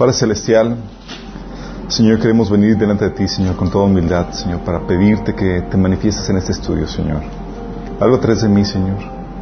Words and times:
Padre 0.00 0.14
Celestial, 0.14 0.76
Señor, 1.88 2.20
queremos 2.20 2.50
venir 2.50 2.78
delante 2.78 3.04
de 3.04 3.10
ti, 3.10 3.28
Señor, 3.28 3.54
con 3.56 3.70
toda 3.70 3.84
humildad, 3.84 4.30
Señor, 4.30 4.60
para 4.60 4.80
pedirte 4.86 5.34
que 5.34 5.60
te 5.70 5.76
manifiestes 5.76 6.26
en 6.30 6.38
este 6.38 6.52
estudio, 6.52 6.88
Señor. 6.88 7.20
Algo 8.00 8.16
a 8.16 8.18
través 8.18 8.40
de 8.40 8.48
mí, 8.48 8.64
Señor. 8.64 8.96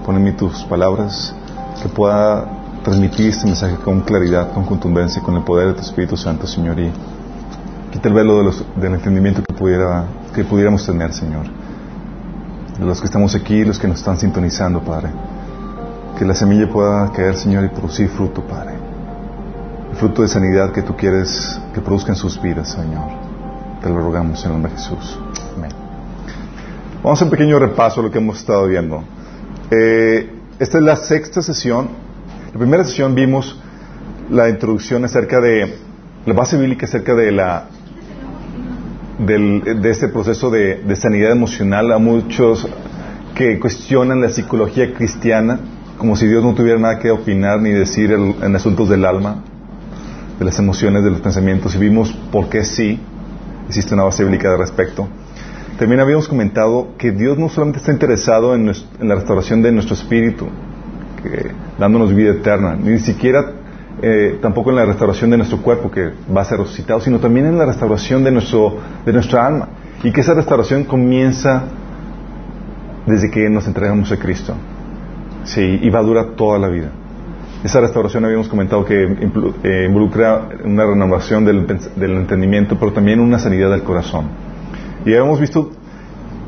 Pon 0.05 0.17
en 0.17 0.25
mí 0.25 0.33
tus 0.33 0.65
palabras, 0.65 1.33
que 1.81 1.89
pueda 1.89 2.81
transmitir 2.83 3.29
este 3.29 3.47
mensaje 3.47 3.77
con 3.77 4.01
claridad, 4.01 4.53
con 4.53 4.65
contundencia, 4.65 5.23
con 5.23 5.37
el 5.37 5.45
poder 5.45 5.69
de 5.69 5.75
tu 5.75 5.83
Espíritu 5.83 6.17
Santo, 6.17 6.49
Señor. 6.49 6.77
Y 6.81 6.91
quita 7.93 8.09
el 8.09 8.15
velo 8.15 8.43
del 8.75 8.95
entendimiento 8.95 9.45
que, 9.49 9.55
pudiera, 9.55 10.07
que 10.35 10.43
pudiéramos 10.43 10.85
tener, 10.85 11.13
Señor. 11.13 11.47
De 12.81 12.85
los 12.85 12.99
que 12.99 13.07
estamos 13.07 13.33
aquí, 13.37 13.65
los 13.65 13.79
que 13.79 13.87
nos 13.87 13.99
están 13.99 14.19
sintonizando, 14.19 14.81
Padre. 14.81 15.11
Que 16.19 16.25
la 16.25 16.35
semilla 16.35 16.69
pueda 16.69 17.13
caer, 17.13 17.37
Señor, 17.37 17.63
y 17.63 17.69
producir 17.69 18.09
fruto, 18.09 18.43
Padre. 18.43 18.78
Fruto 19.99 20.23
de 20.23 20.29
sanidad 20.29 20.71
que 20.71 20.83
tú 20.83 20.95
quieres 20.97 21.61
que 21.75 21.81
produzca 21.81 22.13
en 22.13 22.17
sus 22.17 22.41
vidas, 22.41 22.71
Señor. 22.71 23.09
Te 23.83 23.89
lo 23.89 23.97
rogamos 23.97 24.39
en 24.45 24.47
el 24.47 24.53
nombre 24.53 24.71
de 24.71 24.79
Jesús. 24.79 25.19
Amén. 25.57 25.73
Vamos 27.03 27.21
a 27.21 27.25
un 27.25 27.31
pequeño 27.33 27.59
repaso 27.59 28.01
de 28.01 28.07
lo 28.07 28.13
que 28.13 28.19
hemos 28.19 28.39
estado 28.39 28.69
viendo. 28.69 29.03
Eh, 29.73 30.31
esta 30.61 30.79
es 30.79 30.85
la 30.85 30.95
sexta 30.95 31.43
sesión. 31.43 31.89
La 32.53 32.59
primera 32.61 32.85
sesión 32.85 33.13
vimos 33.17 33.59
la 34.31 34.49
introducción 34.49 35.05
acerca 35.05 35.41
de 35.41 35.79
la 36.27 36.33
base 36.33 36.57
bíblica 36.57 36.87
acerca 36.87 37.17
de 37.17 37.33
la 37.33 37.65
de 39.19 39.91
este 39.91 40.07
proceso 40.07 40.49
de, 40.49 40.95
sanidad 40.95 41.33
emocional 41.33 41.91
a 41.91 41.99
muchos 41.99 42.69
que 43.35 43.59
cuestionan 43.59 44.21
la 44.21 44.29
psicología 44.29 44.95
cristiana 44.95 45.59
como 45.97 46.15
si 46.15 46.29
Dios 46.29 46.45
no 46.45 46.55
tuviera 46.55 46.79
nada 46.79 47.01
que 47.01 47.11
opinar 47.11 47.61
ni 47.61 47.71
decir 47.71 48.13
en 48.13 48.55
asuntos 48.55 48.89
del 48.89 49.05
alma, 49.05 49.43
de 50.39 50.45
las 50.45 50.59
emociones, 50.59 51.03
de 51.05 51.11
los 51.11 51.21
pensamientos, 51.21 51.75
y 51.75 51.79
vimos 51.79 52.13
por 52.31 52.49
qué 52.49 52.65
sí 52.65 53.01
existe 53.67 53.95
una 53.95 54.05
base 54.05 54.23
bíblica 54.25 54.51
al 54.53 54.59
respecto. 54.59 55.09
También 55.79 56.01
habíamos 56.01 56.29
comentado 56.29 56.89
que 56.99 57.13
Dios 57.13 57.39
no 57.39 57.49
solamente 57.49 57.79
está 57.79 57.93
interesado 57.93 58.55
en, 58.55 58.67
la 59.01 59.15
restauración 59.15 59.63
de 59.63 59.73
nuestro 59.73 59.95
espíritu, 59.95 60.47
que- 61.23 61.51
dándonos 61.79 62.15
vida 62.15 62.31
eterna, 62.33 62.77
ni 62.77 62.99
siquiera 62.99 63.53
eh, 64.01 64.39
tampoco 64.41 64.71
en 64.71 64.77
la 64.77 64.85
restauración 64.85 65.31
de 65.31 65.37
nuestro 65.39 65.61
cuerpo 65.61 65.91
que 65.91 66.11
va 66.35 66.43
a 66.43 66.45
ser 66.45 66.59
resucitado, 66.59 67.01
sino 67.01 67.19
también 67.19 67.47
en 67.47 67.59
la 67.59 67.67
restauración 67.67 68.23
de, 68.23 68.31
nuestro, 68.31 68.77
de 69.05 69.13
nuestra 69.13 69.45
alma. 69.47 69.69
Y 70.05 70.13
que 70.13 70.21
esa 70.21 70.35
restauración 70.35 70.85
comienza 70.85 71.65
desde 73.07 73.31
que 73.31 73.49
nos 73.51 73.67
entregamos 73.67 74.13
a 74.13 74.17
Cristo. 74.17 74.55
Sí, 75.45 75.81
y 75.83 75.91
va 75.91 75.99
a 75.99 76.03
durar 76.03 76.27
toda 76.37 76.59
la 76.59 76.69
vida. 76.69 76.91
Esa 77.65 77.81
restauración 77.81 78.25
habíamos 78.25 78.49
comentado 78.49 78.85
que 78.85 79.03
eh, 79.03 79.85
involucra 79.89 80.49
una 80.65 80.87
renovación 80.87 81.45
del, 81.45 81.67
del 81.67 82.13
entendimiento, 82.13 82.77
pero 82.79 82.93
también 82.93 83.19
una 83.19 83.41
sanidad 83.41 83.71
del 83.71 83.83
corazón. 83.83 84.29
Y 85.05 85.11
habíamos 85.11 85.41
visto 85.41 85.71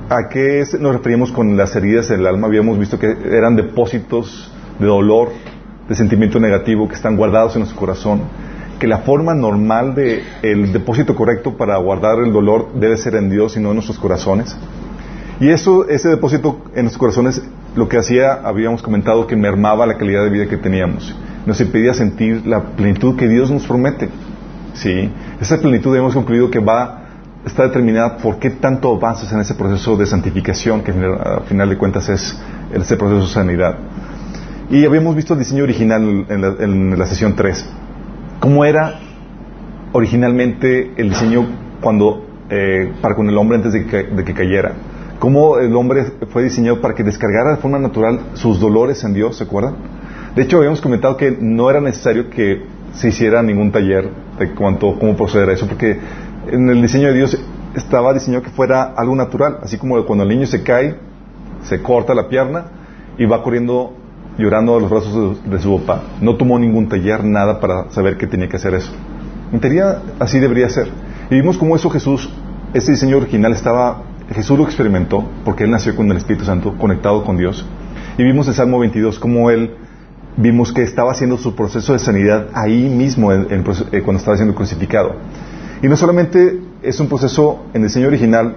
a 0.08 0.28
qué 0.28 0.64
nos 0.78 0.92
referíamos 0.92 1.33
con 1.33 1.56
las 1.56 1.75
heridas 1.75 2.08
del 2.08 2.27
alma. 2.27 2.47
Habíamos 2.47 2.78
visto 2.78 2.98
que 2.98 3.17
eran 3.33 3.56
depósitos 3.56 4.52
de 4.78 4.86
dolor, 4.86 5.30
de 5.89 5.94
sentimiento 5.94 6.39
negativo 6.39 6.89
que 6.89 6.94
están 6.94 7.17
guardados 7.17 7.56
en 7.56 7.61
nuestro 7.61 7.78
corazón. 7.78 8.22
Que 8.78 8.86
la 8.86 8.98
forma 8.98 9.34
normal 9.34 9.95
de 9.95 10.22
el 10.42 10.72
depósito 10.72 11.14
correcto 11.14 11.56
para 11.56 11.77
guardar 11.78 12.19
el 12.24 12.33
dolor 12.33 12.69
debe 12.74 12.97
ser 12.97 13.17
en 13.17 13.30
Dios 13.30 13.56
y 13.56 13.61
no 13.61 13.70
en 13.70 13.74
nuestros 13.74 13.98
corazones. 13.98 14.56
Y 15.41 15.48
eso, 15.48 15.88
ese 15.88 16.10
depósito 16.10 16.60
en 16.74 16.83
nuestros 16.83 16.98
corazones, 16.98 17.42
lo 17.74 17.88
que 17.88 17.96
hacía, 17.96 18.34
habíamos 18.44 18.83
comentado, 18.83 19.27
que 19.27 19.36
mermaba 19.36 19.86
la 19.86 19.96
calidad 19.96 20.22
de 20.22 20.28
vida 20.28 20.46
que 20.46 20.58
teníamos. 20.58 21.17
Nos 21.46 21.58
impedía 21.62 21.95
sentir 21.95 22.46
la 22.46 22.62
plenitud 22.77 23.17
que 23.17 23.27
Dios 23.27 23.51
nos 23.51 23.67
promete. 23.67 24.11
¿Sí? 24.74 25.11
Esa 25.40 25.58
plenitud 25.58 25.96
hemos 25.96 26.12
concluido 26.12 26.51
que 26.51 26.58
va, 26.58 27.05
está 27.46 27.62
determinada 27.62 28.18
por 28.18 28.39
qué 28.39 28.51
tanto 28.51 28.95
avanzas 28.95 29.33
en 29.33 29.40
ese 29.40 29.55
proceso 29.55 29.96
de 29.96 30.05
santificación, 30.05 30.83
que 30.83 30.92
al 30.92 31.45
final 31.48 31.70
de 31.70 31.78
cuentas 31.78 32.11
es 32.11 32.39
ese 32.74 32.96
proceso 32.98 33.22
de 33.22 33.33
sanidad. 33.33 33.78
Y 34.68 34.84
habíamos 34.84 35.17
visto 35.17 35.33
el 35.33 35.39
diseño 35.39 35.64
original 35.64 36.27
en 36.28 36.40
la, 36.42 36.55
en 36.61 36.98
la 36.98 37.07
sesión 37.07 37.34
3. 37.34 37.67
¿Cómo 38.40 38.62
era 38.67 39.01
originalmente 39.92 40.92
el 40.98 41.08
diseño 41.08 41.46
cuando 41.80 42.27
eh, 42.51 42.92
para 43.01 43.14
con 43.14 43.28
el 43.28 43.39
hombre 43.39 43.57
antes 43.57 43.72
de 43.72 43.86
que 43.86 44.34
cayera? 44.34 44.74
¿Cómo 45.20 45.58
el 45.58 45.77
hombre 45.77 46.05
fue 46.33 46.42
diseñado 46.42 46.81
para 46.81 46.95
que 46.95 47.05
descargara 47.05 47.53
de 47.53 47.57
forma 47.58 47.79
natural 47.79 48.20
sus 48.35 48.58
dolores 48.58 49.05
en 49.05 49.14
Dios? 49.14 49.36
¿Se 49.36 49.45
acuerdan? 49.45 49.77
De 50.35 50.42
hecho, 50.42 50.57
habíamos 50.57 50.81
comentado 50.81 51.17
que 51.17 51.36
no 51.39 51.70
era 51.70 51.81
necesario 51.81 52.31
que 52.31 52.63
se 52.95 53.08
hiciera 53.08 53.42
ningún 53.42 53.70
taller 53.70 54.11
de 54.39 54.51
cuanto 54.55 54.98
cómo 54.98 55.17
proceder 55.17 55.51
a 55.51 55.53
eso, 55.53 55.67
porque 55.69 55.98
en 56.51 56.70
el 56.70 56.81
diseño 56.81 57.08
de 57.08 57.14
Dios 57.14 57.39
estaba 57.75 58.14
diseñado 58.14 58.42
que 58.42 58.51
fuera 58.51 58.95
algo 58.97 59.14
natural, 59.14 59.58
así 59.63 59.77
como 59.77 60.03
cuando 60.07 60.25
el 60.25 60.31
niño 60.31 60.47
se 60.47 60.63
cae, 60.63 60.97
se 61.64 61.83
corta 61.83 62.14
la 62.14 62.29
pierna 62.29 62.64
y 63.19 63.27
va 63.27 63.42
corriendo 63.42 63.92
llorando 64.39 64.77
a 64.77 64.81
los 64.81 64.91
brazos 64.91 65.39
de, 65.45 65.58
su 65.61 65.79
papá. 65.81 66.02
No 66.23 66.37
tomó 66.37 66.58
ningún 66.58 66.89
taller, 66.89 67.25
nada 67.25 67.61
para 67.61 67.91
saber 67.91 68.17
que 68.17 68.27
tenía 68.27 68.48
que 68.48 68.57
hacer 68.57 68.75
eso. 68.75 68.91
En 69.52 69.61
teoría, 69.61 70.01
así 70.19 70.39
debería 70.39 70.69
ser. 70.70 70.89
Y 71.31 71.35
vimos 71.35 71.58
cómo 71.58 71.77
eso 71.77 71.91
Jesús, 71.91 72.31
ese 72.73 72.92
diseño 72.92 73.19
original 73.19 73.52
estaba, 73.52 74.02
Jesús 74.33 74.58
lo 74.58 74.64
experimentó, 74.64 75.29
porque 75.45 75.64
él 75.64 75.70
nació 75.70 75.96
con 75.96 76.11
el 76.11 76.17
Espíritu 76.17 76.45
Santo, 76.45 76.77
conectado 76.77 77.24
con 77.24 77.36
Dios. 77.36 77.67
Y 78.17 78.23
vimos 78.23 78.46
en 78.48 78.55
Salmo 78.55 78.79
22 78.79 79.18
cómo 79.18 79.51
él, 79.51 79.74
vimos 80.36 80.73
que 80.73 80.83
estaba 80.83 81.11
haciendo 81.11 81.36
su 81.36 81.55
proceso 81.55 81.92
de 81.92 81.98
sanidad 81.98 82.48
ahí 82.55 82.89
mismo, 82.89 83.33
eh, 83.33 83.46
cuando 84.05 84.19
estaba 84.19 84.36
siendo 84.36 84.55
crucificado. 84.55 85.17
Y 85.83 85.89
no 85.89 85.96
solamente 85.96 86.61
es 86.83 87.01
un 87.01 87.08
proceso 87.08 87.64
en 87.74 87.83
diseño 87.83 88.08
original, 88.08 88.57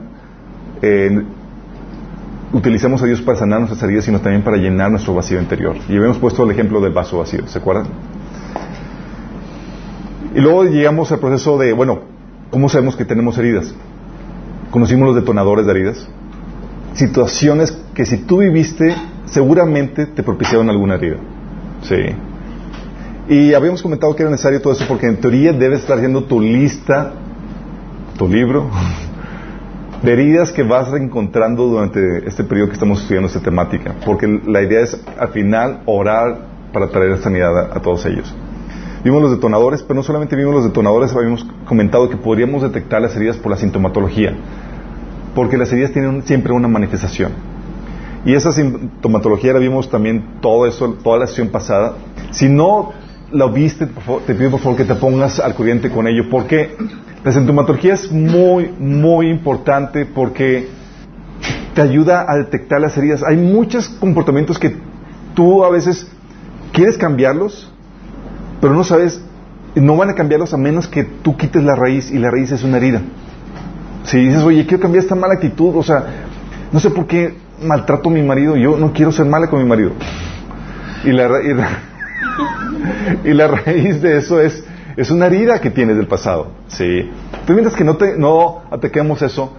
utilizamos 2.53 3.01
a 3.01 3.05
Dios 3.05 3.21
para 3.21 3.39
sanar 3.39 3.59
nuestras 3.59 3.81
heridas, 3.83 4.05
sino 4.05 4.19
también 4.19 4.43
para 4.43 4.57
llenar 4.57 4.91
nuestro 4.91 5.13
vacío 5.13 5.39
interior. 5.39 5.75
Y 5.89 5.95
habíamos 5.95 6.19
puesto 6.19 6.43
el 6.43 6.51
ejemplo 6.51 6.79
del 6.81 6.93
vaso 6.93 7.17
vacío, 7.17 7.47
¿se 7.47 7.57
acuerdan? 7.57 7.87
Y 10.35 10.39
luego 10.39 10.65
llegamos 10.65 11.11
al 11.11 11.19
proceso 11.19 11.57
de, 11.57 11.73
bueno, 11.73 12.01
¿cómo 12.51 12.69
sabemos 12.69 12.95
que 12.95 13.05
tenemos 13.05 13.37
heridas? 13.37 13.73
Conocimos 14.73 15.05
los 15.05 15.15
detonadores 15.15 15.67
de 15.67 15.71
heridas. 15.71 16.07
Situaciones 16.95 17.77
que 17.93 18.07
si 18.07 18.17
tú 18.17 18.39
viviste, 18.39 18.95
seguramente 19.25 20.07
te 20.07 20.23
propiciaron 20.23 20.67
alguna 20.67 20.95
herida. 20.95 21.17
Sí. 21.83 21.95
Y 23.29 23.53
habíamos 23.53 23.83
comentado 23.83 24.15
que 24.15 24.23
era 24.23 24.31
necesario 24.31 24.59
todo 24.63 24.73
eso 24.73 24.85
porque 24.87 25.05
en 25.05 25.17
teoría 25.17 25.53
debes 25.53 25.81
estar 25.81 25.97
haciendo 25.97 26.23
tu 26.23 26.41
lista, 26.41 27.13
tu 28.17 28.27
libro, 28.27 28.67
de 30.01 30.11
heridas 30.11 30.51
que 30.51 30.63
vas 30.63 30.91
encontrando 30.95 31.67
durante 31.67 32.27
este 32.27 32.43
periodo 32.43 32.69
que 32.69 32.73
estamos 32.73 32.99
estudiando 32.99 33.27
esta 33.27 33.41
temática. 33.41 33.93
Porque 34.03 34.25
la 34.47 34.63
idea 34.63 34.81
es 34.81 34.99
al 35.19 35.27
final 35.27 35.83
orar 35.85 36.47
para 36.73 36.87
traer 36.87 37.19
sanidad 37.19 37.55
a, 37.55 37.77
a 37.77 37.79
todos 37.79 38.07
ellos. 38.07 38.33
Vimos 39.03 39.21
los 39.21 39.31
detonadores, 39.31 39.83
pero 39.83 39.95
no 39.95 40.03
solamente 40.03 40.35
vimos 40.35 40.55
los 40.55 40.63
detonadores, 40.63 41.13
habíamos 41.13 41.45
comentado 41.65 42.09
que 42.09 42.15
podríamos 42.15 42.63
detectar 42.63 43.01
las 43.01 43.15
heridas 43.15 43.35
por 43.35 43.51
la 43.51 43.57
sintomatología. 43.57 44.33
Porque 45.35 45.57
las 45.57 45.71
heridas 45.71 45.91
tienen 45.91 46.23
siempre 46.23 46.53
una 46.53 46.67
manifestación. 46.67 47.31
Y 48.25 48.33
esa 48.33 48.51
sintomatología 48.51 49.53
la 49.53 49.59
vimos 49.59 49.89
también 49.89 50.39
todo 50.41 50.65
eso, 50.65 50.93
toda 51.03 51.19
la 51.19 51.27
sesión 51.27 51.49
pasada. 51.49 51.95
Si 52.31 52.47
no 52.47 52.93
la 53.31 53.47
viste, 53.47 53.87
te 54.25 54.35
pido 54.35 54.51
por 54.51 54.59
favor 54.59 54.77
que 54.77 54.85
te 54.85 54.95
pongas 54.95 55.39
al 55.39 55.55
corriente 55.55 55.89
con 55.89 56.07
ello, 56.07 56.29
porque 56.29 56.75
la 57.23 57.31
sintomatología 57.31 57.95
es 57.95 58.11
muy, 58.11 58.69
muy 58.79 59.29
importante 59.29 60.05
porque 60.05 60.69
te 61.73 61.81
ayuda 61.81 62.25
a 62.27 62.37
detectar 62.37 62.79
las 62.79 62.97
heridas. 62.97 63.23
Hay 63.23 63.37
muchos 63.37 63.89
comportamientos 63.89 64.59
que 64.59 64.75
tú 65.33 65.65
a 65.65 65.69
veces 65.69 66.07
quieres 66.71 66.97
cambiarlos, 66.97 67.71
pero 68.61 68.73
no 68.73 68.83
sabes, 68.83 69.21
no 69.75 69.97
van 69.97 70.09
a 70.09 70.15
cambiarlos 70.15 70.53
a 70.53 70.57
menos 70.57 70.87
que 70.87 71.03
tú 71.03 71.35
quites 71.35 71.63
la 71.63 71.75
raíz 71.75 72.11
y 72.11 72.19
la 72.19 72.29
raíz 72.29 72.51
es 72.51 72.63
una 72.63 72.77
herida. 72.77 73.01
Si 74.03 74.17
dices, 74.17 74.43
oye, 74.43 74.65
quiero 74.65 74.81
cambiar 74.81 75.03
esta 75.03 75.15
mala 75.15 75.35
actitud, 75.35 75.75
o 75.75 75.83
sea, 75.83 76.03
no 76.71 76.79
sé 76.79 76.89
por 76.89 77.07
qué 77.07 77.35
maltrato 77.61 78.09
a 78.09 78.11
mi 78.11 78.21
marido, 78.21 78.55
yo 78.57 78.77
no 78.77 78.91
quiero 78.93 79.11
ser 79.11 79.25
mala 79.25 79.47
con 79.49 79.59
mi 79.61 79.65
marido. 79.67 79.91
Y 81.05 81.11
la, 81.11 81.29
y 83.23 83.33
la- 83.33 83.47
raíz 83.47 84.01
de 84.01 84.17
eso 84.17 84.39
es, 84.41 84.63
es 84.97 85.11
una 85.11 85.27
herida 85.27 85.59
que 85.59 85.69
tienes 85.69 85.97
del 85.97 86.07
pasado. 86.07 86.47
¿sí? 86.67 87.09
Tú 87.45 87.53
mientras 87.53 87.75
que 87.75 87.83
no, 87.83 87.95
te, 87.97 88.17
no 88.17 88.63
ataquemos 88.71 89.21
eso, 89.21 89.53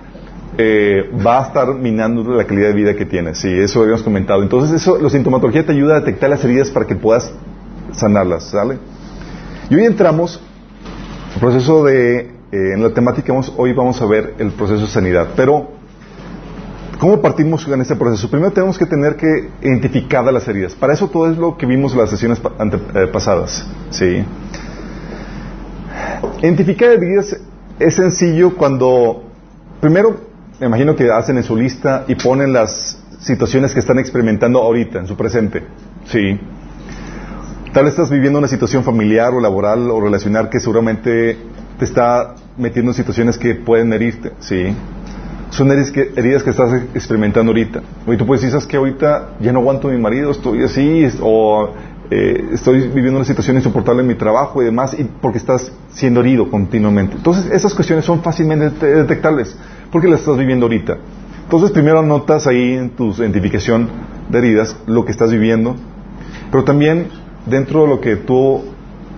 eh, 0.58 1.10
va 1.26 1.40
a 1.42 1.46
estar 1.48 1.74
minando 1.74 2.22
la 2.34 2.44
calidad 2.44 2.68
de 2.68 2.74
vida 2.74 2.94
que 2.94 3.06
tienes. 3.06 3.38
Sí, 3.38 3.48
eso 3.50 3.80
habíamos 3.82 4.02
comentado. 4.02 4.42
Entonces, 4.42 4.80
eso, 4.80 4.98
la 5.00 5.08
sintomatología 5.10 5.64
te 5.66 5.72
ayuda 5.72 5.96
a 5.96 6.00
detectar 6.00 6.30
las 6.30 6.44
heridas 6.44 6.70
para 6.70 6.86
que 6.86 6.94
puedas 6.94 7.32
sanarlas, 7.92 8.44
¿sale? 8.50 8.78
Y 9.70 9.74
hoy 9.74 9.84
entramos 9.84 10.40
al 11.34 11.40
proceso 11.40 11.84
de, 11.84 12.33
eh, 12.54 12.74
en 12.74 12.82
la 12.82 12.90
temática, 12.90 13.32
hoy 13.56 13.72
vamos 13.72 14.00
a 14.00 14.06
ver 14.06 14.34
el 14.38 14.52
proceso 14.52 14.82
de 14.82 14.86
sanidad. 14.86 15.30
Pero, 15.34 15.70
¿cómo 17.00 17.20
partimos 17.20 17.66
en 17.66 17.80
este 17.80 17.96
proceso? 17.96 18.30
Primero 18.30 18.52
tenemos 18.52 18.78
que 18.78 18.86
tener 18.86 19.16
que 19.16 19.50
identificar 19.62 20.24
las 20.32 20.46
heridas. 20.46 20.72
Para 20.74 20.92
eso 20.92 21.08
todo 21.08 21.28
es 21.30 21.36
lo 21.36 21.56
que 21.56 21.66
vimos 21.66 21.92
en 21.92 21.98
las 21.98 22.10
sesiones 22.10 22.40
ante- 22.58 22.78
eh, 22.94 23.06
pasadas, 23.08 23.66
¿sí? 23.90 24.24
Identificar 26.42 26.90
heridas 26.90 27.36
es 27.80 27.94
sencillo 27.96 28.54
cuando, 28.56 29.24
primero, 29.80 30.16
me 30.60 30.66
imagino 30.66 30.94
que 30.94 31.10
hacen 31.10 31.36
en 31.36 31.42
su 31.42 31.56
lista 31.56 32.04
y 32.06 32.14
ponen 32.14 32.52
las 32.52 32.98
situaciones 33.18 33.72
que 33.74 33.80
están 33.80 33.98
experimentando 33.98 34.60
ahorita, 34.62 35.00
en 35.00 35.08
su 35.08 35.16
presente. 35.16 35.64
Sí. 36.06 36.38
Tal 37.72 37.84
vez 37.84 37.94
estás 37.94 38.10
viviendo 38.10 38.38
una 38.38 38.46
situación 38.46 38.84
familiar 38.84 39.34
o 39.34 39.40
laboral 39.40 39.90
o 39.90 40.00
relacional 40.00 40.48
que 40.48 40.60
seguramente 40.60 41.36
te 41.78 41.84
está 41.84 42.34
metiendo 42.56 42.90
en 42.90 42.94
situaciones 42.94 43.38
que 43.38 43.54
pueden 43.54 43.92
herirte. 43.92 44.32
Sí. 44.40 44.74
Son 45.50 45.70
heridas 45.70 45.90
que, 45.90 46.12
heridas 46.16 46.42
que 46.42 46.50
estás 46.50 46.72
experimentando 46.94 47.50
ahorita. 47.50 47.82
Y 48.06 48.16
tú 48.16 48.26
puedes 48.26 48.42
decir, 48.42 48.52
¿sabes 48.52 48.66
que 48.66 48.76
Ahorita 48.76 49.36
ya 49.40 49.52
no 49.52 49.60
aguanto 49.60 49.88
a 49.88 49.92
mi 49.92 49.98
marido, 49.98 50.30
estoy 50.30 50.64
así, 50.64 51.06
o 51.20 51.70
eh, 52.10 52.50
estoy 52.52 52.88
viviendo 52.88 53.16
una 53.16 53.24
situación 53.24 53.56
insoportable 53.56 54.02
en 54.02 54.08
mi 54.08 54.14
trabajo 54.14 54.60
y 54.62 54.66
demás, 54.66 54.94
y 54.98 55.04
porque 55.04 55.38
estás 55.38 55.72
siendo 55.90 56.20
herido 56.20 56.50
continuamente. 56.50 57.16
Entonces, 57.16 57.50
esas 57.52 57.72
cuestiones 57.72 58.04
son 58.04 58.22
fácilmente 58.22 58.86
detectables, 58.86 59.56
porque 59.90 60.08
las 60.08 60.20
estás 60.20 60.36
viviendo 60.36 60.66
ahorita. 60.66 60.98
Entonces, 61.44 61.70
primero 61.70 62.00
anotas 62.00 62.46
ahí 62.46 62.74
en 62.74 62.90
tu 62.90 63.12
identificación 63.12 63.88
de 64.28 64.38
heridas 64.38 64.76
lo 64.86 65.04
que 65.04 65.12
estás 65.12 65.30
viviendo, 65.30 65.76
pero 66.50 66.64
también 66.64 67.08
dentro 67.46 67.82
de 67.82 67.88
lo 67.88 68.00
que 68.00 68.16
tú, 68.16 68.62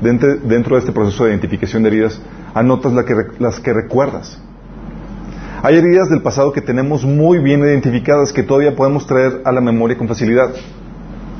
dentro, 0.00 0.36
de 0.36 0.78
este 0.78 0.92
proceso 0.92 1.24
de 1.24 1.30
identificación 1.30 1.82
de 1.82 1.88
heridas, 1.88 2.20
anotas 2.56 2.92
las 3.38 3.60
que 3.60 3.72
recuerdas. 3.72 4.40
Hay 5.62 5.76
heridas 5.76 6.08
del 6.08 6.22
pasado 6.22 6.52
que 6.52 6.62
tenemos 6.62 7.04
muy 7.04 7.38
bien 7.38 7.60
identificadas 7.60 8.32
que 8.32 8.42
todavía 8.42 8.74
podemos 8.74 9.06
traer 9.06 9.42
a 9.44 9.52
la 9.52 9.60
memoria 9.60 9.98
con 9.98 10.08
facilidad. 10.08 10.54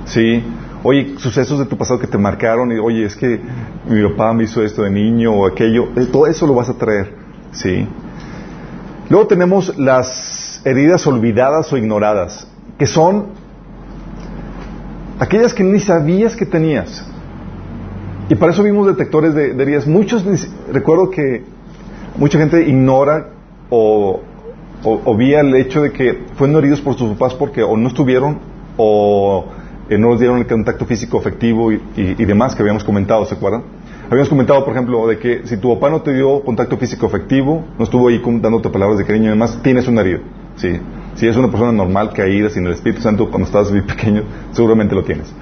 Sí, 0.05 0.45
oye, 0.83 1.15
sucesos 1.17 1.59
de 1.59 1.65
tu 1.65 1.79
pasado 1.79 1.99
que 1.99 2.07
te 2.07 2.19
marcaron 2.19 2.71
y 2.71 2.79
oye, 2.79 3.07
es 3.07 3.17
que 3.17 3.41
mi 3.89 4.03
papá 4.11 4.35
me 4.35 4.45
hizo 4.45 4.63
esto 4.63 4.83
de 4.83 4.91
niño 4.91 5.33
o 5.33 5.47
aquello, 5.47 5.89
eh, 5.97 6.07
todo 6.13 6.27
eso 6.27 6.47
lo 6.47 6.55
vas 6.55 6.69
a 6.69 6.75
traer, 6.75 7.15
¿sí? 7.53 7.89
Luego 9.09 9.27
tenemos 9.27 9.77
las 9.79 10.61
heridas 10.65 11.07
olvidadas 11.07 11.73
o 11.73 11.79
ignoradas, 11.79 12.47
que 12.79 12.87
son 12.87 13.29
aquellas 15.19 15.55
que 15.55 15.65
ni 15.65 15.81
sabías 15.81 16.37
que 16.37 16.45
tenías. 16.45 17.07
Y 18.29 18.35
para 18.35 18.53
eso 18.53 18.63
vimos 18.63 18.87
detectores 18.87 19.35
de, 19.35 19.51
heridas. 19.51 19.87
Muchos, 19.87 20.25
recuerdo 20.73 21.11
que 21.11 21.45
mucha 22.17 22.39
gente 22.39 22.67
ignora 22.67 23.29
o, 23.71 24.21
o, 24.83 25.17
vía 25.17 25.41
el 25.41 25.55
hecho 25.55 25.81
de 25.83 25.93
que 25.93 26.25
fueron 26.37 26.57
heridos 26.57 26.81
por 26.81 26.97
sus 26.97 27.11
papás 27.13 27.35
porque 27.35 27.63
o 27.63 27.77
no 27.77 27.89
estuvieron 27.89 28.39
o 28.77 29.47
eh, 29.89 29.99
no 29.99 30.11
nos 30.11 30.19
dieron 30.19 30.39
el 30.39 30.47
contacto 30.47 30.85
físico 30.85 31.21
efectivo 31.21 31.73
y, 31.73 31.79
demás 32.25 32.55
que 32.55 32.63
habíamos 32.63 32.85
comentado, 32.85 33.25
¿se 33.25 33.35
acuerdan? 33.35 33.63
Habíamos 34.07 34.29
comentado, 34.29 34.65
por 34.65 34.73
ejemplo, 34.73 35.07
de 35.07 35.19
que 35.19 35.47
si 35.47 35.57
tu 35.57 35.75
papá 35.75 35.91
no 35.91 36.03
te 36.03 36.13
dio 36.13 36.41
contacto 36.43 36.77
físico 36.77 37.07
efectivo, 37.07 37.65
no 37.79 37.85
estuvo 37.85 38.09
ahí 38.09 38.21
dándote 38.41 38.69
palabras 38.71 38.99
de 38.99 39.05
cariño 39.05 39.27
y 39.27 39.31
demás, 39.31 39.61
tienes 39.63 39.87
una 39.89 40.01
herida. 40.01 40.21
¿sí? 40.57 40.81
Si 41.15 41.27
es 41.27 41.37
una 41.37 41.49
persona 41.49 41.73
normal, 41.73 42.13
caída, 42.13 42.51
sin 42.51 42.67
el 42.67 42.73
Espíritu 42.73 43.03
Santo, 43.03 43.29
cuando 43.29 43.47
estás 43.47 43.71
muy 43.71 43.81
pequeño, 43.83 44.23
seguramente 44.53 44.95
lo 44.95 45.03
tienes. 45.03 45.33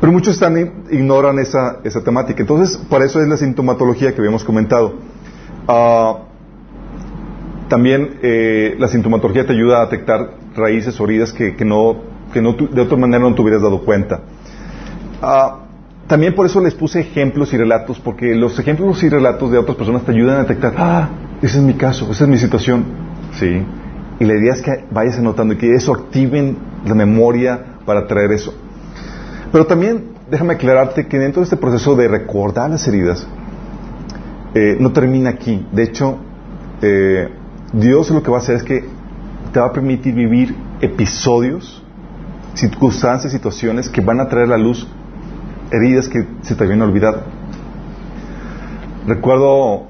Pero 0.00 0.12
muchos 0.12 0.34
están, 0.34 0.84
ignoran 0.90 1.38
esa, 1.38 1.78
esa 1.84 2.02
temática. 2.02 2.40
Entonces, 2.42 2.76
para 2.88 3.04
eso 3.04 3.20
es 3.20 3.28
la 3.28 3.36
sintomatología 3.36 4.12
que 4.14 4.20
habíamos 4.20 4.44
comentado. 4.44 4.94
Uh, 5.68 6.26
también 7.68 8.18
eh, 8.22 8.76
la 8.78 8.88
sintomatología 8.88 9.46
te 9.46 9.52
ayuda 9.52 9.80
a 9.80 9.86
detectar 9.86 10.34
raíces 10.54 10.98
o 11.00 11.04
heridas 11.04 11.32
que, 11.32 11.52
no, 11.64 11.96
que 12.32 12.40
no, 12.40 12.52
de 12.52 12.80
otra 12.80 12.96
manera 12.96 13.22
no 13.24 13.34
te 13.34 13.42
hubieras 13.42 13.62
dado 13.62 13.84
cuenta. 13.84 14.20
Ah, 15.20 15.60
también 16.06 16.34
por 16.34 16.46
eso 16.46 16.60
les 16.60 16.74
puse 16.74 17.00
ejemplos 17.00 17.52
y 17.52 17.56
relatos, 17.56 17.98
porque 17.98 18.34
los 18.34 18.58
ejemplos 18.58 19.02
y 19.02 19.08
relatos 19.08 19.50
de 19.50 19.58
otras 19.58 19.76
personas 19.76 20.02
te 20.04 20.12
ayudan 20.12 20.36
a 20.36 20.40
detectar, 20.42 20.74
ah, 20.76 21.08
ese 21.42 21.58
es 21.58 21.64
mi 21.64 21.74
caso, 21.74 22.10
esa 22.10 22.24
es 22.24 22.30
mi 22.30 22.38
situación. 22.38 22.84
Sí. 23.32 23.62
Y 24.20 24.24
la 24.24 24.34
idea 24.34 24.52
es 24.52 24.62
que 24.62 24.84
vayas 24.90 25.18
anotando 25.18 25.54
y 25.54 25.56
que 25.58 25.74
eso 25.74 25.92
activen 25.92 26.56
la 26.86 26.94
memoria 26.94 27.78
para 27.84 28.06
traer 28.06 28.32
eso. 28.32 28.54
Pero 29.52 29.66
también 29.66 30.16
déjame 30.30 30.54
aclararte 30.54 31.06
que 31.06 31.18
dentro 31.18 31.40
de 31.40 31.44
este 31.44 31.56
proceso 31.56 31.94
de 31.94 32.08
recordar 32.08 32.70
las 32.70 32.86
heridas, 32.88 33.26
eh, 34.54 34.76
no 34.80 34.92
termina 34.92 35.30
aquí. 35.30 35.66
De 35.72 35.82
hecho, 35.82 36.18
eh, 36.82 37.28
Dios 37.72 38.10
lo 38.10 38.22
que 38.22 38.30
va 38.30 38.38
a 38.38 38.40
hacer 38.40 38.56
es 38.56 38.62
que 38.62 38.84
te 39.52 39.60
va 39.60 39.66
a 39.66 39.72
permitir 39.72 40.14
vivir 40.14 40.56
episodios, 40.80 41.82
circunstancias, 42.54 43.32
situaciones 43.32 43.88
que 43.88 44.00
van 44.00 44.20
a 44.20 44.28
traer 44.28 44.46
a 44.46 44.50
la 44.50 44.58
luz 44.58 44.86
heridas 45.70 46.08
que 46.08 46.26
se 46.42 46.54
te 46.54 46.64
habían 46.64 46.82
olvidado. 46.82 47.22
Recuerdo, 49.06 49.84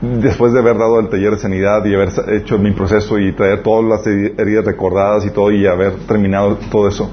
después 0.00 0.52
de 0.52 0.60
haber 0.60 0.78
dado 0.78 1.00
el 1.00 1.08
taller 1.08 1.32
de 1.32 1.38
sanidad 1.38 1.84
y 1.84 1.94
haber 1.94 2.10
hecho 2.28 2.58
mi 2.58 2.72
proceso 2.72 3.18
y 3.18 3.32
traer 3.32 3.62
todas 3.62 3.84
las 3.84 4.06
heridas 4.06 4.64
recordadas 4.64 5.26
y 5.26 5.30
todo 5.30 5.50
y 5.50 5.66
haber 5.66 5.94
terminado 6.06 6.56
todo 6.70 6.88
eso, 6.88 7.10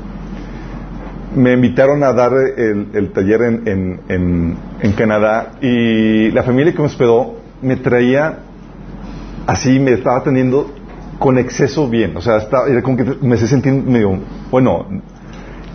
me 1.36 1.54
invitaron 1.54 2.04
a 2.04 2.14
dar 2.14 2.34
el, 2.34 3.12
taller 3.14 3.42
en, 3.44 4.58
Canadá 4.96 5.54
y 5.62 6.32
la 6.32 6.44
familia 6.44 6.74
que 6.74 6.80
me 6.80 6.86
hospedó 6.86 7.36
me 7.62 7.78
traía 7.78 8.40
así 9.48 9.80
me 9.80 9.94
estaba 9.94 10.18
atendiendo 10.18 10.74
con 11.20 11.38
exceso 11.38 11.88
bien. 11.88 12.18
O 12.18 12.22
sea, 12.22 12.38
estaba, 12.38 12.68
era 12.68 12.82
como 12.82 12.98
que 12.98 13.06
me 13.22 13.38
se 13.38 13.48
sintiendo 13.48 13.90
medio, 13.90 14.18
bueno, 14.50 14.88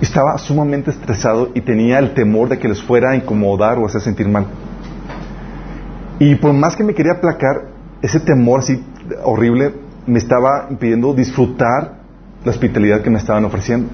estaba 0.00 0.36
sumamente 0.38 0.90
estresado 0.90 1.50
y 1.54 1.60
tenía 1.60 1.98
el 1.98 2.14
temor 2.14 2.48
de 2.48 2.58
que 2.58 2.68
les 2.68 2.82
fuera 2.82 3.12
a 3.12 3.16
incomodar 3.16 3.78
o 3.78 3.86
hacer 3.86 4.00
sentir 4.00 4.28
mal. 4.28 4.46
Y 6.18 6.34
por 6.36 6.52
más 6.52 6.76
que 6.76 6.84
me 6.84 6.94
quería 6.94 7.12
aplacar, 7.12 7.68
ese 8.02 8.20
temor 8.20 8.60
así 8.60 8.82
horrible 9.24 9.72
me 10.06 10.18
estaba 10.18 10.66
impidiendo 10.70 11.14
disfrutar 11.14 11.94
la 12.44 12.50
hospitalidad 12.50 13.02
que 13.02 13.10
me 13.10 13.18
estaban 13.18 13.44
ofreciendo. 13.44 13.88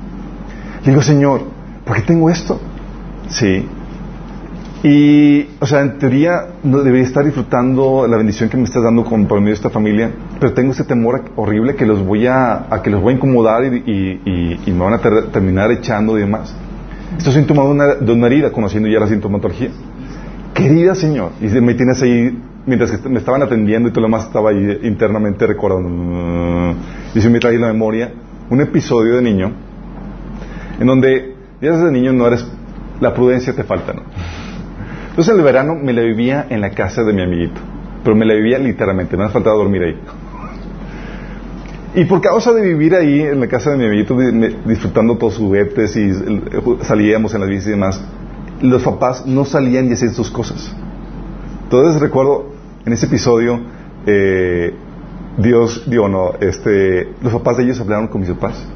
Digo, 0.84 1.00
Señor, 1.00 1.42
¿por 1.84 1.96
qué 1.96 2.02
tengo 2.02 2.30
esto? 2.30 2.60
Sí, 3.28 3.66
y, 4.84 5.46
o 5.60 5.66
sea, 5.66 5.80
en 5.82 5.98
teoría 5.98 6.48
no 6.64 6.78
debería 6.78 7.06
estar 7.06 7.24
disfrutando 7.24 8.04
la 8.08 8.16
bendición 8.16 8.48
que 8.48 8.56
me 8.56 8.64
estás 8.64 8.82
dando 8.82 9.04
con, 9.04 9.26
por 9.26 9.38
medio 9.38 9.52
de 9.52 9.56
esta 9.56 9.70
familia, 9.70 10.10
pero 10.40 10.54
tengo 10.54 10.72
ese 10.72 10.82
temor 10.82 11.22
horrible 11.36 11.76
que 11.76 11.86
los 11.86 12.04
voy 12.04 12.26
a, 12.26 12.66
a 12.68 12.82
que 12.82 12.90
los 12.90 13.00
voy 13.00 13.12
a 13.12 13.16
incomodar 13.16 13.64
y, 13.64 14.60
y, 14.66 14.72
me 14.72 14.78
van 14.84 14.94
a 14.94 14.98
terminar 14.98 15.70
echando 15.70 16.18
y 16.18 16.22
demás. 16.22 16.52
Esto 17.16 17.30
es 17.30 17.36
síntoma 17.36 17.62
de 17.62 17.68
una, 17.68 17.94
de 17.94 18.12
una 18.12 18.26
herida, 18.26 18.50
conociendo 18.50 18.88
ya 18.88 18.98
la 18.98 19.06
sintomatología. 19.06 19.70
Querida 20.52 20.96
Señor, 20.96 21.30
y 21.40 21.46
me 21.46 21.74
tienes 21.74 22.02
ahí, 22.02 22.36
mientras 22.66 22.90
que 22.90 23.08
me 23.08 23.20
estaban 23.20 23.40
atendiendo 23.40 23.88
y 23.88 23.92
todo 23.92 24.00
lo 24.00 24.08
demás 24.08 24.24
estaba 24.24 24.50
ahí 24.50 24.80
internamente 24.82 25.46
recordando, 25.46 26.74
y 27.14 27.20
se 27.20 27.30
me 27.30 27.38
trae 27.38 27.56
la 27.56 27.68
memoria 27.68 28.12
un 28.50 28.60
episodio 28.60 29.16
de 29.16 29.22
niño 29.22 29.52
en 30.80 30.86
donde 30.86 31.36
ya 31.62 31.70
desde 31.70 31.92
niño 31.92 32.12
no 32.12 32.26
eres, 32.26 32.44
la 33.00 33.14
prudencia 33.14 33.54
te 33.54 33.62
falta, 33.62 33.92
¿no? 33.92 34.02
Entonces 35.10 35.34
el 35.34 35.42
verano 35.42 35.74
me 35.76 35.92
la 35.92 36.02
vivía 36.02 36.46
en 36.50 36.60
la 36.60 36.70
casa 36.70 37.04
de 37.04 37.12
mi 37.12 37.22
amiguito, 37.22 37.60
pero 38.02 38.16
me 38.16 38.26
la 38.26 38.34
vivía 38.34 38.58
literalmente, 38.58 39.16
me 39.16 39.24
ha 39.24 39.28
faltado 39.28 39.58
dormir 39.58 39.82
ahí. 39.84 40.00
Y 41.94 42.04
por 42.06 42.20
causa 42.20 42.52
de 42.52 42.62
vivir 42.62 42.94
ahí 42.94 43.20
en 43.20 43.38
la 43.38 43.46
casa 43.46 43.70
de 43.70 43.76
mi 43.76 43.84
amiguito, 43.84 44.16
disfrutando 44.66 45.16
todos 45.18 45.34
sus 45.34 45.44
juguetes 45.44 45.94
y 45.94 46.10
salíamos 46.80 47.34
en 47.34 47.40
las 47.40 47.48
bicis 47.48 47.68
y 47.68 47.70
demás, 47.70 48.02
los 48.60 48.82
papás 48.82 49.24
no 49.26 49.44
salían 49.44 49.88
y 49.88 49.92
hacían 49.92 50.14
sus 50.14 50.30
cosas. 50.30 50.74
Entonces 51.64 52.00
recuerdo 52.00 52.46
en 52.84 52.92
ese 52.92 53.06
episodio, 53.06 53.60
eh, 54.06 54.74
Dios, 55.36 55.84
digo, 55.86 56.08
no, 56.08 56.32
este, 56.40 57.12
los 57.22 57.32
papás 57.32 57.58
de 57.58 57.64
ellos 57.64 57.80
hablaron 57.80 58.08
con 58.08 58.22
mis 58.22 58.30
papás 58.30 58.66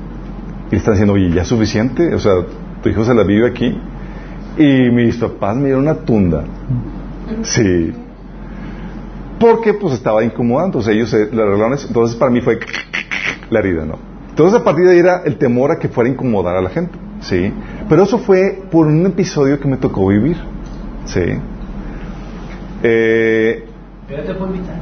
y 0.71 0.77
están 0.77 0.95
diciendo, 0.95 1.15
oye, 1.15 1.31
ya 1.31 1.43
es 1.43 1.49
suficiente, 1.49 2.15
o 2.15 2.19
sea, 2.19 2.33
tu 2.87 2.93
hijo 2.93 3.05
se 3.05 3.15
la 3.15 3.25
vive 3.25 3.49
aquí, 3.49 3.77
y 4.57 4.91
mis 4.91 5.17
papás 5.17 5.57
me 5.57 5.65
dieron 5.65 5.83
una 5.83 5.95
tunda. 5.95 6.45
Sí. 7.43 7.93
Porque 9.41 9.75
pues 9.75 9.95
estaba 9.95 10.23
incomodando. 10.25 10.79
Entonces 10.79 10.95
ellos 10.95 11.11
se, 11.11 11.25
arreglaron 11.25 11.75
eso. 11.75 11.89
Entonces 11.89 12.17
para 12.17 12.31
mí 12.31 12.41
fue 12.41 12.61
la 13.51 13.59
herida, 13.59 13.85
¿no? 13.85 13.99
Entonces 14.31 14.61
a 14.61 14.65
partir 14.65 14.85
de 14.87 14.93
ahí 14.93 14.99
era 14.99 15.23
el 15.25 15.37
temor 15.37 15.73
a 15.73 15.79
que 15.79 15.89
fuera 15.89 16.09
a 16.09 16.13
incomodar 16.13 16.57
a 16.57 16.63
la 16.63 16.71
gente. 16.71 16.97
Sí. 17.21 17.53
Pero 17.89 18.05
eso 18.05 18.19
fue 18.19 18.63
por 18.71 18.87
un 18.87 19.05
episodio 19.05 19.59
que 19.59 19.69
me 19.69 19.77
tocó 19.79 20.07
vivir. 20.07 20.37
Sí. 21.07 21.25
Eh, 22.83 23.65
Pero 24.09 24.23
te 24.23 24.35
puedo 24.35 24.55
invitar 24.55 24.77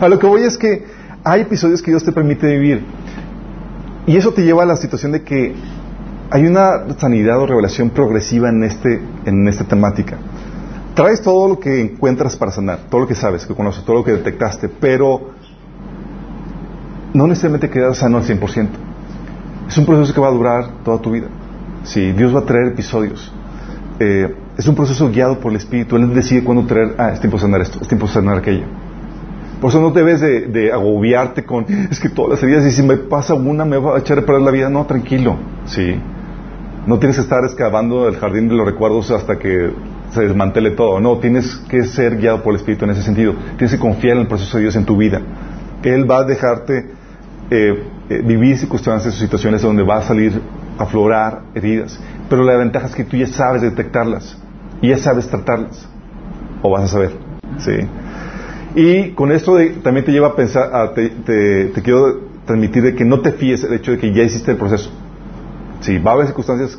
a 0.00 0.08
lo 0.08 0.18
que 0.18 0.26
voy 0.26 0.42
es 0.42 0.58
que 0.58 0.84
hay 1.24 1.42
episodios 1.42 1.80
que 1.80 1.90
Dios 1.90 2.04
te 2.04 2.12
permite 2.12 2.46
vivir 2.46 2.84
y 4.06 4.16
eso 4.16 4.32
te 4.32 4.42
lleva 4.42 4.64
a 4.64 4.66
la 4.66 4.76
situación 4.76 5.12
de 5.12 5.22
que 5.22 5.54
hay 6.30 6.46
una 6.46 6.94
sanidad 6.96 7.38
o 7.38 7.46
revelación 7.46 7.90
progresiva 7.90 8.48
en, 8.48 8.64
este, 8.64 9.00
en 9.26 9.46
esta 9.48 9.64
temática. 9.64 10.16
Traes 10.94 11.22
todo 11.22 11.48
lo 11.48 11.60
que 11.60 11.80
encuentras 11.80 12.36
para 12.36 12.50
sanar, 12.50 12.80
todo 12.90 13.02
lo 13.02 13.06
que 13.06 13.14
sabes, 13.14 13.46
que 13.46 13.54
conoces, 13.54 13.84
todo 13.84 13.96
lo 13.96 14.04
que 14.04 14.12
detectaste, 14.12 14.68
pero 14.68 15.30
no 17.14 17.26
necesariamente 17.26 17.70
quedas 17.70 17.98
sano 17.98 18.18
al 18.18 18.24
100%. 18.24 18.68
Es 19.68 19.78
un 19.78 19.86
proceso 19.86 20.12
que 20.12 20.20
va 20.20 20.28
a 20.28 20.32
durar 20.32 20.68
toda 20.84 20.98
tu 21.00 21.10
vida. 21.10 21.28
Sí, 21.84 22.12
Dios 22.12 22.34
va 22.34 22.40
a 22.40 22.44
traer 22.44 22.68
episodios. 22.68 23.32
Eh, 24.00 24.34
es 24.56 24.66
un 24.66 24.74
proceso 24.74 25.10
guiado 25.10 25.38
por 25.38 25.52
el 25.52 25.58
Espíritu. 25.58 25.96
Él 25.96 26.12
decide 26.14 26.42
cuándo 26.42 26.66
traer, 26.66 26.94
ah, 26.98 27.10
es 27.12 27.20
tiempo 27.20 27.36
de 27.36 27.42
sanar 27.42 27.60
esto, 27.60 27.78
es 27.80 27.88
tiempo 27.88 28.06
de 28.06 28.12
sanar 28.12 28.38
aquello. 28.38 28.64
Por 29.62 29.70
eso 29.70 29.80
no 29.80 29.92
debes 29.92 30.20
de, 30.20 30.48
de, 30.48 30.72
agobiarte 30.72 31.44
con, 31.44 31.64
es 31.88 32.00
que 32.00 32.08
todas 32.08 32.32
las 32.32 32.42
heridas, 32.42 32.66
y 32.66 32.72
si 32.72 32.82
me 32.82 32.96
pasa 32.96 33.34
una, 33.34 33.64
me 33.64 33.76
va 33.76 33.94
a 33.94 34.00
echar 34.00 34.18
a 34.18 34.38
la 34.40 34.50
vida. 34.50 34.68
No, 34.68 34.84
tranquilo, 34.86 35.36
sí. 35.66 36.00
No 36.84 36.98
tienes 36.98 37.14
que 37.14 37.22
estar 37.22 37.44
excavando 37.44 38.08
el 38.08 38.16
jardín 38.16 38.48
de 38.48 38.56
los 38.56 38.66
recuerdos 38.66 39.12
hasta 39.12 39.38
que 39.38 39.70
se 40.10 40.22
desmantele 40.22 40.72
todo. 40.72 40.98
No, 40.98 41.18
tienes 41.18 41.54
que 41.68 41.84
ser 41.84 42.16
guiado 42.16 42.42
por 42.42 42.54
el 42.54 42.56
Espíritu 42.58 42.86
en 42.86 42.90
ese 42.90 43.02
sentido. 43.02 43.34
Tienes 43.56 43.70
que 43.70 43.78
confiar 43.78 44.16
en 44.16 44.22
el 44.22 44.26
proceso 44.26 44.56
de 44.56 44.64
Dios 44.64 44.74
en 44.74 44.84
tu 44.84 44.96
vida. 44.96 45.20
Él 45.84 46.10
va 46.10 46.18
a 46.18 46.24
dejarte 46.24 46.90
eh, 47.48 47.84
eh, 48.10 48.22
vivir 48.24 48.58
circunstancias 48.58 49.14
situaciones 49.14 49.62
donde 49.62 49.84
va 49.84 49.98
a 49.98 50.02
salir 50.02 50.42
a 50.76 50.82
aflorar 50.82 51.42
heridas. 51.54 52.00
Pero 52.28 52.42
la 52.42 52.56
ventaja 52.56 52.86
es 52.86 52.96
que 52.96 53.04
tú 53.04 53.16
ya 53.16 53.28
sabes 53.28 53.62
detectarlas 53.62 54.36
y 54.80 54.88
ya 54.88 54.98
sabes 54.98 55.28
tratarlas. 55.28 55.88
O 56.62 56.70
vas 56.70 56.82
a 56.82 56.88
saber. 56.88 57.12
¿sí? 57.58 57.86
Y 58.74 59.10
con 59.10 59.32
esto 59.32 59.56
también 59.82 60.06
te 60.06 60.12
lleva 60.12 60.28
a 60.28 60.36
pensar, 60.36 60.94
te, 60.94 61.10
te, 61.10 61.82
quiero 61.82 62.20
transmitir 62.46 62.82
de 62.82 62.94
que 62.94 63.04
no 63.04 63.20
te 63.20 63.32
fíes 63.32 63.62
el 63.64 63.74
hecho 63.74 63.92
de 63.92 63.98
que 63.98 64.12
ya 64.14 64.22
hiciste 64.22 64.52
el 64.52 64.56
proceso. 64.56 64.90
Sí, 65.80 65.98
va 65.98 66.12
a 66.12 66.14
haber 66.14 66.26
circunstancias 66.26 66.78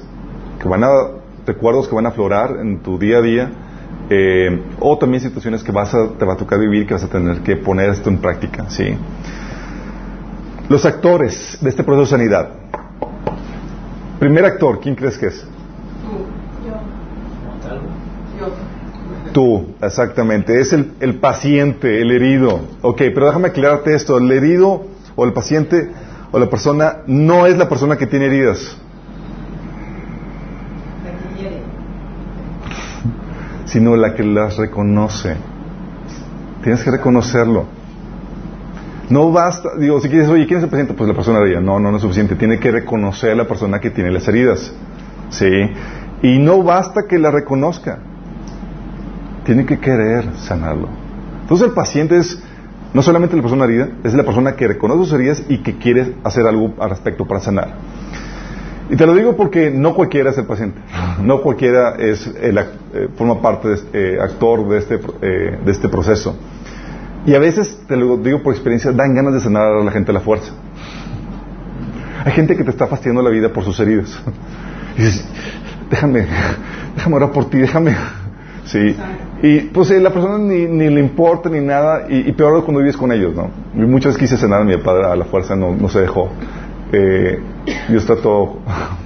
que 0.60 0.68
van 0.68 0.84
a, 0.84 0.90
recuerdos 1.46 1.88
que 1.88 1.96
van 1.96 2.06
a 2.06 2.10
aflorar 2.10 2.58
en 2.60 2.80
tu 2.80 2.98
día 2.98 3.18
a 3.18 3.22
día, 3.22 3.52
eh, 4.10 4.64
o 4.80 4.98
también 4.98 5.22
situaciones 5.22 5.64
que 5.64 5.72
vas 5.72 5.94
a, 5.94 6.10
te 6.18 6.26
va 6.26 6.34
a 6.34 6.38
tocar 6.38 6.60
vivir 6.60 6.88
que 6.88 6.96
vas 6.96 7.04
a 7.04 7.10
tener 7.10 7.42
que 7.42 7.58
poner 7.58 7.90
esto 7.90 8.10
en 8.10 8.18
práctica, 8.18 8.70
¿sí? 8.70 8.98
Los 10.70 10.86
actores 10.86 11.60
de 11.62 11.70
este 11.70 11.84
proceso 11.84 12.16
de 12.16 12.24
sanidad. 12.24 12.50
Primer 14.20 14.46
actor, 14.46 14.80
¿quién 14.80 14.96
crees 14.96 15.18
que 15.18 15.28
es? 15.28 15.46
Tú, 19.34 19.76
exactamente. 19.82 20.62
Es 20.62 20.74
el, 20.74 20.94
el, 21.00 21.16
paciente, 21.16 22.02
el 22.02 22.12
herido. 22.12 22.62
Ok, 22.82 22.98
pero 23.14 23.26
déjame 23.26 23.50
aclararte 23.50 23.96
esto. 23.96 24.18
El 24.18 24.32
herido 24.32 24.84
o 25.16 25.26
el 25.26 25.34
paciente 25.34 25.90
o 26.32 26.40
la 26.40 26.50
persona 26.50 27.00
no 27.08 27.48
es 27.48 27.58
la 27.58 27.68
persona 27.68 27.98
que 27.98 28.08
tiene 28.08 28.28
heridas. 28.28 28.78
sino 33.74 33.96
la 33.96 34.14
que 34.14 34.24
las 34.24 34.58
reconoce. 34.58 35.36
Tienes 36.62 36.84
que 36.84 36.92
reconocerlo. 36.92 37.66
No 39.10 39.32
basta, 39.32 39.70
digo, 39.80 40.00
si 40.00 40.10
quieres, 40.10 40.30
oye, 40.30 40.46
¿quién 40.46 40.60
es 40.60 40.64
el 40.66 40.70
paciente? 40.70 40.94
Pues 40.94 41.08
la 41.08 41.16
persona 41.16 41.40
herida. 41.40 41.60
No, 41.60 41.80
no, 41.80 41.90
no 41.90 41.98
es 41.98 42.04
suficiente. 42.04 42.36
Tiene 42.36 42.60
que 42.60 42.70
reconocer 42.70 43.32
a 43.32 43.36
la 43.36 43.48
persona 43.48 43.80
que 43.80 43.90
tiene 43.90 44.12
las 44.12 44.28
heridas. 44.28 44.72
¿Sí? 45.30 45.48
Y 46.22 46.38
no 46.38 46.62
basta 46.62 47.08
que 47.10 47.18
la 47.18 47.32
reconozca. 47.32 47.98
Tiene 49.46 49.66
que 49.66 49.80
querer 49.80 50.26
sanarlo. 50.38 50.88
Entonces 51.42 51.68
el 51.68 51.74
paciente 51.74 52.18
es 52.18 52.42
no 52.94 53.02
solamente 53.02 53.36
la 53.36 53.42
persona 53.42 53.66
herida, 53.66 53.90
es 54.04 54.14
la 54.14 54.24
persona 54.24 54.56
que 54.56 54.68
reconoce 54.68 55.04
sus 55.04 55.14
heridas 55.14 55.44
y 55.50 55.58
que 55.60 55.78
quiere 55.78 56.16
hacer 56.24 56.46
algo 56.46 56.74
al 56.80 56.92
respecto 56.92 57.26
para 57.26 57.40
sanar. 57.40 57.76
Y 58.90 58.96
te 58.96 59.06
lo 59.06 59.16
digo 59.16 59.36
porque 59.36 59.72
no 59.72 59.96
cualquiera 59.96 60.30
es 60.30 60.38
el 60.38 60.46
paciente, 60.46 60.80
no 61.22 61.42
cualquiera 61.42 61.96
es 61.98 62.28
el, 62.28 62.58
eh, 62.58 62.64
forma 63.16 63.42
parte 63.42 63.70
de 63.70 63.74
este, 63.76 64.22
actor 64.22 64.70
de 64.70 64.78
este, 64.78 65.00
eh, 65.22 65.60
de 65.66 65.72
este 65.72 65.90
proceso. 65.90 66.38
Y 67.26 67.34
a 67.34 67.40
veces, 67.40 67.82
te 67.88 67.96
lo 67.96 68.18
digo 68.18 68.44
por 68.44 68.54
experiencia, 68.54 68.92
dan 68.92 69.16
ganas 69.16 69.34
de 69.34 69.40
sanar 69.40 69.68
a 69.68 69.84
la 69.84 69.92
gente 69.92 70.12
a 70.12 70.14
la 70.14 70.20
fuerza. 70.20 70.52
Hay 72.26 72.34
gente 72.34 72.56
que 72.56 72.64
te 72.64 72.70
está 72.70 72.88
fastidiando 72.88 73.22
la 73.22 73.30
vida 73.30 73.52
por 73.52 73.64
sus 73.64 73.80
heridas. 73.80 74.20
Y 74.98 75.04
déjame, 75.90 76.28
déjame 76.96 77.16
orar 77.16 77.32
por 77.32 77.50
ti, 77.50 77.58
déjame. 77.58 77.96
Sí. 78.66 78.96
Y 79.42 79.60
pues 79.62 79.90
la 79.92 80.12
persona 80.12 80.38
ni, 80.38 80.66
ni, 80.66 80.90
le 80.90 81.00
importa 81.02 81.50
ni 81.50 81.60
nada, 81.60 82.08
y, 82.10 82.32
peor 82.32 82.64
cuando 82.64 82.80
vives 82.80 82.96
con 82.96 83.12
ellos, 83.12 83.36
¿no? 83.36 83.50
Y 83.76 83.86
muchas 83.86 84.14
veces 84.14 84.30
quise 84.30 84.38
sanar 84.42 84.62
a 84.62 84.64
mi 84.64 84.78
padre 84.78 85.06
a 85.06 85.16
la 85.16 85.26
fuerza, 85.26 85.56
no, 85.56 85.76
no 85.76 85.90
se 85.90 86.00
dejó. 86.00 86.30
Eh, 86.92 87.40
Dios 87.90 88.06
trató, 88.06 88.60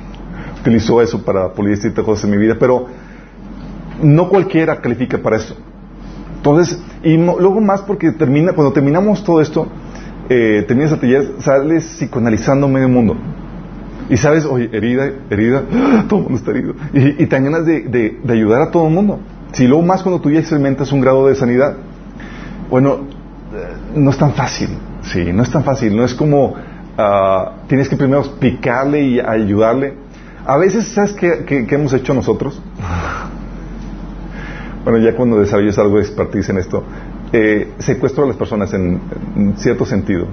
utilizó 0.61 1.01
eso 1.01 1.23
para 1.23 1.51
pulir 1.53 1.77
ciertas 1.77 2.05
cosas 2.05 2.25
en 2.25 2.31
mi 2.31 2.37
vida, 2.37 2.55
pero 2.59 2.85
no 4.01 4.29
cualquiera 4.29 4.79
califica 4.79 5.17
para 5.17 5.37
eso. 5.37 5.55
Entonces, 6.35 6.79
y 7.03 7.17
luego 7.17 7.59
más 7.59 7.81
porque 7.81 8.11
termina, 8.11 8.53
cuando 8.53 8.71
terminamos 8.71 9.23
todo 9.23 9.41
esto, 9.41 9.67
eh, 10.29 10.65
terminas 10.67 10.91
el 10.91 10.99
taller, 10.99 11.33
sales 11.39 11.83
psicoanalizando 11.83 12.67
medio 12.67 12.89
mundo. 12.89 13.15
Y 14.09 14.17
sabes, 14.17 14.45
oye, 14.45 14.69
herida, 14.71 15.11
herida, 15.29 15.63
todo 16.07 16.19
el 16.19 16.23
mundo 16.23 16.37
está 16.37 16.51
herido. 16.51 16.75
Y, 16.93 17.25
te 17.25 17.39
ganas 17.39 17.65
de, 17.65 17.81
de, 18.23 18.33
ayudar 18.33 18.61
a 18.61 18.71
todo 18.71 18.87
el 18.87 18.93
mundo. 18.93 19.19
Si 19.53 19.67
luego 19.67 19.83
más 19.83 20.03
cuando 20.03 20.21
tú 20.21 20.29
ya 20.29 20.39
experimentas 20.39 20.91
un 20.91 21.01
grado 21.01 21.27
de 21.27 21.35
sanidad, 21.35 21.75
bueno, 22.69 22.99
eh, 23.53 23.75
no 23.95 24.11
es 24.11 24.17
tan 24.17 24.33
fácil, 24.33 24.69
sí, 25.01 25.31
no 25.33 25.43
es 25.43 25.51
tan 25.51 25.63
fácil, 25.63 25.95
no 25.95 26.03
es 26.03 26.13
como 26.13 26.55
Ah, 26.97 27.51
tienes 27.67 27.89
que 27.89 27.95
primero 27.95 28.21
explicarle 28.21 29.03
y 29.03 29.19
ayudarle. 29.19 29.93
A 30.45 30.57
veces, 30.57 30.87
¿sabes 30.87 31.13
qué, 31.13 31.67
hemos 31.69 31.93
hecho 31.93 32.13
nosotros? 32.13 32.59
bueno, 34.83 34.97
ya 34.97 35.15
cuando 35.15 35.39
desarrollas 35.39 35.77
algo 35.77 35.97
de 35.97 36.01
expertise 36.01 36.49
en 36.49 36.57
esto, 36.57 36.83
eh, 37.31 37.73
secuestro 37.77 38.23
a 38.23 38.27
las 38.27 38.35
personas 38.35 38.73
en, 38.73 38.99
cierto 39.57 39.85
sentido. 39.85 40.25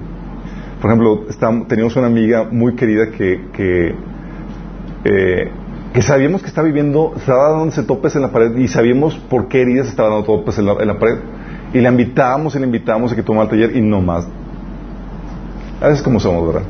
Por 0.81 0.89
ejemplo, 0.89 1.25
teníamos 1.67 1.95
una 1.97 2.07
amiga 2.07 2.47
muy 2.49 2.75
querida 2.75 3.11
que, 3.11 3.45
que, 3.53 3.95
eh, 5.03 5.51
que 5.95 6.01
sabíamos 6.01 6.41
que 6.41 6.47
estaba 6.47 6.67
viviendo, 6.67 7.13
estaba 7.15 7.57
dándose 7.57 7.81
topes 7.81 8.15
en 8.15 8.21
la 8.21 8.31
pared 8.31 8.55
y 8.57 8.67
sabíamos 8.67 9.15
por 9.15 9.47
qué 9.47 9.61
heridas 9.61 9.87
estaba 9.87 10.09
dando 10.09 10.25
topes 10.25 10.59
en 10.59 10.67
la, 10.67 10.73
la 10.73 10.99
pared. 10.99 11.17
Y 11.73 11.79
la 11.79 11.89
invitábamos 11.89 12.55
y 12.55 12.59
la 12.59 12.65
invitábamos 12.65 13.11
a 13.11 13.15
que 13.15 13.23
tomara 13.23 13.45
el 13.45 13.49
taller 13.49 13.75
y 13.75 13.81
no 13.81 14.01
más 14.01 14.27
a 15.81 15.87
veces 15.87 16.03
como 16.03 16.19
somos, 16.19 16.47
¿verdad? 16.47 16.67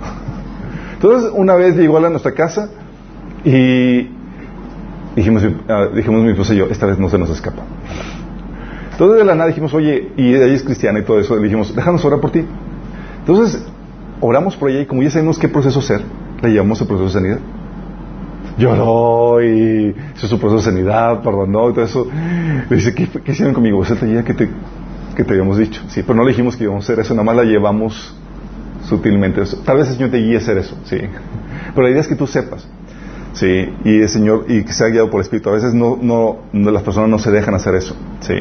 Entonces, 0.93 1.31
una 1.33 1.55
vez 1.55 1.75
llegó 1.75 1.97
a 1.97 2.09
nuestra 2.09 2.33
casa 2.33 2.69
y 3.43 4.09
dijimos, 5.15 5.43
ah, 5.69 5.87
dijimos 5.93 6.23
mi 6.23 6.31
esposa 6.31 6.53
y 6.53 6.57
yo, 6.57 6.65
esta 6.65 6.85
vez 6.85 6.97
no 6.97 7.09
se 7.09 7.17
nos 7.17 7.29
escapa. 7.29 7.63
Entonces, 8.91 9.19
de 9.19 9.25
la 9.25 9.35
nada 9.35 9.47
dijimos, 9.47 9.73
oye, 9.73 10.11
y 10.17 10.33
ella 10.33 10.45
es 10.47 10.63
cristiana 10.63 10.99
y 10.99 11.03
todo 11.03 11.19
eso, 11.19 11.35
le 11.35 11.43
dijimos, 11.43 11.75
déjanos 11.75 12.03
orar 12.05 12.19
por 12.19 12.31
ti. 12.31 12.45
Entonces, 13.19 13.63
oramos 14.21 14.55
por 14.55 14.69
ella 14.69 14.81
y 14.81 14.85
como 14.85 15.03
ya 15.03 15.11
sabemos 15.11 15.37
qué 15.37 15.47
proceso 15.47 15.79
hacer, 15.79 16.01
le 16.41 16.49
llevamos 16.49 16.79
el 16.81 16.87
proceso 16.87 17.07
de 17.07 17.13
sanidad. 17.13 17.39
Lloró 18.57 19.43
y 19.43 19.93
hizo 20.15 20.27
su 20.27 20.39
proceso 20.39 20.57
de 20.57 20.75
sanidad, 20.75 21.21
perdonó 21.21 21.69
y 21.69 21.73
todo 21.73 21.85
eso. 21.85 22.07
Le 22.69 22.75
dice, 22.75 22.93
¿qué, 22.93 23.09
hicieron 23.27 23.53
conmigo? 23.53 23.83
Esa 23.83 23.95
taller 23.95 24.23
que 24.23 24.33
te, 24.33 24.49
que 25.15 25.23
te 25.23 25.31
habíamos 25.31 25.57
dicho. 25.57 25.81
Sí, 25.89 26.03
pero 26.03 26.15
no 26.15 26.23
le 26.23 26.29
dijimos 26.29 26.55
que 26.55 26.63
íbamos 26.63 26.83
a 26.83 26.93
hacer 26.93 26.99
eso, 27.03 27.13
nada 27.13 27.25
más 27.25 27.35
la 27.35 27.43
llevamos 27.43 28.15
sutilmente. 28.85 29.41
Tal 29.65 29.77
vez 29.77 29.89
el 29.89 29.95
Señor 29.95 30.11
te 30.11 30.17
guíe 30.17 30.35
a 30.35 30.37
hacer 30.37 30.57
eso, 30.57 30.77
sí. 30.85 30.97
Pero 31.73 31.83
la 31.83 31.89
idea 31.89 32.01
es 32.01 32.07
que 32.07 32.15
tú 32.15 32.27
sepas, 32.27 32.67
sí, 33.33 33.73
y 33.83 34.01
el 34.01 34.09
Señor, 34.09 34.45
y 34.47 34.63
que 34.63 34.71
sea 34.71 34.87
guiado 34.87 35.09
por 35.09 35.19
el 35.19 35.25
Espíritu. 35.25 35.49
A 35.49 35.53
veces 35.53 35.73
no, 35.73 35.97
no, 36.01 36.71
las 36.71 36.83
personas 36.83 37.09
no 37.09 37.19
se 37.19 37.31
dejan 37.31 37.55
hacer 37.55 37.75
eso, 37.75 37.95
sí. 38.21 38.35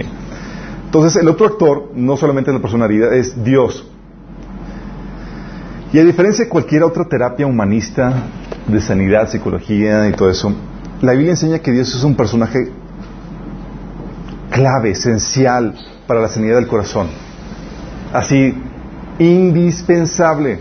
Entonces, 0.84 1.20
el 1.20 1.28
otro 1.28 1.46
actor, 1.46 1.90
no 1.96 2.16
solamente 2.16 2.52
la 2.52 2.60
persona 2.60 2.84
herida, 2.84 3.14
es 3.16 3.42
Dios. 3.42 3.84
Y 5.92 5.98
a 5.98 6.04
diferencia 6.04 6.44
de 6.44 6.48
cualquier 6.48 6.84
otra 6.84 7.04
terapia 7.04 7.46
humanista 7.46 8.24
de 8.66 8.80
sanidad, 8.80 9.28
psicología 9.28 10.08
y 10.08 10.12
todo 10.12 10.30
eso, 10.30 10.52
la 11.00 11.12
Biblia 11.12 11.32
enseña 11.32 11.58
que 11.58 11.72
Dios 11.72 11.94
es 11.94 12.02
un 12.04 12.14
personaje 12.14 12.70
clave, 14.50 14.90
esencial 14.90 15.74
para 16.06 16.20
la 16.20 16.28
sanidad 16.28 16.56
del 16.56 16.66
corazón. 16.66 17.08
Así, 18.12 18.54
indispensable. 19.18 20.60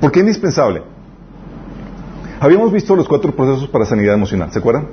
¿Por 0.00 0.12
qué 0.12 0.20
indispensable? 0.20 0.82
Habíamos 2.40 2.72
visto 2.72 2.96
los 2.96 3.06
cuatro 3.06 3.34
procesos 3.34 3.68
para 3.68 3.84
sanidad 3.84 4.14
emocional, 4.14 4.50
¿se 4.50 4.58
acuerdan? 4.58 4.88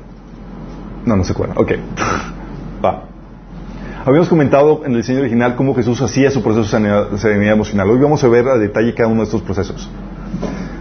No, 1.06 1.16
no 1.16 1.24
se 1.24 1.32
acuerdan. 1.32 1.58
Ok. 1.58 1.72
Va. 2.84 3.07
Habíamos 4.08 4.30
comentado 4.30 4.86
en 4.86 4.92
el 4.92 5.00
diseño 5.00 5.20
original 5.20 5.58
cómo 5.58 5.76
Jesús 5.76 6.02
hacía 6.02 6.32
su 6.32 6.42
proceso 6.42 6.64
de 6.64 7.18
sanidad, 7.18 7.52
emocional. 7.52 7.90
Hoy 7.90 8.00
vamos 8.00 8.24
a 8.24 8.30
ver 8.30 8.48
a 8.48 8.58
detalle 8.58 8.94
cada 8.94 9.10
uno 9.10 9.20
de 9.20 9.26
estos 9.26 9.42
procesos. 9.42 9.90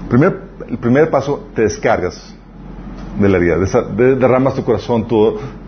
Primer, 0.09 0.42
el 0.68 0.78
primer 0.78 1.11
paso, 1.11 1.49
te 1.52 1.62
descargas 1.62 2.37
de 3.18 3.28
la 3.28 3.38
herida. 3.38 3.56
derramas 3.97 4.54
tu 4.54 4.62
corazón, 4.62 5.09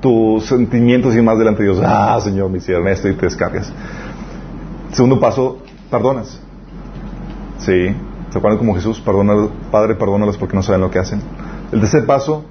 tus 0.00 0.45
sentimientos 0.45 1.17
y 1.17 1.21
más 1.21 1.37
delante 1.37 1.65
de 1.65 1.71
Dios. 1.71 1.83
Ah, 1.85 2.17
Señor, 2.23 2.49
me 2.49 2.59
hicieron 2.59 2.87
esto 2.87 3.09
y 3.09 3.15
te 3.15 3.27
descargas. 3.27 3.73
Segundo 4.93 5.19
paso, 5.19 5.59
perdonas. 5.91 6.41
Sí, 7.59 7.88
¿se 8.31 8.38
acuerdan 8.38 8.59
como 8.59 8.77
Jesús? 8.77 9.00
Perdona, 9.00 9.49
Padre, 9.73 9.97
perdónalos 9.97 10.38
porque 10.38 10.55
no 10.55 10.62
saben 10.62 10.83
lo 10.83 10.93
que 10.93 11.00
hacen. 11.00 11.21
El 11.73 11.81
tercer 11.81 12.07
paso 12.07 12.45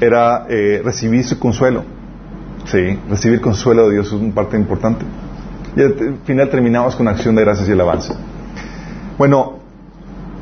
era 0.00 0.46
eh, 0.48 0.82
recibir 0.84 1.22
su 1.22 1.38
consuelo. 1.38 1.97
Sí, 2.70 2.98
recibir 3.08 3.40
consuelo 3.40 3.88
de 3.88 3.94
Dios 3.94 4.08
es 4.08 4.12
una 4.12 4.34
parte 4.34 4.56
importante. 4.56 5.04
Y 5.74 5.80
al 5.80 6.18
final 6.24 6.50
terminamos 6.50 6.96
con 6.96 7.08
acción 7.08 7.34
de 7.34 7.42
gracias 7.42 7.68
y 7.68 7.72
alabanza. 7.72 8.14
Bueno, 9.16 9.58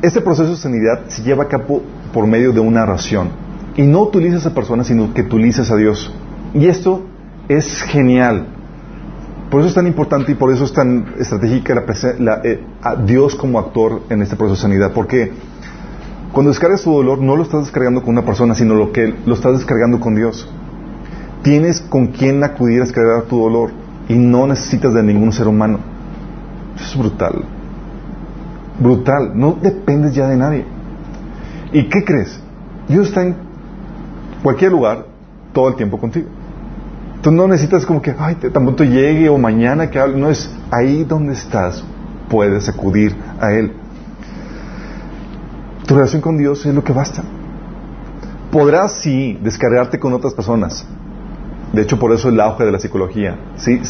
este 0.02 0.20
proceso 0.20 0.50
de 0.50 0.56
sanidad 0.56 1.06
se 1.08 1.22
lleva 1.22 1.44
a 1.44 1.48
cabo 1.48 1.82
por 2.12 2.26
medio 2.26 2.52
de 2.52 2.60
una 2.60 2.82
oración 2.82 3.30
y 3.76 3.82
no 3.82 4.02
utilizas 4.02 4.44
a 4.46 4.54
personas, 4.54 4.88
sino 4.88 5.14
que 5.14 5.22
utilizas 5.22 5.70
a 5.70 5.76
Dios. 5.76 6.12
Y 6.52 6.66
esto 6.66 7.02
es 7.48 7.82
genial. 7.82 8.46
Por 9.50 9.60
eso 9.60 9.68
es 9.68 9.74
tan 9.74 9.86
importante 9.86 10.32
y 10.32 10.34
por 10.34 10.52
eso 10.52 10.64
es 10.64 10.72
tan 10.72 11.14
estratégica 11.18 11.84
la, 12.18 12.40
eh, 12.42 12.60
a 12.82 12.96
Dios 12.96 13.36
como 13.36 13.60
actor 13.60 14.02
en 14.10 14.22
este 14.22 14.34
proceso 14.34 14.56
de 14.56 14.62
sanidad. 14.62 14.92
Porque 14.92 15.30
cuando 16.32 16.50
descargas 16.50 16.82
tu 16.82 16.92
dolor, 16.92 17.20
no 17.20 17.36
lo 17.36 17.44
estás 17.44 17.62
descargando 17.62 18.02
con 18.02 18.10
una 18.10 18.24
persona, 18.24 18.54
sino 18.54 18.74
lo 18.74 18.90
que 18.90 19.14
lo 19.24 19.34
estás 19.34 19.52
descargando 19.52 20.00
con 20.00 20.16
Dios. 20.16 20.48
Tienes 21.46 21.80
con 21.80 22.08
quién 22.08 22.42
acudir 22.42 22.80
a 22.80 22.84
descargar 22.86 23.22
tu 23.26 23.38
dolor 23.38 23.70
y 24.08 24.14
no 24.14 24.48
necesitas 24.48 24.92
de 24.92 25.00
ningún 25.00 25.30
ser 25.30 25.46
humano. 25.46 25.78
Eso 26.74 26.84
es 26.84 26.98
brutal. 26.98 27.44
Brutal. 28.80 29.30
No 29.32 29.52
dependes 29.52 30.12
ya 30.12 30.26
de 30.26 30.36
nadie. 30.36 30.64
¿Y 31.72 31.84
qué 31.84 32.04
crees? 32.04 32.40
Dios 32.88 33.06
está 33.06 33.22
en 33.22 33.36
cualquier 34.42 34.72
lugar 34.72 35.06
todo 35.52 35.68
el 35.68 35.76
tiempo 35.76 36.00
contigo. 36.00 36.26
Tú 37.22 37.30
no 37.30 37.46
necesitas 37.46 37.86
como 37.86 38.02
que, 38.02 38.12
ay, 38.18 38.34
tan 38.34 38.64
pronto 38.64 38.82
llegue 38.82 39.28
o 39.28 39.38
mañana 39.38 39.88
que 39.88 40.00
hable. 40.00 40.18
No 40.18 40.30
es 40.30 40.52
ahí 40.72 41.04
donde 41.04 41.34
estás, 41.34 41.84
puedes 42.28 42.68
acudir 42.68 43.14
a 43.40 43.52
Él. 43.52 43.72
Tu 45.86 45.94
relación 45.94 46.20
con 46.20 46.38
Dios 46.38 46.66
es 46.66 46.74
lo 46.74 46.82
que 46.82 46.92
basta. 46.92 47.22
Podrás 48.50 49.00
sí 49.00 49.38
descargarte 49.40 50.00
con 50.00 50.12
otras 50.12 50.34
personas. 50.34 50.84
De 51.72 51.82
hecho, 51.82 51.98
por 51.98 52.12
eso 52.12 52.28
el 52.28 52.40
auge 52.40 52.64
de 52.64 52.72
la 52.72 52.78
psicología. 52.78 53.38
¿sí? 53.56 53.80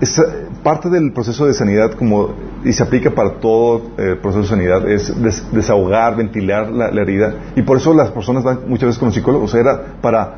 Es 0.00 0.20
parte 0.62 0.90
del 0.90 1.12
proceso 1.12 1.46
de 1.46 1.54
sanidad, 1.54 1.92
como, 1.92 2.30
y 2.64 2.72
se 2.72 2.82
aplica 2.82 3.10
para 3.10 3.34
todo 3.40 3.90
el 3.96 4.18
proceso 4.18 4.42
de 4.42 4.48
sanidad, 4.48 4.88
es 4.88 5.12
desahogar, 5.52 6.16
ventilar 6.16 6.70
la, 6.70 6.88
herida. 7.00 7.34
Y 7.56 7.62
por 7.62 7.78
eso 7.78 7.94
las 7.94 8.10
personas 8.10 8.44
van 8.44 8.60
muchas 8.68 8.88
veces 8.88 8.98
con 8.98 9.06
los 9.06 9.14
psicólogos. 9.14 9.54
Era 9.54 9.94
para 10.00 10.34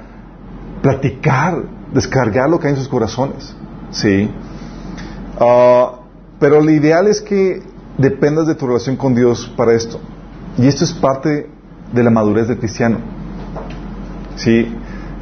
platicar, 0.82 1.62
descargar 1.92 2.48
lo 2.48 2.58
que 2.58 2.68
hay 2.68 2.74
en 2.74 2.78
sus 2.78 2.88
corazones. 2.88 3.54
¿sí? 3.90 4.30
Ah, 5.38 6.00
pero 6.38 6.60
lo 6.60 6.70
ideal 6.70 7.06
es 7.06 7.20
que 7.20 7.62
dependas 7.98 8.46
de 8.46 8.54
tu 8.54 8.66
relación 8.66 8.96
con 8.96 9.14
Dios 9.14 9.52
para 9.56 9.74
esto. 9.74 10.00
Y 10.58 10.66
esto 10.66 10.84
es 10.84 10.92
parte 10.92 11.48
de 11.92 12.02
la 12.02 12.10
madurez 12.10 12.48
del 12.48 12.58
cristiano. 12.58 12.98
¿sí? 14.36 14.74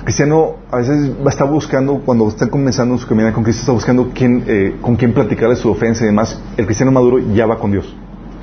Cristiano 0.09 0.57
a 0.71 0.79
veces 0.79 1.13
estar 1.29 1.47
buscando, 1.51 2.01
cuando 2.03 2.29
está 2.29 2.49
comenzando 2.49 2.97
su 2.97 3.07
caminata 3.07 3.35
con 3.35 3.45
Cristo, 3.45 3.61
está 3.61 3.73
buscando 3.73 4.11
eh, 4.17 4.79
con 4.81 4.97
quién 4.97 5.13
platicarle 5.13 5.55
su 5.55 5.71
ofensa 5.71 6.03
y 6.03 6.07
demás. 6.07 6.41
El 6.57 6.65
cristiano 6.65 6.91
maduro 6.91 7.19
ya 7.19 7.45
va 7.45 7.59
con 7.59 7.73
Dios 7.73 7.95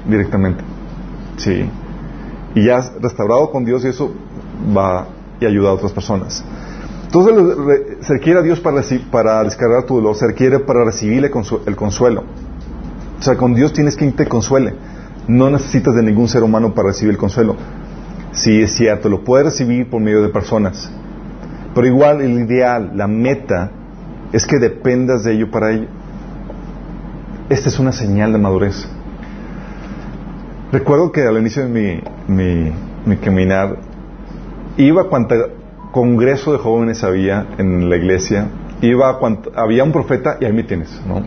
directamente. 0.07 0.63
¿sí? 1.37 1.67
Y 2.53 2.65
ya 2.67 2.81
restaurado 3.01 3.49
con 3.49 3.65
Dios 3.65 3.83
y 3.83 3.87
eso 3.87 4.13
va 4.77 5.07
y 5.39 5.47
ayuda 5.47 5.69
a 5.69 5.73
otras 5.73 5.91
personas. 5.91 6.43
Entonces 7.05 7.33
se 8.01 8.13
requiere 8.13 8.41
a 8.41 8.43
Dios 8.43 8.59
para, 8.59 9.43
descargar 9.43 9.87
tu 9.87 9.95
dolor, 9.95 10.15
se 10.15 10.27
requiere 10.27 10.59
para 10.59 10.85
recibir 10.85 11.25
el 11.25 11.75
consuelo. 11.75 12.25
O 13.17 13.23
sea, 13.23 13.37
con 13.37 13.55
Dios 13.55 13.73
tienes 13.73 13.95
que 13.95 14.11
te 14.11 14.27
consuele. 14.27 14.75
No 15.27 15.49
necesitas 15.49 15.95
de 15.95 16.03
ningún 16.03 16.27
ser 16.27 16.43
humano 16.43 16.75
para 16.75 16.89
recibir 16.89 17.13
el 17.13 17.17
consuelo. 17.17 17.55
Sí, 18.33 18.61
es 18.61 18.75
cierto, 18.75 19.09
lo 19.09 19.23
puedes 19.23 19.45
recibir 19.45 19.89
por 19.89 19.99
medio 19.99 20.21
de 20.21 20.29
personas. 20.29 20.91
Pero 21.75 21.87
igual 21.87 22.21
el 22.21 22.39
ideal, 22.39 22.91
la 22.95 23.05
meta, 23.05 23.69
es 24.31 24.47
que 24.47 24.57
dependas 24.57 25.23
de 25.25 25.33
ello 25.33 25.51
para 25.51 25.71
ello. 25.73 25.87
Esta 27.49 27.69
es 27.69 27.77
una 27.77 27.91
señal 27.91 28.31
de 28.31 28.39
madurez. 28.39 28.87
Recuerdo 30.71 31.11
que 31.11 31.21
al 31.21 31.37
inicio 31.37 31.67
de 31.67 31.69
mi, 31.69 32.01
mi, 32.33 32.71
mi 33.05 33.17
caminar, 33.17 33.77
iba 34.77 35.09
cuanta, 35.09 35.35
congreso 35.91 36.53
de 36.53 36.57
jóvenes 36.57 37.03
había 37.03 37.45
en 37.57 37.89
la 37.89 37.97
iglesia, 37.97 38.47
iba 38.81 39.19
cuando, 39.19 39.51
había 39.55 39.83
un 39.83 39.91
profeta 39.91 40.37
y 40.41 40.45
ahí 40.45 40.53
me 40.53 40.63
tienes, 40.63 41.01
¿no? 41.07 41.23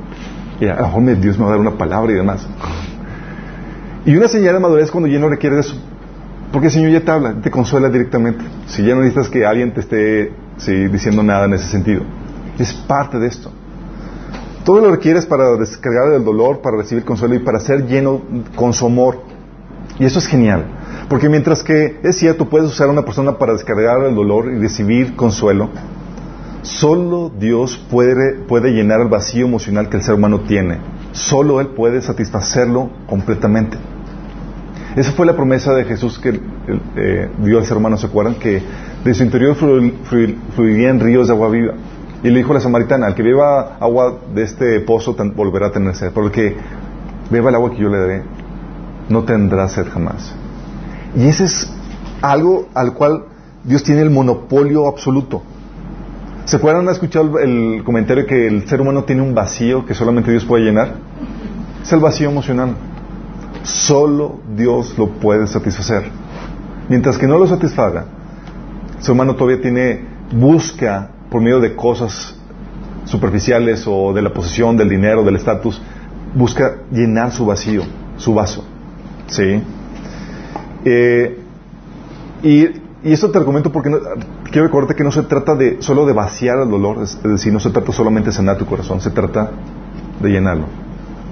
Y 0.60 0.66
a 0.66 0.76
lo 0.76 1.00
mejor 1.00 1.20
Dios 1.20 1.38
me 1.38 1.44
va 1.44 1.50
a 1.50 1.52
dar 1.52 1.60
una 1.60 1.78
palabra 1.78 2.10
y 2.12 2.14
demás. 2.14 2.46
Y 4.04 4.16
una 4.16 4.28
señal 4.28 4.54
de 4.54 4.60
madurez 4.60 4.90
cuando 4.90 5.08
ya 5.08 5.18
no 5.18 5.28
requiere 5.28 5.58
eso. 5.58 5.76
Porque 6.52 6.68
el 6.68 6.72
Señor 6.72 6.90
ya 6.90 7.00
te 7.00 7.10
habla, 7.10 7.34
te 7.42 7.50
consuela 7.50 7.88
directamente. 7.88 8.44
Si 8.66 8.82
ya 8.82 8.94
no 8.94 9.02
necesitas 9.02 9.28
que 9.28 9.44
alguien 9.44 9.72
te 9.72 9.80
esté 9.80 10.32
diciendo 10.88 11.22
nada 11.22 11.44
en 11.44 11.54
ese 11.54 11.68
sentido. 11.68 12.02
Es 12.58 12.72
parte 12.72 13.18
de 13.18 13.28
esto. 13.28 13.52
Todo 14.64 14.80
lo 14.80 14.90
requieres 14.90 15.24
para 15.26 15.56
descargar 15.56 16.12
el 16.12 16.24
dolor, 16.24 16.60
para 16.60 16.76
recibir 16.76 17.04
consuelo 17.04 17.34
y 17.34 17.38
para 17.38 17.60
ser 17.60 17.86
lleno 17.86 18.22
con 18.54 18.72
su 18.72 18.86
amor. 18.86 19.20
Y 19.98 20.04
eso 20.04 20.18
es 20.18 20.26
genial. 20.26 20.64
Porque 21.08 21.28
mientras 21.28 21.62
que 21.62 22.00
es 22.02 22.16
cierto, 22.16 22.48
puedes 22.48 22.70
usar 22.70 22.88
a 22.88 22.92
una 22.92 23.02
persona 23.02 23.38
para 23.38 23.52
descargar 23.52 24.02
el 24.04 24.14
dolor 24.14 24.52
y 24.52 24.58
recibir 24.58 25.16
consuelo, 25.16 25.70
solo 26.62 27.30
Dios 27.30 27.82
puede, 27.90 28.40
puede 28.46 28.72
llenar 28.72 29.00
el 29.00 29.08
vacío 29.08 29.46
emocional 29.46 29.88
que 29.88 29.96
el 29.96 30.02
ser 30.02 30.14
humano 30.14 30.40
tiene. 30.40 30.78
Solo 31.12 31.60
Él 31.60 31.68
puede 31.68 32.02
satisfacerlo 32.02 32.90
completamente. 33.06 33.78
Esa 34.98 35.12
fue 35.12 35.26
la 35.26 35.36
promesa 35.36 35.72
de 35.74 35.84
Jesús 35.84 36.18
que 36.18 36.40
eh, 36.96 37.30
dio 37.38 37.58
al 37.58 37.64
ser 37.64 37.76
humano. 37.76 37.96
¿Se 37.96 38.06
acuerdan? 38.06 38.34
Que 38.34 38.60
de 39.04 39.14
su 39.14 39.22
interior 39.22 39.54
fluirían 39.54 40.98
ríos 40.98 41.28
de 41.28 41.34
agua 41.34 41.50
viva. 41.50 41.74
Y 42.24 42.30
le 42.30 42.38
dijo 42.38 42.50
a 42.50 42.54
la 42.54 42.60
samaritana, 42.60 43.06
al 43.06 43.14
que 43.14 43.22
beba 43.22 43.76
agua 43.78 44.18
de 44.34 44.42
este 44.42 44.80
pozo 44.80 45.14
volverá 45.36 45.68
a 45.68 45.70
tener 45.70 45.94
sed. 45.94 46.10
Pero 46.12 46.26
el 46.26 46.32
que 46.32 46.56
beba 47.30 47.50
el 47.50 47.54
agua 47.54 47.70
que 47.70 47.76
yo 47.76 47.88
le 47.88 47.96
daré, 47.96 48.22
no 49.08 49.22
tendrá 49.22 49.68
sed 49.68 49.86
jamás. 49.86 50.34
Y 51.14 51.28
ese 51.28 51.44
es 51.44 51.72
algo 52.20 52.68
al 52.74 52.92
cual 52.94 53.22
Dios 53.62 53.84
tiene 53.84 54.02
el 54.02 54.10
monopolio 54.10 54.88
absoluto. 54.88 55.44
¿Se 56.44 56.56
acuerdan? 56.56 56.88
¿Han 56.88 56.92
escuchado 56.92 57.38
el 57.38 57.84
comentario 57.84 58.26
que 58.26 58.48
el 58.48 58.66
ser 58.66 58.80
humano 58.80 59.04
tiene 59.04 59.22
un 59.22 59.32
vacío 59.32 59.86
que 59.86 59.94
solamente 59.94 60.32
Dios 60.32 60.44
puede 60.44 60.64
llenar? 60.64 60.94
Es 61.84 61.92
el 61.92 62.00
vacío 62.00 62.30
emocional. 62.30 62.87
Solo 63.62 64.40
Dios 64.56 64.96
lo 64.98 65.08
puede 65.08 65.46
satisfacer. 65.46 66.10
Mientras 66.88 67.18
que 67.18 67.26
no 67.26 67.38
lo 67.38 67.46
satisfaga, 67.46 68.06
el 68.96 69.02
ser 69.02 69.12
humano 69.12 69.34
todavía 69.34 69.60
tiene, 69.60 70.04
busca 70.32 71.10
por 71.30 71.42
medio 71.42 71.60
de 71.60 71.76
cosas 71.76 72.34
superficiales 73.04 73.84
o 73.86 74.12
de 74.12 74.22
la 74.22 74.32
posesión, 74.32 74.76
del 74.76 74.88
dinero, 74.88 75.22
del 75.22 75.36
estatus, 75.36 75.80
busca 76.34 76.76
llenar 76.90 77.32
su 77.32 77.46
vacío, 77.46 77.82
su 78.16 78.34
vaso. 78.34 78.64
¿Sí? 79.26 79.62
Eh, 80.84 81.38
y, 82.42 82.64
y, 82.64 83.12
esto 83.12 83.30
te 83.30 83.38
argumento 83.38 83.70
porque 83.72 83.90
quiero 84.50 84.66
recordarte 84.66 84.94
que 84.94 85.04
no 85.04 85.10
se 85.10 85.22
trata 85.22 85.54
de 85.54 85.82
solo 85.82 86.06
de 86.06 86.12
vaciar 86.12 86.58
el 86.60 86.70
dolor, 86.70 87.02
es, 87.02 87.22
decir, 87.22 87.52
no 87.52 87.60
se 87.60 87.70
trata 87.70 87.92
solamente 87.92 88.30
de 88.30 88.36
sanar 88.36 88.56
tu 88.56 88.66
corazón, 88.66 89.00
se 89.00 89.10
trata 89.10 89.50
de 90.20 90.30
llenarlo. 90.30 90.66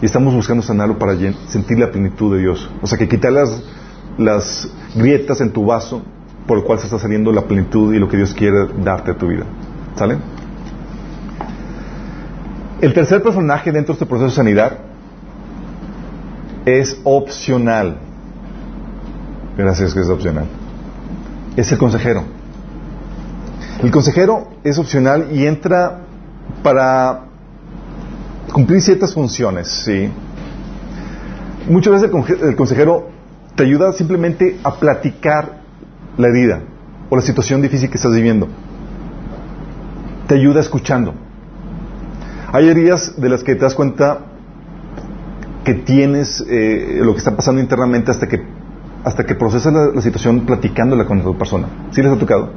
Y 0.01 0.07
estamos 0.07 0.35
buscando 0.35 0.63
sanarlo 0.63 0.99
para 0.99 1.15
sentir 1.49 1.79
la 1.79 1.91
plenitud 1.91 2.35
de 2.35 2.43
Dios. 2.43 2.71
O 2.83 2.87
sea, 2.87 2.99
que 2.99 3.09
quitar 3.09 3.33
las, 3.33 3.63
las 4.19 4.69
grietas 4.95 5.41
en 5.41 5.53
tu 5.53 5.65
vaso 5.65 6.03
por 6.47 6.59
el 6.59 6.65
cual 6.65 6.79
se 6.79 6.87
está 6.87 6.99
saliendo 6.99 7.33
la 7.33 7.43
plenitud 7.43 7.95
y 7.95 7.99
lo 7.99 8.09
que 8.09 8.17
Dios 8.17 8.35
quiere 8.35 8.69
darte 8.83 9.13
a 9.13 9.15
tu 9.17 9.29
vida. 9.29 9.45
¿Sale? 9.97 10.19
El 12.81 12.93
tercer 12.93 13.23
personaje 13.23 13.73
dentro 13.73 13.95
de 13.95 13.97
este 13.97 14.07
proceso 14.07 14.31
de 14.31 14.37
sanidad 14.37 14.79
es 16.67 17.01
opcional. 17.05 17.99
Gracias 19.57 19.95
que 19.95 20.01
es 20.01 20.09
opcional. 20.09 20.47
Es 21.57 21.73
el 21.73 21.79
consejero. 21.79 22.23
El 23.83 23.91
consejero 23.91 24.49
es 24.63 24.79
opcional 24.79 25.29
y 25.33 25.47
entra 25.47 26.01
para 26.63 27.26
cumplir 28.57 28.81
ciertas 28.81 29.13
funciones, 29.13 29.69
¿sí? 29.69 30.09
Muchas 31.69 32.01
veces 32.01 32.11
el 32.41 32.57
consejero 32.57 33.11
te 33.55 33.65
ayuda 33.65 33.93
simplemente 33.93 34.59
a 34.65 34.77
platicar 34.77 35.61
la 36.17 36.29
herida 36.29 36.63
o 37.11 37.17
la 37.17 37.21
situación 37.21 37.61
difícil 37.61 37.91
que 37.91 37.97
estás 37.97 38.15
viviendo. 38.15 38.49
Te 40.27 40.37
ayuda 40.37 40.61
escuchando. 40.61 41.13
Hay 42.51 42.67
heridas 42.71 43.21
de 43.21 43.29
las 43.29 43.45
que 43.45 43.57
te 43.57 43.61
das 43.61 43.75
cuenta 43.75 44.21
que 45.63 45.75
tienes 45.75 46.43
eh, 46.49 47.01
lo 47.03 47.13
que 47.13 47.19
está 47.19 47.37
pasando 47.37 47.61
internamente 47.61 48.11
hasta 48.11 48.27
que 48.27 48.43
hasta 49.05 49.27
que 49.27 49.35
procesas 49.35 49.71
la, 49.95 50.01
situación 50.01 50.47
platicándola 50.47 51.05
con 51.05 51.21
otra 51.21 51.37
persona. 51.37 51.69
¿Sí 51.91 52.01
les 52.01 52.11
ha 52.11 52.19
tocado? 52.19 52.55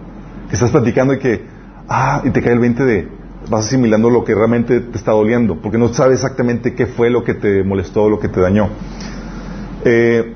Que 0.47 0.53
estás 0.53 0.71
platicando 0.71 1.13
y 1.13 1.19
que, 1.19 1.45
ah, 1.89 2.21
y 2.23 2.29
te 2.29 2.41
cae 2.41 2.53
el 2.53 2.59
20 2.59 2.85
de, 2.85 3.18
vas 3.49 3.65
asimilando 3.65 4.09
lo 4.09 4.23
que 4.23 4.35
realmente 4.35 4.79
te 4.79 4.97
está 4.97 5.11
doliendo, 5.11 5.55
porque 5.55 5.77
no 5.77 5.93
sabes 5.93 6.15
exactamente 6.15 6.75
qué 6.75 6.85
fue 6.85 7.09
lo 7.09 7.23
que 7.23 7.33
te 7.33 7.63
molestó, 7.63 8.09
lo 8.09 8.19
que 8.19 8.29
te 8.29 8.39
dañó. 8.39 8.69
Eh, 9.85 10.35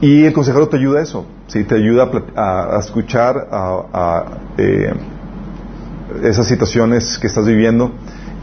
y 0.00 0.24
el 0.24 0.32
consejero 0.32 0.68
te 0.68 0.76
ayuda 0.76 1.00
a 1.00 1.02
eso, 1.02 1.26
¿sí? 1.46 1.64
te 1.64 1.76
ayuda 1.76 2.10
a, 2.36 2.78
escuchar 2.80 3.48
a, 3.50 4.24
eh, 4.58 4.92
esas 6.24 6.46
situaciones 6.46 7.18
que 7.18 7.28
estás 7.28 7.46
viviendo. 7.46 7.92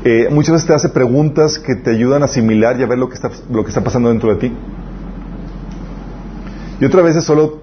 Eh, 0.04 0.30
muchas 0.32 0.54
veces 0.54 0.68
te 0.68 0.74
hace 0.74 0.90
preguntas 0.90 1.60
que 1.60 1.76
te 1.76 1.92
ayudan 1.92 2.22
a 2.22 2.26
asimilar 2.26 2.80
y 2.80 2.84
a 2.84 2.88
ver 2.88 2.98
lo 2.98 3.10
que 3.10 3.16
está, 3.16 3.30
lo 3.52 3.64
que 3.64 3.70
está 3.70 3.84
pasando 3.84 4.10
dentro 4.10 4.34
de 4.34 4.36
ti. 4.38 4.54
Y 6.80 6.86
otra 6.86 7.02
vez 7.02 7.22
solo 7.24 7.60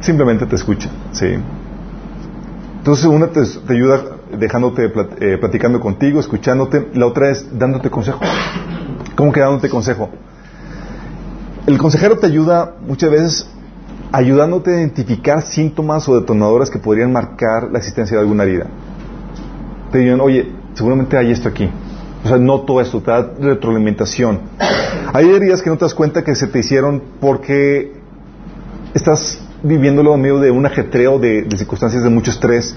simplemente 0.00 0.44
te 0.44 0.54
escucha, 0.54 0.90
¿sí? 1.12 1.26
Entonces 2.78 3.06
una 3.06 3.28
te, 3.28 3.40
ayuda 3.70 4.13
dejándote, 4.32 4.92
eh, 5.20 5.38
platicando 5.38 5.80
contigo, 5.80 6.20
escuchándote, 6.20 6.88
la 6.94 7.06
otra 7.06 7.30
es 7.30 7.46
dándote 7.58 7.90
consejo. 7.90 8.20
¿Cómo 9.16 9.32
que 9.32 9.40
dándote 9.40 9.68
consejo? 9.68 10.10
El 11.66 11.78
consejero 11.78 12.18
te 12.18 12.26
ayuda 12.26 12.74
muchas 12.86 13.10
veces 13.10 13.50
ayudándote 14.12 14.74
a 14.74 14.78
identificar 14.78 15.42
síntomas 15.42 16.08
o 16.08 16.20
detonadores 16.20 16.70
que 16.70 16.78
podrían 16.78 17.12
marcar 17.12 17.70
la 17.72 17.78
existencia 17.78 18.16
de 18.16 18.22
alguna 18.22 18.44
herida. 18.44 18.66
Te 19.90 19.98
digan, 19.98 20.20
oye, 20.20 20.52
seguramente 20.74 21.16
hay 21.16 21.32
esto 21.32 21.48
aquí. 21.48 21.68
O 22.24 22.28
sea, 22.28 22.38
noto 22.38 22.80
esto, 22.80 23.00
te 23.00 23.10
da 23.10 23.32
retroalimentación. 23.38 24.40
Hay 25.12 25.28
heridas 25.28 25.62
que 25.62 25.70
no 25.70 25.76
te 25.76 25.84
das 25.84 25.94
cuenta 25.94 26.22
que 26.22 26.34
se 26.34 26.46
te 26.46 26.60
hicieron 26.60 27.02
porque 27.20 27.92
estás 28.94 29.40
viviéndolo 29.62 30.14
en 30.14 30.20
medio 30.20 30.38
de 30.38 30.50
un 30.50 30.64
ajetreo 30.64 31.18
de, 31.18 31.46
circunstancias 31.56 32.02
de 32.02 32.10
mucho 32.10 32.30
estrés 32.30 32.76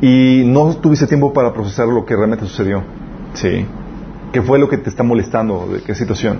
y 0.00 0.42
no 0.46 0.76
tuviste 0.76 1.06
tiempo 1.06 1.32
para 1.32 1.52
procesar 1.52 1.88
lo 1.88 2.04
que 2.04 2.16
realmente 2.16 2.46
sucedió. 2.46 2.82
Sí. 3.34 3.66
¿Qué 4.32 4.42
fue 4.42 4.58
lo 4.58 4.68
que 4.68 4.78
te 4.78 4.90
está 4.90 5.02
molestando? 5.02 5.68
¿De 5.72 5.80
qué 5.80 5.94
situación? 5.94 6.38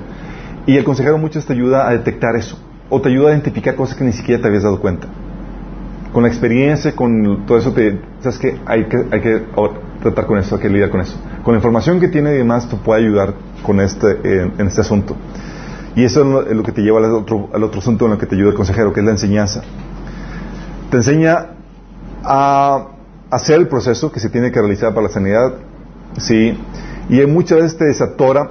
Y 0.66 0.76
el 0.76 0.84
consejero 0.84 1.18
muchas 1.18 1.44
te 1.44 1.52
ayuda 1.52 1.88
a 1.88 1.92
detectar 1.92 2.36
eso. 2.36 2.58
O 2.90 3.00
te 3.00 3.08
ayuda 3.08 3.28
a 3.28 3.32
identificar 3.32 3.74
cosas 3.76 3.96
que 3.96 4.04
ni 4.04 4.12
siquiera 4.12 4.40
te 4.42 4.48
habías 4.48 4.62
dado 4.62 4.80
cuenta. 4.80 5.06
Con 6.12 6.22
la 6.22 6.28
experiencia, 6.28 6.94
con 6.94 7.44
todo 7.46 7.58
eso, 7.58 7.72
te, 7.72 8.00
sabes 8.20 8.38
que 8.38 8.58
hay 8.66 8.84
que, 8.86 8.96
hay 9.10 9.20
que 9.20 9.42
tratar 10.02 10.26
con 10.26 10.38
eso, 10.38 10.56
hay 10.56 10.62
que 10.62 10.68
lidiar 10.68 10.90
con 10.90 11.00
eso. 11.00 11.16
Con 11.42 11.54
la 11.54 11.58
información 11.58 11.98
que 11.98 12.08
tiene 12.08 12.34
y 12.34 12.38
demás, 12.38 12.68
te 12.68 12.76
puede 12.76 13.02
ayudar 13.02 13.34
con 13.62 13.80
este, 13.80 14.18
en, 14.22 14.66
este 14.66 14.80
asunto. 14.80 15.16
Y 15.96 16.04
eso 16.04 16.42
es 16.42 16.56
lo, 16.56 16.62
que 16.62 16.72
te 16.72 16.82
lleva 16.82 16.98
al 16.98 17.12
otro, 17.12 17.48
al 17.52 17.62
otro 17.62 17.80
asunto 17.80 18.04
en 18.04 18.12
lo 18.12 18.18
que 18.18 18.26
te 18.26 18.34
ayuda 18.36 18.50
el 18.50 18.54
consejero, 18.54 18.92
que 18.92 19.00
es 19.00 19.06
la 19.06 19.12
enseñanza. 19.12 19.62
Te 20.90 20.98
enseña 20.98 21.46
a 22.22 22.93
hacer 23.34 23.56
el 23.58 23.68
proceso 23.68 24.12
que 24.12 24.20
se 24.20 24.28
tiene 24.30 24.52
que 24.52 24.60
realizar 24.60 24.94
para 24.94 25.08
la 25.08 25.12
sanidad, 25.12 25.54
¿sí? 26.18 26.56
Y 27.08 27.26
muchas 27.26 27.58
veces 27.58 27.78
te 27.78 27.84
desatora 27.86 28.50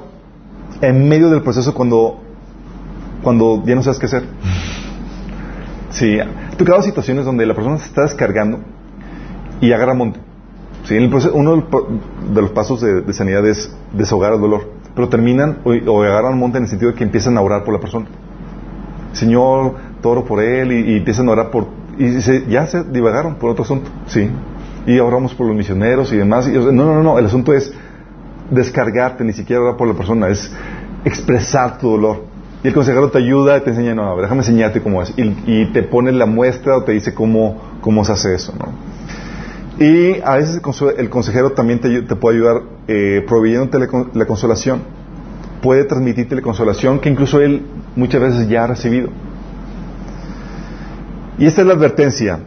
en 0.82 1.08
medio 1.08 1.30
del 1.30 1.42
proceso 1.42 1.74
cuando, 1.74 2.22
cuando 3.24 3.64
ya 3.66 3.76
no 3.76 3.84
sabes 3.84 4.00
qué 4.00 4.08
hacer. 4.08 4.24
Sí, 5.90 6.18
tú 6.58 6.66
tocado 6.66 6.82
situaciones 6.82 7.24
donde 7.24 7.46
la 7.46 7.54
persona 7.54 7.78
se 7.78 7.86
está 7.86 8.02
descargando 8.02 8.60
y 9.62 9.72
agarra 9.72 9.94
monte. 9.94 10.20
Sí, 10.84 10.96
el 10.96 11.10
proceso, 11.10 11.34
uno 11.34 11.66
de 12.34 12.42
los 12.42 12.52
pasos 12.52 12.82
de, 12.82 13.14
sanidad 13.14 13.48
es 13.48 13.74
desahogar 13.94 14.34
el 14.34 14.42
dolor, 14.42 14.70
pero 14.96 15.08
terminan 15.08 15.60
o, 15.64 16.04
agarran 16.04 16.38
monte 16.38 16.58
en 16.58 16.66
el 16.66 16.70
sentido 16.70 16.92
de 16.92 16.98
que 16.98 17.06
empiezan 17.06 17.38
a 17.38 17.42
orar 17.42 17.64
por 17.64 17.74
la 17.74 17.80
persona. 17.80 18.08
Señor, 19.14 19.76
toro 20.02 20.26
por 20.26 20.44
él 20.44 20.74
y, 20.74 20.98
empiezan 20.98 21.30
a 21.30 21.32
orar 21.32 21.52
por... 21.52 21.68
Y 21.98 22.20
ya 22.50 22.66
se 22.66 22.84
divagaron 22.84 23.36
por 23.36 23.52
otro 23.52 23.64
asunto, 23.64 23.90
sí. 24.08 24.30
Y 24.86 25.00
oramos 25.00 25.34
por 25.34 25.48
los 25.48 25.56
misioneros 25.56 26.12
y 26.12 26.18
demás. 26.18 26.48
no, 26.48 26.72
no, 26.72 27.04
no, 27.04 27.20
el 27.20 27.26
asunto 27.26 27.54
es 27.54 27.74
descargarte, 28.50 29.24
ni 29.24 29.34
siquiera 29.34 29.62
orar 29.62 29.78
por 29.78 29.88
la 29.88 29.94
persona, 29.94 30.28
es 30.30 30.52
expresar 31.06 31.78
tu 31.78 31.90
dolor. 31.92 32.26
Y 32.64 32.68
el 32.68 32.74
consejero 32.74 33.10
te 33.10 33.18
ayuda, 33.18 33.62
te 33.62 33.72
enseña, 33.72 33.94
no, 33.94 34.16
déjame 34.22 34.40
enseñarte 34.40 34.82
cómo 34.82 35.02
es. 35.02 35.14
Y, 35.18 35.66
te 35.74 35.84
pone 35.84 36.12
la 36.12 36.26
muestra 36.26 36.78
o 36.78 36.84
te 36.84 36.94
dice 36.94 37.14
cómo, 37.14 37.62
cómo 37.82 38.06
se 38.06 38.14
hace 38.14 38.36
eso, 38.36 38.54
¿no? 38.58 38.94
Y 39.84 40.22
a 40.24 40.36
veces 40.36 40.62
el 40.98 41.10
consejero 41.10 41.52
también 41.52 41.80
te, 41.80 42.16
puede 42.16 42.38
ayudar 42.38 42.62
eh, 42.88 43.26
proveyéndote 43.28 43.80
la, 44.14 44.26
consolación. 44.26 44.82
Puede 45.62 45.84
transmitirte 45.86 46.36
la 46.36 46.42
consolación 46.42 47.00
que 47.00 47.10
incluso 47.10 47.42
él 47.42 47.66
muchas 47.96 48.22
veces 48.22 48.48
ya 48.48 48.64
ha 48.64 48.68
recibido. 48.68 49.10
Y 51.38 51.48
esta 51.48 51.62
es 51.62 51.68
la 51.68 51.74
advertencia 51.74 52.40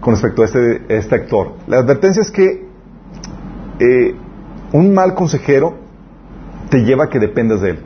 con 0.00 0.14
respecto 0.14 0.42
a 0.42 0.46
este, 0.46 0.82
este 0.88 1.14
actor. 1.14 1.54
La 1.66 1.78
advertencia 1.78 2.22
es 2.22 2.30
que 2.30 2.66
eh, 3.78 4.14
un 4.72 4.94
mal 4.94 5.14
consejero 5.14 5.78
te 6.70 6.84
lleva 6.84 7.04
a 7.04 7.08
que 7.08 7.18
dependas 7.18 7.60
de 7.60 7.70
él. 7.70 7.78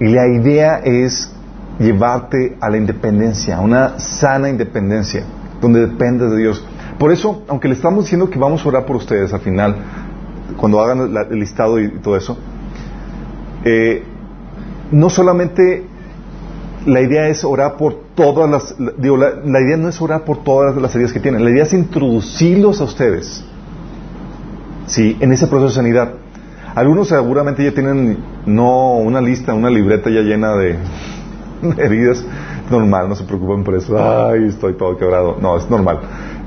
Y 0.00 0.08
la 0.08 0.28
idea 0.28 0.78
es 0.78 1.32
llevarte 1.78 2.56
a 2.60 2.70
la 2.70 2.76
independencia, 2.76 3.56
a 3.56 3.60
una 3.60 3.98
sana 3.98 4.48
independencia, 4.48 5.24
donde 5.60 5.86
dependes 5.86 6.30
de 6.30 6.36
Dios. 6.36 6.64
Por 6.98 7.12
eso, 7.12 7.44
aunque 7.48 7.68
le 7.68 7.74
estamos 7.74 8.04
diciendo 8.04 8.30
que 8.30 8.38
vamos 8.38 8.64
a 8.64 8.68
orar 8.68 8.86
por 8.86 8.96
ustedes 8.96 9.32
al 9.32 9.40
final, 9.40 9.76
cuando 10.56 10.80
hagan 10.80 11.16
el 11.30 11.38
listado 11.38 11.80
y, 11.80 11.88
todo 12.00 12.16
eso, 12.16 12.36
eh, 13.64 14.02
no 14.90 15.10
solamente 15.10 15.84
la 16.88 17.02
idea 17.02 17.28
es 17.28 17.44
orar 17.44 17.76
por 17.76 17.94
todas 18.14 18.50
las, 18.50 18.74
digo, 18.96 19.16
la, 19.16 19.60
idea 19.60 19.76
no 19.76 19.88
es 19.88 20.00
orar 20.00 20.24
por 20.24 20.42
todas 20.42 20.74
las 20.76 20.94
heridas 20.94 21.12
que 21.12 21.20
tienen, 21.20 21.44
la 21.44 21.50
idea 21.50 21.64
es 21.64 21.74
introducirlos 21.74 22.80
a 22.80 22.84
ustedes, 22.84 23.44
sí, 24.86 25.16
en 25.20 25.32
ese 25.32 25.46
proceso 25.46 25.68
de 25.68 25.74
sanidad. 25.74 26.12
Algunos 26.74 27.08
seguramente 27.08 27.64
ya 27.64 27.72
tienen 27.72 28.18
no 28.46 28.94
una 28.94 29.20
lista, 29.20 29.52
una 29.52 29.68
libreta 29.68 30.10
ya 30.10 30.20
llena 30.20 30.54
de 30.56 30.76
heridas. 31.78 32.24
Normal, 32.70 33.08
no 33.08 33.16
se 33.16 33.24
preocupen 33.24 33.64
por 33.64 33.74
eso. 33.74 33.96
Ay, 33.98 34.44
estoy 34.46 34.74
todo 34.74 34.96
quebrado. 34.96 35.38
No, 35.40 35.56
es 35.56 35.68
normal. 35.68 36.00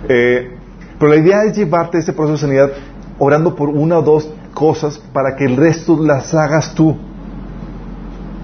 Eh, 0.07 0.55
pero 0.99 1.11
la 1.11 1.17
idea 1.17 1.43
es 1.43 1.57
llevarte 1.57 1.97
ese 1.97 2.13
proceso 2.13 2.33
de 2.33 2.37
sanidad 2.37 2.71
orando 3.17 3.55
por 3.55 3.69
una 3.69 3.97
o 3.97 4.01
dos 4.03 4.31
cosas 4.53 4.99
para 5.11 5.35
que 5.35 5.45
el 5.45 5.57
resto 5.57 5.97
las 6.01 6.33
hagas 6.33 6.73
tú. 6.75 6.95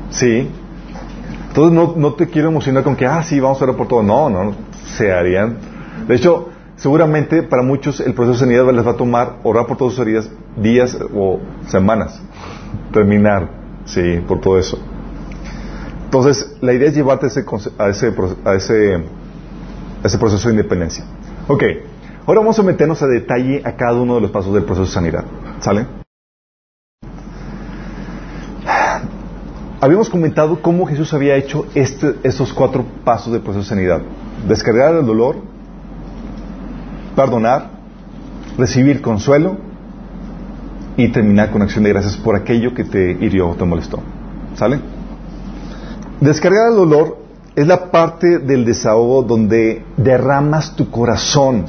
¿Sí? 0.09 0.49
Entonces 1.57 1.73
no, 1.73 1.95
no 1.97 2.13
te 2.13 2.27
quiero 2.27 2.49
emocionar 2.49 2.83
con 2.83 2.95
que, 2.95 3.07
ah, 3.07 3.23
sí, 3.23 3.39
vamos 3.39 3.59
a 3.59 3.63
orar 3.63 3.75
por 3.75 3.87
todo. 3.87 4.03
No, 4.03 4.29
no, 4.29 4.53
se 4.95 5.11
harían. 5.11 5.57
De 6.07 6.13
hecho, 6.13 6.49
seguramente 6.75 7.41
para 7.41 7.63
muchos 7.63 7.99
el 7.99 8.13
proceso 8.13 8.33
de 8.33 8.39
sanidad 8.41 8.71
les 8.71 8.85
va 8.85 8.91
a 8.91 8.95
tomar 8.95 9.37
orar 9.41 9.65
por 9.65 9.75
todas 9.75 9.95
sus 9.95 10.03
heridas 10.05 10.29
días 10.55 10.95
o 11.15 11.39
semanas. 11.65 12.21
Terminar, 12.93 13.49
sí, 13.85 14.23
por 14.27 14.39
todo 14.39 14.59
eso. 14.59 14.77
Entonces, 16.05 16.57
la 16.61 16.73
idea 16.73 16.89
es 16.89 16.95
llevarte 16.95 17.25
a 17.25 17.29
ese, 17.29 17.43
a 17.79 17.89
ese, 17.89 18.13
a 18.45 18.53
ese, 18.53 18.95
a 20.03 20.05
ese 20.07 20.17
proceso 20.19 20.49
de 20.49 20.53
independencia. 20.53 21.05
Ok, 21.47 21.63
ahora 22.27 22.41
vamos 22.41 22.59
a 22.59 22.61
meternos 22.61 23.01
a 23.01 23.07
detalle 23.07 23.63
a 23.65 23.75
cada 23.75 23.99
uno 23.99 24.13
de 24.13 24.21
los 24.21 24.29
pasos 24.29 24.53
del 24.53 24.63
proceso 24.63 24.85
de 24.85 24.91
sanidad. 24.91 25.25
¿Sale? 25.59 26.06
Habíamos 29.79 30.09
comentado 30.09 30.59
cómo 30.61 30.87
Jesús 30.87 31.13
había 31.13 31.35
hecho 31.35 31.67
este, 31.75 32.15
estos 32.23 32.51
cuatro 32.51 32.83
pasos 33.03 33.31
del 33.31 33.41
proceso 33.41 33.63
de 33.63 33.69
sanidad. 33.69 34.01
Descargar 34.47 34.95
el 34.95 35.05
dolor, 35.05 35.35
perdonar, 37.15 37.69
recibir 38.57 39.01
consuelo 39.01 39.57
y 40.95 41.09
terminar 41.09 41.51
con 41.51 41.61
acción 41.61 41.83
de 41.83 41.91
gracias 41.91 42.17
por 42.17 42.35
aquello 42.35 42.73
que 42.73 42.85
te 42.85 43.11
hirió 43.11 43.49
o 43.49 43.55
te 43.55 43.65
molestó. 43.65 43.99
¿Sale? 44.55 44.79
Descargar 46.21 46.71
el 46.71 46.75
dolor 46.75 47.19
es 47.55 47.67
la 47.67 47.91
parte 47.91 48.39
del 48.39 48.65
desahogo 48.65 49.21
donde 49.21 49.85
derramas 49.95 50.75
tu 50.75 50.89
corazón, 50.89 51.65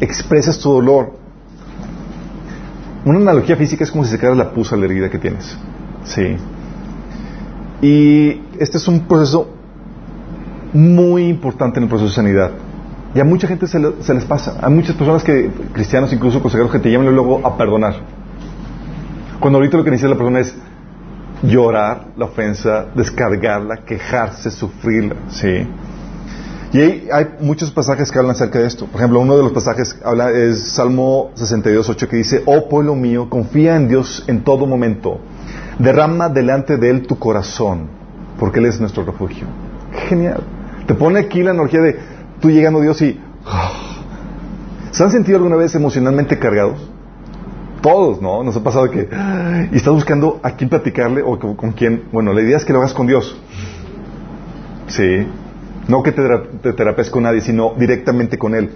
expresas 0.00 0.58
tu 0.58 0.70
dolor. 0.70 1.12
Una 3.06 3.18
analogía 3.20 3.56
física 3.56 3.84
es 3.84 3.90
como 3.90 4.04
si 4.04 4.18
quedara 4.18 4.34
la 4.34 4.52
pus 4.52 4.70
a 4.74 4.76
la 4.76 4.84
herida 4.84 5.08
que 5.08 5.18
tienes. 5.18 5.56
Sí. 6.04 6.36
Y 7.80 8.40
este 8.58 8.78
es 8.78 8.88
un 8.88 9.00
proceso 9.06 9.48
muy 10.72 11.26
importante 11.28 11.78
en 11.78 11.84
el 11.84 11.88
proceso 11.88 12.08
de 12.08 12.14
sanidad. 12.14 12.50
Y 13.14 13.20
a 13.20 13.24
mucha 13.24 13.48
gente 13.48 13.66
se, 13.66 13.78
les 13.78 14.24
pasa. 14.24 14.58
Hay 14.60 14.72
muchas 14.72 14.94
personas 14.96 15.22
que, 15.24 15.50
cristianos, 15.72 16.12
incluso 16.12 16.40
consejeros, 16.42 16.70
que 16.70 16.78
te 16.78 16.90
llaman 16.90 17.14
luego 17.14 17.46
a 17.46 17.56
perdonar. 17.56 17.94
Cuando 19.40 19.58
ahorita 19.58 19.76
lo 19.78 19.84
que 19.84 19.90
necesita 19.90 20.10
la 20.10 20.16
persona 20.16 20.40
es 20.40 20.54
llorar 21.42 22.08
la 22.16 22.26
ofensa, 22.26 22.86
descargarla, 22.94 23.78
quejarse, 23.84 24.50
sufrirla, 24.50 25.14
¿sí? 25.30 25.66
Y 26.72 26.80
hay, 27.10 27.28
muchos 27.40 27.70
pasajes 27.70 28.10
que 28.10 28.18
hablan 28.18 28.32
acerca 28.32 28.58
de 28.58 28.66
esto. 28.66 28.86
Por 28.86 29.00
ejemplo, 29.00 29.20
uno 29.20 29.36
de 29.36 29.42
los 29.42 29.52
pasajes 29.52 29.98
habla 30.04 30.30
es 30.30 30.72
Salmo 30.72 31.30
62.8 31.36 32.08
que 32.08 32.16
dice, 32.16 32.42
oh 32.44 32.68
pueblo 32.68 32.94
mío, 32.94 33.30
confía 33.30 33.76
en 33.76 33.88
Dios 33.88 34.24
en 34.26 34.44
todo 34.44 34.66
momento. 34.66 35.18
Derrama 35.78 36.28
delante 36.28 36.76
de 36.76 36.90
Él 36.90 37.06
tu 37.06 37.18
corazón, 37.18 37.88
porque 38.38 38.58
Él 38.58 38.66
es 38.66 38.80
nuestro 38.80 39.04
refugio. 39.04 39.46
Genial. 40.08 40.42
Te 40.86 40.94
pone 40.94 41.20
aquí 41.20 41.42
la 41.42 41.52
energía 41.52 41.80
de 41.80 41.98
tú 42.40 42.50
llegando 42.50 42.80
a 42.80 42.82
Dios 42.82 43.00
y... 43.02 43.20
¿Se 44.90 45.04
han 45.04 45.10
sentido 45.10 45.36
alguna 45.36 45.56
vez 45.56 45.74
emocionalmente 45.74 46.38
cargados? 46.38 46.90
Todos, 47.82 48.20
¿no? 48.20 48.42
Nos 48.42 48.56
ha 48.56 48.62
pasado 48.62 48.90
que... 48.90 49.08
Y 49.70 49.76
estás 49.76 49.92
buscando 49.92 50.40
a 50.42 50.52
quién 50.52 50.70
platicarle 50.70 51.22
o 51.22 51.38
con, 51.38 51.72
quién. 51.72 52.04
Bueno, 52.10 52.32
la 52.32 52.40
idea 52.40 52.56
es 52.56 52.64
que 52.64 52.72
lo 52.72 52.80
hagas 52.80 52.94
con 52.94 53.06
Dios. 53.06 53.40
Sí. 54.88 55.26
No 55.86 56.02
que 56.02 56.12
te, 56.12 56.22
te 56.62 56.72
terapes 56.72 57.10
con 57.10 57.22
nadie, 57.22 57.40
sino 57.40 57.74
directamente 57.78 58.36
con 58.38 58.54
Él. 58.54 58.70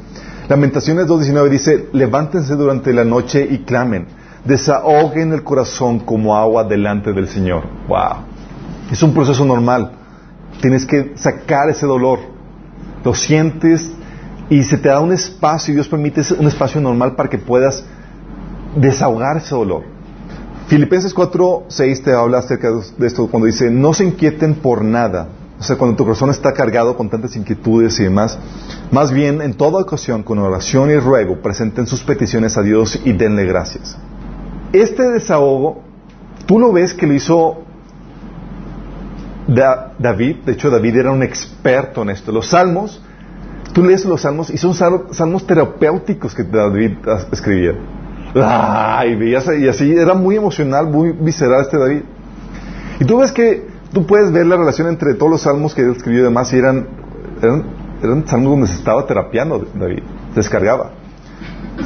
Lamentaciones 0.48 1.06
2.19 1.06 1.48
dice, 1.48 1.88
levántense 1.92 2.54
durante 2.54 2.92
la 2.92 3.04
noche 3.04 3.46
y 3.48 3.58
clamen, 3.58 4.06
desahoguen 4.44 5.32
el 5.32 5.44
corazón 5.44 6.00
como 6.00 6.36
agua 6.36 6.64
delante 6.64 7.12
del 7.12 7.28
Señor. 7.28 7.64
Wow. 7.88 8.24
Es 8.90 9.02
un 9.02 9.14
proceso 9.14 9.44
normal. 9.44 9.92
Tienes 10.60 10.84
que 10.84 11.12
sacar 11.16 11.68
ese 11.68 11.86
dolor. 11.86 12.18
lo 13.04 13.14
sientes 13.14 13.90
y 14.48 14.62
se 14.62 14.78
te 14.78 14.88
da 14.88 15.00
un 15.00 15.12
espacio 15.12 15.72
y 15.72 15.74
Dios 15.74 15.88
permite 15.88 16.22
un 16.38 16.46
espacio 16.46 16.80
normal 16.80 17.16
para 17.16 17.28
que 17.28 17.38
puedas 17.38 17.84
desahogar 18.76 19.38
ese 19.38 19.54
dolor. 19.54 19.84
Filipenses 20.66 21.12
4, 21.12 21.64
6 21.68 22.02
te 22.02 22.12
habla 22.12 22.38
acerca 22.38 22.70
de 22.70 23.06
esto 23.06 23.26
cuando 23.28 23.46
dice, 23.46 23.70
no 23.70 23.92
se 23.92 24.04
inquieten 24.04 24.54
por 24.54 24.84
nada. 24.84 25.28
O 25.58 25.62
sea, 25.62 25.76
cuando 25.76 25.96
tu 25.96 26.04
corazón 26.04 26.30
está 26.30 26.52
cargado 26.52 26.96
con 26.96 27.08
tantas 27.08 27.36
inquietudes 27.36 27.98
y 28.00 28.04
demás, 28.04 28.38
más 28.90 29.12
bien 29.12 29.40
en 29.40 29.54
toda 29.54 29.80
ocasión, 29.80 30.22
con 30.22 30.38
oración 30.38 30.90
y 30.90 30.96
ruego, 30.96 31.40
presenten 31.40 31.86
sus 31.86 32.02
peticiones 32.02 32.56
a 32.56 32.62
Dios 32.62 33.00
y 33.04 33.12
denle 33.12 33.44
gracias. 33.44 33.96
Este 34.72 35.02
desahogo, 35.10 35.82
tú 36.46 36.58
lo 36.58 36.72
ves 36.72 36.94
que 36.94 37.06
lo 37.06 37.12
hizo 37.12 37.62
David, 39.46 40.36
de 40.46 40.52
hecho 40.52 40.70
David 40.70 40.96
era 40.96 41.10
un 41.10 41.22
experto 41.22 42.02
en 42.02 42.10
esto. 42.10 42.32
Los 42.32 42.48
salmos, 42.48 43.02
tú 43.72 43.84
lees 43.84 44.04
los 44.04 44.22
salmos 44.22 44.50
y 44.50 44.56
son 44.56 44.74
salmos 44.74 45.46
terapéuticos 45.46 46.34
que 46.34 46.44
David 46.44 46.98
escribía. 47.30 47.74
y 48.34 49.68
así 49.68 49.92
era 49.92 50.14
muy 50.14 50.36
emocional, 50.36 50.86
muy 50.86 51.12
visceral 51.12 51.62
este 51.62 51.78
David. 51.78 52.02
Y 53.00 53.04
tú 53.04 53.18
ves 53.18 53.32
que 53.32 53.66
tú 53.92 54.06
puedes 54.06 54.32
ver 54.32 54.46
la 54.46 54.56
relación 54.56 54.88
entre 54.88 55.14
todos 55.14 55.32
los 55.32 55.42
salmos 55.42 55.74
que 55.74 55.82
él 55.82 55.92
escribió 55.92 56.20
y 56.20 56.24
demás 56.24 56.52
y 56.52 56.56
eran, 56.56 56.86
eran, 57.42 58.26
salmos 58.26 58.52
donde 58.52 58.68
se 58.68 58.74
estaba 58.74 59.06
terapiando 59.06 59.66
David, 59.74 60.02
descargaba. 60.34 60.92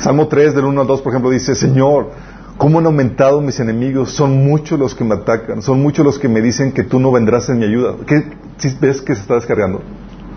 Salmo 0.01 0.29
3 0.29 0.55
del 0.55 0.65
1 0.65 0.81
al 0.81 0.87
2, 0.87 1.01
por 1.01 1.13
ejemplo, 1.13 1.31
dice, 1.31 1.55
Señor, 1.55 2.11
¿Cómo 2.59 2.79
han 2.79 2.87
aumentado 2.87 3.41
mis 3.41 3.61
enemigos? 3.61 4.13
Son 4.13 4.45
muchos 4.45 4.79
los 4.79 4.95
que 4.95 5.05
me 5.05 5.15
atacan, 5.15 5.61
son 5.61 5.83
muchos 5.83 6.05
los 6.05 6.19
que 6.19 6.29
me 6.29 6.41
dicen 6.41 6.73
que 6.73 6.85
tú 6.85 6.99
no 6.99 7.13
vendrás 7.13 7.49
en 7.51 7.59
mi 7.59 7.67
ayuda. 7.67 7.97
¿Qué 8.07 8.25
si 8.57 8.75
ves 8.81 9.03
que 9.03 9.15
se 9.15 9.21
está 9.21 9.35
descargando? 9.35 9.83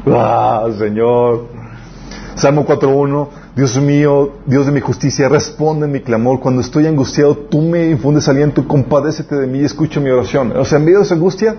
¡Ah, 0.05 0.67
Señor! 0.77 1.47
Salmo 2.35 2.65
4.1, 2.65 3.27
Dios 3.55 3.79
mío, 3.81 4.33
Dios 4.45 4.65
de 4.65 4.71
mi 4.71 4.79
justicia, 4.79 5.27
responde 5.27 5.87
mi 5.87 6.01
clamor. 6.01 6.39
Cuando 6.39 6.61
estoy 6.61 6.87
angustiado, 6.87 7.35
tú 7.35 7.61
me 7.61 7.89
infundes 7.89 8.27
aliento, 8.27 8.67
compadécete 8.67 9.35
de 9.35 9.47
mí 9.47 9.59
y 9.59 9.65
escucha 9.65 9.99
mi 9.99 10.09
oración. 10.09 10.53
O 10.55 10.63
sea, 10.63 10.77
en 10.77 10.85
medio 10.85 10.99
de 10.99 11.05
esa 11.05 11.15
angustia, 11.15 11.55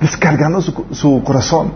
descargando 0.00 0.60
su, 0.60 0.84
su 0.90 1.22
corazón. 1.24 1.72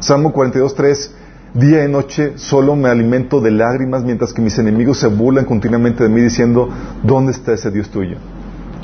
Salmo 0.00 0.32
42.3, 0.32 1.10
Día 1.54 1.84
y 1.84 1.88
noche 1.88 2.34
solo 2.36 2.76
me 2.76 2.88
alimento 2.88 3.40
de 3.40 3.50
lágrimas 3.50 4.04
mientras 4.04 4.32
que 4.32 4.42
mis 4.42 4.58
enemigos 4.58 4.98
se 4.98 5.06
burlan 5.06 5.46
continuamente 5.46 6.02
de 6.02 6.10
mí 6.10 6.20
diciendo, 6.20 6.68
¿dónde 7.02 7.32
está 7.32 7.54
ese 7.54 7.70
Dios 7.70 7.88
tuyo? 7.88 8.18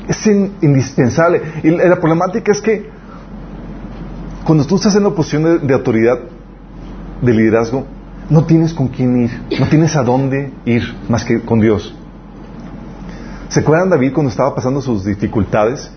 Es 0.07 0.25
indispensable. 0.27 1.41
Y 1.63 1.69
la 1.69 1.95
problemática 1.99 2.51
es 2.51 2.61
que 2.61 2.89
cuando 4.43 4.65
tú 4.65 4.75
estás 4.75 4.95
en 4.95 5.03
la 5.03 5.11
posición 5.11 5.65
de, 5.65 5.73
autoridad, 5.73 6.19
de 7.21 7.33
liderazgo, 7.33 7.85
no 8.29 8.45
tienes 8.45 8.73
con 8.73 8.87
quién 8.87 9.23
ir, 9.23 9.31
no 9.59 9.67
tienes 9.67 9.95
a 9.95 10.03
dónde 10.03 10.51
ir 10.65 10.83
más 11.07 11.23
que 11.23 11.41
con 11.41 11.59
Dios. 11.59 11.95
¿Se 13.49 13.59
acuerdan 13.59 13.89
David 13.89 14.13
cuando 14.13 14.29
estaba 14.29 14.53
pasando 14.53 14.81
sus 14.81 15.05
dificultades? 15.05 15.91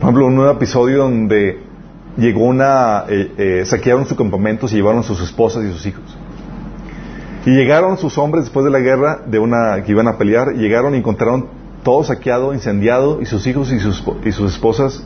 Por 0.00 0.10
ejemplo, 0.10 0.28
en 0.28 0.38
un 0.38 0.48
episodio 0.48 0.98
donde 0.98 1.65
llegó 2.16 2.44
una, 2.44 3.04
eh, 3.08 3.32
eh, 3.36 3.62
saquearon 3.66 4.06
su 4.06 4.16
campamento, 4.16 4.68
se 4.68 4.76
llevaron 4.76 5.00
a 5.00 5.02
sus 5.02 5.20
esposas 5.20 5.64
y 5.64 5.72
sus 5.72 5.86
hijos. 5.86 6.16
Y 7.44 7.50
llegaron 7.50 7.96
sus 7.98 8.18
hombres 8.18 8.44
después 8.44 8.64
de 8.64 8.70
la 8.70 8.80
guerra, 8.80 9.20
de 9.26 9.38
una 9.38 9.82
que 9.84 9.92
iban 9.92 10.08
a 10.08 10.18
pelear, 10.18 10.54
llegaron 10.54 10.94
y 10.94 10.98
encontraron 10.98 11.46
todo 11.84 12.02
saqueado, 12.02 12.52
incendiado, 12.52 13.20
y 13.22 13.26
sus 13.26 13.46
hijos 13.46 13.70
y 13.72 13.78
sus, 13.78 14.02
y 14.24 14.32
sus 14.32 14.52
esposas 14.52 15.04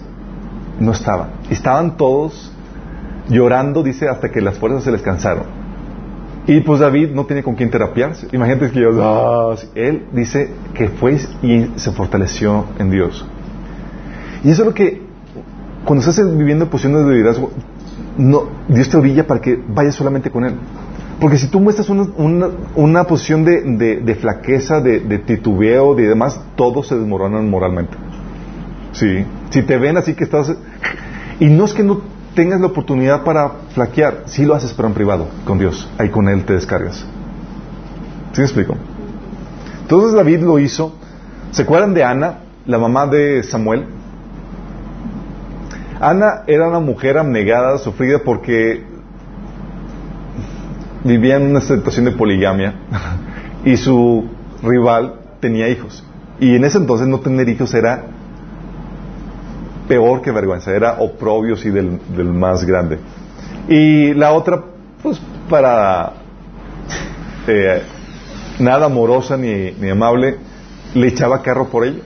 no 0.78 0.92
estaban. 0.92 1.30
Estaban 1.50 1.96
todos 1.98 2.52
llorando, 3.28 3.82
dice, 3.82 4.08
hasta 4.08 4.30
que 4.30 4.40
las 4.40 4.58
fuerzas 4.58 4.84
se 4.84 4.90
les 4.90 5.02
cansaron. 5.02 5.44
Y 6.46 6.60
pues 6.60 6.80
David 6.80 7.10
no 7.10 7.26
tiene 7.26 7.42
con 7.42 7.54
quién 7.54 7.70
terapiarse. 7.70 8.28
Imagínate 8.32 8.70
que 8.70 8.84
ah, 9.02 9.54
él 9.74 10.06
dice 10.12 10.50
que 10.74 10.88
fue 10.88 11.18
y 11.42 11.70
se 11.76 11.92
fortaleció 11.92 12.64
en 12.78 12.90
Dios. 12.90 13.26
Y 14.42 14.50
eso 14.50 14.62
es 14.62 14.66
lo 14.66 14.74
que 14.74 15.09
cuando 15.84 16.04
estás 16.08 16.36
viviendo 16.36 16.68
posiciones 16.68 17.06
de 17.06 17.12
liderazgo, 17.12 17.50
no, 18.16 18.44
Dios 18.68 18.88
te 18.88 18.96
orilla 18.96 19.26
para 19.26 19.40
que 19.40 19.58
vayas 19.68 19.94
solamente 19.94 20.30
con 20.30 20.44
Él. 20.44 20.54
Porque 21.20 21.36
si 21.36 21.48
tú 21.48 21.60
muestras 21.60 21.90
una, 21.90 22.48
una, 22.74 23.04
posición 23.04 23.44
de, 23.44 24.00
de, 24.00 24.14
flaqueza, 24.14 24.80
de, 24.80 25.00
de, 25.00 25.18
titubeo, 25.18 25.94
de 25.94 26.08
demás, 26.08 26.40
todos 26.56 26.88
se 26.88 26.96
desmoronan 26.96 27.48
moralmente. 27.50 27.94
Sí. 28.92 29.26
Si 29.50 29.62
te 29.62 29.76
ven 29.76 29.98
así 29.98 30.14
que 30.14 30.24
estás... 30.24 30.50
Y 31.38 31.46
no 31.46 31.66
es 31.66 31.74
que 31.74 31.82
no 31.82 32.00
tengas 32.34 32.60
la 32.60 32.68
oportunidad 32.68 33.22
para 33.22 33.50
flaquear, 33.74 34.22
sí 34.26 34.44
lo 34.44 34.54
haces 34.54 34.72
pero 34.72 34.88
en 34.88 34.94
privado, 34.94 35.28
con 35.44 35.58
Dios. 35.58 35.88
Ahí 35.98 36.08
con 36.08 36.28
Él 36.28 36.44
te 36.44 36.54
descargas. 36.54 37.04
¿Sí 38.32 38.40
me 38.40 38.44
explico? 38.44 38.76
Entonces 39.82 40.14
David 40.14 40.40
lo 40.40 40.58
hizo. 40.58 40.94
¿Se 41.50 41.62
acuerdan 41.62 41.92
de 41.92 42.04
Ana, 42.04 42.38
la 42.64 42.78
mamá 42.78 43.06
de 43.06 43.42
Samuel? 43.42 43.86
Ana 46.00 46.44
era 46.46 46.66
una 46.66 46.80
mujer 46.80 47.18
abnegada, 47.18 47.76
sufrida 47.76 48.20
porque 48.24 48.82
vivía 51.04 51.36
en 51.36 51.42
una 51.42 51.60
situación 51.60 52.06
de 52.06 52.12
poligamia 52.12 52.74
y 53.64 53.76
su 53.76 54.24
rival 54.62 55.14
tenía 55.40 55.68
hijos. 55.68 56.02
Y 56.38 56.56
en 56.56 56.64
ese 56.64 56.78
entonces 56.78 57.06
no 57.06 57.20
tener 57.20 57.48
hijos 57.50 57.74
era 57.74 58.04
peor 59.88 60.22
que 60.22 60.30
vergüenza, 60.30 60.74
era 60.74 61.00
oprobio 61.00 61.56
y 61.62 61.70
del, 61.70 62.00
más 62.32 62.64
grande. 62.64 62.98
Y 63.68 64.14
la 64.14 64.32
otra, 64.32 64.62
pues 65.02 65.20
para 65.50 66.12
eh, 67.46 67.82
nada 68.58 68.86
amorosa 68.86 69.36
ni, 69.36 69.72
ni 69.72 69.90
amable, 69.90 70.36
le 70.94 71.08
echaba 71.08 71.42
carro 71.42 71.68
por 71.68 71.84
ella. 71.84 72.00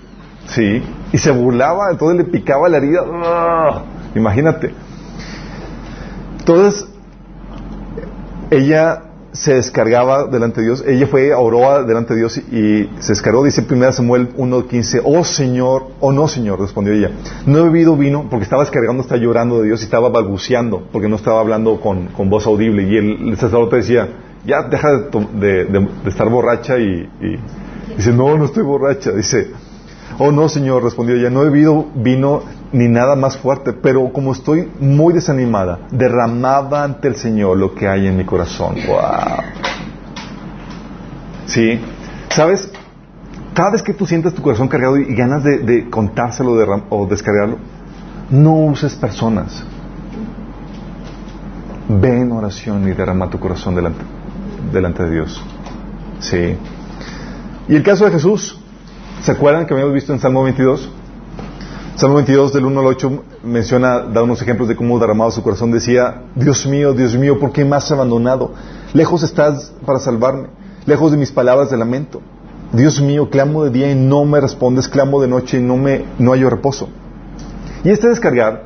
Sí, 0.47 0.83
y 1.13 1.19
se 1.19 1.31
burlaba, 1.31 1.91
entonces 1.91 2.19
le 2.19 2.25
picaba 2.25 2.69
la 2.69 2.77
herida. 2.77 3.03
¡Ah! 3.07 3.83
Imagínate. 4.15 4.73
Entonces, 6.39 6.87
ella 8.51 9.03
se 9.35 9.55
descargaba 9.55 10.27
delante 10.27 10.61
de 10.61 10.67
Dios, 10.69 10.85
ella 10.87 11.09
fue, 11.09 11.35
oró 11.35 11.85
delante 11.85 12.15
de 12.15 12.21
Dios 12.21 12.39
y, 12.39 12.89
se 13.01 13.13
descargó, 13.13 13.43
dice 13.43 13.67
1 13.69 13.93
Samuel 13.93 14.33
1.15, 14.37 15.03
oh 15.05 15.25
Señor, 15.25 15.89
oh 15.99 16.13
no 16.13 16.29
Señor, 16.29 16.61
respondió 16.61 16.93
ella, 16.95 17.11
no 17.45 17.59
he 17.59 17.63
bebido 17.65 17.97
vino 17.97 18.29
porque 18.31 18.45
estaba 18.45 18.63
descargando, 18.63 19.03
estaba 19.03 19.21
llorando 19.21 19.61
de 19.61 19.67
Dios 19.67 19.81
y 19.81 19.85
estaba 19.85 20.09
balbuceando 20.09 20.87
porque 20.93 21.09
no 21.09 21.17
estaba 21.17 21.41
hablando 21.41 21.81
con, 21.81 22.11
voz 22.31 22.47
audible 22.47 22.85
y 22.85 22.97
el, 22.97 23.37
sacerdote 23.37 23.77
decía, 23.77 24.09
ya 24.47 24.63
deja 24.63 24.89
de, 25.33 25.89
estar 26.07 26.29
borracha 26.29 26.79
y 26.79 27.09
dice, 27.97 28.13
no, 28.13 28.39
no 28.39 28.45
estoy 28.45 28.63
borracha, 28.63 29.11
dice, 29.11 29.49
Oh 30.19 30.31
no, 30.31 30.49
Señor, 30.49 30.85
respondió 30.85 31.17
ella, 31.17 31.29
no 31.29 31.43
he 31.43 31.47
bebido 31.47 31.87
vino 31.95 32.43
ni 32.73 32.89
nada 32.89 33.17
más 33.17 33.37
fuerte, 33.37 33.73
pero 33.73 34.13
como 34.13 34.33
estoy 34.33 34.71
muy 34.79 35.13
desanimada, 35.13 35.81
derramaba 35.91 36.85
ante 36.85 37.09
el 37.09 37.17
Señor 37.17 37.57
lo 37.57 37.75
que 37.75 37.89
hay 37.89 38.07
en 38.07 38.17
mi 38.17 38.25
corazón. 38.25 38.77
Wow. 38.87 39.45
Sí, 41.47 41.81
¿sabes? 42.31 42.71
Cada 43.55 43.73
vez 43.73 43.83
que 43.83 43.95
tú 43.95 44.07
sientes 44.07 44.35
tu 44.35 44.43
corazón 44.43 44.69
cargado 44.69 44.97
y 44.97 45.15
ganas 45.15 45.45
de, 45.45 45.89
contárselo 45.91 46.53
o 46.91 47.07
descargarlo, 47.07 47.59
no 48.31 48.55
uses 48.55 48.95
personas. 48.95 49.65
Ve 51.89 52.21
en 52.21 52.33
oración 52.33 52.89
y 52.89 52.93
derrama 52.93 53.31
tu 53.31 53.39
corazón 53.39 53.75
delante, 53.75 54.03
delante 54.73 55.05
de 55.05 55.11
Dios. 55.11 55.45
Sí. 56.19 56.57
Y 57.69 57.77
el 57.77 57.83
caso 57.83 58.05
de 58.07 58.11
Jesús, 58.11 58.64
¿Se 59.25 59.33
acuerdan 59.33 59.65
que 59.65 59.73
habíamos 59.73 59.95
visto 59.95 60.13
en 60.13 60.21
Salmo 60.21 60.43
22? 60.43 60.87
Salmo 61.95 62.17
22 62.17 62.53
del 62.53 62.67
1 62.67 62.79
al 62.79 62.87
8 62.89 63.25
menciona, 63.43 64.01
da 64.01 64.23
unos 64.23 64.43
ejemplos 64.43 64.69
de 64.69 64.77
cómo 64.77 64.99
derramado 64.99 65.31
su 65.31 65.43
corazón. 65.43 65.71
Decía, 65.71 66.25
Dios 66.35 66.67
mío, 66.67 66.93
Dios 66.93 67.17
mío, 67.17 67.39
¿por 67.41 67.51
qué 67.51 67.65
me 67.65 67.75
has 67.75 67.91
abandonado? 67.91 68.53
Lejos 68.93 69.23
estás 69.23 69.73
para 69.87 69.99
salvarme, 69.99 70.49
lejos 70.85 71.11
de 71.11 71.17
mis 71.17 71.33
palabras 71.33 71.71
de 71.71 71.79
lamento. 71.79 72.21
Dios 72.75 73.01
mío, 73.01 73.31
clamo 73.31 73.65
de 73.65 73.71
día 73.71 73.91
y 73.91 73.95
no 73.95 74.27
me 74.27 74.43
respondes, 74.43 74.89
clamo 74.89 75.23
de 75.23 75.29
noche 75.29 75.57
y 75.57 75.63
no 75.63 75.79
me 75.79 76.05
no 76.19 76.33
hallo 76.33 76.51
reposo. 76.51 76.91
Y 77.83 77.89
este 77.89 78.09
descargar, 78.09 78.65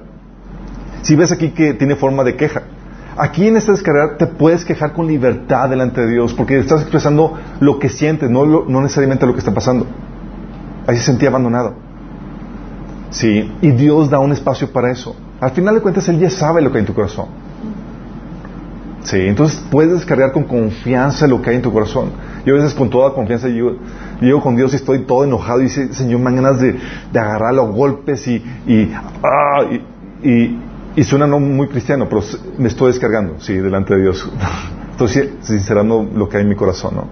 si 1.02 1.14
ves 1.14 1.30
aquí 1.30 1.50
que 1.50 1.72
tiene 1.74 1.94
forma 1.94 2.24
de 2.24 2.34
queja, 2.34 2.64
aquí 3.16 3.46
en 3.46 3.58
este 3.58 3.70
descargar 3.70 4.18
te 4.18 4.26
puedes 4.26 4.64
quejar 4.64 4.92
con 4.92 5.06
libertad 5.06 5.68
delante 5.68 6.00
de 6.00 6.10
Dios, 6.10 6.34
porque 6.34 6.58
estás 6.58 6.80
expresando 6.80 7.38
lo 7.60 7.78
que 7.78 7.88
sientes, 7.88 8.28
no, 8.28 8.44
no 8.44 8.80
necesariamente 8.80 9.24
lo 9.24 9.34
que 9.34 9.38
está 9.38 9.54
pasando. 9.54 9.86
Ahí 10.88 10.96
se 10.96 11.04
sentía 11.04 11.28
abandonado. 11.28 11.74
Sí, 13.10 13.52
y 13.60 13.70
Dios 13.72 14.08
da 14.08 14.20
un 14.20 14.32
espacio 14.32 14.72
para 14.72 14.90
eso. 14.90 15.14
Al 15.38 15.50
final 15.50 15.74
de 15.74 15.82
cuentas, 15.82 16.08
Él 16.08 16.18
ya 16.18 16.30
sabe 16.30 16.62
lo 16.62 16.72
que 16.72 16.78
hay 16.78 16.80
en 16.80 16.86
tu 16.86 16.94
corazón. 16.94 17.26
Sí, 19.02 19.18
entonces 19.18 19.62
puedes 19.70 19.92
descargar 19.92 20.32
con 20.32 20.44
confianza 20.44 21.26
lo 21.26 21.42
que 21.42 21.50
hay 21.50 21.56
en 21.56 21.62
tu 21.62 21.70
corazón. 21.70 22.10
Yo 22.46 22.54
a 22.54 22.56
veces 22.56 22.72
con 22.72 22.88
toda 22.88 23.12
confianza 23.12 23.48
yo 23.48 23.76
llego 24.18 24.40
con 24.40 24.56
Dios 24.56 24.72
y 24.72 24.76
estoy 24.76 25.00
todo 25.00 25.24
enojado 25.24 25.60
y 25.60 25.64
dice, 25.64 25.92
Señor, 25.92 26.20
me 26.20 26.34
ganas 26.34 26.58
de, 26.58 26.78
agarrar 27.14 27.52
los 27.52 27.70
golpes 27.74 28.26
y, 28.26 28.42
ah, 29.22 29.64
y, 29.70 30.26
y, 30.26 30.58
y, 30.96 31.04
suena 31.04 31.26
no 31.26 31.38
muy 31.38 31.68
cristiano, 31.68 32.06
pero 32.08 32.22
me 32.56 32.68
estoy 32.68 32.92
descargando, 32.92 33.40
sí, 33.40 33.54
delante 33.54 33.94
de 33.94 34.02
Dios. 34.02 34.26
Estoy 34.98 35.34
sincerando 35.42 36.02
lo 36.02 36.28
que 36.28 36.38
hay 36.38 36.42
en 36.44 36.48
mi 36.48 36.56
corazón, 36.56 36.96
¿no? 36.96 37.04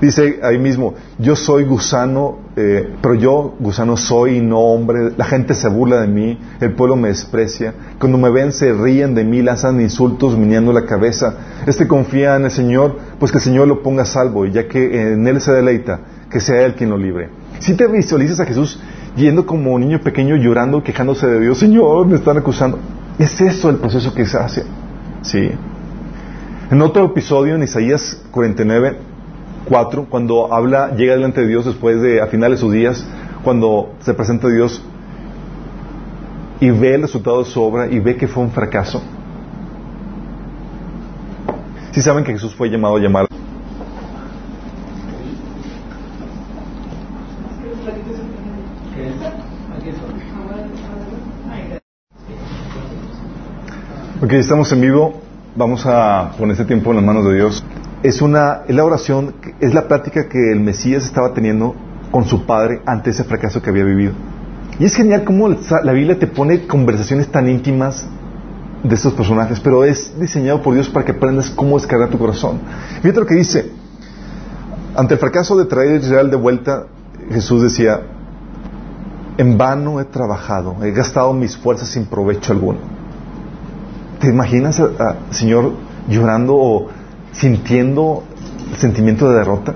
Dice 0.00 0.38
ahí 0.44 0.58
mismo, 0.58 0.94
yo 1.18 1.34
soy 1.34 1.64
gusano, 1.64 2.38
eh, 2.54 2.94
pero 3.02 3.14
yo 3.14 3.56
gusano 3.58 3.96
soy 3.96 4.36
y 4.36 4.40
no 4.40 4.60
hombre. 4.60 5.12
La 5.16 5.24
gente 5.24 5.54
se 5.54 5.68
burla 5.68 6.00
de 6.00 6.06
mí, 6.06 6.38
el 6.60 6.72
pueblo 6.72 6.94
me 6.94 7.08
desprecia. 7.08 7.74
Cuando 7.98 8.16
me 8.16 8.30
ven 8.30 8.52
se 8.52 8.72
ríen 8.72 9.16
de 9.16 9.24
mí, 9.24 9.42
lanzan 9.42 9.80
insultos, 9.80 10.38
meneando 10.38 10.72
la 10.72 10.84
cabeza. 10.84 11.34
Este 11.66 11.88
confía 11.88 12.36
en 12.36 12.44
el 12.44 12.50
Señor, 12.52 12.96
pues 13.18 13.32
que 13.32 13.38
el 13.38 13.44
Señor 13.44 13.66
lo 13.66 13.82
ponga 13.82 14.02
a 14.02 14.06
salvo, 14.06 14.46
y 14.46 14.52
ya 14.52 14.68
que 14.68 15.12
en 15.12 15.26
Él 15.26 15.40
se 15.40 15.52
deleita, 15.52 16.00
que 16.30 16.38
sea 16.38 16.64
Él 16.64 16.74
quien 16.74 16.90
lo 16.90 16.96
libre. 16.96 17.30
Si 17.58 17.74
te 17.74 17.88
visualizas 17.88 18.38
a 18.38 18.46
Jesús 18.46 18.80
yendo 19.16 19.46
como 19.46 19.72
un 19.72 19.80
niño 19.80 20.00
pequeño 20.00 20.36
llorando, 20.36 20.84
quejándose 20.84 21.26
de 21.26 21.40
Dios, 21.40 21.58
Señor, 21.58 22.06
me 22.06 22.14
están 22.14 22.38
acusando. 22.38 22.78
Es 23.18 23.40
eso 23.40 23.68
el 23.68 23.76
proceso 23.76 24.14
que 24.14 24.24
se 24.24 24.38
hace. 24.38 24.64
Sí. 25.22 25.50
En 26.70 26.82
otro 26.82 27.06
episodio, 27.06 27.56
en 27.56 27.64
Isaías 27.64 28.22
49, 28.30 28.98
4, 29.68 30.06
cuando 30.08 30.52
habla, 30.52 30.94
llega 30.96 31.14
delante 31.14 31.42
de 31.42 31.48
Dios 31.48 31.66
después 31.66 32.00
de, 32.00 32.20
a 32.20 32.26
finales 32.26 32.58
de 32.58 32.66
sus 32.66 32.72
días, 32.72 33.06
cuando 33.44 33.94
se 34.00 34.14
presenta 34.14 34.48
a 34.48 34.50
Dios 34.50 34.82
y 36.60 36.70
ve 36.70 36.94
el 36.94 37.02
resultado 37.02 37.44
de 37.44 37.50
su 37.50 37.62
obra 37.62 37.86
y 37.86 37.98
ve 38.00 38.16
que 38.16 38.26
fue 38.26 38.42
un 38.42 38.50
fracaso. 38.50 39.02
Si 41.92 42.02
saben 42.02 42.24
que 42.24 42.32
Jesús 42.32 42.54
fue 42.54 42.68
llamado 42.68 42.96
a 42.96 43.00
llamar. 43.00 43.26
Ok, 54.20 54.32
estamos 54.32 54.70
en 54.72 54.80
vivo. 54.80 55.14
Vamos 55.54 55.86
a 55.86 56.32
poner 56.38 56.52
este 56.52 56.64
tiempo 56.64 56.90
en 56.90 56.96
las 56.96 57.04
manos 57.04 57.24
de 57.24 57.34
Dios 57.36 57.64
es 58.02 58.22
una, 58.22 58.62
es 58.68 58.74
la 58.74 58.84
oración, 58.84 59.34
es 59.60 59.74
la 59.74 59.88
práctica 59.88 60.28
que 60.28 60.52
el 60.52 60.60
Mesías 60.60 61.04
estaba 61.04 61.34
teniendo 61.34 61.74
con 62.10 62.24
su 62.24 62.46
padre 62.46 62.80
ante 62.86 63.10
ese 63.10 63.24
fracaso 63.24 63.60
que 63.60 63.70
había 63.70 63.84
vivido. 63.84 64.12
Y 64.78 64.84
es 64.84 64.94
genial 64.94 65.24
cómo 65.24 65.48
la 65.48 65.92
Biblia 65.92 66.18
te 66.18 66.26
pone 66.26 66.66
conversaciones 66.66 67.28
tan 67.28 67.48
íntimas 67.48 68.06
de 68.82 68.94
estos 68.94 69.12
personajes, 69.14 69.58
pero 69.58 69.84
es 69.84 70.18
diseñado 70.18 70.62
por 70.62 70.74
Dios 70.74 70.88
para 70.88 71.04
que 71.04 71.12
aprendas 71.12 71.50
cómo 71.50 71.76
descargar 71.76 72.10
tu 72.10 72.18
corazón. 72.18 72.60
Fíjate 73.02 73.20
lo 73.20 73.26
que 73.26 73.34
dice. 73.34 73.72
Ante 74.94 75.14
el 75.14 75.20
fracaso 75.20 75.56
de 75.56 75.64
traer 75.64 75.92
a 75.92 75.96
Israel 75.96 76.30
de 76.30 76.36
vuelta, 76.36 76.86
Jesús 77.30 77.62
decía, 77.62 78.00
en 79.36 79.58
vano 79.58 80.00
he 80.00 80.04
trabajado, 80.04 80.76
he 80.82 80.92
gastado 80.92 81.32
mis 81.32 81.56
fuerzas 81.56 81.88
sin 81.88 82.06
provecho 82.06 82.52
alguno. 82.52 82.78
¿Te 84.20 84.28
imaginas, 84.28 84.82
Señor, 85.30 85.72
llorando 86.08 86.56
o 86.56 86.88
sintiendo 87.32 88.24
sentimiento 88.76 89.30
de 89.30 89.38
derrota. 89.38 89.74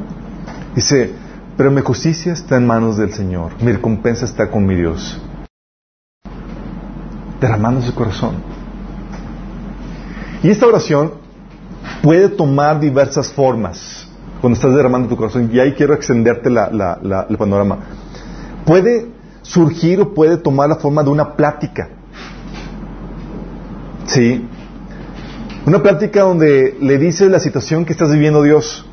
Dice, 0.75 1.13
pero 1.57 1.71
mi 1.71 1.81
justicia 1.83 2.33
está 2.33 2.57
en 2.57 2.67
manos 2.67 2.97
del 2.97 3.13
Señor, 3.13 3.53
mi 3.61 3.73
recompensa 3.73 4.25
está 4.25 4.51
con 4.51 4.67
mi 4.67 4.75
Dios. 4.75 5.21
Derramando 7.41 7.83
su 7.83 7.95
corazón. 7.95 8.37
Y 10.43 10.51
esta 10.51 10.67
oración 10.67 11.13
puede 12.03 12.29
tomar 12.29 12.81
diversas 12.81 13.33
formas 13.33 14.09
cuando 14.41 14.57
estás 14.57 14.75
derramando 14.75 15.09
tu 15.09 15.17
corazón. 15.17 15.49
Y 15.53 15.61
ahí 15.61 15.73
quiero 15.73 15.95
extenderte 15.95 16.51
la, 16.51 17.27
el 17.29 17.39
panorama. 17.39 17.79
Puede 18.67 19.09
surgir 19.43 20.01
o 20.01 20.15
puede 20.15 20.37
tomar 20.37 20.69
la 20.69 20.77
forma 20.77 21.03
de 21.03 21.11
una 21.11 21.35
plática. 21.35 21.89
¿Sí? 24.07 24.49
Una 25.65 25.81
plática 25.81 26.23
donde 26.23 26.77
le 26.81 26.99
dices 26.99 27.31
la 27.31 27.39
situación 27.39 27.85
que 27.85 27.93
estás 27.93 28.11
viviendo 28.11 28.43
Dios. 28.43 28.85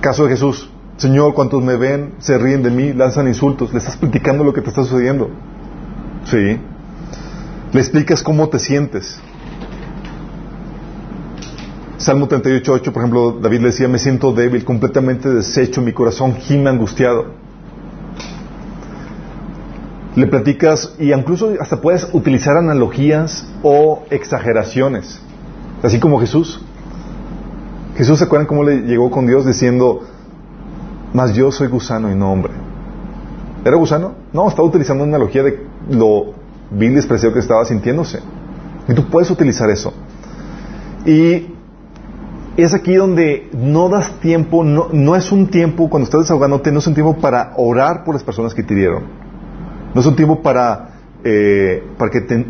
Caso 0.00 0.24
de 0.24 0.30
Jesús. 0.30 0.68
Señor, 0.96 1.32
cuantos 1.32 1.62
me 1.62 1.76
ven, 1.76 2.14
se 2.18 2.36
ríen 2.36 2.62
de 2.62 2.70
mí, 2.70 2.92
lanzan 2.92 3.28
insultos. 3.28 3.72
Le 3.72 3.78
estás 3.78 3.96
platicando 3.96 4.42
lo 4.42 4.52
que 4.52 4.62
te 4.62 4.70
está 4.70 4.82
sucediendo. 4.82 5.30
Sí. 6.24 6.58
Le 7.72 7.80
explicas 7.80 8.22
cómo 8.22 8.48
te 8.48 8.58
sientes. 8.58 9.20
Salmo 11.96 12.28
38.8, 12.28 12.92
por 12.92 13.02
ejemplo, 13.02 13.38
David 13.40 13.60
le 13.60 13.66
decía, 13.66 13.86
me 13.86 13.98
siento 13.98 14.32
débil, 14.32 14.64
completamente 14.64 15.28
deshecho, 15.28 15.82
mi 15.82 15.92
corazón 15.92 16.34
gime 16.34 16.70
angustiado 16.70 17.39
le 20.16 20.26
platicas 20.26 20.94
y 20.98 21.12
incluso 21.12 21.52
hasta 21.60 21.80
puedes 21.80 22.08
utilizar 22.12 22.56
analogías 22.56 23.46
o 23.62 24.02
exageraciones, 24.10 25.20
así 25.82 26.00
como 26.00 26.18
Jesús. 26.18 26.60
Jesús 27.96 28.18
se 28.18 28.24
acuerdan 28.24 28.46
cómo 28.46 28.64
le 28.64 28.82
llegó 28.82 29.10
con 29.10 29.26
Dios 29.26 29.46
diciendo, 29.46 30.02
mas 31.12 31.34
yo 31.34 31.52
soy 31.52 31.68
gusano 31.68 32.10
y 32.10 32.14
no 32.14 32.32
hombre. 32.32 32.52
¿Era 33.64 33.76
gusano? 33.76 34.14
No, 34.32 34.48
estaba 34.48 34.66
utilizando 34.66 35.04
una 35.04 35.16
analogía 35.16 35.42
de 35.42 35.66
lo 35.90 36.32
vil 36.70 36.94
despreciado 36.94 37.34
que 37.34 37.40
estaba 37.40 37.64
sintiéndose. 37.64 38.20
Y 38.88 38.94
tú 38.94 39.04
puedes 39.06 39.30
utilizar 39.30 39.68
eso. 39.70 39.92
Y 41.04 41.54
es 42.56 42.74
aquí 42.74 42.94
donde 42.94 43.48
no 43.52 43.88
das 43.88 44.12
tiempo, 44.20 44.64
no, 44.64 44.88
no 44.92 45.14
es 45.14 45.30
un 45.30 45.48
tiempo, 45.48 45.90
cuando 45.90 46.04
estás 46.04 46.22
desahogándote, 46.22 46.72
no 46.72 46.78
es 46.78 46.86
un 46.86 46.94
tiempo 46.94 47.16
para 47.18 47.52
orar 47.56 48.04
por 48.04 48.14
las 48.14 48.24
personas 48.24 48.54
que 48.54 48.62
te 48.62 48.74
dieron 48.74 49.19
no 49.94 50.00
es 50.00 50.06
un 50.06 50.16
tiempo 50.16 50.42
para, 50.42 50.90
eh, 51.24 51.82
para, 51.98 52.10
que 52.10 52.20
te, 52.20 52.46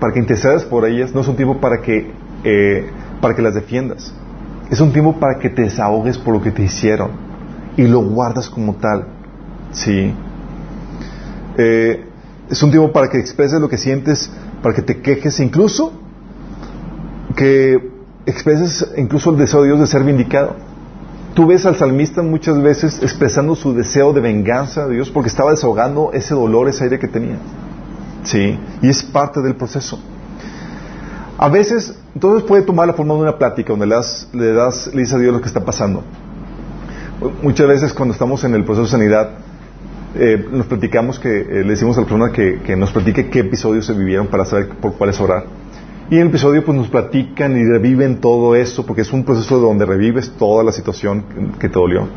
para 0.00 0.12
que 0.12 0.22
por 0.70 0.86
ellas, 0.86 1.14
no 1.14 1.20
es 1.20 1.28
un 1.28 1.36
tiempo 1.36 1.60
para 1.60 1.80
que, 1.80 2.10
eh, 2.44 2.90
para 3.20 3.34
que 3.34 3.42
las 3.42 3.54
defiendas. 3.54 4.14
Es 4.70 4.80
un 4.80 4.92
tiempo 4.92 5.18
para 5.18 5.38
que 5.38 5.48
te 5.50 5.62
desahogues 5.62 6.18
por 6.18 6.34
lo 6.34 6.42
que 6.42 6.50
te 6.50 6.62
hicieron 6.62 7.10
y 7.76 7.86
lo 7.86 8.00
guardas 8.00 8.50
como 8.50 8.74
tal. 8.74 9.06
¿Sí? 9.72 10.12
Eh, 11.56 12.04
es 12.50 12.62
un 12.62 12.70
tiempo 12.70 12.92
para 12.92 13.08
que 13.08 13.18
expreses 13.18 13.60
lo 13.60 13.68
que 13.68 13.78
sientes, 13.78 14.30
para 14.62 14.74
que 14.74 14.82
te 14.82 15.00
quejes, 15.00 15.40
incluso 15.40 15.92
que 17.36 17.90
expreses 18.26 18.92
incluso 18.96 19.30
el 19.30 19.38
deseo 19.38 19.62
de 19.62 19.68
Dios 19.68 19.80
de 19.80 19.86
ser 19.86 20.04
vindicado. 20.04 20.56
Tú 21.38 21.46
ves 21.46 21.64
al 21.66 21.76
salmista 21.76 22.20
muchas 22.20 22.60
veces 22.60 23.00
expresando 23.00 23.54
su 23.54 23.72
deseo 23.72 24.12
de 24.12 24.20
venganza 24.20 24.88
de 24.88 24.94
Dios 24.96 25.08
porque 25.08 25.28
estaba 25.28 25.52
desahogando 25.52 26.10
ese 26.12 26.34
dolor, 26.34 26.68
ese 26.68 26.82
aire 26.82 26.98
que 26.98 27.06
tenía. 27.06 27.36
Sí, 28.24 28.58
y 28.82 28.88
es 28.88 29.04
parte 29.04 29.40
del 29.40 29.54
proceso. 29.54 30.00
A 31.38 31.48
veces, 31.48 31.96
entonces 32.12 32.42
puede 32.42 32.62
tomar 32.62 32.88
la 32.88 32.94
forma 32.94 33.14
de 33.14 33.20
una 33.20 33.38
plática 33.38 33.72
donde 33.72 33.86
le 33.86 33.94
das, 33.94 34.28
le 34.32 34.52
das, 34.52 34.90
le 34.92 35.02
dices 35.02 35.14
a 35.14 35.18
Dios 35.18 35.32
lo 35.32 35.40
que 35.40 35.46
está 35.46 35.64
pasando. 35.64 36.02
Muchas 37.40 37.68
veces 37.68 37.94
cuando 37.94 38.14
estamos 38.14 38.42
en 38.42 38.56
el 38.56 38.64
proceso 38.64 38.86
de 38.86 38.90
sanidad, 38.90 39.30
eh, 40.16 40.44
nos 40.50 40.66
platicamos 40.66 41.20
que, 41.20 41.28
eh, 41.28 41.62
le 41.62 41.70
decimos 41.70 41.96
a 41.98 42.00
la 42.00 42.06
persona 42.08 42.32
que, 42.32 42.62
que, 42.66 42.74
nos 42.74 42.90
platique 42.90 43.30
qué 43.30 43.38
episodios 43.38 43.86
se 43.86 43.92
vivieron 43.92 44.26
para 44.26 44.44
saber 44.44 44.70
por 44.70 44.94
cuáles 44.94 45.20
orar. 45.20 45.44
Y 46.10 46.14
en 46.14 46.22
el 46.22 46.28
episodio 46.28 46.64
pues 46.64 46.76
nos 46.76 46.88
platican 46.88 47.56
y 47.58 47.64
reviven 47.64 48.20
todo 48.20 48.56
eso, 48.56 48.86
porque 48.86 49.02
es 49.02 49.12
un 49.12 49.24
proceso 49.24 49.58
donde 49.58 49.84
revives 49.84 50.30
toda 50.38 50.64
la 50.64 50.72
situación 50.72 51.24
que 51.58 51.68
te 51.68 51.78
dolió. 51.78 52.08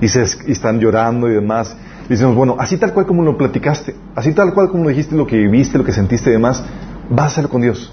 Y, 0.00 0.08
se, 0.08 0.22
están 0.22 0.78
llorando 0.78 1.28
y 1.28 1.34
demás. 1.34 1.76
Y 2.06 2.10
decimos, 2.10 2.36
bueno, 2.36 2.56
así 2.58 2.76
tal 2.76 2.92
cual 2.92 3.06
como 3.06 3.22
lo 3.22 3.36
platicaste, 3.36 3.96
así 4.14 4.32
tal 4.34 4.54
cual 4.54 4.68
como 4.68 4.84
lo 4.84 4.90
dijiste, 4.90 5.16
lo 5.16 5.26
que 5.26 5.36
viviste, 5.36 5.78
lo 5.78 5.84
que 5.84 5.92
sentiste 5.92 6.30
y 6.30 6.34
demás, 6.34 6.62
vas 7.10 7.24
a 7.24 7.26
hacer 7.26 7.48
con 7.48 7.60
Dios. 7.60 7.92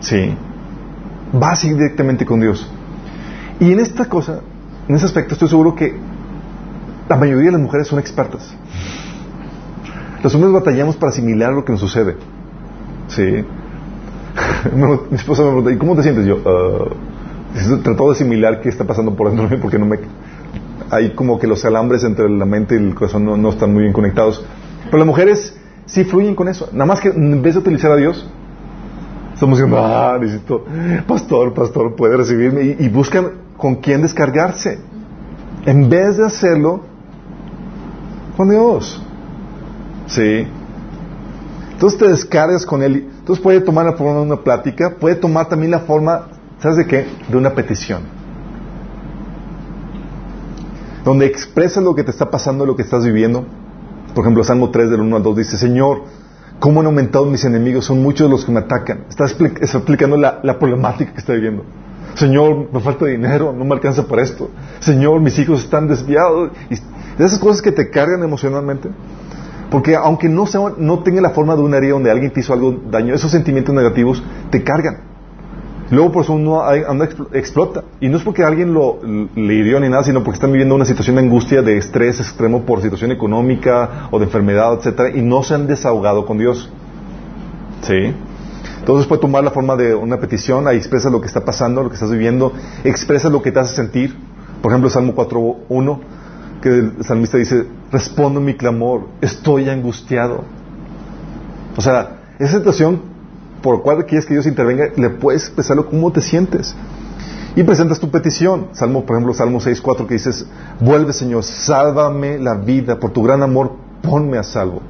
Sí. 0.00 0.34
Vas 1.32 1.62
a 1.62 1.66
ir 1.68 1.74
directamente 1.74 2.26
con 2.26 2.40
Dios. 2.40 2.68
Y 3.60 3.72
en 3.72 3.78
esta 3.78 4.06
cosa, 4.06 4.40
en 4.88 4.96
ese 4.96 5.06
aspecto, 5.06 5.34
estoy 5.34 5.48
seguro 5.48 5.76
que 5.76 5.94
la 7.08 7.16
mayoría 7.16 7.46
de 7.46 7.52
las 7.52 7.60
mujeres 7.60 7.86
son 7.86 8.00
expertas. 8.00 8.52
Los 10.24 10.34
hombres 10.34 10.52
batallamos 10.52 10.96
para 10.96 11.10
asimilar 11.10 11.52
lo 11.52 11.64
que 11.64 11.70
nos 11.70 11.80
sucede. 11.80 12.16
Sí. 13.06 13.44
mi 14.74 15.16
esposa 15.16 15.42
me 15.42 15.48
pregunta, 15.48 15.72
¿y 15.72 15.76
cómo 15.76 15.96
te 15.96 16.02
sientes? 16.02 16.26
Yo, 16.26 16.36
uh, 16.36 17.82
trató 17.82 18.06
de 18.06 18.12
asimilar 18.12 18.60
qué 18.60 18.68
está 18.68 18.84
pasando 18.84 19.14
por 19.14 19.28
dentro 19.28 19.48
de 19.48 19.56
mí 19.56 19.62
porque 19.62 19.78
no 19.78 19.86
me... 19.86 19.98
Hay 20.90 21.14
como 21.14 21.38
que 21.38 21.46
los 21.46 21.64
alambres 21.64 22.04
entre 22.04 22.28
la 22.28 22.44
mente 22.44 22.74
y 22.74 22.78
el 22.78 22.94
corazón 22.94 23.24
no, 23.24 23.48
están 23.48 23.72
muy 23.72 23.82
bien 23.82 23.94
conectados. 23.94 24.44
Pero 24.84 24.98
las 24.98 25.06
mujeres 25.06 25.56
sí 25.86 26.04
fluyen 26.04 26.34
con 26.34 26.48
eso. 26.48 26.68
Nada 26.72 26.84
más 26.86 27.00
que 27.00 27.08
en 27.08 27.40
vez 27.40 27.54
de 27.54 27.60
utilizar 27.60 27.90
a 27.92 27.96
Dios, 27.96 28.28
estamos 29.32 29.58
diciendo, 29.58 29.78
ah, 29.82 30.18
necesito, 30.20 30.66
pastor, 31.06 31.54
pastor, 31.54 31.96
puede 31.96 32.18
recibirme. 32.18 32.76
Y 32.78 32.88
buscan 32.90 33.32
con 33.56 33.76
quién 33.76 34.02
descargarse. 34.02 34.80
En 35.64 35.88
vez 35.88 36.18
de 36.18 36.26
hacerlo 36.26 36.82
con 38.36 38.50
Dios. 38.50 39.02
Sí. 40.08 40.46
Entonces 41.72 41.98
te 41.98 42.08
descargas 42.08 42.66
con 42.66 42.82
Él. 42.82 43.11
Entonces 43.22 43.42
puede 43.42 43.60
tomar 43.60 43.86
la 43.86 43.92
forma 43.92 44.14
de 44.14 44.22
una 44.22 44.36
plática, 44.42 44.96
puede 44.98 45.14
tomar 45.14 45.48
también 45.48 45.70
la 45.70 45.80
forma, 45.80 46.26
¿sabes 46.58 46.76
de 46.76 46.86
qué? 46.86 47.06
De 47.28 47.36
una 47.36 47.54
petición. 47.54 48.02
Donde 51.04 51.26
expresas 51.26 51.82
lo 51.82 51.94
que 51.94 52.02
te 52.02 52.10
está 52.10 52.30
pasando, 52.30 52.66
lo 52.66 52.74
que 52.74 52.82
estás 52.82 53.04
viviendo. 53.04 53.44
Por 54.14 54.24
ejemplo, 54.24 54.44
Salmo 54.44 54.70
3 54.70 54.90
del 54.90 55.00
1 55.00 55.16
al 55.16 55.22
2 55.22 55.36
dice, 55.36 55.56
Señor, 55.56 56.02
¿Cómo 56.62 56.78
han 56.78 56.86
aumentado 56.86 57.26
mis 57.26 57.44
enemigos? 57.44 57.86
Son 57.86 58.00
muchos 58.00 58.30
los 58.30 58.44
que 58.44 58.52
me 58.52 58.60
atacan. 58.60 59.06
Está, 59.08 59.24
explicando 59.24 60.16
la, 60.16 60.58
problemática 60.60 61.12
que 61.12 61.18
está 61.18 61.32
viviendo. 61.32 61.64
Señor, 62.14 62.72
me 62.72 62.78
falta 62.78 63.06
dinero, 63.06 63.52
no 63.52 63.64
me 63.64 63.74
alcanza 63.74 64.06
para 64.06 64.22
esto. 64.22 64.48
Señor, 64.78 65.20
mis 65.20 65.36
hijos 65.40 65.64
están 65.64 65.88
desviados. 65.88 66.52
Y 66.70 66.74
esas 67.20 67.40
cosas 67.40 67.62
que 67.62 67.72
te 67.72 67.90
cargan 67.90 68.22
emocionalmente. 68.22 68.90
Porque 69.72 69.96
aunque 69.96 70.28
no, 70.28 70.46
sea, 70.46 70.60
no 70.76 70.98
tenga 70.98 71.22
la 71.22 71.30
forma 71.30 71.56
de 71.56 71.62
una 71.62 71.78
herida 71.78 71.94
donde 71.94 72.10
alguien 72.10 72.30
te 72.30 72.40
hizo 72.40 72.52
algo 72.52 72.78
daño, 72.90 73.14
esos 73.14 73.30
sentimientos 73.30 73.74
negativos 73.74 74.22
te 74.50 74.62
cargan. 74.62 74.98
Luego 75.90 76.12
por 76.12 76.24
eso 76.24 76.34
uno 76.34 76.62
explota. 77.32 77.82
Y 77.98 78.08
no 78.08 78.18
es 78.18 78.22
porque 78.22 78.44
alguien 78.44 78.74
lo, 78.74 79.00
le 79.02 79.54
hirió 79.54 79.80
ni 79.80 79.88
nada, 79.88 80.04
sino 80.04 80.22
porque 80.22 80.36
están 80.36 80.52
viviendo 80.52 80.74
una 80.74 80.84
situación 80.84 81.16
de 81.16 81.22
angustia, 81.22 81.62
de 81.62 81.78
estrés 81.78 82.20
extremo 82.20 82.62
por 82.62 82.82
situación 82.82 83.12
económica 83.12 84.08
o 84.10 84.18
de 84.18 84.26
enfermedad, 84.26 84.74
etcétera, 84.74 85.08
y 85.08 85.22
no 85.22 85.42
se 85.42 85.54
han 85.54 85.66
desahogado 85.66 86.26
con 86.26 86.36
Dios. 86.36 86.70
¿Sí? 87.80 88.14
Entonces 88.78 89.06
puede 89.06 89.22
tomar 89.22 89.42
la 89.42 89.52
forma 89.52 89.74
de 89.76 89.94
una 89.94 90.18
petición, 90.18 90.68
ahí 90.68 90.76
expresa 90.76 91.08
lo 91.08 91.20
que 91.20 91.28
está 91.28 91.46
pasando, 91.46 91.82
lo 91.82 91.88
que 91.88 91.94
estás 91.94 92.10
viviendo, 92.10 92.52
expresa 92.84 93.30
lo 93.30 93.40
que 93.40 93.52
te 93.52 93.60
hace 93.60 93.74
sentir. 93.74 94.16
Por 94.60 94.70
ejemplo, 94.70 94.90
Salmo 94.90 95.14
4.1 95.14 95.98
que 96.62 96.70
el 96.70 97.04
salmista 97.04 97.36
dice, 97.36 97.66
respondo 97.90 98.40
mi 98.40 98.54
clamor, 98.54 99.08
estoy 99.20 99.68
angustiado. 99.68 100.44
O 101.76 101.82
sea, 101.82 102.20
esa 102.38 102.58
situación 102.58 103.12
por 103.62 103.76
la 103.76 103.82
cual 103.82 104.04
quieres 104.06 104.26
que 104.26 104.34
Dios 104.34 104.46
intervenga, 104.46 104.88
le 104.96 105.10
puedes 105.10 105.44
expresarlo 105.44 105.88
cómo 105.88 106.12
te 106.12 106.20
sientes. 106.20 106.74
Y 107.54 107.62
presentas 107.62 108.00
tu 108.00 108.10
petición. 108.10 108.68
Salmo, 108.72 109.04
por 109.04 109.16
ejemplo, 109.16 109.34
Salmo 109.34 109.60
6.4 109.60 110.06
que 110.06 110.14
dices, 110.14 110.46
vuelve 110.80 111.12
Señor, 111.12 111.44
sálvame 111.44 112.38
la 112.38 112.54
vida, 112.54 112.98
por 112.98 113.12
tu 113.12 113.22
gran 113.22 113.42
amor, 113.42 113.72
ponme 114.02 114.38
a 114.38 114.42
salvo. 114.42 114.82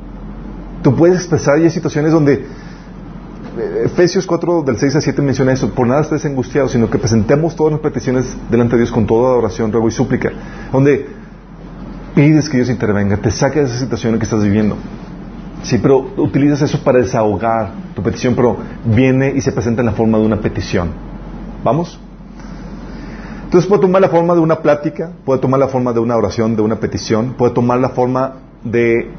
Tú 0.82 0.94
puedes 0.94 1.18
expresar, 1.18 1.58
y 1.58 1.64
hay 1.64 1.70
situaciones 1.70 2.12
donde 2.12 2.34
eh, 2.34 3.82
Efesios 3.84 4.26
4 4.26 4.62
del 4.62 4.78
6 4.78 4.96
a 4.96 5.00
7 5.00 5.22
menciona 5.22 5.52
eso, 5.52 5.70
por 5.70 5.86
nada 5.86 6.00
estés 6.00 6.24
angustiado, 6.24 6.68
sino 6.68 6.88
que 6.88 6.98
presentemos 6.98 7.54
todas 7.54 7.72
las 7.72 7.80
peticiones 7.80 8.36
delante 8.50 8.76
de 8.76 8.82
Dios 8.82 8.92
con 8.92 9.06
toda 9.06 9.36
oración, 9.36 9.70
ruego 9.70 9.88
y 9.88 9.92
súplica, 9.92 10.30
donde 10.72 11.21
pides 12.14 12.48
que 12.48 12.58
Dios 12.58 12.70
intervenga, 12.70 13.16
te 13.16 13.30
saque 13.30 13.60
de 13.60 13.66
esa 13.66 13.78
situación 13.78 14.14
en 14.14 14.18
que 14.18 14.24
estás 14.24 14.42
viviendo. 14.42 14.76
Sí, 15.62 15.78
pero 15.78 15.98
utilizas 16.16 16.62
eso 16.62 16.82
para 16.82 16.98
desahogar 16.98 17.70
tu 17.94 18.02
petición, 18.02 18.34
pero 18.34 18.56
viene 18.84 19.32
y 19.34 19.40
se 19.40 19.52
presenta 19.52 19.82
en 19.82 19.86
la 19.86 19.92
forma 19.92 20.18
de 20.18 20.26
una 20.26 20.40
petición. 20.40 20.90
¿Vamos? 21.62 21.98
Entonces 23.44 23.68
puede 23.68 23.82
tomar 23.82 24.00
la 24.00 24.08
forma 24.08 24.34
de 24.34 24.40
una 24.40 24.56
plática, 24.56 25.12
puede 25.24 25.40
tomar 25.40 25.60
la 25.60 25.68
forma 25.68 25.92
de 25.92 26.00
una 26.00 26.16
oración, 26.16 26.56
de 26.56 26.62
una 26.62 26.76
petición, 26.76 27.34
puede 27.34 27.52
tomar 27.52 27.78
la 27.78 27.90
forma 27.90 28.34
de 28.64 29.10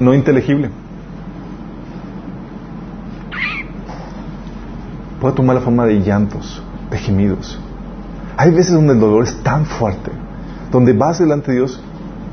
no 0.00 0.12
inteligible. 0.12 0.70
Puede 5.20 5.34
tomar 5.34 5.54
la 5.54 5.62
forma 5.62 5.86
de 5.86 6.00
llantos, 6.00 6.62
de 6.90 6.98
gemidos. 6.98 7.58
Hay 8.36 8.50
veces 8.50 8.74
donde 8.74 8.94
el 8.94 9.00
dolor 9.00 9.22
es 9.22 9.40
tan 9.42 9.64
fuerte 9.64 10.10
donde 10.72 10.94
vas 10.94 11.18
delante 11.18 11.52
de 11.52 11.58
Dios 11.58 11.80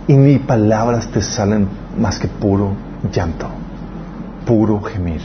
y 0.07 0.15
ni 0.15 0.39
palabras 0.39 1.11
te 1.11 1.21
salen 1.21 1.67
más 1.99 2.17
que 2.17 2.27
puro 2.27 2.71
llanto, 3.13 3.47
puro 4.45 4.81
gemir. 4.81 5.21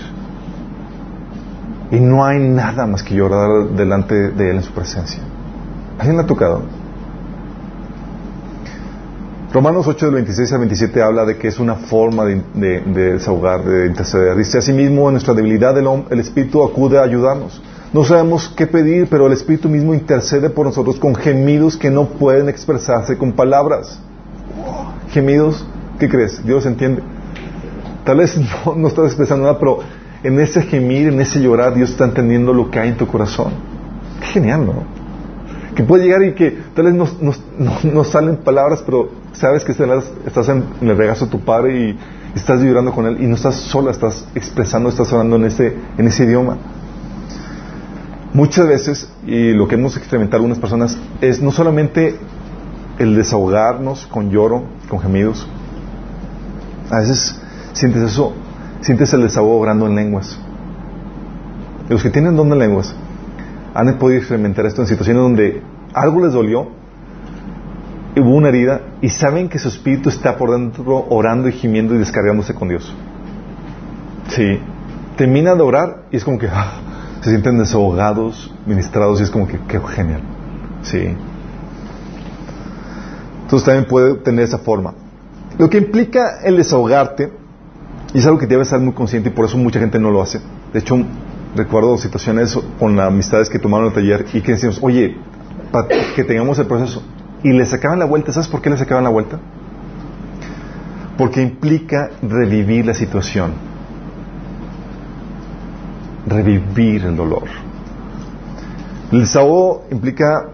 Y 1.91 2.01
no 2.01 2.25
hay 2.25 2.41
nada 2.41 2.87
más 2.87 3.03
que 3.03 3.15
llorar 3.15 3.69
delante 3.71 4.15
de 4.33 4.51
Él 4.51 4.57
en 4.57 4.63
su 4.63 4.73
presencia. 4.73 5.23
¿Alguien 5.99 6.17
le 6.17 6.25
ha 6.25 6.27
tocado? 6.27 6.63
Romanos 9.53 9.87
8 9.87 10.07
del 10.07 10.15
26 10.17 10.53
al 10.53 10.59
27 10.59 11.01
habla 11.03 11.25
de 11.25 11.37
que 11.37 11.47
es 11.47 11.61
una 11.61 11.77
forma 11.77 12.25
de, 12.25 12.81
desahogar, 12.81 13.65
de 13.65 13.87
interceder. 13.87 14.37
Dice, 14.37 14.59
asimismo, 14.59 15.09
en 15.09 15.13
nuestra 15.13 15.33
debilidad 15.33 15.79
el, 15.79 15.87
el 16.11 16.19
Espíritu 16.19 16.65
acude 16.65 16.99
a 16.99 17.03
ayudarnos. 17.03 17.63
No 17.95 18.03
sabemos 18.03 18.53
qué 18.57 18.67
pedir, 18.67 19.07
pero 19.09 19.29
el 19.29 19.33
Espíritu 19.33 19.69
mismo 19.69 19.95
intercede 19.95 20.51
por 20.51 20.67
nosotros 20.67 20.99
con 20.99 21.15
gemidos 21.15 21.77
que 21.77 21.91
no 21.91 22.07
pueden 22.09 22.49
expresarse 22.49 23.17
con 23.17 23.31
palabras. 23.35 24.01
Gemidos, 25.11 25.65
¿qué 26.01 26.09
crees? 26.09 26.45
Dios 26.45 26.67
entiende. 26.67 27.03
Tal 28.05 28.17
vez 28.17 28.37
no, 28.77 28.89
estás 28.89 29.07
expresando 29.07 29.45
nada, 29.45 29.61
pero 29.61 29.79
en 30.25 30.41
ese 30.41 30.63
gemir, 30.63 31.07
en 31.07 31.21
ese 31.21 31.41
llorar, 31.41 31.77
Dios 31.77 31.91
está 31.91 32.05
entendiendo 32.05 32.53
lo 32.53 32.69
que 32.69 32.81
hay 32.81 32.89
en 32.89 32.97
tu 32.97 33.07
corazón. 33.07 33.53
Qué 34.21 34.27
genial, 34.27 34.67
¿no? 34.67 34.73
Que 35.77 35.85
puede 35.85 36.03
llegar 36.03 36.25
y 36.25 36.35
que 36.35 36.51
tal 36.75 36.87
vez 36.87 36.95
no, 36.95 38.03
salen 38.05 38.39
palabras, 38.39 38.83
pero 38.85 39.11
sabes 39.35 39.63
que 39.63 39.71
estás 39.71 40.49
en, 40.49 40.65
el 40.81 40.97
regazo 40.97 41.27
de 41.27 41.31
tu 41.31 41.39
padre 41.45 41.91
y, 41.91 41.99
estás 42.35 42.61
llorando 42.61 42.91
con 42.91 43.07
él 43.07 43.19
y 43.21 43.29
no 43.29 43.37
estás 43.37 43.55
sola, 43.55 43.93
estás 43.93 44.27
expresando, 44.35 44.89
estás 44.89 45.13
hablando 45.13 45.37
en 45.37 45.45
ese, 45.45 45.77
en 45.97 46.09
ese 46.09 46.25
idioma. 46.25 46.57
Muchas 48.35 48.67
veces, 48.67 49.09
y 49.25 49.53
lo 49.53 49.69
que 49.69 49.77
hemos 49.77 49.97
experimentado 49.97 50.39
algunas 50.39 50.59
personas, 50.59 50.99
es 51.21 51.41
no 51.41 51.53
solamente 51.53 52.19
el 52.99 53.15
desahogarnos 53.15 54.07
con 54.07 54.31
lloro, 54.31 54.65
con 54.89 54.99
gemidos. 54.99 55.47
A 56.91 56.99
veces 56.99 57.41
sientes 57.75 58.03
eso, 58.03 58.35
sientes 58.81 59.13
el 59.13 59.23
desahogo 59.23 59.57
orando 59.59 59.87
en 59.87 59.95
lenguas. 59.95 60.37
Los 61.89 62.03
que 62.03 62.11
tienen 62.11 62.35
don 62.35 62.51
de 62.51 62.57
lenguas 62.57 62.93
han 63.73 63.99
podido 63.99 64.19
experimentar 64.19 64.67
esto 64.67 64.83
en 64.83 64.89
situaciones 64.89 65.23
donde 65.23 65.63
algo 65.93 66.21
les 66.25 66.33
dolió, 66.33 66.69
hubo 68.17 68.35
una 68.35 68.49
herida 68.49 68.81
y 69.01 69.11
saben 69.11 69.49
que 69.49 69.61
su 69.61 69.69
espíritu 69.69 70.09
está 70.09 70.37
por 70.37 70.51
dentro 70.51 71.07
orando 71.09 71.49
y 71.49 71.53
gimiendo 71.53 71.95
y 71.95 71.99
descargándose 71.99 72.53
con 72.53 72.69
Dios. 72.69 72.93
Sí. 74.29 74.59
Termina 75.17 75.55
de 75.55 75.63
orar 75.63 76.03
y 76.11 76.17
es 76.17 76.25
como 76.25 76.39
que, 76.39 76.49
ah, 76.53 76.73
se 77.25 77.31
sienten 77.31 77.57
desahogados, 77.57 78.53
ministrados 78.67 79.19
y 79.19 79.23
es 79.23 79.31
como 79.31 79.49
que, 79.49 79.59
qué 79.67 79.81
genial. 79.81 80.21
Sí. 80.83 81.17
Entonces 83.45 83.65
también 83.65 83.87
puede 83.87 84.17
tener 84.17 84.45
esa 84.45 84.59
forma. 84.59 84.93
Lo 85.57 85.71
que 85.71 85.79
implica 85.79 86.41
el 86.45 86.59
desahogarte, 86.59 87.33
y 88.13 88.19
es 88.19 88.27
algo 88.27 88.39
que 88.39 88.47
debes 88.47 88.67
estar 88.67 88.79
muy 88.79 88.93
consciente 88.93 89.31
y 89.31 89.33
por 89.33 89.47
eso 89.47 89.57
mucha 89.57 89.81
gente 89.81 89.99
no 89.99 90.11
lo 90.11 90.21
hace. 90.21 90.39
De 90.75 90.81
hecho, 90.81 90.99
recuerdo 91.57 91.97
situaciones 91.97 92.59
con 92.79 93.01
amistades 93.01 93.49
que 93.49 93.59
tomaron 93.59 93.87
el 93.87 93.95
taller 93.95 94.27
y 94.35 94.43
que 94.43 94.53
decíamos, 94.53 94.81
oye, 94.83 95.17
para 95.73 95.89
que 96.15 96.25
tengamos 96.25 96.59
el 96.59 96.67
proceso. 96.67 97.03
Y 97.43 97.55
le 97.55 97.65
sacaban 97.65 97.99
la 97.99 98.05
vuelta. 98.05 98.33
¿Sabes 98.33 98.49
por 98.49 98.61
qué 98.61 98.69
le 98.69 98.77
sacaban 98.77 99.03
la 99.03 99.11
vuelta? 99.11 99.41
Porque 101.17 101.41
implica 101.41 102.11
revivir 102.21 102.85
la 102.85 102.93
situación 102.93 103.74
revivir 106.27 107.05
el 107.05 107.17
dolor. 107.17 107.45
El 109.13 109.21
desahogo 109.21 109.85
implica 109.91 110.49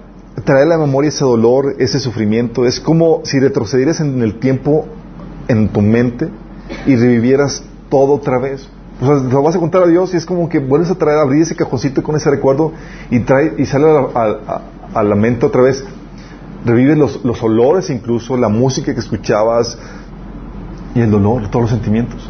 traer 0.45 0.64
a 0.64 0.77
la 0.77 0.79
memoria 0.79 1.09
ese 1.09 1.25
dolor, 1.25 1.77
ese 1.79 1.99
sufrimiento. 1.99 2.66
Es 2.66 2.81
como 2.81 3.21
si 3.25 3.39
retrocedieras 3.39 4.01
en 4.01 4.23
el 4.23 4.39
tiempo 4.39 4.87
en 5.49 5.68
tu 5.68 5.81
mente 5.81 6.29
y 6.87 6.97
revivieras 6.97 7.62
todo 7.89 8.14
otra 8.14 8.39
vez. 8.39 8.68
O 9.01 9.07
sea, 9.07 9.14
lo 9.14 9.43
vas 9.43 9.57
a 9.57 9.59
contar 9.59 9.83
a 9.83 9.87
Dios 9.87 10.12
y 10.12 10.16
es 10.16 10.27
como 10.27 10.49
que 10.49 10.59
vuelves 10.59 10.91
a 10.91 10.95
traer, 10.95 11.18
abrir 11.18 11.43
ese 11.43 11.57
cajoncito 11.57 12.03
con 12.03 12.16
ese 12.16 12.31
recuerdo 12.31 12.73
y 13.11 13.21
trae 13.21 13.55
y 13.57 13.64
sale 13.64 13.87
a, 14.14 15.03
la 15.03 15.14
mente 15.14 15.47
otra 15.47 15.62
vez. 15.62 15.85
Revives 16.64 16.99
los, 16.99 17.25
los 17.25 17.43
olores 17.43 17.89
incluso, 17.89 18.37
la 18.37 18.51
música 18.51 18.93
que 18.93 19.01
escuchabas 19.01 19.79
y 20.95 21.01
el 21.01 21.11
dolor, 21.11 21.49
todos 21.49 21.62
los 21.62 21.71
sentimientos. 21.71 22.29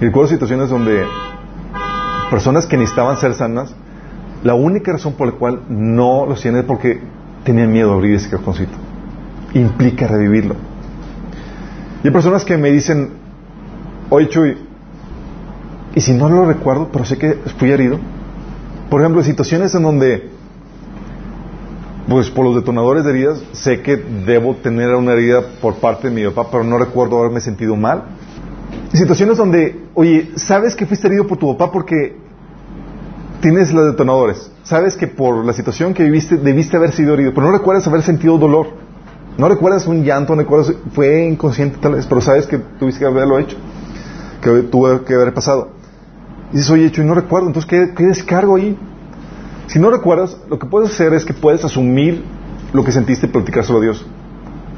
Y 0.00 0.06
recuerdo 0.06 0.30
situaciones 0.30 0.70
donde 0.70 1.04
personas 2.32 2.66
que 2.66 2.78
necesitaban 2.78 3.18
ser 3.18 3.34
sanas, 3.34 3.74
la 4.42 4.54
única 4.54 4.90
razón 4.90 5.12
por 5.12 5.26
la 5.26 5.34
cual 5.34 5.60
no 5.68 6.24
lo 6.24 6.32
hacían 6.32 6.56
es 6.56 6.64
porque 6.64 6.98
tenían 7.44 7.70
miedo 7.70 7.90
de 7.90 7.94
abrir 7.94 8.14
ese 8.14 8.30
cajoncito. 8.30 8.72
Implica 9.52 10.08
revivirlo. 10.08 10.56
Y 12.02 12.06
hay 12.06 12.12
personas 12.12 12.46
que 12.46 12.56
me 12.56 12.72
dicen, 12.72 13.10
oye 14.08 14.30
Chuy, 14.30 14.56
y 15.94 16.00
si 16.00 16.14
no 16.14 16.30
lo 16.30 16.46
recuerdo, 16.46 16.88
pero 16.90 17.04
sé 17.04 17.18
que 17.18 17.34
fui 17.58 17.70
herido. 17.70 17.98
Por 18.88 19.02
ejemplo, 19.02 19.22
situaciones 19.22 19.74
en 19.74 19.82
donde, 19.82 20.30
pues 22.08 22.30
por 22.30 22.46
los 22.46 22.54
detonadores 22.54 23.04
de 23.04 23.10
heridas, 23.10 23.44
sé 23.52 23.82
que 23.82 23.98
debo 23.98 24.56
tener 24.56 24.94
una 24.94 25.12
herida 25.12 25.42
por 25.60 25.74
parte 25.74 26.08
de 26.08 26.14
mi 26.14 26.26
papá, 26.32 26.48
pero 26.50 26.64
no 26.64 26.78
recuerdo 26.78 27.18
haberme 27.18 27.40
sentido 27.40 27.76
mal. 27.76 28.04
situaciones 28.94 29.36
donde, 29.36 29.82
oye, 29.92 30.30
sabes 30.36 30.74
que 30.74 30.86
fuiste 30.86 31.08
herido 31.08 31.26
por 31.26 31.36
tu 31.36 31.54
papá 31.54 31.70
porque 31.70 32.21
tienes 33.42 33.72
los 33.72 33.86
detonadores. 33.86 34.50
Sabes 34.62 34.96
que 34.96 35.08
por 35.08 35.44
la 35.44 35.52
situación 35.52 35.92
que 35.92 36.04
viviste 36.04 36.36
debiste 36.38 36.78
haber 36.78 36.92
sido 36.92 37.12
herido, 37.12 37.32
pero 37.34 37.48
no 37.48 37.52
recuerdas 37.52 37.86
haber 37.86 38.02
sentido 38.02 38.38
dolor. 38.38 38.68
No 39.36 39.48
recuerdas 39.48 39.86
un 39.86 40.04
llanto, 40.04 40.34
no 40.34 40.42
recuerdas, 40.42 40.72
fue 40.94 41.24
inconsciente 41.24 41.78
tal 41.80 41.96
vez, 41.96 42.06
pero 42.06 42.20
sabes 42.20 42.46
que 42.46 42.58
tuviste 42.58 43.00
que 43.00 43.06
haberlo 43.06 43.38
hecho, 43.38 43.56
que 44.40 44.62
tuvo 44.62 45.04
que 45.04 45.14
haber 45.14 45.34
pasado. 45.34 45.70
Y 46.52 46.56
dices, 46.56 46.70
oye, 46.70 46.86
hecho 46.86 47.02
y 47.02 47.04
no 47.04 47.14
recuerdo, 47.14 47.48
entonces 47.48 47.68
¿qué, 47.68 47.92
¿qué 47.94 48.04
descargo 48.04 48.56
ahí? 48.56 48.78
Si 49.66 49.78
no 49.78 49.90
recuerdas, 49.90 50.38
lo 50.48 50.58
que 50.58 50.66
puedes 50.66 50.90
hacer 50.90 51.12
es 51.14 51.24
que 51.24 51.34
puedes 51.34 51.64
asumir 51.64 52.22
lo 52.72 52.84
que 52.84 52.92
sentiste 52.92 53.26
y 53.26 53.30
platicárselo 53.30 53.78
a 53.78 53.82
Dios. 53.82 54.06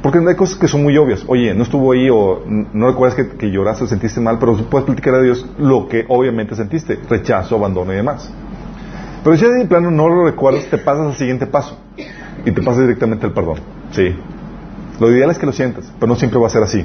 Porque 0.03 0.19
hay 0.19 0.37
cosas 0.37 0.57
que 0.57 0.69
son 0.69 0.83
muy 0.83 0.97
obvias. 0.97 1.25
Oye, 1.27 1.55
no 1.55 1.62
estuvo 1.62 1.93
ahí 1.93 2.09
o 2.11 2.43
no 2.47 2.89
recuerdas 2.89 3.17
que, 3.17 3.37
que 3.37 3.51
lloraste 3.51 3.85
o 3.85 3.87
sentiste 3.87 4.21
mal, 4.21 4.39
pero 4.39 4.57
puedes 4.69 4.87
platicar 4.87 5.15
a 5.15 5.23
Dios 5.23 5.47
lo 5.59 5.89
que 5.89 6.05
obviamente 6.09 6.55
sentiste, 6.55 6.99
rechazo, 7.09 7.57
abandono 7.57 7.93
y 7.93 7.97
demás. 7.97 8.31
Pero 9.25 9.39
si 9.39 9.47
de 9.47 9.64
plano 9.64 9.91
no 9.91 10.07
lo 10.09 10.27
recuerdas, 10.27 10.66
te 10.66 10.77
pasas 10.77 11.07
al 11.07 11.14
siguiente 11.14 11.47
paso 11.47 11.79
y 12.45 12.53
te 12.53 12.61
pasas 12.62 12.83
directamente 12.83 13.25
al 13.25 13.33
perdón. 13.33 13.57
Sí. 13.93 14.14
Lo 15.01 15.11
ideal 15.11 15.31
es 15.31 15.39
que 15.39 15.47
lo 15.47 15.53
sientas, 15.53 15.91
pero 15.99 16.09
no 16.12 16.16
siempre 16.16 16.39
va 16.39 16.47
a 16.47 16.51
ser 16.51 16.62
así. 16.62 16.85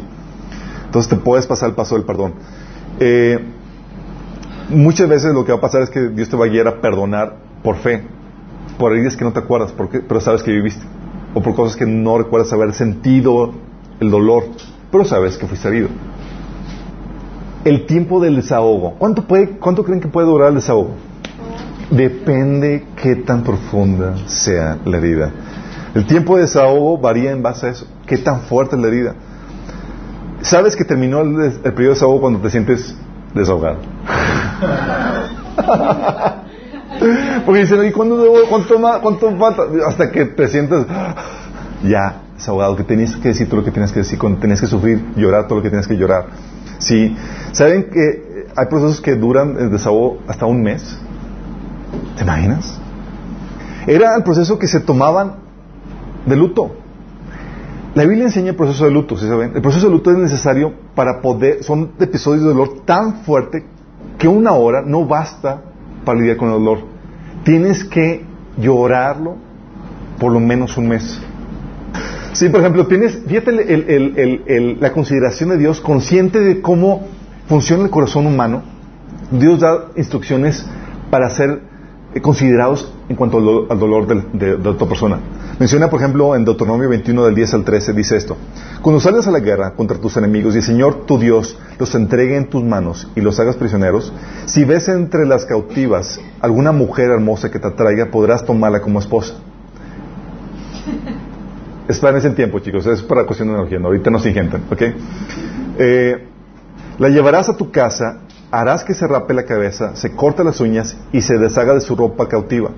Entonces 0.86 1.10
te 1.10 1.18
puedes 1.18 1.46
pasar 1.46 1.70
el 1.70 1.76
paso 1.76 1.96
del 1.96 2.06
perdón. 2.06 2.36
Eh, 3.02 3.40
muchas 4.70 5.10
veces 5.10 5.34
lo 5.34 5.44
que 5.44 5.52
va 5.52 5.58
a 5.58 5.62
pasar 5.62 5.82
es 5.82 5.90
que 5.90 6.08
Dios 6.10 6.30
te 6.30 6.38
va 6.38 6.46
a 6.46 6.48
guiar 6.48 6.70
a 6.70 6.80
perdonar 6.80 7.36
por 7.62 7.76
fe, 7.76 8.04
por 8.78 8.94
heridas 8.94 9.18
que 9.18 9.26
no 9.26 9.34
te 9.34 9.40
acuerdas, 9.40 9.74
porque, 9.74 10.00
pero 10.00 10.22
sabes 10.22 10.42
que 10.42 10.52
viviste, 10.52 10.86
o 11.34 11.42
por 11.42 11.56
cosas 11.56 11.76
que 11.76 11.86
no 11.86 12.18
recuerdas 12.18 12.54
haber 12.54 12.74
sentido 12.74 13.52
el 14.00 14.10
dolor, 14.10 14.46
pero 14.92 15.04
sabes 15.04 15.38
que 15.38 15.46
fuiste 15.46 15.68
herido. 15.68 15.90
El 17.66 17.86
tiempo 17.86 18.22
del 18.22 18.38
desahogo. 18.38 18.96
¿Cuánto, 18.98 19.28
puede, 19.28 19.58
¿Cuánto 19.58 19.84
creen 19.84 20.00
que 20.00 20.08
puede 20.08 20.26
durar 20.26 20.50
el 20.50 20.56
desahogo? 20.56 20.96
Depende 21.92 22.86
qué 22.96 23.16
tan 23.16 23.44
profunda 23.44 24.16
sea 24.28 24.78
la 24.86 24.98
herida. 24.98 25.32
El 25.96 26.06
tiempo 26.06 26.36
de 26.36 26.44
desahogo 26.44 27.00
varía 27.00 27.32
en 27.32 27.42
base 27.42 27.66
a 27.66 27.70
eso. 27.72 27.88
¿Qué 28.06 28.18
tan 28.18 28.42
fuerte 28.42 28.76
es 28.76 28.82
la 28.82 28.88
herida? 28.90 29.16
¿Sabes 30.42 30.76
que 30.76 30.86
terminó 30.86 31.22
el, 31.22 31.52
periodo 31.62 31.76
de 31.76 31.90
desahogo 31.90 32.22
cuando 32.22 32.40
te 32.40 32.52
sientes 32.52 32.96
desahogado? 33.34 33.80
Porque 37.46 37.62
dicen, 37.62 37.86
¿y 37.86 37.92
cuándo 37.92 38.18
debo, 38.18 38.36
cuánto, 38.50 38.78
más, 38.78 39.00
cuánto 39.00 39.36
falta? 39.38 39.64
Hasta 39.88 40.12
que 40.12 40.26
te 40.26 40.48
sientes 40.48 40.86
ya 41.84 42.22
desahogado, 42.36 42.76
que 42.76 42.84
tenías 42.84 43.16
que 43.16 43.30
decir 43.30 43.48
todo 43.48 43.62
lo 43.62 43.66
que 43.66 43.72
tienes 43.72 43.92
que 43.92 44.00
decir, 44.00 44.20
cuando 44.20 44.40
tenías 44.40 44.62
que 44.62 44.68
sufrir, 44.68 45.04
llorar 45.16 45.48
todo 45.48 45.58
lo 45.58 45.64
que 45.64 45.70
tienes 45.70 45.88
que 45.88 45.98
llorar. 45.98 46.28
¿Sí? 46.78 47.18
¿Saben 47.52 47.90
que 47.90 48.46
hay 48.56 48.66
procesos 48.68 49.02
que 49.02 49.16
duran 49.16 49.58
el 49.60 49.72
desahogo 49.72 50.20
hasta 50.28 50.46
un 50.46 50.62
mes? 50.62 51.00
¿Te 52.16 52.24
imaginas? 52.24 52.80
Era 53.88 54.16
el 54.16 54.24
proceso 54.24 54.60
que 54.60 54.68
se 54.68 54.80
tomaban 54.80 55.36
de 56.26 56.36
luto. 56.36 56.76
La 57.96 58.04
Biblia 58.06 58.26
enseña 58.26 58.50
el 58.50 58.56
proceso 58.56 58.86
de 58.86 58.92
luto, 58.92 59.18
¿sí 59.18 59.28
saben? 59.28 59.54
El 59.56 59.62
proceso 59.62 59.88
de 59.88 59.94
luto 59.94 60.12
es 60.12 60.18
necesario 60.18 60.74
para 60.94 61.22
poder, 61.22 61.64
son 61.64 61.92
episodios 62.00 62.44
de 62.44 62.50
dolor 62.50 62.82
tan 62.86 63.24
fuerte 63.24 63.66
que 64.18 64.28
una 64.28 64.52
hora 64.54 64.84
no 64.86 65.06
basta 65.06 65.62
para 66.06 66.20
lidiar 66.20 66.38
con 66.38 66.50
el 66.50 66.56
dolor. 66.56 66.80
Tienes 67.44 67.84
que 67.84 68.26
llorarlo 68.58 69.38
por 70.20 70.32
lo 70.32 70.40
menos 70.40 70.78
un 70.78 70.90
mes. 70.90 71.20
Sí, 72.34 72.50
por 72.50 72.60
ejemplo, 72.60 72.86
tienes, 72.86 73.20
fíjate 73.26 74.78
la 74.80 74.92
consideración 74.92 75.50
de 75.50 75.58
Dios, 75.58 75.82
consciente 75.82 76.40
de 76.40 76.62
cómo 76.62 77.08
funciona 77.48 77.84
el 77.84 77.90
corazón 77.90 78.28
humano. 78.28 78.62
Dios 79.32 79.60
da 79.60 79.88
instrucciones 79.96 80.66
para 81.10 81.28
eh, 81.28 81.60
considerados 82.22 82.92
en 83.08 83.16
cuanto 83.16 83.38
al, 83.70 83.80
dolor 83.80 84.08
de, 84.08 84.58
de, 84.58 84.70
otra 84.70 84.88
persona. 84.88 85.20
Menciona, 85.60 85.90
por 85.90 86.00
ejemplo, 86.00 86.36
en 86.36 86.44
Deuteronomio 86.44 86.90
21 86.90 87.26
del 87.26 87.36
10 87.36 87.54
al 87.54 87.64
13, 87.64 87.94
dice 87.94 88.18
esto. 88.18 88.36
Cuando 88.82 89.00
salgas 89.00 89.28
a 89.28 89.32
la 89.32 89.40
guerra 89.40 89.76
contra 89.76 90.00
tus 90.00 90.18
enemigos 90.18 90.56
y 90.56 90.58
el 90.58 90.64
Señor 90.64 91.06
tu 91.06 91.20
Dios 91.20 91.56
los 91.78 91.94
entregue 91.94 92.36
en 92.36 92.50
tus 92.50 92.64
manos 92.64 93.08
y 93.16 93.22
los 93.22 93.40
hagas 93.40 93.58
prisioneros, 93.58 94.12
si 94.46 94.64
ves 94.64 94.90
entre 94.90 95.28
las 95.28 95.46
cautivas 95.46 96.20
alguna 96.42 96.72
mujer 96.72 97.12
hermosa 97.12 97.52
que 97.52 97.60
te 97.60 97.68
atraiga, 97.68 98.10
podrás 98.10 98.44
tomarla 98.44 98.82
como 98.82 98.98
esposa. 99.00 99.36
Esperen 101.88 102.18
ese 102.18 102.32
tiempo, 102.32 102.58
chicos, 102.60 102.88
es 102.88 103.04
para 103.04 103.26
cuestión 103.26 103.50
de 103.50 103.56
energía, 103.56 103.80
ahorita 103.84 104.10
no 104.10 104.20
se 104.20 104.30
ingenten, 104.30 104.64
¿ok? 104.72 104.82
Eh, 105.78 106.26
la 106.98 107.10
llevarás 107.10 107.50
a 107.50 107.58
tu 107.58 107.70
casa 107.72 108.22
harás 108.52 108.84
que 108.84 108.94
se 108.94 109.08
rape 109.08 109.34
la 109.34 109.44
cabeza, 109.44 109.96
se 109.96 110.12
corte 110.16 110.44
las 110.44 110.60
uñas 110.60 110.98
y 111.12 111.22
se 111.22 111.38
deshaga 111.38 111.74
de 111.74 111.82
su 111.82 111.96
ropa 111.96 112.28
cautiva. 112.28 112.72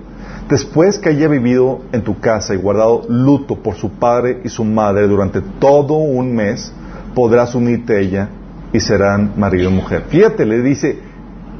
Después 0.48 0.98
que 0.98 1.10
haya 1.10 1.28
vivido 1.28 1.80
en 1.92 2.02
tu 2.02 2.20
casa 2.20 2.54
y 2.54 2.58
guardado 2.58 3.02
luto 3.08 3.62
por 3.62 3.74
su 3.74 3.92
padre 3.92 4.40
y 4.44 4.48
su 4.48 4.64
madre 4.64 5.06
durante 5.06 5.40
todo 5.40 5.94
un 5.94 6.34
mes, 6.34 6.72
podrás 7.14 7.54
unirte 7.54 7.96
a 7.96 8.00
ella 8.00 8.28
y 8.72 8.80
serán 8.80 9.32
marido 9.36 9.70
y 9.70 9.72
mujer. 9.72 10.04
Fíjate, 10.08 10.44
le 10.44 10.60
dice, 10.60 10.98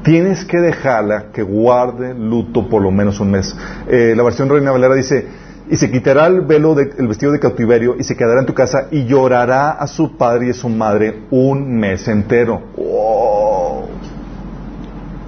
tienes 0.03 0.45
que 0.45 0.59
dejarla 0.59 1.31
que 1.31 1.43
guarde 1.43 2.13
luto 2.13 2.69
por 2.69 2.81
lo 2.81 2.91
menos 2.91 3.19
un 3.19 3.31
mes. 3.31 3.55
Eh, 3.87 4.13
la 4.15 4.23
versión 4.23 4.49
Reina 4.49 4.71
Valera 4.71 4.95
dice, 4.95 5.27
y 5.69 5.77
se 5.77 5.89
quitará 5.89 6.27
el 6.27 6.41
velo 6.41 6.75
del 6.75 7.07
vestido 7.07 7.31
de 7.31 7.39
cautiverio 7.39 7.95
y 7.97 8.03
se 8.03 8.15
quedará 8.15 8.41
en 8.41 8.45
tu 8.45 8.53
casa 8.53 8.87
y 8.91 9.05
llorará 9.05 9.71
a 9.71 9.87
su 9.87 10.17
padre 10.17 10.47
y 10.47 10.49
a 10.49 10.53
su 10.53 10.69
madre 10.69 11.21
un 11.31 11.79
mes 11.79 12.07
entero. 12.07 12.61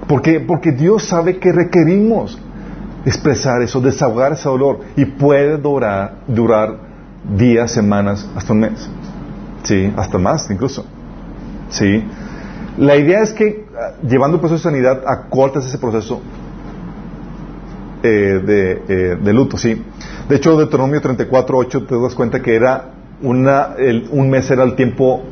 Porque, 0.08 0.40
porque 0.40 0.72
Dios 0.72 1.04
sabe 1.04 1.38
que 1.38 1.52
requerimos 1.52 2.38
expresar 3.04 3.62
eso, 3.62 3.80
desahogar 3.80 4.32
ese 4.32 4.48
dolor. 4.48 4.80
Y 4.96 5.04
puede 5.04 5.56
durar, 5.58 6.18
durar 6.26 6.78
días, 7.36 7.72
semanas, 7.72 8.28
hasta 8.36 8.52
un 8.52 8.60
mes. 8.60 8.88
Sí, 9.62 9.92
hasta 9.96 10.18
más 10.18 10.48
incluso. 10.50 10.84
Sí. 11.70 12.04
La 12.78 12.96
idea 12.96 13.22
es 13.22 13.32
que 13.32 13.66
ah, 13.74 13.94
llevando 14.06 14.36
el 14.36 14.40
proceso 14.40 14.68
de 14.68 14.74
sanidad 14.74 15.02
acortas 15.06 15.66
ese 15.66 15.78
proceso 15.78 16.20
eh, 18.02 18.08
de, 18.44 18.82
eh, 18.88 19.16
de, 19.20 19.32
luto, 19.32 19.56
sí. 19.56 19.82
De 20.28 20.36
hecho, 20.36 20.56
Deuteronomio 20.56 21.00
34.8 21.00 21.86
te 21.86 22.00
das 22.00 22.14
cuenta 22.14 22.42
que 22.42 22.54
era 22.54 22.92
una, 23.22 23.70
un 24.10 24.28
mes 24.28 24.50
era 24.50 24.62
el 24.62 24.76
tiempo 24.76 25.22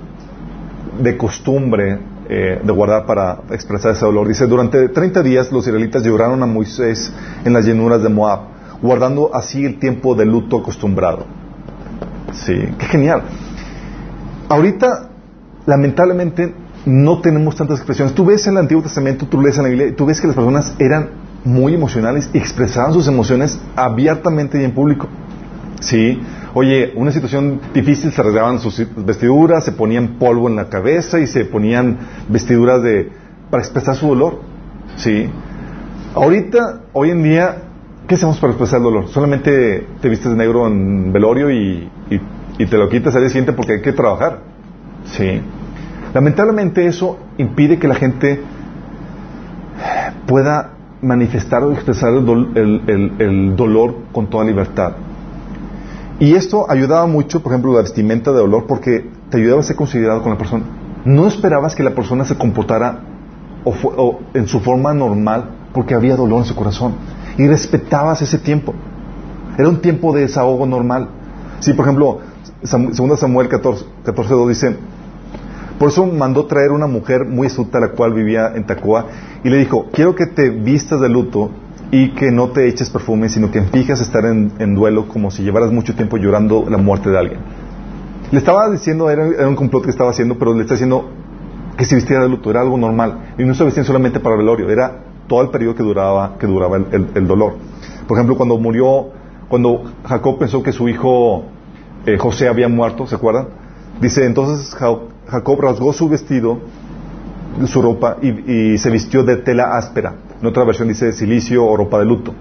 de 0.99 1.17
costumbre 1.17 1.99
eh, 2.29 2.61
de 2.63 2.73
guardar 2.73 3.07
para 3.07 3.43
expresar 3.51 3.93
ese 3.93 4.05
dolor. 4.05 4.27
Dice, 4.27 4.47
durante 4.47 4.89
30 4.89 5.23
días 5.23 5.53
los 5.53 5.67
israelitas 5.67 6.03
lloraron 6.03 6.43
a 6.43 6.47
Moisés 6.47 7.13
en 7.45 7.53
las 7.53 7.67
llanuras 7.67 8.03
de 8.03 8.09
Moab, 8.09 8.41
guardando 8.83 9.35
así 9.35 9.65
el 9.65 9.79
tiempo 9.79 10.15
de 10.15 10.25
luto 10.25 10.59
acostumbrado. 10.59 11.27
Sí, 12.33 12.55
qué 12.79 12.87
genial. 12.87 13.23
Ahorita, 14.49 15.11
lamentablemente, 15.67 16.55
no 16.87 17.21
tenemos 17.21 17.57
tantas 17.57 17.79
expresiones. 17.79 18.15
Tú 18.15 18.25
ves 18.25 18.47
en 18.47 18.55
el 18.55 18.61
Antiguo 18.61 18.83
Testamento, 18.83 19.27
tú 19.27 19.41
lees 19.41 19.57
en 19.57 19.63
la 19.65 19.69
Biblia, 19.69 19.89
y 19.89 19.93
tú 19.93 20.07
ves 20.07 20.21
que 20.21 20.27
las 20.27 20.37
personas 20.37 20.75
eran 20.79 21.11
muy 21.45 21.75
emocionales 21.75 22.31
y 22.33 22.39
expresaban 22.39 22.93
sus 22.93 23.07
emociones 23.07 23.59
abiertamente 23.77 24.61
y 24.61 24.65
en 24.65 24.73
público. 24.73 25.09
Sí, 25.85 26.19
Oye, 26.57 26.93
una 26.95 27.11
situación 27.11 27.61
difícil, 27.75 28.13
se 28.13 28.21
arreglaban 28.21 28.61
sus 28.61 28.81
vestiduras, 29.05 29.65
se 29.65 29.73
ponían 29.73 30.21
polvo 30.21 30.49
en 30.49 30.55
la 30.55 30.69
cabeza 30.69 31.19
y 31.19 31.27
se 31.27 31.45
ponían 31.45 31.99
vestiduras 32.29 32.81
de, 32.81 33.11
para 33.51 33.61
expresar 33.61 33.97
su 33.97 34.07
dolor. 34.07 34.39
¿Sí? 34.95 35.29
Ahorita, 36.15 36.83
hoy 36.93 37.11
en 37.11 37.25
día, 37.25 37.57
¿qué 38.07 38.15
hacemos 38.15 38.39
para 38.39 38.53
expresar 38.53 38.79
el 38.79 38.85
dolor? 38.85 39.09
Solamente 39.09 39.85
te 40.01 40.09
vistes 40.09 40.31
de 40.31 40.37
negro 40.37 40.69
en 40.69 41.13
velorio 41.13 41.51
y, 41.51 41.91
y, 42.57 42.67
te 42.67 42.79
lo 42.79 42.89
quitas 42.89 43.17
al 43.17 43.23
día 43.23 43.31
siguiente 43.31 43.53
porque 43.53 43.73
hay 43.73 43.83
que 43.83 43.93
trabajar. 43.93 44.39
¿Sí? 45.07 45.41
Lamentablemente 46.15 46.87
eso 46.87 47.19
impide 47.37 47.81
que 47.81 47.89
la 47.89 47.97
gente 47.97 48.41
pueda 50.29 50.71
manifestar 51.03 51.65
o 51.65 51.73
expresar 51.73 52.13
el 52.13 53.57
dolor 53.57 53.97
con 54.13 54.29
toda 54.31 54.45
libertad. 54.45 54.93
Y 56.21 56.35
esto 56.35 56.71
ayudaba 56.71 57.07
mucho, 57.07 57.43
por 57.43 57.53
ejemplo, 57.53 57.73
la 57.73 57.83
vestimenta 57.83 58.31
de 58.31 58.39
dolor, 58.39 58.67
porque 58.67 59.11
te 59.31 59.39
ayudaba 59.39 59.61
a 59.61 59.65
ser 59.65 59.77
considerado 59.77 60.23
con 60.23 60.31
la 60.33 60.39
persona. 60.39 60.65
No 61.05 61.27
esperabas 61.27 61.75
que 61.75 61.83
la 61.83 61.95
persona 61.95 62.25
se 62.25 62.37
comportara 62.37 63.01
en 64.35 64.47
su 64.47 64.61
forma 64.61 64.95
normal 64.95 65.51
porque 65.73 65.95
había 65.95 66.17
dolor 66.17 66.41
en 66.41 66.45
su 66.45 66.55
corazón. 66.55 66.95
Y 67.37 67.47
respetabas 67.49 68.23
ese 68.23 68.39
tiempo. 68.39 68.75
Era 69.59 69.69
un 69.69 69.81
tiempo 69.81 70.13
de 70.13 70.23
desahogo 70.23 70.67
normal. 70.67 71.09
Sí, 71.59 71.73
por 71.73 71.85
ejemplo, 71.85 72.21
segunda 72.63 73.17
Samuel 73.17 73.49
14, 73.49 73.85
14 74.05 74.35
dice, 74.49 74.77
por 75.79 75.89
eso 75.89 76.07
mandó 76.07 76.47
traer 76.47 76.71
una 76.71 76.87
mujer 76.87 77.25
muy 77.25 77.49
astuta, 77.49 77.81
la 77.81 77.89
cual 77.89 78.15
vivía 78.15 78.53
en 78.55 78.65
Tacoa, 78.65 79.07
y 79.43 79.49
le 79.51 79.59
dijo, 79.59 79.87
quiero 79.93 80.15
que 80.15 80.27
te 80.27 80.51
vistas 80.51 81.01
de 81.01 81.09
luto 81.09 81.51
y 81.95 82.11
que 82.11 82.33
no 82.33 82.49
te 82.49 82.67
eches 82.67 82.91
perfume, 82.91 83.29
sino 83.29 83.53
que 83.53 83.63
fijas 83.63 84.01
estar 84.01 84.25
en, 84.25 84.75
duelo 84.75 85.07
como 85.07 85.31
si 85.31 85.45
llevaras 85.45 85.71
mucho 85.71 85.95
tiempo 85.95 86.17
llorando 86.17 86.67
la 86.69 86.77
muerte 86.77 87.09
de 87.09 87.17
alguien. 87.17 87.39
Le 88.33 88.39
estaba 88.39 88.69
diciendo, 88.69 89.09
era, 89.11 89.47
un 89.47 89.55
complot 89.55 89.85
que 89.85 89.91
estaba 89.91 90.11
haciendo, 90.11 90.37
pero 90.37 90.55
le 90.55 90.63
está 90.63 90.75
diciendo 90.75 91.09
que 91.79 91.85
si 91.85 91.95
vistiera 91.95 92.25
de 92.25 92.29
luto, 92.29 92.51
era 92.51 92.63
algo 92.63 92.77
normal. 92.77 93.35
Y 93.39 93.45
no 93.45 93.55
se 93.55 93.63
vestían 93.63 93.87
solamente 93.87 94.19
para 94.19 94.35
el 94.35 94.41
velorio, 94.41 94.71
era 94.71 95.05
todo 95.29 95.41
el 95.43 95.51
periodo 95.51 95.77
que 95.77 95.85
duraba, 95.85 96.37
que 96.37 96.49
duraba 96.49 96.79
el, 96.79 97.29
dolor. 97.29 97.55
Por 98.09 98.19
ejemplo, 98.19 98.37
cuando 98.37 98.59
murió, 98.59 99.11
cuando 99.49 99.85
Jacob 100.05 100.41
pensó 100.41 100.65
que 100.65 100.73
su 100.73 100.89
hijo 100.89 101.45
eh, 102.07 102.19
José 102.19 102.49
había 102.49 102.67
muerto, 102.67 103.07
¿se 103.07 103.15
acuerdan? 103.15 103.51
Dice, 104.01 104.27
entonces 104.27 104.75
Jacob 104.75 105.61
rasgó 105.61 105.93
su 105.93 106.09
vestido, 106.09 106.59
su 107.67 107.81
ropa, 107.81 108.17
y 108.21 108.79
se 108.79 108.91
vistió 108.91 109.23
de 109.23 109.37
tela 109.37 109.77
áspera 109.77 110.15
en 110.45 110.49
otra 110.49 110.63
versión 110.65 110.89
dice 110.89 111.11
silicio 111.15 111.65
o 111.65 111.75
ropa 111.75 111.99
de 111.99 112.05
luto. 112.05 112.35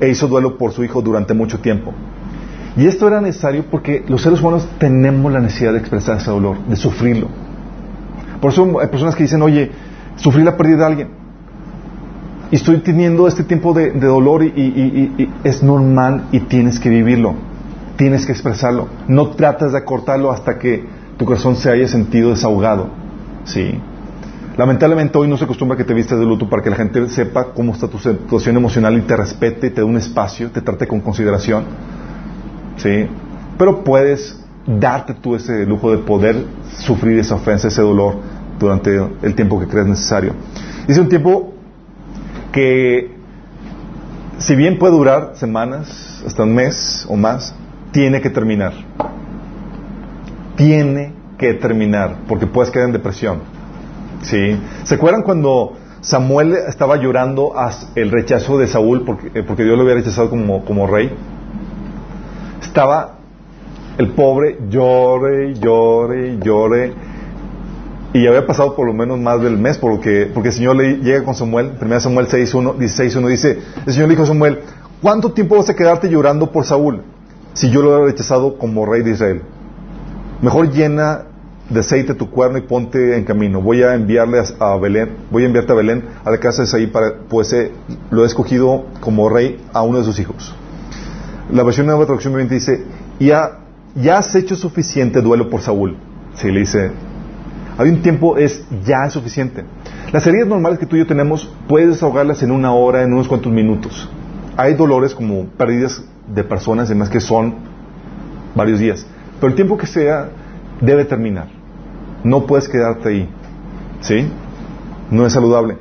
E 0.00 0.10
hizo 0.10 0.28
duelo 0.28 0.58
por 0.58 0.72
su 0.72 0.84
hijo 0.84 1.00
durante 1.00 1.32
mucho 1.32 1.60
tiempo. 1.60 1.94
Y 2.76 2.86
esto 2.86 3.08
era 3.08 3.22
necesario 3.22 3.64
porque 3.70 4.04
los 4.06 4.20
seres 4.20 4.42
humanos 4.42 4.68
tenemos 4.78 5.32
la 5.32 5.40
necesidad 5.40 5.72
de 5.72 5.78
expresar 5.78 6.18
ese 6.18 6.30
dolor, 6.30 6.58
de 6.66 6.76
sufrirlo. 6.76 7.28
Por 8.38 8.52
eso 8.52 8.80
hay 8.80 8.88
personas 8.88 9.16
que 9.16 9.22
dicen, 9.22 9.40
oye, 9.40 9.70
sufrí 10.16 10.42
la 10.42 10.58
pérdida 10.58 10.76
de 10.76 10.84
alguien. 10.84 11.08
Y 12.50 12.56
estoy 12.56 12.80
teniendo 12.80 13.26
este 13.26 13.44
tiempo 13.44 13.72
de, 13.72 13.92
dolor 13.92 14.44
y, 14.44 15.30
es 15.42 15.62
normal 15.62 16.28
y 16.30 16.40
tienes 16.40 16.78
que 16.78 16.90
vivirlo. 16.90 17.34
Tienes 17.96 18.26
que 18.26 18.32
expresarlo. 18.32 18.88
No 19.08 19.30
trates 19.30 19.72
de 19.72 19.78
acortarlo 19.78 20.30
hasta 20.30 20.58
que 20.58 20.84
tu 21.16 21.24
corazón 21.24 21.56
se 21.56 21.70
haya 21.70 21.88
sentido 21.88 22.28
desahogado. 22.28 22.88
Sí. 23.44 23.80
Lamentablemente 24.58 25.16
hoy 25.16 25.28
no 25.28 25.36
se 25.36 25.44
acostumbra 25.44 25.76
que 25.76 25.84
te 25.84 25.94
vistas 25.94 26.18
de 26.18 26.26
luto 26.26 26.48
para 26.50 26.64
que 26.64 26.68
la 26.68 26.74
gente 26.74 27.08
sepa 27.10 27.52
cómo 27.54 27.74
está 27.74 27.86
tu 27.86 27.96
situación 28.00 28.56
emocional 28.56 28.98
y 28.98 29.02
te 29.02 29.16
respete, 29.16 29.70
te 29.70 29.80
dé 29.80 29.84
un 29.84 29.96
espacio, 29.96 30.50
te 30.50 30.60
trate 30.60 30.88
con 30.88 31.00
consideración. 31.00 31.64
¿Sí? 32.76 33.06
Pero 33.56 33.84
puedes 33.84 34.44
darte 34.66 35.14
tú 35.14 35.36
ese 35.36 35.64
lujo 35.64 35.92
de 35.92 35.98
poder 35.98 36.44
sufrir 36.76 37.20
esa 37.20 37.36
ofensa, 37.36 37.68
ese 37.68 37.82
dolor 37.82 38.16
durante 38.58 39.00
el 39.22 39.36
tiempo 39.36 39.60
que 39.60 39.68
creas 39.68 39.86
necesario. 39.86 40.32
Es 40.88 40.98
un 40.98 41.08
tiempo 41.08 41.54
que, 42.50 43.14
si 44.38 44.56
bien 44.56 44.76
puede 44.76 44.92
durar 44.92 45.34
semanas, 45.36 46.20
hasta 46.26 46.42
un 46.42 46.56
mes 46.56 47.06
o 47.08 47.14
más, 47.14 47.54
tiene 47.92 48.20
que 48.20 48.28
terminar. 48.28 48.72
Tiene 50.56 51.12
que 51.38 51.54
terminar, 51.54 52.16
porque 52.26 52.48
puedes 52.48 52.72
quedar 52.72 52.86
en 52.86 52.92
depresión. 52.92 53.57
¿Sí? 54.22 54.60
¿Se 54.84 54.94
acuerdan 54.94 55.22
cuando 55.22 55.76
Samuel 56.00 56.54
estaba 56.68 56.96
llorando 56.96 57.54
el 57.94 58.10
rechazo 58.10 58.58
de 58.58 58.66
Saúl 58.66 59.04
porque, 59.04 59.30
eh, 59.34 59.42
porque 59.42 59.64
Dios 59.64 59.76
lo 59.76 59.82
había 59.82 59.94
rechazado 59.94 60.30
como, 60.30 60.86
rey? 60.86 61.10
Estaba 62.62 63.16
el 63.98 64.10
pobre 64.10 64.58
llore, 64.68 65.54
llore, 65.54 66.38
llore. 66.38 66.92
Y 68.12 68.26
había 68.26 68.46
pasado 68.46 68.74
por 68.74 68.86
lo 68.86 68.94
menos 68.94 69.18
más 69.18 69.40
del 69.42 69.58
mes 69.58 69.76
porque, 69.76 70.30
porque 70.32 70.48
el 70.48 70.54
Señor 70.54 70.76
le 70.76 70.96
llega 70.98 71.24
con 71.24 71.34
Samuel, 71.34 71.72
1 71.80 72.00
Samuel 72.00 72.26
6.1, 72.26 72.76
16.1, 72.76 73.28
dice, 73.28 73.58
el 73.84 73.92
Señor 73.92 74.08
le 74.08 74.14
dijo 74.14 74.22
a 74.22 74.26
Samuel, 74.26 74.60
¿cuánto 75.02 75.32
tiempo 75.32 75.56
vas 75.56 75.68
a 75.68 75.76
quedarte 75.76 76.08
llorando 76.08 76.50
por 76.50 76.64
Saúl 76.64 77.02
si 77.52 77.70
yo 77.70 77.82
lo 77.82 77.98
he 77.98 78.10
rechazado 78.10 78.56
como 78.56 78.86
rey 78.86 79.02
de 79.02 79.10
Israel? 79.10 79.42
Mejor 80.40 80.70
llena 80.70 81.27
de 81.68 82.14
tu 82.14 82.30
cuerno 82.30 82.58
y 82.58 82.62
ponte 82.62 83.16
en 83.16 83.24
camino. 83.24 83.60
Voy 83.60 83.82
a 83.82 83.94
enviarle 83.94 84.42
a, 84.58 84.76
Belén, 84.76 85.10
voy 85.30 85.42
a 85.42 85.46
enviarte 85.46 85.72
a 85.72 85.76
Belén, 85.76 86.04
a 86.24 86.30
la 86.30 86.38
casa 86.38 86.62
de 86.62 86.68
Saí, 86.68 86.86
para, 86.86 87.14
pues 87.28 87.52
eh, 87.52 87.72
lo 88.10 88.24
he 88.24 88.26
escogido 88.26 88.86
como 89.00 89.28
rey 89.28 89.60
a 89.72 89.82
uno 89.82 89.98
de 89.98 90.04
sus 90.04 90.18
hijos. 90.18 90.54
La 91.52 91.62
versión 91.62 91.86
de 91.86 91.92
nueva 91.92 92.06
traducción 92.06 92.48
dice, 92.48 92.84
ya, 93.20 93.60
ya 93.94 94.18
has 94.18 94.34
hecho 94.34 94.56
suficiente 94.56 95.20
duelo 95.20 95.50
por 95.50 95.60
Saúl. 95.60 95.96
Si 96.34 96.50
le 96.50 96.60
dice, 96.60 96.90
hay 97.76 97.88
un 97.90 98.02
tiempo, 98.02 98.36
es 98.38 98.64
ya 98.84 99.08
suficiente. 99.10 99.64
Las 100.12 100.26
heridas 100.26 100.48
normales 100.48 100.78
que 100.78 100.86
tú 100.86 100.96
y 100.96 101.00
yo 101.00 101.06
tenemos, 101.06 101.52
puedes 101.68 101.90
desahogarlas 101.90 102.42
en 102.42 102.50
una 102.50 102.72
hora, 102.72 103.02
en 103.02 103.12
unos 103.12 103.28
cuantos 103.28 103.52
minutos. 103.52 104.08
Hay 104.56 104.74
dolores 104.74 105.14
como 105.14 105.46
pérdidas 105.46 106.02
de 106.34 106.44
personas, 106.44 106.86
además 106.86 107.08
que 107.08 107.20
son 107.20 107.54
varios 108.54 108.78
días. 108.78 109.06
Pero 109.38 109.48
el 109.48 109.54
tiempo 109.54 109.76
que 109.76 109.86
sea, 109.86 110.30
debe 110.80 111.04
terminar. 111.04 111.57
No 112.24 112.46
puedes 112.46 112.68
quedarte 112.68 113.08
ahí. 113.08 113.28
¿Sí? 114.00 114.30
No 115.10 115.26
es 115.26 115.32
saludable. 115.32 115.78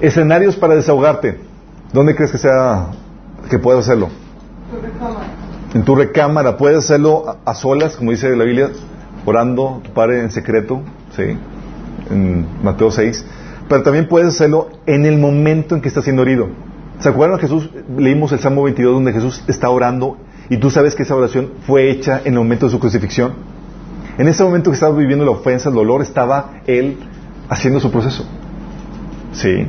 Escenarios 0.00 0.56
para 0.56 0.74
desahogarte. 0.74 1.38
¿Dónde 1.92 2.14
crees 2.14 2.32
que 2.32 2.38
sea 2.38 2.88
que 3.48 3.58
puedas 3.58 3.86
hacerlo? 3.86 4.08
En 5.74 5.84
tu 5.84 5.94
recámara. 5.94 6.56
Puedes 6.56 6.78
hacerlo 6.78 7.36
a, 7.44 7.54
solas, 7.54 7.96
como 7.96 8.10
dice 8.10 8.34
la 8.36 8.44
Biblia, 8.44 8.70
orando 9.26 9.80
tu 9.84 9.90
Padre 9.92 10.20
en 10.20 10.30
secreto. 10.30 10.82
¿Sí? 11.16 11.36
En 12.10 12.46
Mateo 12.62 12.90
6. 12.90 13.24
Pero 13.68 13.82
también 13.82 14.08
puedes 14.08 14.28
hacerlo 14.28 14.70
en 14.86 15.06
el 15.06 15.18
momento 15.18 15.74
en 15.74 15.80
que 15.80 15.88
estás 15.88 16.04
siendo 16.04 16.22
herido. 16.22 16.48
¿Se 17.00 17.08
acuerdan 17.08 17.38
Jesús? 17.38 17.70
Leímos 17.96 18.32
el 18.32 18.40
Salmo 18.40 18.62
22 18.64 18.94
donde 18.94 19.12
Jesús 19.12 19.42
está 19.46 19.70
orando 19.70 20.18
y 20.50 20.58
tú 20.58 20.70
sabes 20.70 20.94
que 20.94 21.04
esa 21.04 21.14
oración 21.14 21.52
fue 21.66 21.90
hecha 21.90 22.20
en 22.24 22.34
el 22.34 22.40
momento 22.40 22.66
de 22.66 22.72
su 22.72 22.80
crucifixión. 22.80 23.32
En 24.20 24.28
ese 24.28 24.44
momento 24.44 24.70
que 24.70 24.74
estaba 24.74 24.94
viviendo 24.94 25.24
la 25.24 25.30
ofensa, 25.30 25.70
el 25.70 25.74
dolor, 25.74 26.02
estaba 26.02 26.60
él 26.66 26.98
haciendo 27.48 27.80
su 27.80 27.90
proceso. 27.90 28.26
Sí. 29.32 29.66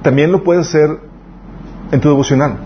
También 0.00 0.32
lo 0.32 0.42
puedes 0.42 0.66
hacer 0.66 1.00
en 1.92 2.00
tu 2.00 2.08
devocional. 2.08 2.60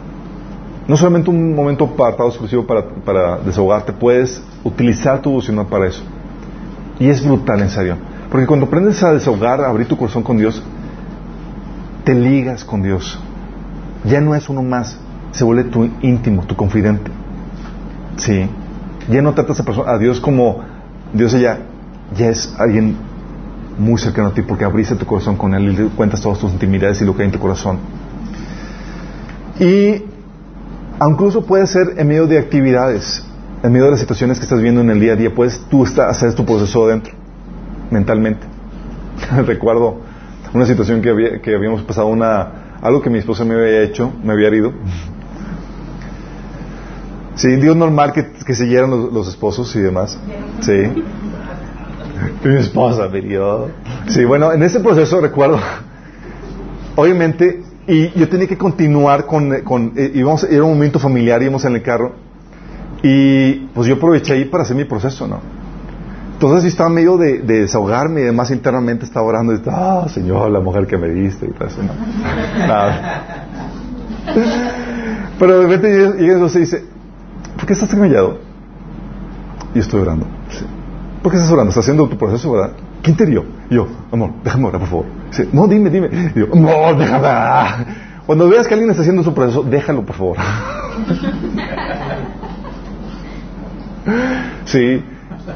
No 0.86 0.96
solamente 0.96 1.28
un 1.28 1.56
momento 1.56 1.86
apartado 1.86 2.28
exclusivo 2.28 2.64
para, 2.64 2.86
para 2.88 3.38
desahogarte, 3.38 3.92
puedes 3.92 4.40
utilizar 4.62 5.20
tu 5.22 5.30
devocional 5.30 5.66
para 5.66 5.88
eso. 5.88 6.04
Y 7.00 7.08
es 7.08 7.26
brutal, 7.26 7.62
en 7.62 7.70
serio. 7.70 7.96
Porque 8.30 8.46
cuando 8.46 8.66
aprendes 8.66 9.02
a 9.02 9.12
desahogar, 9.12 9.60
a 9.60 9.70
abrir 9.70 9.88
tu 9.88 9.96
corazón 9.96 10.22
con 10.22 10.36
Dios, 10.36 10.62
te 12.04 12.14
ligas 12.14 12.64
con 12.64 12.84
Dios. 12.84 13.18
Ya 14.04 14.20
no 14.20 14.36
es 14.36 14.48
uno 14.48 14.62
más, 14.62 15.00
se 15.32 15.42
vuelve 15.42 15.64
tu 15.64 15.90
íntimo, 16.00 16.46
tu 16.46 16.54
confidente. 16.54 17.10
Sí. 18.18 18.48
Ya 19.08 19.22
no 19.22 19.34
tratas 19.34 19.60
a, 19.60 19.90
a 19.92 19.98
Dios 19.98 20.20
como 20.20 20.62
Dios 21.12 21.34
ella, 21.34 21.58
ya 22.16 22.28
es 22.28 22.54
alguien 22.58 22.96
muy 23.78 23.98
cercano 23.98 24.28
a 24.28 24.34
ti 24.34 24.42
porque 24.42 24.64
abriste 24.64 24.94
tu 24.96 25.06
corazón 25.06 25.36
con 25.36 25.54
Él 25.54 25.64
y 25.64 25.76
le 25.76 25.88
cuentas 25.90 26.20
todas 26.20 26.38
tus 26.38 26.52
intimidades 26.52 27.00
y 27.00 27.04
lo 27.04 27.14
que 27.14 27.22
hay 27.22 27.26
en 27.26 27.32
tu 27.32 27.38
corazón. 27.38 27.78
Y 29.58 30.02
incluso 31.00 31.44
puede 31.44 31.66
ser 31.66 31.94
en 31.96 32.08
medio 32.08 32.26
de 32.26 32.38
actividades, 32.38 33.24
en 33.62 33.72
medio 33.72 33.86
de 33.86 33.92
las 33.92 34.00
situaciones 34.00 34.38
que 34.38 34.44
estás 34.44 34.60
viendo 34.60 34.80
en 34.80 34.90
el 34.90 35.00
día 35.00 35.12
a 35.12 35.16
día, 35.16 35.34
puedes 35.34 35.60
tú 35.70 35.84
hacer 35.84 36.34
tu 36.34 36.44
proceso 36.44 36.86
dentro, 36.86 37.12
mentalmente. 37.90 38.46
Recuerdo 39.46 40.00
una 40.54 40.66
situación 40.66 41.00
que, 41.00 41.40
que 41.42 41.54
habíamos 41.54 41.82
pasado, 41.82 42.08
una, 42.08 42.78
algo 42.82 43.00
que 43.00 43.10
mi 43.10 43.18
esposa 43.18 43.44
me 43.44 43.54
había 43.54 43.82
hecho, 43.82 44.12
me 44.22 44.32
había 44.32 44.48
herido. 44.48 44.72
Sí, 47.34 47.56
Dios 47.56 47.76
normal 47.76 48.12
que, 48.12 48.26
que 48.44 48.54
se 48.54 48.66
los, 49.12 49.28
esposos 49.28 49.74
y 49.76 49.80
demás. 49.80 50.18
Sí. 50.60 50.72
Mi 52.44 52.56
esposa 52.56 53.08
me. 53.08 53.68
Sí, 54.08 54.24
bueno, 54.24 54.52
en 54.52 54.62
ese 54.62 54.80
proceso 54.80 55.20
recuerdo, 55.20 55.58
obviamente, 56.96 57.62
y 57.86 58.10
yo 58.18 58.28
tenía 58.28 58.46
que 58.46 58.58
continuar 58.58 59.26
con, 59.26 59.62
con 59.62 59.92
eh, 59.96 60.12
íbamos, 60.14 60.44
era 60.44 60.62
un 60.62 60.74
momento 60.74 60.98
familiar, 60.98 61.42
íbamos 61.42 61.64
en 61.64 61.74
el 61.74 61.82
carro, 61.82 62.12
y 63.02 63.54
pues 63.74 63.88
yo 63.88 63.94
aproveché 63.94 64.34
ahí 64.34 64.44
para 64.44 64.62
hacer 64.62 64.76
mi 64.76 64.84
proceso, 64.84 65.26
¿no? 65.26 65.40
Entonces 66.34 66.64
yo 66.64 66.68
estaba 66.68 66.90
medio 66.90 67.16
de, 67.16 67.40
desahogarme 67.40 68.20
y 68.20 68.24
además 68.24 68.50
internamente 68.50 69.04
estaba 69.04 69.26
orando 69.26 69.52
y 69.52 69.56
estaba, 69.56 70.02
ah, 70.02 70.08
Señor, 70.08 70.50
la 70.50 70.60
mujer 70.60 70.86
que 70.86 70.98
me 70.98 71.08
diste 71.08 71.46
y 71.46 71.50
todo 71.50 71.68
eso, 71.68 71.82
¿no? 71.82 71.92
Pero 75.38 75.60
de 75.60 75.66
repente 75.66 75.88
llega 76.18 76.38
y 76.38 76.58
dice, 76.58 76.84
¿por 77.56 77.66
qué 77.66 77.72
estás 77.72 77.88
callado? 77.88 78.38
Y 79.74 79.78
estoy 79.78 80.00
orando. 80.00 80.26
¿Por 81.22 81.32
qué 81.32 81.38
estás 81.38 81.52
orando? 81.52 81.70
¿Estás 81.70 81.84
haciendo 81.84 82.08
tu 82.08 82.18
proceso, 82.18 82.52
verdad? 82.52 82.72
¿Quién 83.02 83.16
te 83.16 83.26
dio? 83.26 83.44
Y 83.70 83.76
yo, 83.76 83.86
amor, 84.12 84.32
déjame 84.44 84.66
orar, 84.66 84.80
por 84.80 84.88
favor. 84.88 85.06
no, 85.52 85.66
dime, 85.66 85.90
dime. 85.90 86.08
Y 86.34 86.38
yo, 86.38 86.46
no, 86.54 86.94
déjame. 86.94 87.28
Cuando 88.26 88.48
veas 88.48 88.68
que 88.68 88.74
alguien 88.74 88.90
está 88.90 89.02
haciendo 89.02 89.22
su 89.22 89.34
proceso, 89.34 89.62
déjalo, 89.62 90.04
por 90.04 90.16
favor. 90.16 90.36
sí, 94.64 95.02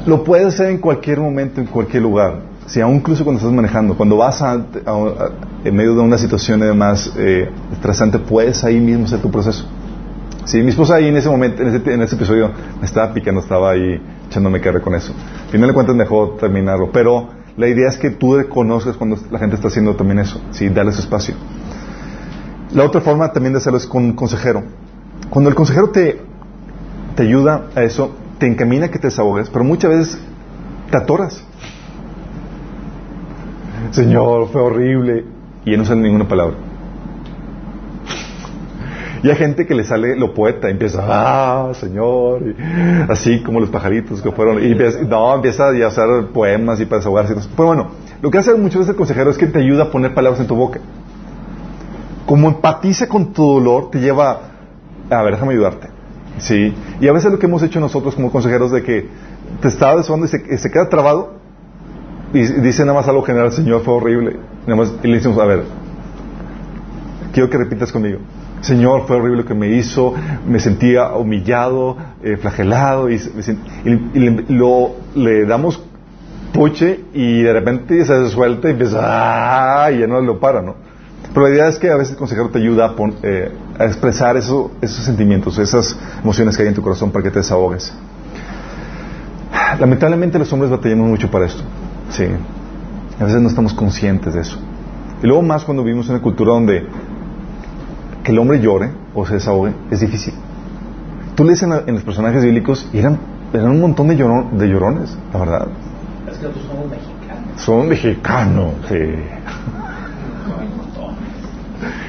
lo 0.05 0.23
puedes 0.23 0.47
hacer 0.47 0.69
en 0.69 0.77
cualquier 0.79 1.19
momento, 1.19 1.61
en 1.61 1.67
cualquier 1.67 2.03
lugar. 2.03 2.41
Sí, 2.65 2.81
aún 2.81 2.95
incluso 2.95 3.23
cuando 3.23 3.39
estás 3.39 3.53
manejando, 3.53 3.95
cuando 3.95 4.17
vas 4.17 4.41
a, 4.41 4.61
en 5.63 5.75
medio 5.75 5.95
de 5.95 6.01
una 6.01 6.17
situación 6.17 6.61
además 6.61 7.13
eh, 7.17 7.49
estresante, 7.71 8.19
puedes 8.19 8.61
ahí 8.65 8.77
mismo 8.77 9.05
hacer 9.05 9.21
tu 9.21 9.31
proceso. 9.31 9.65
Sí, 10.47 10.63
mi 10.63 10.69
esposa 10.69 10.95
ahí 10.95 11.09
en 11.09 11.17
ese 11.17 11.29
momento, 11.29 11.61
en 11.61 11.75
ese, 11.75 11.93
en 11.93 12.01
ese 12.01 12.15
episodio, 12.15 12.49
me 12.79 12.85
estaba 12.85 13.13
picando, 13.13 13.41
estaba 13.41 13.71
ahí 13.71 14.01
echándome 14.29 14.61
carre 14.61 14.79
con 14.79 14.95
eso. 14.95 15.13
Al 15.43 15.49
final 15.51 15.67
de 15.67 15.73
cuentas 15.73 15.97
dejó 15.97 16.37
terminarlo, 16.39 16.89
pero 16.89 17.27
la 17.57 17.67
idea 17.67 17.89
es 17.89 17.97
que 17.97 18.11
tú 18.11 18.37
reconozcas 18.37 18.95
cuando 18.95 19.17
la 19.29 19.39
gente 19.39 19.57
está 19.57 19.67
haciendo 19.67 19.97
también 19.97 20.19
eso, 20.19 20.41
sí, 20.51 20.69
darle 20.69 20.93
su 20.93 21.01
espacio. 21.01 21.35
La 22.71 22.85
otra 22.85 23.01
forma 23.01 23.33
también 23.33 23.51
de 23.51 23.57
hacerlo 23.57 23.77
es 23.77 23.85
con 23.85 24.05
un 24.05 24.13
consejero. 24.13 24.63
Cuando 25.29 25.49
el 25.49 25.55
consejero 25.55 25.89
te, 25.89 26.21
te 27.17 27.23
ayuda 27.23 27.67
a 27.75 27.83
eso, 27.83 28.15
te 28.39 28.45
encamina 28.47 28.85
a 28.85 28.89
que 28.89 28.99
te 28.99 29.07
desahogues, 29.07 29.49
pero 29.49 29.65
muchas 29.65 29.91
veces 29.91 30.17
te 30.89 30.95
atoras. 30.95 31.43
Señor, 33.91 34.47
fue 34.47 34.61
horrible. 34.61 35.25
Y 35.65 35.75
no 35.75 35.83
sale 35.83 35.99
ninguna 35.99 36.25
palabra. 36.25 36.55
Y 39.23 39.29
hay 39.29 39.35
gente 39.35 39.65
que 39.65 39.73
le 39.73 39.83
sale 39.83 40.15
lo 40.15 40.33
poeta, 40.33 40.69
empieza, 40.69 41.03
ah, 41.07 41.73
Señor, 41.73 42.43
así 43.09 43.41
como 43.41 43.59
los 43.59 43.69
pajaritos 43.69 44.21
que 44.21 44.31
fueron, 44.31 44.63
y 44.63 44.75
no, 45.07 45.35
empieza 45.35 45.69
a 45.69 45.87
hacer 45.87 46.27
poemas 46.33 46.79
y 46.79 46.85
para 46.85 46.97
desahogarse. 46.97 47.35
Pero 47.55 47.67
bueno, 47.67 47.87
lo 48.21 48.31
que 48.31 48.37
hace 48.37 48.53
muchas 48.55 48.79
veces 48.79 48.89
el 48.89 48.95
consejero 48.95 49.29
es 49.31 49.37
que 49.37 49.47
te 49.47 49.59
ayuda 49.59 49.85
a 49.85 49.91
poner 49.91 50.13
palabras 50.13 50.39
en 50.41 50.47
tu 50.47 50.55
boca. 50.55 50.79
Como 52.25 52.49
empatiza 52.49 53.07
con 53.07 53.33
tu 53.33 53.43
dolor, 53.43 53.89
te 53.91 53.99
lleva, 53.99 54.41
a 55.09 55.23
ver, 55.23 55.33
déjame 55.33 55.53
ayudarte. 55.53 55.89
Sí. 56.37 56.73
Y 56.99 57.07
a 57.07 57.13
veces 57.13 57.31
lo 57.31 57.39
que 57.39 57.47
hemos 57.47 57.63
hecho 57.63 57.79
nosotros 57.79 58.15
como 58.15 58.31
consejeros 58.31 58.71
de 58.71 58.83
que 58.83 59.09
te 59.61 59.67
estaba 59.67 59.95
desahogando 59.95 60.25
y 60.25 60.29
se, 60.29 60.57
se 60.57 60.69
queda 60.69 60.89
trabado 60.89 61.37
y 62.33 62.39
dice 62.39 62.83
nada 62.83 62.99
más 62.99 63.07
algo 63.07 63.23
general, 63.23 63.51
Señor, 63.51 63.83
fue 63.83 63.93
horrible. 63.93 64.37
Nada 64.65 64.75
más, 64.75 64.93
y 65.01 65.07
le 65.07 65.15
decimos, 65.15 65.37
a 65.39 65.45
ver, 65.45 65.63
quiero 67.31 67.49
que 67.49 67.57
repitas 67.57 67.91
conmigo. 67.91 68.19
Señor, 68.61 69.05
fue 69.07 69.17
horrible 69.17 69.43
lo 69.43 69.45
que 69.45 69.53
me 69.53 69.69
hizo, 69.69 70.13
me 70.47 70.59
sentía 70.59 71.13
humillado, 71.13 71.95
eh, 72.23 72.37
flagelado, 72.37 73.09
y, 73.09 73.19
le, 75.15 75.45
damos 75.45 75.81
puche 76.53 77.01
y 77.13 77.43
de 77.43 77.53
repente 77.53 78.03
se 78.03 78.29
suelta 78.29 78.67
y 78.67 78.71
empieza, 78.71 78.99
¡ah! 79.03 79.91
y 79.91 79.99
ya 79.99 80.07
no 80.07 80.19
lo 80.21 80.39
para, 80.39 80.61
¿no? 80.61 80.75
Pero 81.33 81.47
la 81.47 81.53
idea 81.53 81.67
es 81.67 81.77
que 81.77 81.91
a 81.91 81.95
veces 81.95 82.13
el 82.13 82.17
consejero 82.17 82.49
te 82.49 82.57
ayuda 82.57 82.87
a, 82.87 82.95
eh, 83.21 83.51
a 83.77 83.85
expresar 83.85 84.37
eso, 84.37 84.71
esos 84.81 85.03
sentimientos, 85.05 85.57
esas 85.59 85.95
emociones 86.23 86.57
que 86.57 86.63
hay 86.63 86.69
en 86.69 86.73
tu 86.73 86.81
corazón 86.81 87.11
para 87.11 87.23
que 87.23 87.29
te 87.29 87.39
desahogues. 87.39 87.93
Lamentablemente 89.79 90.39
los 90.39 90.51
hombres 90.51 90.71
batallamos 90.71 91.07
mucho 91.07 91.29
para 91.29 91.45
esto. 91.45 91.61
Sí. 92.09 92.25
A 93.19 93.23
veces 93.23 93.41
no 93.41 93.49
estamos 93.49 93.73
conscientes 93.73 94.33
de 94.33 94.41
eso. 94.41 94.57
Y 95.21 95.27
luego 95.27 95.41
más 95.41 95.63
cuando 95.63 95.83
vivimos 95.83 96.07
en 96.07 96.13
una 96.13 96.21
cultura 96.21 96.53
donde 96.53 96.87
que 98.27 98.33
el 98.33 98.39
hombre 98.39 98.59
llore 98.59 98.89
o 99.15 99.25
se 99.25 99.35
desahogue 99.35 99.71
es 99.89 100.01
difícil. 100.01 100.33
Tú 101.33 101.45
lees 101.45 101.63
en, 101.63 101.69
los 101.69 102.03
personajes 102.03 102.43
bíblicos 102.43 102.85
y 102.91 102.97
eran, 102.97 103.17
eran 103.53 103.69
un 103.69 103.79
montón 103.79 104.09
de, 104.09 104.15
de 104.15 104.67
llorones, 104.67 105.17
la 105.31 105.39
verdad. 105.39 105.67
Es 106.29 106.37
que 106.37 106.47
nosotros 106.47 106.65
somos 106.67 106.89
mexicanos. 106.89 107.61
Son 107.61 107.87
mexicanos, 107.87 108.73
sí. 108.89 108.95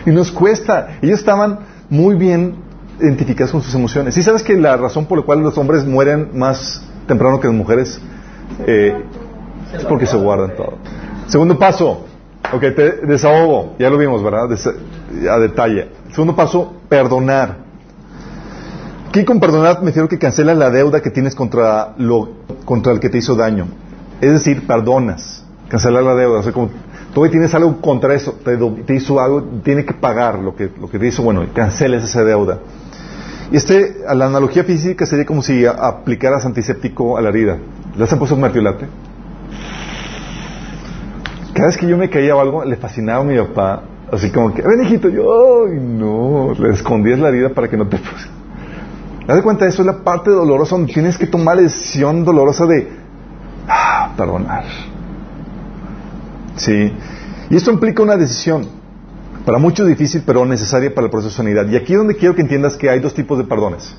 y 0.06 0.10
nos 0.10 0.32
cuesta. 0.32 0.88
Ellos 1.02 1.20
estaban 1.20 1.60
muy 1.88 2.16
bien 2.16 2.56
identificados 2.98 3.52
con 3.52 3.62
sus 3.62 3.72
emociones. 3.76 4.18
¿Y 4.18 4.22
sabes 4.24 4.42
que 4.42 4.56
la 4.56 4.76
razón 4.76 5.06
por 5.06 5.18
la 5.18 5.24
cual 5.24 5.38
los 5.38 5.56
hombres 5.56 5.86
mueren 5.86 6.30
más 6.36 6.82
temprano 7.06 7.38
que 7.38 7.46
las 7.46 7.56
mujeres 7.56 8.00
eh, 8.66 9.04
es 9.72 9.84
porque 9.84 10.06
se 10.06 10.16
guardan 10.16 10.56
todo? 10.56 10.78
Segundo 11.28 11.56
paso, 11.56 12.08
ok, 12.52 12.60
te 12.60 12.92
desahogo, 13.06 13.74
ya 13.78 13.90
lo 13.90 13.98
vimos, 13.98 14.22
¿verdad? 14.22 14.48
a 15.30 15.38
detalle. 15.38 15.88
Segundo 16.12 16.34
paso, 16.34 16.74
perdonar. 16.88 17.68
Aquí 19.08 19.24
con 19.24 19.40
perdonar 19.40 19.80
me 19.80 19.86
refiero 19.86 20.08
que 20.08 20.18
cancelas 20.18 20.56
la 20.56 20.70
deuda 20.70 21.00
que 21.00 21.10
tienes 21.10 21.34
contra, 21.34 21.94
lo, 21.96 22.30
contra 22.64 22.92
el 22.92 23.00
que 23.00 23.08
te 23.08 23.18
hizo 23.18 23.34
daño. 23.34 23.66
Es 24.20 24.32
decir, 24.32 24.66
perdonas. 24.66 25.44
Cancelar 25.68 26.02
la 26.02 26.14
deuda. 26.14 26.40
O 26.40 26.42
sea, 26.42 26.52
como 26.52 26.70
tú 27.14 27.26
tienes 27.28 27.54
algo 27.54 27.80
contra 27.80 28.14
eso, 28.14 28.34
te, 28.44 28.94
hizo 28.94 29.20
algo, 29.20 29.42
tiene 29.62 29.84
que 29.84 29.94
pagar 29.94 30.38
lo 30.38 30.54
que, 30.54 30.70
lo 30.78 30.90
que 30.90 30.98
te 30.98 31.06
hizo, 31.06 31.22
bueno, 31.22 31.44
canceles 31.54 32.04
esa 32.04 32.24
deuda. 32.24 32.58
Y 33.50 33.56
este, 33.56 34.02
a 34.06 34.14
la 34.14 34.26
analogía 34.26 34.64
física 34.64 35.06
sería 35.06 35.24
como 35.24 35.42
si 35.42 35.64
aplicaras 35.64 36.44
antiséptico 36.44 37.16
a 37.16 37.22
la 37.22 37.30
herida. 37.30 37.56
¿Le 37.96 38.04
has 38.04 38.14
puesto 38.14 38.34
un 38.34 38.42
mertiolate? 38.42 38.86
Cada 41.58 41.70
vez 41.70 41.76
que 41.76 41.88
yo 41.88 41.96
me 41.96 42.08
caía 42.08 42.36
o 42.36 42.40
algo, 42.40 42.64
le 42.64 42.76
fascinaba 42.76 43.22
a 43.22 43.24
mi 43.24 43.36
papá, 43.36 43.82
así 44.12 44.30
como 44.30 44.54
que, 44.54 44.62
ven 44.62 44.80
hijito, 44.80 45.08
yo, 45.08 45.66
ay 45.66 45.76
no, 45.80 46.52
le 46.56 46.70
escondías 46.70 47.18
la 47.18 47.30
herida 47.30 47.48
para 47.48 47.66
que 47.66 47.76
no 47.76 47.88
te 47.88 47.96
puse. 47.96 48.28
¿Te 49.26 49.32
das 49.32 49.42
cuenta? 49.42 49.66
Eso 49.66 49.82
es 49.82 49.86
la 49.86 50.04
parte 50.04 50.30
dolorosa 50.30 50.76
donde 50.76 50.92
tienes 50.92 51.18
que 51.18 51.26
tomar 51.26 51.56
la 51.56 51.62
decisión 51.62 52.24
dolorosa 52.24 52.64
de 52.64 52.88
ah, 53.66 54.14
perdonar. 54.16 54.66
Sí. 56.54 56.92
Y 57.50 57.56
esto 57.56 57.72
implica 57.72 58.04
una 58.04 58.16
decisión, 58.16 58.68
para 59.44 59.58
muchos 59.58 59.88
difícil, 59.88 60.22
pero 60.24 60.44
necesaria 60.44 60.94
para 60.94 61.06
el 61.06 61.10
proceso 61.10 61.30
de 61.30 61.36
sanidad. 61.38 61.66
Y 61.66 61.74
aquí 61.74 61.92
es 61.92 61.98
donde 61.98 62.14
quiero 62.14 62.36
que 62.36 62.42
entiendas 62.42 62.76
que 62.76 62.88
hay 62.88 63.00
dos 63.00 63.14
tipos 63.14 63.36
de 63.36 63.42
perdones. 63.42 63.96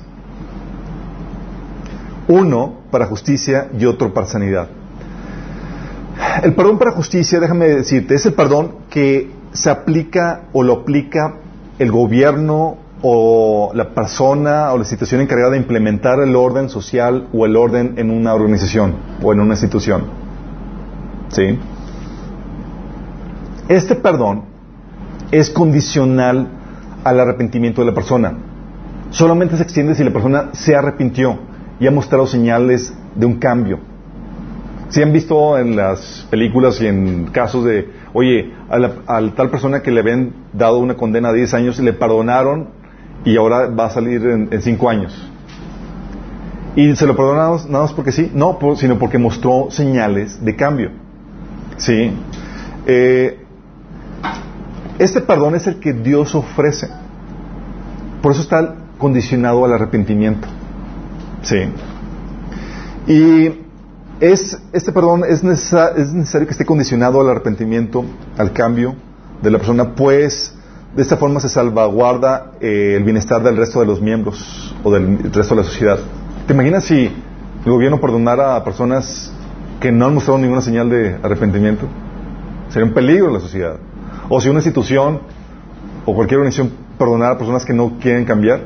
Uno 2.26 2.80
para 2.90 3.04
justicia 3.04 3.68
y 3.78 3.84
otro 3.84 4.14
para 4.14 4.26
sanidad. 4.26 4.79
El 6.42 6.54
perdón 6.54 6.78
para 6.78 6.92
justicia, 6.92 7.40
déjame 7.40 7.66
decirte, 7.68 8.14
es 8.14 8.26
el 8.26 8.34
perdón 8.34 8.76
que 8.90 9.30
se 9.52 9.70
aplica 9.70 10.42
o 10.52 10.62
lo 10.62 10.72
aplica 10.74 11.36
el 11.78 11.90
gobierno 11.90 12.76
o 13.02 13.70
la 13.74 13.90
persona 13.90 14.72
o 14.72 14.76
la 14.76 14.82
institución 14.82 15.20
encargada 15.20 15.52
de 15.52 15.56
implementar 15.56 16.20
el 16.20 16.36
orden 16.36 16.68
social 16.68 17.28
o 17.32 17.46
el 17.46 17.56
orden 17.56 17.94
en 17.96 18.10
una 18.10 18.34
organización 18.34 18.94
o 19.22 19.32
en 19.32 19.40
una 19.40 19.54
institución. 19.54 20.04
¿Sí? 21.28 21.58
Este 23.68 23.94
perdón 23.94 24.44
es 25.30 25.48
condicional 25.50 26.48
al 27.04 27.20
arrepentimiento 27.20 27.80
de 27.80 27.86
la 27.86 27.94
persona. 27.94 28.34
Solamente 29.10 29.56
se 29.56 29.62
extiende 29.62 29.94
si 29.94 30.04
la 30.04 30.12
persona 30.12 30.50
se 30.52 30.74
arrepintió 30.76 31.38
y 31.78 31.86
ha 31.86 31.90
mostrado 31.90 32.26
señales 32.26 32.92
de 33.14 33.26
un 33.26 33.36
cambio. 33.36 33.89
Si 34.90 35.02
han 35.02 35.12
visto 35.12 35.56
en 35.56 35.76
las 35.76 36.26
películas 36.30 36.80
y 36.80 36.86
en 36.86 37.26
casos 37.26 37.64
de, 37.64 37.88
oye, 38.12 38.52
a, 38.68 38.78
la, 38.78 38.90
tal 39.34 39.50
persona 39.50 39.82
que 39.82 39.90
le 39.90 40.00
habían 40.00 40.32
dado 40.52 40.78
una 40.78 40.96
condena 40.96 41.30
de 41.32 41.38
10 41.38 41.54
años, 41.54 41.78
le 41.78 41.92
perdonaron 41.92 42.68
y 43.24 43.36
ahora 43.36 43.68
va 43.68 43.86
a 43.86 43.90
salir 43.90 44.24
en 44.26 44.60
5 44.60 44.90
años. 44.90 45.30
¿Y 46.76 46.94
se 46.94 47.06
lo 47.06 47.16
perdonamos 47.16 47.68
nada 47.68 47.84
más 47.84 47.92
porque 47.92 48.12
sí? 48.12 48.30
No, 48.32 48.58
sino 48.76 48.98
porque 48.98 49.18
mostró 49.18 49.68
señales 49.70 50.44
de 50.44 50.54
cambio. 50.54 50.90
¿Sí? 51.76 52.12
Eh, 52.86 53.38
este 54.98 55.20
perdón 55.20 55.54
es 55.54 55.66
el 55.66 55.80
que 55.80 55.92
Dios 55.92 56.34
ofrece. 56.34 56.88
Por 58.22 58.32
eso 58.32 58.42
está 58.42 58.74
condicionado 58.98 59.64
al 59.64 59.72
arrepentimiento. 59.72 60.46
Sí. 61.42 61.56
Y 63.06 63.59
es, 64.20 64.58
este 64.72 64.92
perdón 64.92 65.24
es, 65.26 65.42
necesario 65.42 66.46
que 66.46 66.52
esté 66.52 66.64
condicionado 66.64 67.20
al 67.20 67.30
arrepentimiento, 67.30 68.04
al 68.36 68.52
cambio 68.52 68.94
de 69.42 69.50
la 69.50 69.58
persona, 69.58 69.94
pues 69.94 70.54
de 70.94 71.02
esta 71.02 71.16
forma 71.16 71.40
se 71.40 71.48
salvaguarda 71.48 72.52
eh, 72.60 72.94
el 72.96 73.04
bienestar 73.04 73.42
del 73.42 73.56
resto 73.56 73.80
de 73.80 73.86
los 73.86 74.00
miembros 74.00 74.74
o 74.84 74.92
del 74.92 75.32
resto 75.32 75.54
de 75.54 75.62
la 75.62 75.66
sociedad. 75.66 75.98
¿Te 76.46 76.52
imaginas 76.52 76.84
si 76.84 77.10
el 77.64 77.72
gobierno 77.72 78.00
perdonara 78.00 78.56
a 78.56 78.64
personas 78.64 79.32
que 79.80 79.90
no 79.90 80.06
han 80.06 80.14
mostrado 80.14 80.38
ninguna 80.38 80.60
señal 80.60 80.90
de 80.90 81.16
arrepentimiento? 81.22 81.86
Sería 82.68 82.86
un 82.86 82.94
peligro 82.94 83.28
en 83.28 83.34
la 83.34 83.40
sociedad. 83.40 83.76
O 84.28 84.40
si 84.40 84.48
una 84.48 84.58
institución 84.58 85.20
o 86.04 86.14
cualquier 86.14 86.40
organización 86.40 86.72
perdonara 86.98 87.34
a 87.34 87.38
personas 87.38 87.64
que 87.64 87.72
no 87.72 87.98
quieren 87.98 88.24
cambiar, 88.24 88.60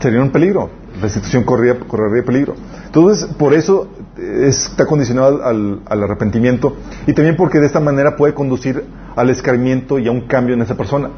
sería 0.00 0.22
un 0.22 0.30
peligro. 0.30 0.70
La 1.00 1.06
institución 1.06 1.44
correría, 1.44 1.78
correría 1.80 2.24
peligro. 2.24 2.54
Entonces, 2.86 3.24
por 3.34 3.54
eso 3.54 3.88
está 4.16 4.86
condicionado 4.86 5.44
al, 5.44 5.82
arrepentimiento 5.86 6.76
y 7.06 7.14
también 7.14 7.36
porque 7.36 7.58
de 7.58 7.66
esta 7.66 7.80
manera 7.80 8.16
puede 8.16 8.34
conducir 8.34 8.84
al 9.16 9.30
escarmiento 9.30 9.98
y 9.98 10.08
a 10.08 10.10
un 10.10 10.22
cambio 10.22 10.54
en 10.54 10.62
esa 10.62 10.76
persona. 10.76 11.10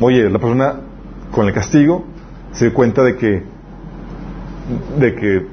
Oye, 0.00 0.28
la 0.28 0.38
persona 0.38 0.80
con 1.30 1.46
el 1.46 1.52
castigo 1.52 2.04
se 2.52 2.68
da 2.68 2.74
cuenta 2.74 3.02
de 3.02 3.16
que, 3.16 3.42
de 4.98 5.14
que, 5.14 5.46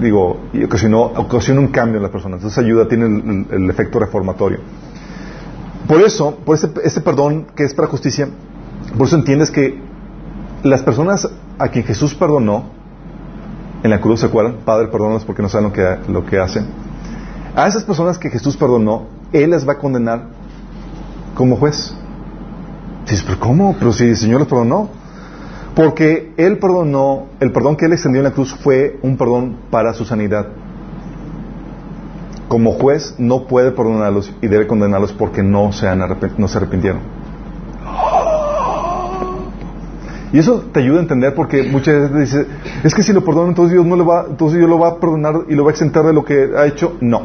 digo, 0.00 0.40
y 0.52 0.64
ocasionó, 0.64 1.02
ocasiona 1.02 1.60
un 1.60 1.68
cambio 1.68 1.96
en 1.96 2.02
la 2.02 2.10
persona. 2.10 2.36
Entonces 2.36 2.58
ayuda, 2.58 2.88
tiene 2.88 3.44
el 3.50 3.68
efecto 3.70 3.98
reformatorio. 3.98 4.58
Por 5.86 6.00
eso, 6.02 6.36
por 6.44 6.56
ese, 6.56 7.00
perdón 7.00 7.48
que 7.56 7.64
es 7.64 7.74
para 7.74 7.88
justicia, 7.88 8.28
por 8.96 9.08
eso 9.08 9.16
entiendes 9.16 9.50
que 9.50 9.80
las 10.62 10.82
personas 10.82 11.28
a 11.58 11.68
quien 11.68 11.84
Jesús 11.84 12.14
perdonó 12.14 12.79
en 13.82 13.90
la 13.90 14.00
cruz, 14.00 14.20
¿se 14.20 14.26
acuerdan? 14.26 14.56
Padre, 14.64 14.88
perdónanos 14.88 15.24
porque 15.24 15.42
no 15.42 15.48
saben 15.48 15.68
lo 15.68 15.72
que, 15.72 15.98
lo 16.08 16.26
que 16.26 16.38
hacen. 16.38 16.66
A 17.54 17.66
esas 17.66 17.84
personas 17.84 18.18
que 18.18 18.30
Jesús 18.30 18.56
perdonó, 18.56 19.06
Él 19.32 19.50
las 19.50 19.66
va 19.68 19.74
a 19.74 19.78
condenar 19.78 20.24
como 21.34 21.56
juez. 21.56 21.94
Dices, 23.04 23.22
pero 23.24 23.40
¿cómo? 23.40 23.74
Pero 23.78 23.92
si 23.92 24.04
el 24.04 24.16
Señor 24.16 24.40
les 24.40 24.48
perdonó. 24.48 24.88
Porque 25.74 26.32
Él 26.36 26.58
perdonó, 26.58 27.26
el 27.40 27.52
perdón 27.52 27.76
que 27.76 27.86
Él 27.86 27.92
extendió 27.92 28.20
en 28.20 28.24
la 28.24 28.32
cruz 28.32 28.54
fue 28.54 28.98
un 29.02 29.16
perdón 29.16 29.56
para 29.70 29.94
su 29.94 30.04
sanidad 30.04 30.48
como 32.50 32.72
juez 32.72 33.14
no 33.16 33.46
puede 33.46 33.70
perdonarlos 33.70 34.32
y 34.42 34.48
debe 34.48 34.66
condenarlos 34.66 35.12
porque 35.12 35.40
no 35.40 35.70
se, 35.70 35.86
han 35.86 36.00
no 36.36 36.48
se 36.48 36.58
arrepintieron. 36.58 37.00
Y 40.32 40.38
eso 40.38 40.64
te 40.72 40.80
ayuda 40.80 40.98
a 40.98 41.02
entender 41.02 41.34
porque 41.34 41.64
muchas 41.64 42.12
veces 42.12 42.20
dices, 42.20 42.46
es 42.84 42.94
que 42.94 43.02
si 43.02 43.12
lo 43.12 43.24
perdono 43.24 43.48
entonces 43.48 43.72
Dios 43.72 43.84
no 43.84 43.96
le 43.96 44.04
va, 44.04 44.26
entonces 44.28 44.58
Dios 44.58 44.70
lo 44.70 44.78
va 44.78 44.88
a 44.88 44.96
perdonar 44.96 45.34
y 45.48 45.54
lo 45.54 45.64
va 45.64 45.70
a 45.70 45.72
exentar 45.72 46.04
de 46.04 46.12
lo 46.12 46.24
que 46.24 46.50
ha 46.56 46.66
hecho. 46.66 46.96
No. 47.00 47.22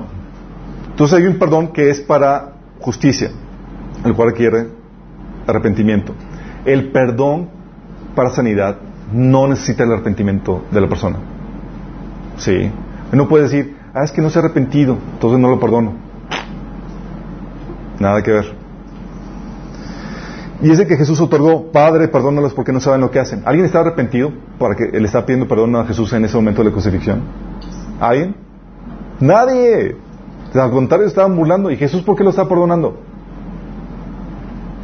Entonces 0.89 1.19
hay 1.19 1.27
un 1.27 1.37
perdón 1.37 1.67
que 1.67 1.89
es 1.89 2.01
para 2.01 2.53
justicia, 2.79 3.29
el 4.03 4.13
cual 4.15 4.29
requiere 4.29 4.67
arrepentimiento. 5.45 6.13
El 6.65 6.91
perdón 6.91 7.49
para 8.15 8.31
sanidad 8.31 8.77
no 9.13 9.47
necesita 9.47 9.83
el 9.83 9.91
arrepentimiento 9.91 10.63
de 10.71 10.81
la 10.81 10.87
persona. 10.87 11.17
Sí. 12.37 12.71
No 13.11 13.27
puede 13.27 13.43
decir, 13.43 13.77
ah, 13.93 14.03
es 14.03 14.11
que 14.11 14.21
no 14.21 14.29
se 14.29 14.39
ha 14.39 14.41
arrepentido, 14.41 14.97
entonces 15.13 15.39
no 15.39 15.49
lo 15.49 15.59
perdono. 15.59 15.93
Nada 17.99 18.23
que 18.23 18.31
ver. 18.31 18.64
Y 20.65 20.75
de 20.75 20.87
que 20.87 20.97
Jesús 20.97 21.21
otorgó, 21.21 21.71
Padre, 21.71 22.07
perdónalos 22.07 22.55
porque 22.55 22.71
no 22.71 22.79
saben 22.79 22.99
lo 22.99 23.11
que 23.11 23.19
hacen. 23.19 23.43
¿Alguien 23.45 23.67
está 23.67 23.81
arrepentido 23.81 24.31
para 24.57 24.73
que 24.73 24.85
le 24.99 25.05
está 25.05 25.23
pidiendo 25.23 25.47
perdón 25.47 25.75
a 25.75 25.85
Jesús 25.85 26.11
en 26.13 26.25
ese 26.25 26.35
momento 26.37 26.63
de 26.63 26.69
la 26.69 26.71
crucifixión? 26.71 27.21
¿Alguien? 27.99 28.35
Nadie. 29.19 29.95
Al 30.55 30.71
contrario, 30.71 31.05
estaban 31.05 31.35
burlando. 31.35 31.69
¿Y 31.69 31.77
Jesús 31.77 32.01
por 32.01 32.15
qué 32.15 32.23
lo 32.23 32.31
está 32.31 32.49
perdonando? 32.49 32.97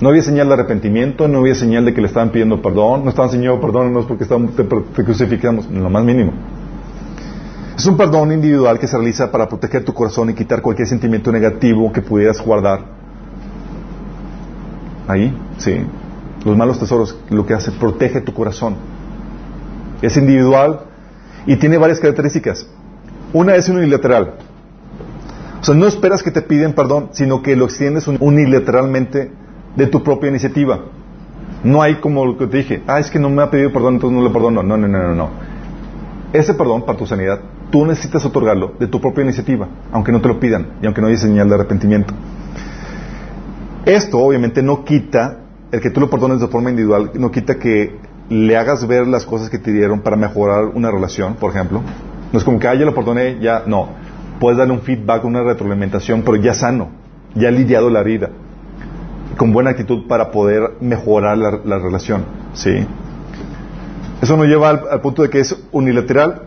No 0.02 0.10
había 0.10 0.22
señal 0.22 0.50
de 0.50 0.54
arrepentimiento, 0.54 1.28
no 1.28 1.40
había 1.40 1.56
señal 1.56 1.84
de 1.84 1.96
que 1.96 2.02
le 2.02 2.10
estaban 2.10 2.30
pidiendo 2.30 2.62
perdón, 2.62 3.04
no 3.04 3.10
estaban 3.10 3.32
Señor, 3.32 3.60
perdónanos 3.60 4.06
porque 4.06 4.26
te, 4.26 4.64
te 4.64 5.04
crucificamos, 5.04 5.66
en 5.66 5.82
lo 5.82 5.90
más 5.90 6.04
mínimo. 6.04 6.32
Es 7.76 7.88
un 7.88 7.98
perdón 7.98 8.32
individual 8.32 8.78
que 8.78 8.86
se 8.86 8.98
realiza 8.98 9.32
para 9.32 9.50
proteger 9.50 9.84
tu 9.84 9.96
corazón 9.96 10.30
y 10.30 10.36
quitar 10.36 10.62
cualquier 10.62 10.88
sentimiento 10.88 11.32
negativo 11.32 11.92
que 11.92 12.04
pudieras 12.04 12.40
guardar. 12.40 13.01
Ahí, 15.12 15.38
sí. 15.58 15.86
Los 16.46 16.56
malos 16.56 16.80
tesoros, 16.80 17.18
lo 17.30 17.46
que 17.46 17.54
hace, 17.54 17.72
protege 17.72 18.22
tu 18.22 18.34
corazón. 18.34 18.78
Es 20.02 20.16
individual 20.16 20.86
y 21.46 21.58
tiene 21.58 21.78
varias 21.78 22.00
características. 22.00 22.66
Una 23.34 23.56
es 23.56 23.68
unilateral. 23.68 24.36
O 25.60 25.64
sea, 25.64 25.76
no 25.76 25.86
esperas 25.86 26.24
que 26.24 26.32
te 26.32 26.42
piden 26.42 26.74
perdón, 26.74 27.10
sino 27.12 27.42
que 27.42 27.58
lo 27.58 27.66
extiendes 27.66 28.08
unilateralmente 28.08 29.32
de 29.76 29.88
tu 29.88 30.02
propia 30.02 30.30
iniciativa. 30.30 30.80
No 31.64 31.82
hay 31.82 31.96
como 31.96 32.26
lo 32.26 32.38
que 32.38 32.48
te 32.48 32.58
dije, 32.58 32.82
ah, 32.88 33.00
es 33.00 33.12
que 33.12 33.20
no 33.20 33.30
me 33.30 33.42
ha 33.42 33.52
pedido 33.52 33.74
perdón, 33.74 33.96
entonces 33.96 34.18
no 34.18 34.24
le 34.26 34.34
perdono. 34.34 34.64
No, 34.64 34.78
no, 34.78 34.88
no, 34.88 34.98
no, 34.98 35.14
no. 35.14 35.30
Ese 36.32 36.54
perdón 36.54 36.86
para 36.86 36.98
tu 36.98 37.06
sanidad, 37.06 37.42
tú 37.70 37.86
necesitas 37.86 38.24
otorgarlo 38.26 38.76
de 38.80 38.88
tu 38.88 39.02
propia 39.02 39.26
iniciativa, 39.26 39.68
aunque 39.92 40.14
no 40.14 40.22
te 40.22 40.30
lo 40.30 40.40
pidan 40.40 40.68
y 40.82 40.86
aunque 40.86 41.02
no 41.02 41.08
haya 41.08 41.18
señal 41.18 41.50
de 41.50 41.56
arrepentimiento. 41.56 42.14
Esto 43.86 44.20
obviamente 44.20 44.62
no 44.62 44.84
quita, 44.86 45.40
el 45.72 45.82
que 45.82 45.90
tú 45.90 46.00
lo 46.00 46.10
perdones 46.10 46.40
de 46.40 46.48
forma 46.48 46.70
individual, 46.70 47.12
no 47.16 47.32
quita 47.32 47.58
que 47.58 47.96
le 48.30 48.56
hagas 48.56 48.88
ver 48.88 49.08
las 49.08 49.26
cosas 49.26 49.50
que 49.50 49.58
te 49.58 49.72
dieron 49.72 50.02
para 50.02 50.16
mejorar 50.16 50.66
una 50.66 50.92
relación, 50.92 51.36
por 51.36 51.52
ejemplo. 51.52 51.82
No 52.32 52.40
es 52.40 52.46
como 52.46 52.60
que, 52.60 52.68
ah, 52.68 52.76
ya 52.76 52.86
lo 52.86 52.94
perdoné, 52.94 53.40
ya, 53.40 53.64
no. 53.66 53.90
Puedes 54.40 54.58
darle 54.58 54.74
un 54.74 54.82
feedback, 54.82 55.26
una 55.26 55.44
retroalimentación, 55.44 56.22
pero 56.22 56.38
ya 56.38 56.54
sano, 56.54 56.90
ya 57.36 57.50
lidiado 57.52 57.90
la 57.90 58.02
herida, 58.02 58.30
con 59.36 59.52
buena 59.52 59.72
actitud 59.72 60.08
para 60.08 60.32
poder 60.32 60.76
mejorar 60.80 61.38
la, 61.38 61.80
relación, 61.80 62.24
¿sí? 62.54 62.86
Eso 64.22 64.38
nos 64.38 64.46
lleva 64.46 64.70
al, 64.70 64.82
al 64.92 65.02
punto 65.02 65.24
de 65.24 65.30
que 65.30 65.40
es 65.40 65.56
unilateral 65.72 66.44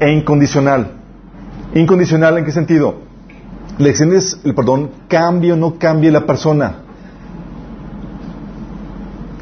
e 0.00 0.12
incondicional. 0.12 0.92
¿Incondicional 1.74 2.38
en 2.38 2.44
qué 2.44 2.52
sentido? 2.52 3.03
Le 3.78 3.88
extiendes 3.88 4.40
el 4.44 4.54
perdón, 4.54 4.90
cambie 5.08 5.52
o 5.52 5.56
no 5.56 5.78
cambie 5.78 6.10
la 6.10 6.26
persona. 6.26 6.76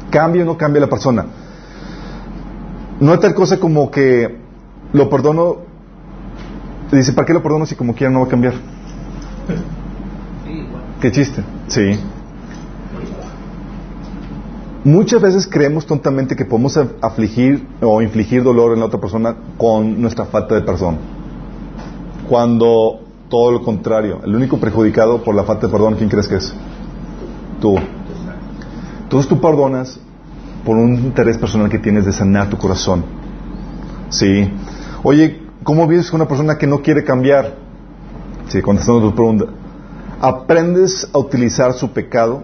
Cambie 0.09 0.41
o 0.41 0.45
no 0.45 0.57
cambie 0.57 0.81
la 0.81 0.87
persona. 0.87 1.25
No 2.99 3.11
hay 3.11 3.19
tal 3.19 3.35
cosa 3.35 3.59
como 3.59 3.91
que 3.91 4.39
lo 4.91 5.09
perdono, 5.09 5.57
dice, 6.91 7.13
¿para 7.13 7.25
qué 7.25 7.33
lo 7.33 7.43
perdono 7.43 7.65
si 7.65 7.75
como 7.75 7.93
quiera 7.93 8.11
no 8.11 8.21
va 8.21 8.25
a 8.25 8.29
cambiar? 8.29 8.53
Qué 11.01 11.11
chiste. 11.11 11.43
Sí. 11.67 11.99
Muchas 14.83 15.21
veces 15.21 15.47
creemos 15.47 15.85
tontamente 15.85 16.35
que 16.35 16.45
podemos 16.45 16.77
afligir 17.01 17.67
o 17.81 18.01
infligir 18.01 18.43
dolor 18.43 18.73
en 18.73 18.79
la 18.79 18.85
otra 18.85 18.99
persona 18.99 19.35
con 19.57 20.01
nuestra 20.01 20.25
falta 20.25 20.55
de 20.55 20.61
perdón. 20.61 20.97
Cuando 22.29 23.02
todo 23.33 23.51
lo 23.51 23.63
contrario, 23.63 24.21
el 24.23 24.35
único 24.35 24.59
perjudicado 24.59 25.23
por 25.23 25.33
la 25.33 25.43
falta 25.43 25.65
de 25.65 25.73
perdón, 25.73 25.95
¿quién 25.95 26.07
crees 26.07 26.27
que 26.27 26.35
es? 26.35 26.53
Tú. 27.59 27.75
Entonces 29.01 29.27
tú 29.27 29.41
perdonas 29.41 29.99
por 30.63 30.77
un 30.77 30.93
interés 30.93 31.39
personal 31.39 31.67
que 31.67 31.79
tienes 31.79 32.05
de 32.05 32.13
sanar 32.13 32.47
tu 32.47 32.59
corazón. 32.59 33.03
Sí. 34.09 34.47
Oye, 35.01 35.47
¿cómo 35.63 35.87
vives 35.87 36.11
con 36.11 36.21
una 36.21 36.27
persona 36.27 36.59
que 36.59 36.67
no 36.67 36.83
quiere 36.83 37.03
cambiar? 37.03 37.55
Sí, 38.49 38.61
contestando 38.61 39.01
tu 39.01 39.15
pregunta. 39.15 39.45
Aprendes 40.21 41.09
a 41.11 41.17
utilizar 41.17 41.73
su 41.73 41.89
pecado, 41.89 42.43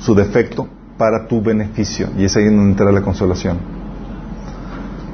su 0.00 0.16
defecto, 0.16 0.66
para 0.98 1.28
tu 1.28 1.42
beneficio. 1.42 2.08
Y 2.18 2.24
es 2.24 2.36
ahí 2.36 2.46
donde 2.46 2.72
entra 2.72 2.90
la 2.90 3.02
consolación. 3.02 3.58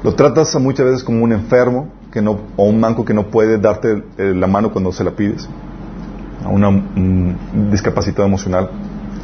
Lo 0.03 0.15
tratas 0.15 0.59
muchas 0.59 0.87
veces 0.87 1.03
como 1.03 1.23
un 1.23 1.31
enfermo 1.31 1.89
que 2.11 2.21
no, 2.21 2.39
o 2.57 2.65
un 2.65 2.79
manco 2.79 3.05
que 3.05 3.13
no 3.13 3.27
puede 3.27 3.57
darte 3.57 4.03
eh, 4.17 4.33
la 4.35 4.47
mano 4.47 4.71
cuando 4.71 4.91
se 4.91 5.03
la 5.03 5.11
pides. 5.11 5.47
A 6.43 6.49
una, 6.49 6.69
un 6.69 7.37
discapacitado 7.71 8.27
emocional. 8.27 8.69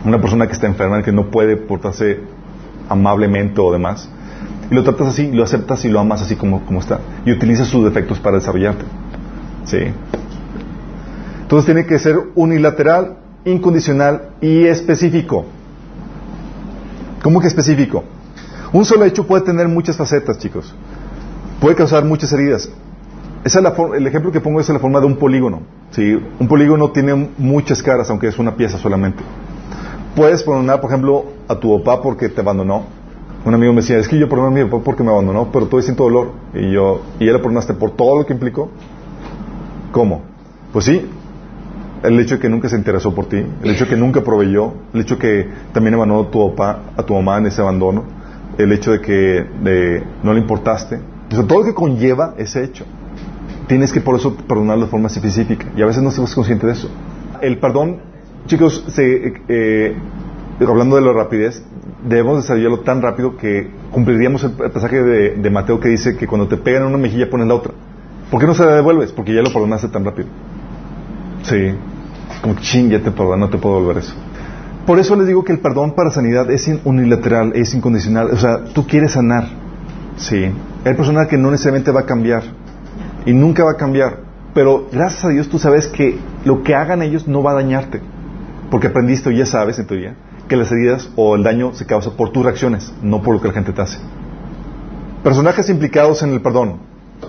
Una 0.05 0.21
persona 0.21 0.47
que 0.47 0.53
está 0.53 0.67
enferma 0.67 1.03
que 1.03 1.11
no 1.11 1.29
puede 1.29 1.57
portarse 1.57 2.19
amablemente 2.88 3.59
o 3.59 3.71
demás. 3.71 4.09
Y 4.71 4.75
lo 4.75 4.83
tratas 4.83 5.07
así, 5.07 5.31
lo 5.31 5.43
aceptas 5.43 5.83
y 5.85 5.89
lo 5.89 5.99
amas 5.99 6.21
así 6.21 6.35
como, 6.35 6.65
como 6.65 6.79
está. 6.79 6.99
Y 7.25 7.31
utilizas 7.31 7.67
sus 7.67 7.83
defectos 7.83 8.19
para 8.19 8.38
desarrollarte. 8.38 8.85
¿Sí? 9.65 9.79
Entonces 11.41 11.65
tiene 11.65 11.85
que 11.85 11.99
ser 11.99 12.17
unilateral, 12.35 13.17
incondicional 13.45 14.29
y 14.41 14.65
específico. 14.65 15.45
¿Cómo 17.23 17.41
que 17.41 17.47
específico? 17.47 18.03
Un 18.71 18.85
solo 18.85 19.05
hecho 19.05 19.25
puede 19.25 19.43
tener 19.43 19.67
muchas 19.67 19.97
facetas, 19.97 20.38
chicos. 20.38 20.73
Puede 21.59 21.75
causar 21.75 22.05
muchas 22.05 22.31
heridas. 22.33 22.69
Esa 23.43 23.59
es 23.59 23.79
el 23.95 24.07
ejemplo 24.07 24.31
que 24.31 24.41
pongo 24.41 24.59
es 24.59 24.69
la 24.69 24.79
forma 24.79 24.99
de 24.99 25.07
un 25.07 25.15
polígono. 25.15 25.61
¿sí? 25.91 26.19
Un 26.39 26.47
polígono 26.47 26.91
tiene 26.91 27.29
muchas 27.37 27.81
caras, 27.81 28.09
aunque 28.09 28.27
es 28.27 28.37
una 28.37 28.55
pieza 28.55 28.77
solamente. 28.77 29.23
Puedes 30.15 30.43
perdonar, 30.43 30.81
por 30.81 30.91
ejemplo, 30.91 31.25
a 31.47 31.55
tu 31.55 31.81
papá 31.81 32.01
porque 32.01 32.29
te 32.29 32.41
abandonó. 32.41 32.85
Un 33.45 33.53
amigo 33.53 33.71
me 33.71 33.81
decía, 33.81 33.97
es 33.97 34.07
que 34.07 34.19
yo 34.19 34.27
perdono 34.27 34.49
a 34.49 34.51
mi 34.51 34.63
papá 34.65 34.83
porque 34.83 35.03
me 35.03 35.11
abandonó, 35.11 35.51
pero 35.51 35.65
todavía 35.65 35.85
siento 35.85 36.03
dolor. 36.03 36.31
Y 36.53 36.71
yo, 36.71 37.01
¿y 37.19 37.27
él 37.27 37.33
lo 37.33 37.41
perdonaste 37.41 37.73
por 37.73 37.91
todo 37.91 38.19
lo 38.19 38.25
que 38.25 38.33
implicó? 38.33 38.69
¿Cómo? 39.91 40.23
Pues 40.73 40.85
sí, 40.85 41.09
el 42.03 42.19
hecho 42.19 42.35
de 42.35 42.41
que 42.41 42.49
nunca 42.49 42.69
se 42.69 42.75
interesó 42.75 43.15
por 43.15 43.27
ti, 43.27 43.37
el 43.37 43.71
hecho 43.71 43.85
de 43.85 43.91
que 43.91 43.95
nunca 43.95 44.21
proveyó, 44.21 44.73
el 44.93 45.01
hecho 45.01 45.15
de 45.15 45.21
que 45.21 45.49
también 45.71 45.95
abandonó 45.95 46.23
a 46.23 46.31
tu 46.31 46.49
papá, 46.49 46.79
a 46.97 47.03
tu 47.03 47.13
mamá 47.13 47.37
en 47.37 47.47
ese 47.47 47.61
abandono, 47.61 48.03
el 48.57 48.71
hecho 48.71 48.91
de 48.91 49.01
que 49.01 50.03
no 50.23 50.33
le 50.33 50.39
importaste, 50.39 50.99
todo 51.30 51.59
lo 51.59 51.65
que 51.65 51.73
conlleva 51.73 52.36
ese 52.38 52.63
hecho. 52.63 52.86
Tienes 53.67 53.91
que 53.91 54.01
por 54.01 54.15
eso 54.15 54.36
perdonar 54.36 54.80
de 54.80 54.88
forma 54.88 55.07
específica 55.07 55.67
y 55.75 55.82
a 55.82 55.86
veces 55.86 56.01
no 56.01 56.09
estás 56.09 56.34
consciente 56.34 56.67
de 56.67 56.73
eso. 56.73 56.89
El 57.41 57.59
perdón, 57.59 57.97
chicos, 58.45 58.84
eh, 58.97 59.95
hablando 60.65 60.95
de 60.95 61.01
la 61.01 61.13
rapidez, 61.13 61.63
debemos 62.07 62.38
desarrollarlo 62.38 62.80
tan 62.80 63.01
rápido 63.01 63.36
que 63.36 63.69
cumpliríamos 63.91 64.43
el, 64.43 64.51
pasaje 64.51 65.01
de, 65.01 65.36
de, 65.36 65.49
Mateo 65.49 65.80
que 65.80 65.89
dice 65.89 66.15
que 66.15 66.28
cuando 66.28 66.47
te 66.47 66.57
pegan 66.57 66.84
en 66.84 66.89
una 66.89 66.97
mejilla 66.97 67.30
pones 67.30 67.47
la 67.47 67.55
otra. 67.55 67.73
¿Por 68.32 68.39
qué 68.39 68.47
no 68.47 68.53
se 68.53 68.65
la 68.65 68.75
devuelves? 68.75 69.11
Porque 69.11 69.34
ya 69.34 69.41
lo 69.41 69.51
perdonaste 69.51 69.89
tan 69.89 70.05
rápido. 70.05 70.28
Sí. 71.43 71.73
Como 72.41 72.55
ching, 72.55 72.89
ya 72.89 72.99
te 72.99 73.11
perdono, 73.11 73.38
no 73.38 73.49
te 73.49 73.57
puedo 73.57 73.80
volver 73.80 73.97
eso. 73.97 74.13
Por 74.86 74.99
eso 74.99 75.15
les 75.15 75.28
digo 75.28 75.43
que 75.43 75.51
el 75.51 75.59
perdón 75.59 75.95
para 75.95 76.11
sanidad 76.11 76.49
es 76.49 76.69
unilateral, 76.86 77.51
es 77.55 77.73
incondicional. 77.73 78.30
O 78.32 78.38
sea, 78.38 78.63
tú 78.73 78.86
quieres 78.86 79.11
sanar. 79.11 79.47
Sí. 80.17 80.49
Hay 80.88 80.95
personas 80.95 81.27
que 81.27 81.38
no 81.38 81.51
necesariamente 81.51 81.91
va 81.91 82.01
a 82.01 82.05
cambiar. 82.05 82.43
Y 83.25 83.33
nunca 83.33 83.63
va 83.63 83.71
a 83.71 83.77
cambiar. 83.77 84.19
Pero 84.53 84.88
gracias 84.91 85.25
a 85.25 85.29
Dios 85.29 85.49
tú 85.49 85.59
sabes 85.59 85.88
que 85.88 86.17
lo 86.45 86.63
que 86.63 86.75
hagan 86.75 87.01
ellos 87.01 87.27
no 87.27 87.43
va 87.43 87.51
a 87.51 87.55
dañarte. 87.55 88.01
Porque 88.71 88.88
aprendiste 88.88 89.29
o 89.29 89.31
ya 89.31 89.45
sabes 89.45 89.79
en 89.79 89.88
teoría 89.88 90.15
que 90.47 90.55
las 90.55 90.71
heridas 90.71 91.09
o 91.15 91.35
el 91.35 91.43
daño 91.43 91.73
se 91.73 91.85
causa 91.85 92.11
por 92.11 92.31
tus 92.31 92.43
reacciones, 92.43 92.93
no 93.01 93.21
por 93.21 93.35
lo 93.35 93.41
que 93.41 93.49
la 93.49 93.53
gente 93.53 93.73
te 93.73 93.81
hace. 93.81 93.99
Personajes 95.23 95.69
implicados 95.69 96.23
en 96.23 96.31
el 96.31 96.41
perdón. 96.41 96.77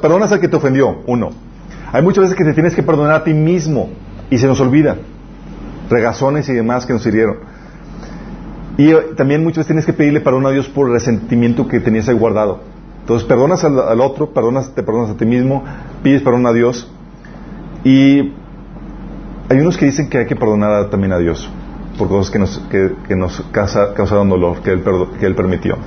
Perdonas 0.00 0.30
al 0.30 0.40
que 0.40 0.48
te 0.48 0.56
ofendió, 0.56 1.02
uno. 1.06 1.30
Hay 1.92 2.02
muchas 2.02 2.22
veces 2.22 2.36
que 2.36 2.44
te 2.44 2.54
tienes 2.54 2.74
que 2.74 2.82
perdonar 2.82 3.14
a 3.14 3.24
ti 3.24 3.34
mismo 3.34 3.88
y 4.30 4.38
se 4.38 4.46
nos 4.46 4.60
olvida. 4.60 4.96
Regazones 5.90 6.48
y 6.48 6.52
demás 6.52 6.86
que 6.86 6.92
nos 6.92 7.04
hirieron. 7.06 7.38
Y 8.76 8.92
eh, 8.92 8.98
también 9.16 9.42
muchas 9.42 9.58
veces 9.58 9.66
tienes 9.66 9.86
que 9.86 9.92
pedirle 9.92 10.20
perdón 10.20 10.46
a 10.46 10.50
Dios 10.50 10.68
por 10.68 10.86
el 10.86 10.92
resentimiento 10.92 11.66
que 11.66 11.80
tenías 11.80 12.08
ahí 12.08 12.14
guardado. 12.14 12.60
Entonces 13.08 13.26
perdonas 13.26 13.64
al, 13.64 14.02
otro, 14.02 14.34
perdonas, 14.34 14.74
te 14.74 14.82
perdonas 14.82 15.08
a 15.08 15.16
ti 15.16 15.24
mismo, 15.24 15.64
pides 16.02 16.20
perdón 16.20 16.46
a 16.46 16.52
Dios. 16.52 16.92
Y 17.82 18.34
hay 19.48 19.60
unos 19.60 19.78
que 19.78 19.86
dicen 19.86 20.10
que 20.10 20.18
hay 20.18 20.26
que 20.26 20.36
perdonar 20.36 20.90
también 20.90 21.14
a 21.14 21.18
Dios 21.18 21.48
por 21.96 22.08
cosas 22.08 22.30
que 22.30 22.38
nos, 22.38 22.58
que, 22.68 23.16
nos 23.16 23.42
causaron 23.50 24.28
dolor, 24.28 24.60
que 24.60 24.72
él, 24.72 24.84
que 25.18 25.24
él 25.24 25.34
permitió. 25.34 25.78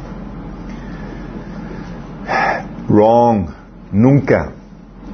Wrong. 2.90 3.50
Nunca. 3.92 4.54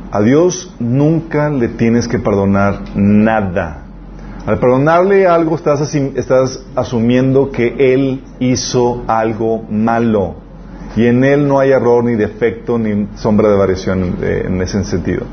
A 0.09 0.21
Dios 0.21 0.73
nunca 0.79 1.49
le 1.49 1.67
tienes 1.67 2.07
que 2.07 2.19
perdonar 2.19 2.83
nada. 2.95 3.83
Al 4.45 4.59
perdonarle 4.59 5.27
algo 5.27 5.57
estás, 5.57 5.93
estás 5.93 6.63
asumiendo 6.73 7.51
que 7.51 7.75
Él 7.93 8.23
hizo 8.39 9.03
algo 9.07 9.65
malo. 9.69 10.46
Y 10.97 11.05
en 11.05 11.23
Él 11.23 11.47
no 11.47 11.59
hay 11.59 11.71
error, 11.71 12.03
ni 12.03 12.15
defecto, 12.15 12.77
ni 12.77 13.07
sombra 13.15 13.49
de 13.49 13.55
variación 13.55 14.17
eh, 14.21 14.45
en 14.47 14.59
ese 14.61 14.83
sentido. 14.83 15.25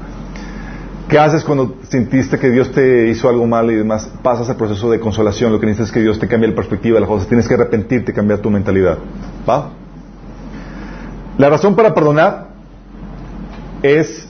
¿Qué 1.09 1.19
haces 1.19 1.43
cuando 1.43 1.77
sentiste 1.89 2.39
que 2.39 2.51
Dios 2.51 2.71
te 2.71 3.09
hizo 3.09 3.29
algo 3.31 3.47
mal 3.47 3.71
y 3.71 3.75
demás? 3.75 4.11
Pasas 4.23 4.49
el 4.51 4.57
proceso 4.57 4.91
de 4.91 5.01
consolación. 5.01 5.53
Lo 5.53 5.61
que 5.61 5.67
necesitas 5.67 5.89
es 5.89 5.95
que 5.95 6.03
Dios 6.03 6.19
te 6.19 6.29
cambie 6.29 6.51
la 6.51 6.55
perspectiva 6.55 6.97
de 6.97 7.01
las 7.01 7.09
cosas. 7.09 7.29
Tienes 7.29 7.49
que 7.49 7.55
arrepentirte, 7.55 8.13
cambiar 8.13 8.41
tu 8.41 8.51
mentalidad. 8.51 8.99
¿Va? 9.49 9.71
La 11.39 11.49
razón 11.49 11.75
para 11.75 11.95
perdonar 11.95 12.49
es, 13.83 14.29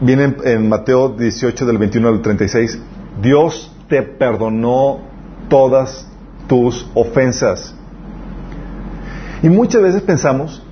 viene 0.00 0.34
en, 0.44 0.68
Mateo 0.68 1.10
18 1.10 1.64
del 1.64 1.78
21 1.78 2.08
al 2.08 2.22
36, 2.22 2.78
Dios 3.20 3.72
te 3.88 4.02
perdonó 4.02 5.00
todas 5.48 6.08
tus 6.48 6.88
ofensas. 6.94 7.74
Y 9.42 9.48
muchas 9.48 9.82
veces 9.82 10.02
pensamos, 10.02 10.62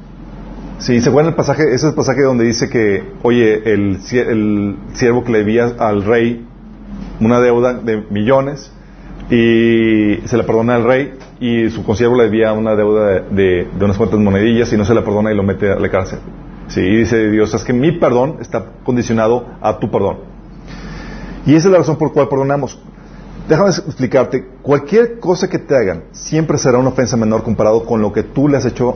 si 0.80 0.98
se 1.02 1.10
acuerdan 1.10 1.32
el 1.32 1.36
pasaje, 1.36 1.64
ese 1.64 1.74
es 1.74 1.84
el 1.84 1.94
pasaje 1.94 2.22
donde 2.22 2.44
dice 2.44 2.70
que, 2.70 3.04
oye, 3.22 3.70
el, 3.70 3.98
siervo 4.94 5.24
que 5.24 5.32
le 5.32 5.38
debía 5.38 5.72
al 5.78 6.04
rey 6.04 6.46
una 7.20 7.38
deuda 7.40 7.74
de 7.74 8.02
millones 8.08 8.72
y 9.30 10.16
se 10.24 10.36
la 10.38 10.46
perdona 10.46 10.76
al 10.76 10.84
rey 10.84 11.12
y 11.38 11.68
su 11.68 11.84
consiervo 11.84 12.16
le 12.16 12.24
debía 12.24 12.54
una 12.54 12.74
deuda 12.74 13.20
de, 13.30 13.68
de, 13.78 13.84
unas 13.84 13.98
cuantas 13.98 14.18
monedillas 14.18 14.72
y 14.72 14.78
no 14.78 14.86
se 14.86 14.94
la 14.94 15.04
perdona 15.04 15.30
y 15.30 15.36
lo 15.36 15.42
mete 15.42 15.70
a 15.70 15.78
la 15.78 15.90
cárcel. 15.90 16.18
Sí, 16.68 16.80
y 16.80 16.96
dice 16.96 17.30
Dios, 17.30 17.52
es 17.52 17.62
que 17.62 17.74
mi 17.74 17.92
perdón 17.92 18.38
está 18.40 18.64
condicionado 18.82 19.44
a 19.60 19.78
tu 19.78 19.90
perdón. 19.90 20.20
Y 21.44 21.54
esa 21.56 21.68
es 21.68 21.72
la 21.72 21.78
razón 21.78 21.96
por 21.96 22.08
la 22.08 22.14
cual 22.14 22.28
perdonamos. 22.28 22.78
Déjame 23.48 23.68
explicarte, 23.68 24.46
cualquier 24.62 25.18
cosa 25.18 25.48
que 25.48 25.58
te 25.58 25.76
hagan 25.76 26.04
siempre 26.12 26.56
será 26.56 26.78
una 26.78 26.88
ofensa 26.88 27.18
menor 27.18 27.42
comparado 27.42 27.84
con 27.84 28.00
lo 28.00 28.12
que 28.12 28.22
tú 28.22 28.48
le 28.48 28.56
has 28.56 28.64
hecho, 28.64 28.94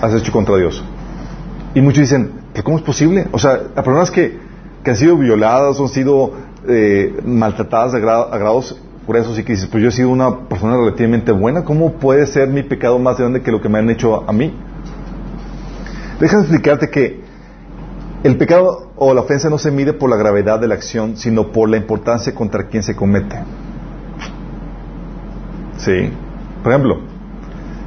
has 0.00 0.14
hecho 0.14 0.30
contra 0.30 0.56
Dios. 0.56 0.84
Y 1.74 1.80
muchos 1.80 2.02
dicen, 2.02 2.30
¿pero 2.52 2.64
cómo 2.64 2.78
es 2.78 2.84
posible? 2.84 3.26
O 3.32 3.38
sea, 3.38 3.54
las 3.74 3.84
personas 3.84 4.10
que, 4.10 4.38
que 4.84 4.90
han 4.90 4.96
sido 4.96 5.16
violadas 5.16 5.80
han 5.80 5.88
sido 5.88 6.32
eh, 6.68 7.20
maltratadas 7.24 7.94
a, 7.94 7.98
grados, 7.98 8.80
por 9.06 9.16
eso 9.16 9.34
sí 9.34 9.42
que 9.42 9.54
dices, 9.54 9.68
pues 9.68 9.82
yo 9.82 9.88
he 9.88 9.92
sido 9.92 10.10
una 10.10 10.48
persona 10.48 10.76
relativamente 10.76 11.32
buena, 11.32 11.64
¿cómo 11.64 11.94
puede 11.94 12.26
ser 12.26 12.48
mi 12.48 12.62
pecado 12.62 12.98
más 12.98 13.18
grande 13.18 13.42
que 13.42 13.50
lo 13.50 13.60
que 13.60 13.68
me 13.68 13.78
han 13.78 13.90
hecho 13.90 14.24
a 14.28 14.32
mí? 14.32 14.54
Déjame 16.20 16.42
explicarte 16.42 16.88
que 16.90 17.24
el 18.22 18.38
pecado 18.38 18.92
o 18.96 19.12
la 19.12 19.22
ofensa 19.22 19.50
no 19.50 19.58
se 19.58 19.70
mide 19.70 19.92
por 19.92 20.08
la 20.08 20.16
gravedad 20.16 20.60
de 20.60 20.68
la 20.68 20.74
acción, 20.74 21.16
sino 21.16 21.50
por 21.50 21.68
la 21.68 21.76
importancia 21.76 22.34
contra 22.34 22.68
quien 22.68 22.82
se 22.82 22.94
comete. 22.94 23.36
Sí. 25.76 26.10
Por 26.62 26.72
ejemplo, 26.72 27.00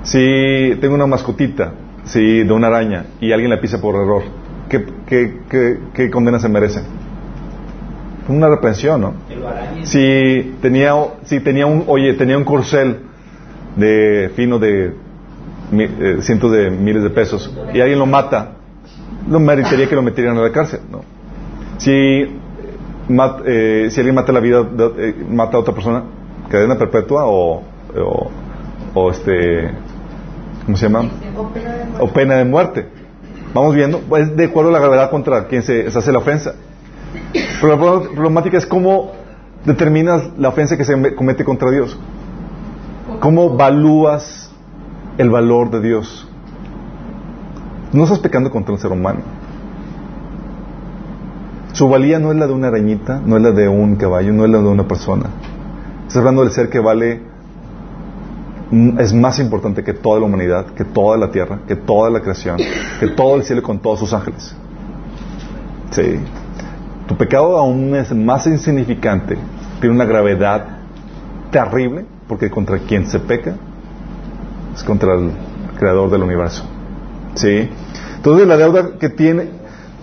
si 0.04 0.78
tengo 0.80 0.94
una 0.94 1.08
mascotita, 1.08 1.74
sí, 2.08 2.44
de 2.44 2.52
una 2.52 2.68
araña, 2.68 3.06
y 3.22 3.32
alguien 3.32 3.50
la 3.50 3.62
pisa 3.62 3.80
por 3.80 3.96
error, 3.96 4.24
¿qué, 4.70 4.86
qué, 5.06 5.80
qué, 5.94 6.10
condena 6.10 6.40
se 6.40 6.50
merece? 6.50 6.82
Una 8.28 8.50
reprensión, 8.50 9.02
¿no? 9.02 9.14
Si 9.84 10.56
tenía, 10.62 10.94
si 11.24 11.40
tenía 11.40 11.66
un, 11.66 11.86
oye, 11.88 12.14
tenía 12.16 12.38
un 12.38 12.44
corcel 12.44 12.98
de 13.78 14.32
fino 14.36 14.60
de 14.60 14.94
eh, 15.72 16.18
cientos 16.22 16.52
de 16.52 16.70
miles 16.70 17.04
de 17.04 17.10
pesos 17.10 17.54
y 17.74 17.80
alguien 17.80 18.00
lo 18.00 18.06
mata, 18.06 18.54
no 19.28 19.40
merecería 19.40 19.88
que 19.88 19.96
lo 19.96 20.02
metieran 20.02 20.38
a 20.38 20.42
la 20.42 20.52
cárcel, 20.52 20.82
¿no? 20.92 21.02
Si, 21.78 21.92
eh, 23.46 23.88
si 23.90 24.00
alguien 24.00 24.16
mata 24.16 24.32
la 24.32 24.40
vida, 24.40 24.66
eh, 24.98 25.16
mata 25.30 25.58
a 25.58 25.60
otra 25.60 25.74
persona, 25.74 26.04
cadena 26.50 26.78
perpetua 26.78 27.26
o, 27.26 27.62
o, 28.94 29.12
este, 29.12 29.72
¿cómo 30.68 30.78
se 30.78 30.88
llama? 30.88 31.10
O 32.00 32.10
pena 32.10 32.36
de 32.36 32.46
muerte. 32.46 32.88
Vamos 33.56 33.74
viendo, 33.74 34.04
es 34.18 34.36
de 34.36 34.46
acuerdo 34.46 34.70
a 34.70 34.74
la 34.74 34.80
gravedad 34.80 35.10
contra 35.10 35.48
quien 35.48 35.64
se, 35.64 35.88
hace 35.88 36.12
la 36.12 36.20
ofensa. 36.20 36.54
Pero 37.60 37.76
la 37.76 38.10
problemática 38.10 38.60
es 38.60 38.68
cómo 38.68 39.14
determinas 39.66 40.30
la 40.38 40.50
ofensa 40.50 40.78
que 40.78 40.86
se 40.86 41.16
comete 41.16 41.44
contra 41.44 41.72
Dios. 41.72 41.98
¿Cómo 43.20 43.56
evalúas 43.56 44.48
el 45.18 45.30
valor 45.30 45.72
de 45.72 45.82
Dios. 45.82 46.28
No 47.92 48.04
estás 48.04 48.20
pecando 48.20 48.52
contra 48.52 48.74
un 48.74 48.80
ser 48.80 48.92
humano. 48.92 49.22
Su 51.74 51.90
valía 51.90 52.20
no 52.20 52.32
es 52.32 52.38
la 52.38 52.48
de 52.48 52.54
una 52.54 52.68
arañita, 52.68 53.22
no 53.24 53.38
es 53.38 53.44
la 53.44 53.52
de 53.52 53.68
un 53.68 53.96
caballo, 53.96 54.34
no 54.34 54.46
es 54.46 54.52
la 54.52 54.60
de 54.60 54.68
una 54.68 54.88
persona. 54.88 55.26
Estás 56.02 56.18
hablando 56.18 56.44
del 56.44 56.52
ser 56.52 56.70
que 56.70 56.80
vale, 56.80 57.22
es 59.00 59.14
más 59.14 59.40
importante 59.40 59.84
que 59.84 59.94
toda 59.94 60.20
la 60.20 60.26
humanidad, 60.26 60.68
que 60.68 60.84
toda 60.84 61.18
la 61.18 61.32
tierra, 61.32 61.60
que 61.68 61.76
toda 61.76 62.10
la 62.10 62.22
creación, 62.22 62.58
que 63.00 63.08
todo 63.08 63.36
el 63.36 63.44
cielo 63.44 63.64
con 63.64 63.80
todos 63.80 64.00
sus 64.00 64.14
ángeles. 64.14 64.56
Sí. 65.92 66.20
Tu 67.08 67.16
pecado 67.16 67.58
aún 67.58 67.96
es 67.96 68.14
más 68.14 68.46
insignificante, 68.48 69.38
tiene 69.80 69.96
una 69.96 70.06
gravedad 70.06 70.66
terrible, 71.52 72.06
porque 72.28 72.50
contra 72.50 72.80
quien 72.80 73.08
se 73.08 73.20
peca 73.20 73.56
es 74.76 74.84
contra 74.84 75.16
el 75.16 75.32
creador 75.80 76.10
del 76.12 76.24
universo. 76.24 76.64
¿Sí? 77.36 77.70
Entonces 78.18 78.48
la 78.48 78.58
deuda 78.58 78.98
que 79.00 79.10
tiene, 79.10 79.50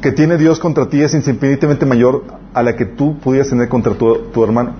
que 0.01 0.13
tiene 0.13 0.39
Dios 0.39 0.59
contra 0.59 0.89
ti 0.89 1.03
es 1.03 1.15
infinitamente 1.15 1.85
mayor 1.85 2.25
a 2.55 2.63
la 2.63 2.77
que 2.77 2.87
tú 2.87 3.19
pudieras 3.19 3.51
tener 3.51 3.69
contra 3.69 3.95
tu, 3.95 4.45
hermano. 4.45 4.73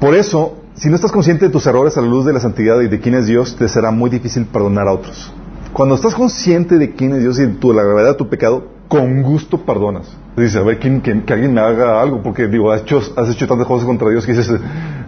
Por 0.00 0.14
eso, 0.14 0.58
si 0.76 0.90
no 0.90 0.96
estás 0.96 1.12
consciente 1.12 1.46
de 1.46 1.50
tus 1.50 1.66
errores 1.66 1.96
a 1.96 2.02
la 2.02 2.06
luz 2.06 2.26
de 2.26 2.34
la 2.34 2.40
santidad 2.40 2.80
y 2.80 2.88
de 2.88 3.00
quién 3.00 3.14
es 3.14 3.26
Dios, 3.26 3.56
te 3.56 3.66
será 3.66 3.90
muy 3.90 4.10
difícil 4.10 4.44
perdonar 4.44 4.88
a 4.88 4.92
otros. 4.92 5.32
Cuando 5.72 5.94
estás 5.94 6.14
consciente 6.14 6.76
de 6.76 6.94
quién 6.94 7.12
es 7.12 7.20
Dios 7.20 7.38
y 7.38 7.46
de 7.46 7.74
la 7.74 7.82
gravedad 7.82 8.10
de 8.10 8.14
tu 8.14 8.28
pecado, 8.28 8.68
con 8.88 9.22
gusto 9.22 9.64
perdonas. 9.64 10.06
Dices, 10.36 10.56
a 10.56 10.62
ver, 10.62 10.78
¿quién, 10.78 11.00
que 11.00 11.32
alguien 11.32 11.54
me 11.54 11.60
haga 11.60 12.00
algo, 12.00 12.22
porque 12.22 12.46
digo, 12.46 12.70
has 12.70 12.82
hecho, 12.82 13.00
has 13.16 13.30
hecho 13.30 13.46
tantas 13.46 13.66
cosas 13.66 13.86
contra 13.86 14.08
Dios 14.10 14.26
que 14.26 14.32
dices, 14.32 14.60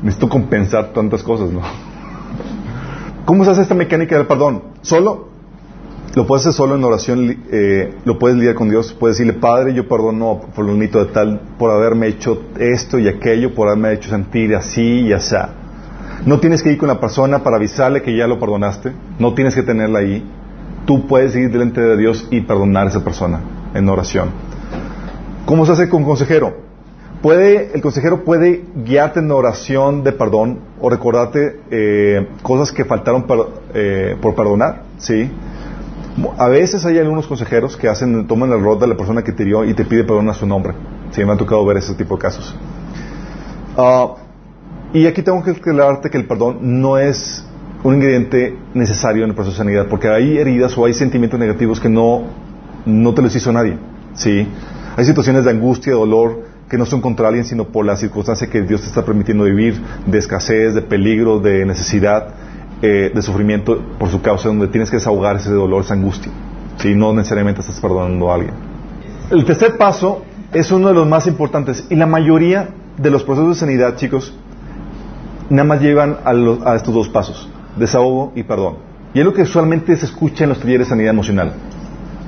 necesito 0.02 0.28
compensar 0.28 0.92
tantas 0.92 1.22
cosas, 1.22 1.50
¿no? 1.50 1.60
¿Cómo 3.26 3.44
se 3.44 3.50
hace 3.50 3.62
esta 3.62 3.74
mecánica 3.74 4.16
del 4.16 4.26
perdón? 4.26 4.62
Solo, 4.80 5.27
lo 6.14 6.26
puedes 6.26 6.42
hacer 6.42 6.54
solo 6.54 6.74
en 6.74 6.84
oración, 6.84 7.44
eh, 7.50 7.94
lo 8.04 8.18
puedes 8.18 8.36
lidiar 8.36 8.54
con 8.54 8.70
Dios, 8.70 8.94
puedes 8.98 9.18
decirle, 9.18 9.38
Padre, 9.38 9.74
yo 9.74 9.88
perdono 9.88 10.40
por 10.54 10.64
lo 10.64 10.74
de 10.74 10.88
tal, 11.12 11.40
por 11.58 11.70
haberme 11.70 12.08
hecho 12.08 12.42
esto 12.58 12.98
y 12.98 13.08
aquello, 13.08 13.54
por 13.54 13.68
haberme 13.68 13.92
hecho 13.92 14.08
sentir 14.08 14.54
así 14.54 15.00
y 15.00 15.12
así. 15.12 15.36
No 16.24 16.40
tienes 16.40 16.62
que 16.62 16.72
ir 16.72 16.78
con 16.78 16.88
la 16.88 16.98
persona 16.98 17.42
para 17.42 17.56
avisarle 17.56 18.02
que 18.02 18.16
ya 18.16 18.26
lo 18.26 18.38
perdonaste, 18.40 18.92
no 19.18 19.34
tienes 19.34 19.54
que 19.54 19.62
tenerla 19.62 20.00
ahí. 20.00 20.24
Tú 20.86 21.06
puedes 21.06 21.36
ir 21.36 21.50
delante 21.50 21.80
de 21.80 21.96
Dios 21.96 22.26
y 22.30 22.40
perdonar 22.40 22.86
a 22.86 22.90
esa 22.90 23.04
persona 23.04 23.40
en 23.74 23.88
oración. 23.88 24.30
¿Cómo 25.44 25.66
se 25.66 25.72
hace 25.72 25.88
con 25.88 26.04
consejero? 26.04 26.68
Puede, 27.22 27.72
el 27.74 27.82
consejero 27.82 28.24
puede 28.24 28.64
guiarte 28.84 29.20
en 29.20 29.30
oración 29.30 30.04
de 30.04 30.12
perdón 30.12 30.60
o 30.80 30.88
recordarte 30.88 31.60
eh, 31.70 32.28
cosas 32.42 32.72
que 32.72 32.84
faltaron 32.84 33.26
eh, 33.74 34.16
por 34.20 34.34
perdonar, 34.34 34.82
¿sí? 34.98 35.30
A 36.38 36.48
veces 36.48 36.84
hay 36.84 36.98
algunos 36.98 37.26
consejeros 37.26 37.76
que 37.76 37.88
hacen, 37.88 38.26
toman 38.26 38.50
el 38.52 38.62
rol 38.62 38.78
de 38.78 38.86
la 38.86 38.96
persona 38.96 39.22
que 39.22 39.32
te 39.32 39.44
dio 39.44 39.64
y 39.64 39.74
te 39.74 39.84
pide 39.84 40.04
perdón 40.04 40.28
a 40.28 40.34
su 40.34 40.46
nombre. 40.46 40.74
Sí, 41.10 41.24
me 41.24 41.32
ha 41.32 41.36
tocado 41.36 41.64
ver 41.64 41.76
ese 41.76 41.94
tipo 41.94 42.16
de 42.16 42.22
casos. 42.22 42.56
Ah, 43.76 44.14
y 44.92 45.06
aquí 45.06 45.22
tengo 45.22 45.42
que 45.42 45.50
aclararte 45.50 46.10
que 46.10 46.18
el 46.18 46.26
perdón 46.26 46.58
no 46.80 46.98
es 46.98 47.44
un 47.84 47.94
ingrediente 47.94 48.56
necesario 48.74 49.24
en 49.24 49.30
el 49.30 49.34
proceso 49.36 49.54
de 49.54 49.58
sanidad, 49.58 49.86
porque 49.88 50.08
hay 50.08 50.38
heridas 50.38 50.76
o 50.76 50.84
hay 50.84 50.94
sentimientos 50.94 51.38
negativos 51.38 51.78
que 51.78 51.88
no, 51.88 52.24
no 52.86 53.14
te 53.14 53.22
los 53.22 53.34
hizo 53.36 53.52
nadie. 53.52 53.78
¿sí? 54.14 54.48
Hay 54.96 55.04
situaciones 55.04 55.44
de 55.44 55.50
angustia, 55.50 55.92
dolor, 55.92 56.42
que 56.68 56.76
no 56.76 56.86
son 56.86 57.00
contra 57.00 57.28
alguien, 57.28 57.44
sino 57.44 57.64
por 57.64 57.84
la 57.86 57.96
circunstancia 57.96 58.48
que 58.48 58.62
Dios 58.62 58.82
te 58.82 58.88
está 58.88 59.04
permitiendo 59.04 59.44
vivir, 59.44 59.80
de 60.06 60.18
escasez, 60.18 60.74
de 60.74 60.82
peligro, 60.82 61.38
de 61.38 61.64
necesidad, 61.64 62.34
eh, 62.80 63.10
de 63.14 63.22
sufrimiento 63.22 63.82
por 63.98 64.08
su 64.08 64.22
causa, 64.22 64.48
donde 64.48 64.68
tienes 64.68 64.90
que 64.90 64.96
desahogar 64.96 65.36
ese 65.36 65.50
dolor, 65.50 65.82
esa 65.82 65.94
angustia. 65.94 66.30
Si 66.76 66.94
no 66.94 67.12
necesariamente 67.12 67.60
estás 67.60 67.80
perdonando 67.80 68.30
a 68.30 68.34
alguien. 68.34 68.54
El 69.30 69.44
tercer 69.44 69.76
paso 69.76 70.22
es 70.52 70.70
uno 70.70 70.88
de 70.88 70.94
los 70.94 71.06
más 71.06 71.26
importantes 71.26 71.84
y 71.90 71.96
la 71.96 72.06
mayoría 72.06 72.68
de 72.96 73.10
los 73.10 73.24
procesos 73.24 73.50
de 73.50 73.54
sanidad, 73.56 73.96
chicos, 73.96 74.32
nada 75.50 75.64
más 75.64 75.80
llevan 75.80 76.18
a, 76.24 76.74
estos 76.74 76.94
dos 76.94 77.08
pasos, 77.08 77.48
desahogo 77.76 78.32
y 78.34 78.42
perdón. 78.42 78.76
Y 79.14 79.20
es 79.20 79.24
lo 79.24 79.32
que 79.32 79.42
usualmente 79.42 79.96
se 79.96 80.06
escucha 80.06 80.44
en 80.44 80.50
los 80.50 80.60
talleres 80.60 80.86
de 80.86 80.90
sanidad 80.90 81.10
emocional. 81.10 81.52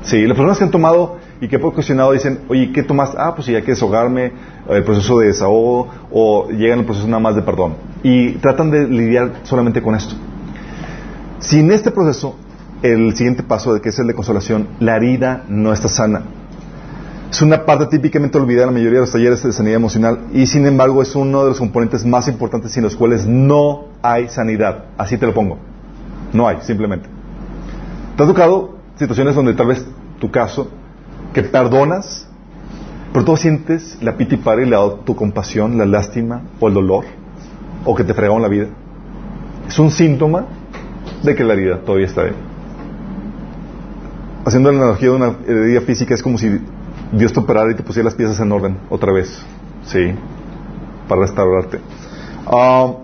Sí, 0.03 0.27
las 0.27 0.37
personas 0.37 0.59
que 0.59 0.65
han 0.65 0.71
tomado 0.71 1.19
y 1.41 1.49
que 1.49 1.59
por 1.59 1.75
cuestionado 1.75 2.13
dicen, 2.13 2.41
oye, 2.49 2.73
¿qué 2.73 2.83
tomas? 2.83 3.15
Ah, 3.17 3.35
pues 3.35 3.47
sí, 3.47 3.55
hay 3.55 3.63
que 3.63 3.73
desahogarme, 3.73 4.33
el 4.69 4.83
proceso 4.83 5.19
de 5.19 5.29
desahogo, 5.29 5.89
o 6.11 6.49
llegan 6.51 6.81
al 6.81 6.85
proceso 6.85 7.07
nada 7.07 7.21
más 7.21 7.35
de 7.35 7.43
perdón. 7.43 7.75
Y 8.03 8.33
tratan 8.33 8.71
de 8.71 8.89
lidiar 8.89 9.33
solamente 9.45 9.83
con 9.83 9.95
esto. 9.95 10.15
Si 11.41 11.59
en 11.59 11.73
este 11.73 11.91
proceso, 11.91 12.37
el 12.83 13.17
siguiente 13.17 13.43
paso, 13.43 13.75
de 13.75 13.81
que 13.81 13.89
es 13.89 13.99
el 13.99 14.07
de 14.07 14.15
consolación, 14.15 14.69
la 14.79 14.97
herida 14.97 15.45
no 15.49 15.73
está 15.73 15.89
sana. 15.89 16.23
Es 17.31 17.41
una 17.43 17.65
parte 17.65 17.87
típicamente 17.87 18.37
olvidada 18.39 18.69
en 18.69 18.75
la 18.75 18.79
mayoría 18.79 18.99
de 18.99 19.07
los 19.07 19.13
talleres 19.13 19.43
de 19.43 19.53
sanidad 19.53 19.77
emocional 19.77 20.27
y 20.33 20.47
sin 20.47 20.67
embargo 20.67 21.01
es 21.01 21.15
uno 21.15 21.43
de 21.45 21.51
los 21.51 21.59
componentes 21.59 22.05
más 22.05 22.27
importantes 22.27 22.73
sin 22.73 22.83
los 22.83 22.97
cuales 22.97 23.27
no 23.27 23.87
hay 24.03 24.29
sanidad. 24.29 24.87
Así 24.99 25.17
te 25.17 25.27
lo 25.27 25.33
pongo. 25.33 25.57
No 26.33 26.49
hay, 26.49 26.59
simplemente. 26.63 27.09
¿Te 28.17 28.23
ha 28.23 28.27
tocado 28.27 28.77
situaciones 28.97 29.35
donde 29.35 29.55
tal 29.55 29.69
vez 29.69 29.87
tu 30.19 30.31
caso 30.31 30.69
que 31.33 31.43
perdonas, 31.43 32.27
Pero 33.13 33.25
tú 33.25 33.37
sientes 33.37 33.99
la 34.03 34.17
piti 34.17 34.37
y 34.37 34.67
la 34.67 34.77
autocompasión, 34.77 35.79
la 35.79 35.87
lástima 35.87 36.43
o 36.61 36.69
el 36.69 36.75
dolor, 36.75 37.05
o 37.85 37.95
que 37.95 38.05
te 38.05 38.13
fregaron 38.15 38.43
la 38.43 38.49
vida. 38.49 38.67
Es 39.69 39.79
un 39.79 39.91
síntoma 39.91 40.47
de 41.23 41.35
que 41.35 41.45
la 41.45 41.55
herida 41.55 41.81
todavía 41.81 42.07
está 42.07 42.23
ahí. 42.23 42.33
Haciendo 44.45 44.73
la 44.73 44.79
analogía 44.79 45.11
de 45.11 45.17
una 45.17 45.35
herida 45.47 45.81
física, 45.83 46.15
es 46.15 46.23
como 46.23 46.39
si 46.39 46.61
Dios 47.13 47.33
te 47.33 47.41
operara 47.41 47.71
y 47.73 47.75
te 47.75 47.83
pusiera 47.83 48.05
las 48.07 48.15
piezas 48.15 48.41
en 48.41 48.51
orden 48.53 48.79
otra 48.89 49.13
vez. 49.13 49.45
Sí, 49.87 50.13
para 51.09 51.23
restaurarte. 51.23 51.81
Ah, 52.47 52.95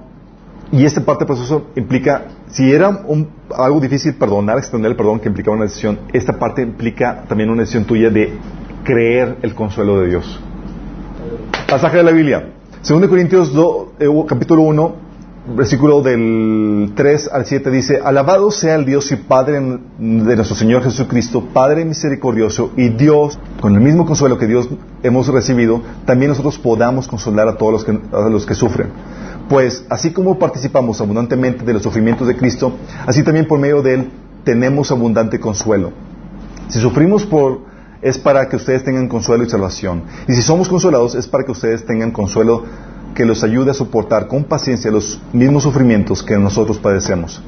y 0.73 0.85
esta 0.85 1.01
parte 1.05 1.25
del 1.25 1.35
proceso 1.35 1.67
implica, 1.77 2.25
si 2.49 2.73
era 2.73 3.05
algo 3.57 3.81
difícil 3.81 4.14
perdonar, 4.14 4.59
extender 4.59 4.91
el 4.91 4.97
perdón 4.97 5.21
que 5.21 5.29
implicaba 5.29 5.57
una 5.57 5.67
decisión, 5.67 5.99
esta 6.12 6.39
parte 6.39 6.62
implica 6.62 7.25
también 7.29 7.51
una 7.51 7.61
decisión 7.61 7.85
tuya 7.85 8.11
de 8.11 8.33
creer 8.83 9.37
el 9.43 9.55
consuelo 9.55 10.01
de 10.01 10.09
Dios. 10.09 10.41
Pasaje 11.69 11.99
de 11.99 12.03
la 12.03 12.12
Biblia. 12.12 12.53
2 12.89 13.09
Corintios 13.09 13.53
2, 13.53 13.87
eh, 13.99 14.07
capítulo 14.29 14.62
1, 14.62 15.05
versículo 15.55 16.03
del 16.03 16.92
3 16.94 17.30
al 17.32 17.47
7 17.47 17.70
dice, 17.70 18.01
Alabado 18.03 18.51
sea 18.51 18.74
el 18.74 18.84
Dios 18.84 19.11
y 19.12 19.16
Padre 19.16 19.61
de 19.61 20.36
nuestro 20.36 20.57
Señor 20.57 20.82
Jesucristo, 20.82 21.44
Padre 21.53 21.84
misericordioso 21.84 22.72
y 22.76 22.88
Dios, 22.88 23.38
con 23.61 23.74
el 23.74 23.80
mismo 23.80 24.07
consuelo 24.07 24.38
que 24.38 24.47
Dios 24.47 24.68
hemos 25.03 25.28
recibido, 25.28 25.82
también 26.05 26.30
nosotros 26.30 26.59
podamos 26.59 27.07
consolar 27.07 27.49
a 27.49 27.57
todos 27.57 27.72
los 27.72 27.84
que, 27.84 27.92
los 28.30 28.47
que 28.47 28.55
sufren. 28.55 28.88
Pues 29.49 29.84
así 29.88 30.12
como 30.12 30.38
participamos 30.38 31.01
abundantemente 31.01 31.64
de 31.64 31.72
los 31.72 31.82
sufrimientos 31.82 32.26
de 32.26 32.36
Cristo, 32.36 32.72
así 33.07 33.22
también 33.22 33.47
por 33.47 33.61
medio 33.61 33.82
de 33.82 33.94
Él 33.94 34.11
tenemos 34.44 34.90
abundante 34.90 35.38
consuelo. 35.38 35.92
Si 36.68 36.80
sufrimos 36.80 37.24
por 37.24 37.61
es 38.03 38.18
para 38.18 38.49
que 38.49 38.57
ustedes 38.57 38.84
tengan 38.84 39.09
consuelo 39.09 39.44
y 39.44 39.49
salvación. 39.49 40.05
Y 40.28 40.34
si 40.34 40.42
somos 40.42 40.68
consolados 40.68 41.14
es 41.14 41.26
para 41.26 41.44
que 41.44 41.53
ustedes 41.53 41.84
tengan 41.86 42.11
consuelo 42.11 42.64
que 43.17 43.25
los 43.25 43.43
ayude 43.43 43.71
a 43.71 43.75
soportar 43.75 44.29
con 44.29 44.45
paciencia 44.45 44.91
los 44.91 45.19
mismos 45.33 45.62
sufrimientos 45.62 46.23
que 46.23 46.39
nosotros 46.39 46.79
padecemos. 46.79 47.43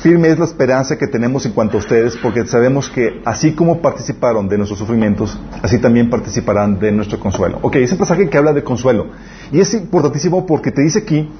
Firme 0.00 0.28
es 0.28 0.38
la 0.38 0.44
esperanza 0.44 0.98
que 0.98 1.06
tenemos 1.06 1.46
en 1.46 1.52
cuanto 1.52 1.78
a 1.78 1.80
ustedes, 1.80 2.14
porque 2.18 2.46
sabemos 2.46 2.90
que 2.90 3.22
así 3.24 3.54
como 3.54 3.80
participaron 3.80 4.46
de 4.46 4.58
nuestros 4.58 4.78
sufrimientos, 4.78 5.38
así 5.62 5.78
también 5.78 6.10
participarán 6.10 6.78
de 6.78 6.92
nuestro 6.92 7.18
consuelo. 7.18 7.58
Ok, 7.62 7.76
ese 7.76 7.96
pasaje 7.96 8.28
que 8.28 8.36
habla 8.36 8.52
de 8.52 8.62
consuelo. 8.62 9.06
Y 9.50 9.60
es 9.60 9.72
importantísimo 9.72 10.44
porque 10.44 10.70
te 10.70 10.82
dice 10.82 10.98
aquí 10.98 11.30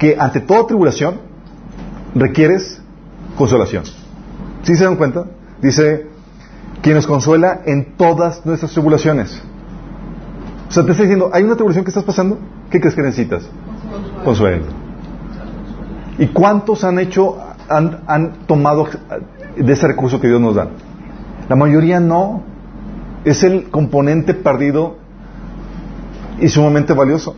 que 0.00 0.16
ante 0.18 0.40
toda 0.40 0.66
tribulación 0.66 1.20
requieres 2.16 2.80
consolación. 3.36 3.84
¿Sí 4.64 4.74
se 4.74 4.82
dan 4.82 4.96
cuenta? 4.96 5.26
Dice, 5.62 6.08
quien 6.82 6.96
nos 6.96 7.06
consuela 7.06 7.60
en 7.66 7.96
todas 7.96 8.44
nuestras 8.44 8.72
tribulaciones. 8.72 9.40
O 10.68 10.72
sea, 10.72 10.84
te 10.84 10.90
está 10.90 11.04
diciendo, 11.04 11.30
hay 11.32 11.44
una 11.44 11.54
tribulación 11.54 11.84
que 11.84 11.90
estás 11.90 12.02
pasando, 12.04 12.38
¿qué 12.70 12.80
crees 12.80 12.94
que 12.94 13.02
necesitas? 13.02 13.48
Consuelo. 14.24 14.64
¿Y 16.18 16.26
cuántos 16.28 16.84
han 16.84 16.98
hecho, 16.98 17.36
han, 17.68 18.00
han 18.06 18.32
tomado 18.46 18.88
de 19.56 19.72
ese 19.72 19.86
recurso 19.86 20.20
que 20.20 20.28
Dios 20.28 20.40
nos 20.40 20.54
da? 20.54 20.68
La 21.48 21.56
mayoría 21.56 22.00
no. 22.00 22.42
Es 23.24 23.42
el 23.42 23.70
componente 23.70 24.32
perdido 24.32 24.96
y 26.40 26.48
sumamente 26.48 26.92
valioso. 26.92 27.34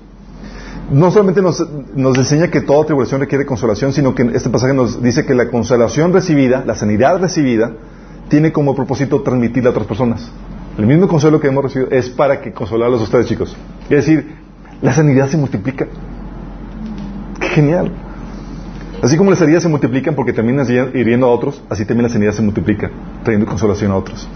No 0.90 1.10
solamente 1.10 1.40
nos, 1.40 1.64
nos, 1.94 2.18
enseña 2.18 2.48
que 2.48 2.60
toda 2.60 2.84
tribulación 2.84 3.20
requiere 3.20 3.46
consolación, 3.46 3.92
sino 3.92 4.14
que 4.14 4.22
este 4.34 4.50
pasaje 4.50 4.74
nos 4.74 5.02
dice 5.02 5.24
que 5.24 5.34
la 5.34 5.48
consolación 5.48 6.12
recibida, 6.12 6.64
la 6.66 6.74
sanidad 6.74 7.18
recibida, 7.20 7.72
tiene 8.28 8.52
como 8.52 8.74
propósito 8.74 9.22
transmitirle 9.22 9.68
a 9.68 9.70
otras 9.70 9.86
personas. 9.86 10.30
El 10.76 10.86
mismo 10.86 11.08
consuelo 11.08 11.40
que 11.40 11.48
hemos 11.48 11.64
recibido 11.64 11.90
es 11.90 12.10
para 12.10 12.40
que 12.40 12.52
consolarlos 12.52 13.00
a 13.00 13.04
ustedes, 13.04 13.26
chicos. 13.26 13.56
Es 13.84 14.06
decir, 14.06 14.36
la 14.82 14.92
sanidad 14.92 15.28
se 15.28 15.36
multiplica. 15.36 15.86
¡Qué 17.40 17.48
genial! 17.48 17.90
Así 19.02 19.16
como 19.16 19.30
las 19.30 19.40
heridas 19.40 19.62
se 19.62 19.68
multiplican 19.68 20.14
porque 20.14 20.32
terminas 20.32 20.68
hiriendo 20.68 21.26
a 21.26 21.30
otros, 21.30 21.62
así 21.70 21.84
también 21.84 22.04
la 22.04 22.12
sanidad 22.12 22.32
se 22.32 22.42
multiplica, 22.42 22.90
trayendo 23.22 23.46
consolación 23.46 23.92
a 23.92 23.96
otros. 23.96 24.28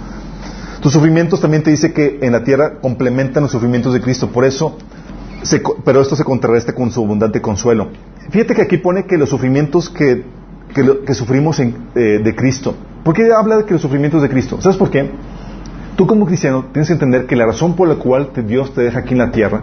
Tus 0.80 0.92
sufrimientos 0.92 1.40
también 1.40 1.62
te 1.62 1.70
dice 1.70 1.92
que 1.92 2.18
en 2.22 2.32
la 2.32 2.44
tierra 2.44 2.78
complementan 2.80 3.42
los 3.42 3.52
sufrimientos 3.52 3.92
de 3.92 4.00
Cristo. 4.00 4.28
Por 4.28 4.44
eso, 4.44 4.78
pero 5.84 6.00
esto 6.00 6.16
se 6.16 6.24
contrarresta 6.24 6.74
con 6.74 6.90
su 6.90 7.02
abundante 7.02 7.40
consuelo. 7.42 7.88
Fíjate 8.30 8.54
que 8.54 8.62
aquí 8.62 8.78
pone 8.78 9.04
que 9.04 9.18
los 9.18 9.28
sufrimientos 9.28 9.90
que, 9.90 10.24
que, 10.74 11.14
sufrimos 11.14 11.60
eh, 11.60 11.72
de 11.94 12.34
Cristo 12.34 12.74
¿Por 13.04 13.14
qué 13.14 13.30
habla 13.32 13.58
de 13.58 13.64
que 13.66 13.74
los 13.74 13.82
sufrimientos 13.82 14.22
de 14.22 14.30
Cristo? 14.30 14.60
¿Sabes 14.62 14.78
por 14.78 14.90
qué? 14.90 15.10
Tú 15.94 16.06
como 16.06 16.24
cristiano 16.24 16.64
tienes 16.72 16.88
que 16.88 16.94
entender 16.94 17.26
que 17.26 17.36
la 17.36 17.44
razón 17.44 17.76
por 17.76 17.86
la 17.86 17.96
cual 17.96 18.30
Dios 18.46 18.72
te 18.72 18.80
deja 18.80 19.00
aquí 19.00 19.12
en 19.12 19.18
la 19.18 19.30
tierra 19.30 19.62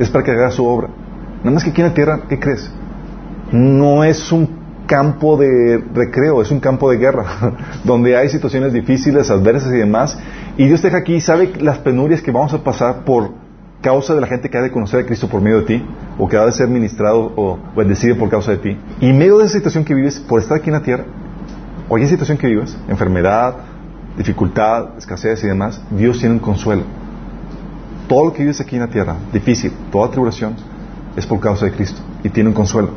es 0.00 0.08
para 0.10 0.24
que 0.24 0.32
hagas 0.32 0.54
su 0.54 0.66
obra. 0.66 0.88
Nada 1.44 1.52
más 1.52 1.62
que 1.62 1.70
aquí 1.70 1.80
en 1.82 1.88
la 1.88 1.94
tierra, 1.94 2.22
¿qué 2.28 2.38
crees? 2.40 2.70
No 3.52 4.02
es 4.02 4.32
un 4.32 4.58
campo 4.86 5.36
de 5.36 5.84
recreo, 5.94 6.42
es 6.42 6.50
un 6.50 6.58
campo 6.58 6.90
de 6.90 6.96
guerra, 6.96 7.24
donde 7.84 8.16
hay 8.16 8.28
situaciones 8.28 8.72
difíciles, 8.72 9.30
adversas 9.30 9.72
y 9.72 9.78
demás. 9.78 10.18
Y 10.56 10.66
Dios 10.66 10.80
te 10.80 10.88
deja 10.88 10.98
aquí 10.98 11.20
sabe 11.20 11.52
las 11.60 11.78
penurias 11.78 12.22
que 12.22 12.32
vamos 12.32 12.52
a 12.54 12.64
pasar 12.64 13.04
por 13.04 13.30
causa 13.82 14.14
de 14.14 14.20
la 14.20 14.26
gente 14.26 14.50
que 14.50 14.58
ha 14.58 14.62
de 14.62 14.72
conocer 14.72 15.00
a 15.00 15.06
Cristo 15.06 15.28
por 15.28 15.40
medio 15.40 15.60
de 15.60 15.66
ti, 15.66 15.86
o 16.18 16.28
que 16.28 16.36
ha 16.36 16.44
de 16.44 16.52
ser 16.52 16.68
ministrado 16.68 17.32
o 17.36 17.58
bendecido 17.76 18.16
por 18.16 18.28
causa 18.28 18.52
de 18.52 18.58
ti. 18.58 18.78
Y 19.00 19.10
en 19.10 19.18
medio 19.18 19.38
de 19.38 19.44
esa 19.44 19.54
situación 19.54 19.84
que 19.84 19.94
vives, 19.94 20.18
por 20.18 20.40
estar 20.40 20.58
aquí 20.58 20.68
en 20.68 20.74
la 20.74 20.82
tierra, 20.82 21.04
cualquier 21.88 22.10
situación 22.10 22.36
que 22.36 22.46
vivas, 22.46 22.76
enfermedad, 22.88 23.54
dificultad, 24.16 24.98
escasez 24.98 25.42
y 25.44 25.46
demás, 25.46 25.80
Dios 25.90 26.18
tiene 26.18 26.34
un 26.34 26.40
consuelo. 26.40 26.82
Todo 28.10 28.24
lo 28.24 28.32
que 28.32 28.42
vives 28.42 28.60
aquí 28.60 28.74
en 28.74 28.82
la 28.82 28.88
tierra, 28.88 29.14
difícil, 29.32 29.70
toda 29.92 30.10
tribulación, 30.10 30.56
es 31.14 31.24
por 31.26 31.38
causa 31.38 31.66
de 31.66 31.70
Cristo 31.70 32.00
y 32.24 32.28
tiene 32.28 32.48
un 32.48 32.54
consuelo. 32.56 32.88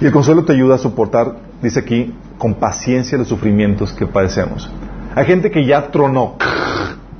Y 0.00 0.06
el 0.06 0.12
consuelo 0.12 0.46
te 0.46 0.54
ayuda 0.54 0.76
a 0.76 0.78
soportar, 0.78 1.36
dice 1.60 1.80
aquí, 1.80 2.14
con 2.38 2.54
paciencia 2.54 3.18
los 3.18 3.28
sufrimientos 3.28 3.92
que 3.92 4.06
padecemos. 4.06 4.70
Hay 5.14 5.26
gente 5.26 5.50
que 5.50 5.66
ya 5.66 5.90
tronó 5.90 6.36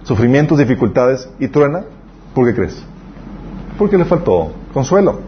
sufrimientos, 0.04 0.56
dificultades 0.58 1.28
y 1.38 1.48
truena, 1.48 1.84
¿por 2.34 2.46
qué 2.46 2.54
crees? 2.54 2.82
Porque 3.76 3.98
le 3.98 4.06
faltó 4.06 4.54
consuelo. 4.72 5.20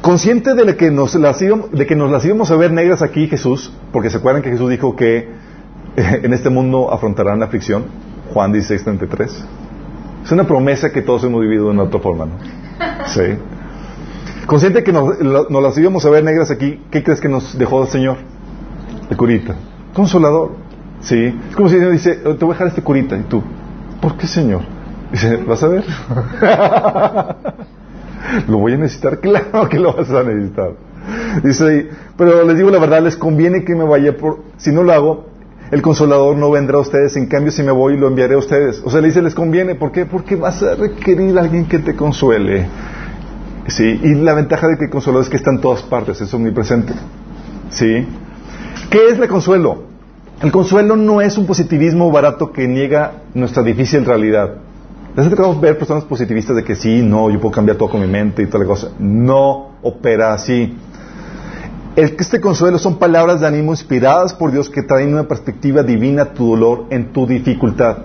Consciente 0.00 0.54
de 0.54 0.76
que, 0.78 0.90
nos 0.90 1.14
las 1.16 1.42
íbamos, 1.42 1.72
de 1.72 1.86
que 1.86 1.94
nos 1.94 2.10
las 2.10 2.24
íbamos 2.24 2.50
a 2.50 2.56
ver 2.56 2.72
negras 2.72 3.02
aquí, 3.02 3.28
Jesús, 3.28 3.70
porque 3.92 4.08
se 4.08 4.16
acuerdan 4.16 4.42
que 4.42 4.48
Jesús 4.48 4.70
dijo 4.70 4.96
que 4.96 5.18
eh, 5.18 6.20
en 6.22 6.32
este 6.32 6.48
mundo 6.48 6.90
afrontarán 6.90 7.38
la 7.38 7.44
aflicción, 7.44 7.84
Juan 8.32 8.54
16:33. 8.54 9.61
Es 10.24 10.32
una 10.32 10.44
promesa 10.44 10.92
que 10.92 11.02
todos 11.02 11.24
hemos 11.24 11.40
vivido 11.40 11.66
de 11.66 11.70
una 11.72 11.82
otra 11.84 12.00
forma, 12.00 12.26
¿no? 12.26 12.32
Sí. 13.08 13.22
Consciente 14.46 14.82
que 14.82 14.92
nos, 14.92 15.18
las 15.20 15.78
íbamos 15.78 16.04
a 16.04 16.10
ver 16.10 16.24
negras 16.24 16.50
aquí, 16.50 16.80
¿qué 16.90 17.02
crees 17.02 17.20
que 17.20 17.28
nos 17.28 17.56
dejó 17.58 17.82
el 17.82 17.88
Señor? 17.88 18.16
El 19.10 19.16
curita. 19.16 19.54
Consolador. 19.94 20.52
Sí. 21.00 21.34
Es 21.50 21.56
como 21.56 21.68
si 21.68 21.76
el 21.76 21.80
Señor 21.80 21.92
dice, 21.92 22.14
te 22.14 22.44
voy 22.44 22.50
a 22.50 22.54
dejar 22.54 22.68
este 22.68 22.82
curita. 22.82 23.16
Y 23.16 23.22
tú, 23.22 23.42
¿por 24.00 24.16
qué, 24.16 24.26
Señor? 24.26 24.62
Dice, 25.10 25.36
¿vas 25.38 25.62
a 25.62 25.68
ver? 25.68 25.84
¿Lo 28.48 28.58
voy 28.58 28.72
a 28.72 28.76
necesitar? 28.76 29.20
Claro 29.20 29.68
que 29.68 29.78
lo 29.78 29.94
vas 29.94 30.10
a 30.10 30.22
necesitar. 30.22 30.72
Dice, 31.42 31.90
pero 32.16 32.44
les 32.44 32.56
digo 32.56 32.70
la 32.70 32.78
verdad, 32.78 33.02
les 33.02 33.16
conviene 33.16 33.64
que 33.64 33.74
me 33.74 33.84
vaya, 33.84 34.16
por, 34.16 34.44
si 34.56 34.70
no 34.70 34.82
lo 34.82 34.92
hago, 34.92 35.26
el 35.72 35.80
consolador 35.80 36.36
no 36.36 36.50
vendrá 36.50 36.76
a 36.76 36.80
ustedes, 36.82 37.16
en 37.16 37.26
cambio 37.26 37.50
si 37.50 37.62
me 37.62 37.72
voy 37.72 37.96
lo 37.96 38.06
enviaré 38.06 38.34
a 38.34 38.38
ustedes. 38.38 38.82
O 38.84 38.90
sea, 38.90 39.00
le 39.00 39.06
dice, 39.06 39.22
les 39.22 39.34
conviene, 39.34 39.74
¿por 39.74 39.90
qué? 39.90 40.04
Porque 40.04 40.36
vas 40.36 40.62
a 40.62 40.74
requerir 40.74 41.36
a 41.38 41.40
alguien 41.40 41.64
que 41.64 41.78
te 41.78 41.96
consuele. 41.96 42.66
Sí, 43.68 43.98
y 44.02 44.14
la 44.16 44.34
ventaja 44.34 44.68
de 44.68 44.76
que 44.76 44.84
el 44.84 44.90
consuelo 44.90 45.20
es 45.20 45.30
que 45.30 45.38
está 45.38 45.50
en 45.50 45.62
todas 45.62 45.82
partes, 45.82 46.20
es 46.20 46.34
omnipresente. 46.34 46.92
¿Sí? 47.70 48.06
¿Qué 48.90 49.08
es 49.08 49.18
el 49.18 49.28
consuelo? 49.28 49.84
El 50.42 50.52
consuelo 50.52 50.94
no 50.94 51.22
es 51.22 51.38
un 51.38 51.46
positivismo 51.46 52.10
barato 52.10 52.52
que 52.52 52.68
niega 52.68 53.22
nuestra 53.32 53.62
difícil 53.62 54.04
realidad. 54.04 54.56
Les 55.16 55.30
tocado 55.30 55.58
ver 55.58 55.78
personas 55.78 56.04
positivistas 56.04 56.54
de 56.54 56.64
que 56.64 56.76
sí, 56.76 57.00
no, 57.00 57.30
yo 57.30 57.40
puedo 57.40 57.54
cambiar 57.54 57.78
todo 57.78 57.88
con 57.88 58.02
mi 58.02 58.08
mente 58.08 58.42
y 58.42 58.46
toda 58.46 58.64
la 58.64 58.66
cosa. 58.68 58.88
No 58.98 59.70
opera 59.80 60.34
así. 60.34 60.76
El 61.94 62.16
que 62.16 62.22
este 62.22 62.40
consuelo 62.40 62.78
son 62.78 62.98
palabras 62.98 63.40
de 63.40 63.46
ánimo 63.46 63.72
inspiradas 63.72 64.32
por 64.32 64.50
Dios 64.50 64.70
que 64.70 64.82
traen 64.82 65.12
una 65.12 65.28
perspectiva 65.28 65.82
divina 65.82 66.22
a 66.22 66.32
tu 66.32 66.48
dolor 66.48 66.86
en 66.90 67.12
tu 67.12 67.26
dificultad. 67.26 67.98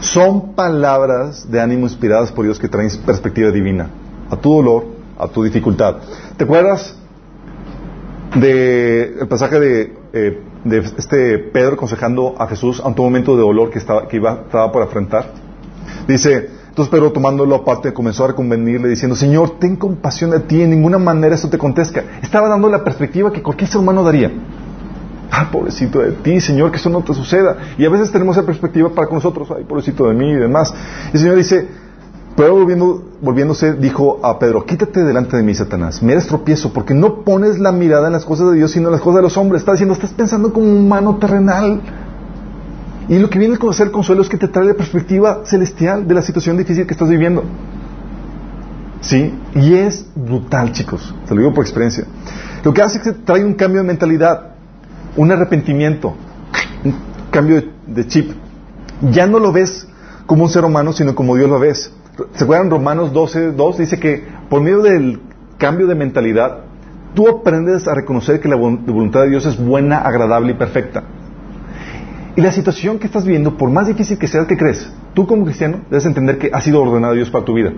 Son 0.00 0.54
palabras 0.54 1.48
de 1.50 1.60
ánimo 1.60 1.84
inspiradas 1.84 2.32
por 2.32 2.44
Dios 2.44 2.58
que 2.58 2.68
traen 2.68 2.90
perspectiva 3.06 3.50
divina 3.50 3.88
a 4.30 4.36
tu 4.36 4.52
dolor, 4.52 4.86
a 5.16 5.28
tu 5.28 5.44
dificultad. 5.44 5.96
¿Te 6.36 6.44
acuerdas 6.44 6.96
del 8.34 9.28
pasaje 9.28 9.60
de 9.60 10.02
eh, 10.12 10.42
de 10.64 10.78
este 10.78 11.38
Pedro 11.38 11.74
aconsejando 11.74 12.34
a 12.38 12.46
Jesús 12.46 12.82
ante 12.84 13.00
un 13.00 13.08
momento 13.08 13.34
de 13.36 13.42
dolor 13.42 13.70
que 13.70 13.78
estaba, 13.78 14.06
que 14.06 14.16
iba, 14.16 14.42
estaba 14.44 14.70
por 14.70 14.82
afrontar. 14.82 15.26
Dice, 16.06 16.50
entonces 16.72 16.90
Pedro 16.90 17.12
tomándolo 17.12 17.54
aparte 17.54 17.92
comenzó 17.92 18.24
a 18.24 18.28
reconvenirle 18.28 18.88
diciendo, 18.88 19.14
Señor, 19.14 19.58
ten 19.58 19.76
compasión 19.76 20.30
de 20.30 20.40
ti, 20.40 20.62
en 20.62 20.70
ninguna 20.70 20.96
manera 20.96 21.34
eso 21.34 21.50
te 21.50 21.58
contesta. 21.58 22.02
Estaba 22.22 22.48
dando 22.48 22.70
la 22.70 22.82
perspectiva 22.82 23.30
que 23.30 23.42
cualquier 23.42 23.68
ser 23.68 23.82
humano 23.82 24.02
daría. 24.02 24.32
Ah, 25.30 25.50
pobrecito 25.52 25.98
de 25.98 26.12
ti, 26.12 26.40
Señor, 26.40 26.70
que 26.70 26.78
eso 26.78 26.88
no 26.88 27.02
te 27.02 27.12
suceda. 27.12 27.58
Y 27.76 27.84
a 27.84 27.90
veces 27.90 28.10
tenemos 28.10 28.38
esa 28.38 28.46
perspectiva 28.46 28.88
para 28.88 29.06
con 29.06 29.16
nosotros, 29.16 29.52
ay, 29.54 29.64
pobrecito 29.64 30.08
de 30.08 30.14
mí 30.14 30.30
y 30.30 30.36
demás. 30.36 30.72
Y 31.12 31.16
el 31.16 31.22
Señor 31.22 31.36
dice, 31.36 31.68
pero 32.36 32.54
volviendo, 32.54 33.04
volviéndose, 33.20 33.74
dijo 33.74 34.20
a 34.22 34.38
Pedro, 34.38 34.64
quítate 34.64 35.04
delante 35.04 35.36
de 35.36 35.42
mí, 35.42 35.54
Satanás, 35.54 36.02
me 36.02 36.12
eres 36.12 36.26
tropiezo, 36.26 36.72
porque 36.72 36.94
no 36.94 37.16
pones 37.16 37.58
la 37.58 37.70
mirada 37.70 38.06
en 38.06 38.14
las 38.14 38.24
cosas 38.24 38.50
de 38.50 38.56
Dios, 38.56 38.70
sino 38.70 38.88
en 38.88 38.92
las 38.92 39.02
cosas 39.02 39.16
de 39.16 39.22
los 39.24 39.36
hombres. 39.36 39.60
Está 39.60 39.72
diciendo, 39.72 39.92
estás 39.92 40.14
pensando 40.14 40.54
como 40.54 40.64
un 40.68 40.86
humano 40.86 41.18
terrenal. 41.18 41.82
Y 43.08 43.18
lo 43.18 43.28
que 43.28 43.38
viene 43.38 43.56
a 43.56 43.72
ser 43.72 43.90
consuelo 43.90 44.22
es 44.22 44.28
que 44.28 44.36
te 44.36 44.48
trae 44.48 44.64
la 44.64 44.74
perspectiva 44.74 45.42
celestial 45.44 46.06
de 46.06 46.14
la 46.14 46.22
situación 46.22 46.56
difícil 46.56 46.86
que 46.86 46.92
estás 46.92 47.08
viviendo. 47.08 47.44
¿Sí? 49.00 49.34
Y 49.54 49.74
es 49.74 50.06
brutal, 50.14 50.72
chicos. 50.72 51.12
Se 51.26 51.34
lo 51.34 51.40
digo 51.40 51.52
por 51.52 51.64
experiencia. 51.64 52.04
Lo 52.62 52.72
que 52.72 52.82
hace 52.82 52.98
es 52.98 53.04
que 53.04 53.12
trae 53.12 53.44
un 53.44 53.54
cambio 53.54 53.80
de 53.80 53.88
mentalidad, 53.88 54.52
un 55.16 55.32
arrepentimiento, 55.32 56.14
un 56.84 56.94
cambio 57.30 57.62
de, 57.86 58.06
chip. 58.06 58.32
Ya 59.10 59.26
no 59.26 59.40
lo 59.40 59.50
ves 59.50 59.88
como 60.26 60.44
un 60.44 60.50
ser 60.50 60.64
humano, 60.64 60.92
sino 60.92 61.16
como 61.16 61.36
Dios 61.36 61.50
lo 61.50 61.58
ves. 61.58 61.92
¿Se 62.36 62.44
acuerdan 62.44 62.70
Romanos 62.70 63.12
12, 63.12 63.52
2? 63.52 63.78
Dice 63.78 63.98
que 63.98 64.24
por 64.48 64.62
medio 64.62 64.80
del 64.82 65.20
cambio 65.58 65.88
de 65.88 65.96
mentalidad, 65.96 66.58
tú 67.14 67.28
aprendes 67.28 67.88
a 67.88 67.94
reconocer 67.94 68.40
que 68.40 68.48
la 68.48 68.56
voluntad 68.56 69.22
de 69.22 69.30
Dios 69.30 69.44
es 69.46 69.58
buena, 69.58 69.98
agradable 69.98 70.52
y 70.52 70.54
perfecta. 70.54 71.02
Y 72.34 72.40
la 72.40 72.52
situación 72.52 72.98
que 72.98 73.06
estás 73.06 73.24
viviendo, 73.24 73.56
por 73.58 73.70
más 73.70 73.86
difícil 73.86 74.18
que 74.18 74.26
sea, 74.26 74.46
¿qué 74.46 74.56
crees? 74.56 74.90
Tú 75.14 75.26
como 75.26 75.44
cristiano 75.44 75.80
debes 75.90 76.06
entender 76.06 76.38
que 76.38 76.50
ha 76.52 76.60
sido 76.60 76.80
ordenado 76.80 77.14
Dios 77.14 77.30
para 77.30 77.44
tu 77.44 77.54
vida. 77.54 77.72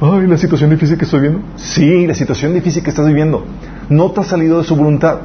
Ay, 0.00 0.26
la 0.26 0.38
situación 0.38 0.70
difícil 0.70 0.96
que 0.96 1.04
estoy 1.04 1.20
viviendo. 1.20 1.46
Sí, 1.56 2.06
la 2.06 2.14
situación 2.14 2.54
difícil 2.54 2.82
que 2.82 2.90
estás 2.90 3.06
viviendo. 3.06 3.44
No 3.88 4.12
te 4.12 4.20
ha 4.20 4.24
salido 4.24 4.58
de 4.58 4.64
su 4.64 4.76
voluntad. 4.76 5.18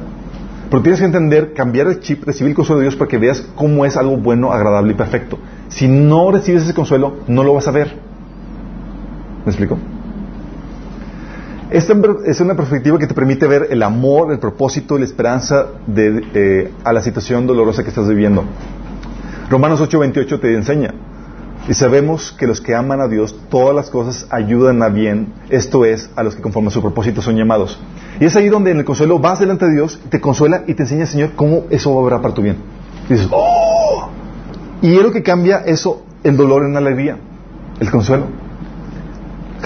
Pero 0.68 0.82
tienes 0.82 0.98
que 0.98 1.06
entender, 1.06 1.54
cambiar 1.54 1.86
el 1.86 2.00
chip, 2.00 2.24
recibir 2.24 2.50
el 2.50 2.56
consuelo 2.56 2.80
de 2.80 2.86
Dios 2.86 2.96
para 2.96 3.08
que 3.08 3.18
veas 3.18 3.40
cómo 3.54 3.84
es 3.86 3.96
algo 3.96 4.16
bueno, 4.16 4.52
agradable 4.52 4.92
y 4.92 4.96
perfecto. 4.96 5.38
Si 5.68 5.86
no 5.86 6.32
recibes 6.32 6.64
ese 6.64 6.74
consuelo, 6.74 7.18
no 7.28 7.44
lo 7.44 7.54
vas 7.54 7.68
a 7.68 7.70
ver. 7.70 7.96
¿Me 9.44 9.52
explico? 9.52 9.78
Esta 11.76 11.92
es 12.24 12.40
una 12.40 12.54
perspectiva 12.54 12.98
que 12.98 13.06
te 13.06 13.12
permite 13.12 13.46
ver 13.46 13.66
el 13.68 13.82
amor, 13.82 14.32
el 14.32 14.38
propósito 14.38 14.96
y 14.96 15.00
la 15.00 15.04
esperanza 15.04 15.66
eh, 15.94 16.72
a 16.82 16.90
la 16.90 17.02
situación 17.02 17.46
dolorosa 17.46 17.82
que 17.82 17.90
estás 17.90 18.08
viviendo. 18.08 18.44
Romanos 19.50 19.82
8:28 19.82 20.40
te 20.40 20.54
enseña, 20.54 20.94
y 21.68 21.74
sabemos 21.74 22.32
que 22.32 22.46
los 22.46 22.62
que 22.62 22.74
aman 22.74 23.02
a 23.02 23.08
Dios, 23.08 23.38
todas 23.50 23.76
las 23.76 23.90
cosas 23.90 24.26
ayudan 24.30 24.82
a 24.82 24.88
bien, 24.88 25.34
esto 25.50 25.84
es, 25.84 26.08
a 26.16 26.22
los 26.22 26.34
que 26.34 26.40
conforme 26.40 26.68
a 26.68 26.70
su 26.70 26.80
propósito 26.80 27.20
son 27.20 27.36
llamados. 27.36 27.78
Y 28.20 28.24
es 28.24 28.34
ahí 28.36 28.48
donde 28.48 28.70
en 28.70 28.78
el 28.78 28.86
consuelo 28.86 29.18
vas 29.18 29.40
delante 29.40 29.66
de 29.66 29.74
Dios, 29.74 30.00
te 30.08 30.18
consuela 30.18 30.64
y 30.66 30.72
te 30.72 30.84
enseña, 30.84 31.04
Señor, 31.04 31.32
cómo 31.36 31.64
eso 31.68 31.90
va 31.94 32.00
a 32.00 32.04
obrar 32.04 32.22
para 32.22 32.32
tu 32.32 32.40
bien. 32.40 32.56
Y 33.10 33.12
dices, 33.12 33.28
¡oh! 33.30 34.08
Y 34.80 34.96
es 34.96 35.02
lo 35.02 35.12
que 35.12 35.22
cambia 35.22 35.58
eso, 35.58 36.06
el 36.24 36.38
dolor 36.38 36.64
en 36.64 36.74
alegría, 36.74 37.18
el 37.80 37.90
consuelo. 37.90 38.45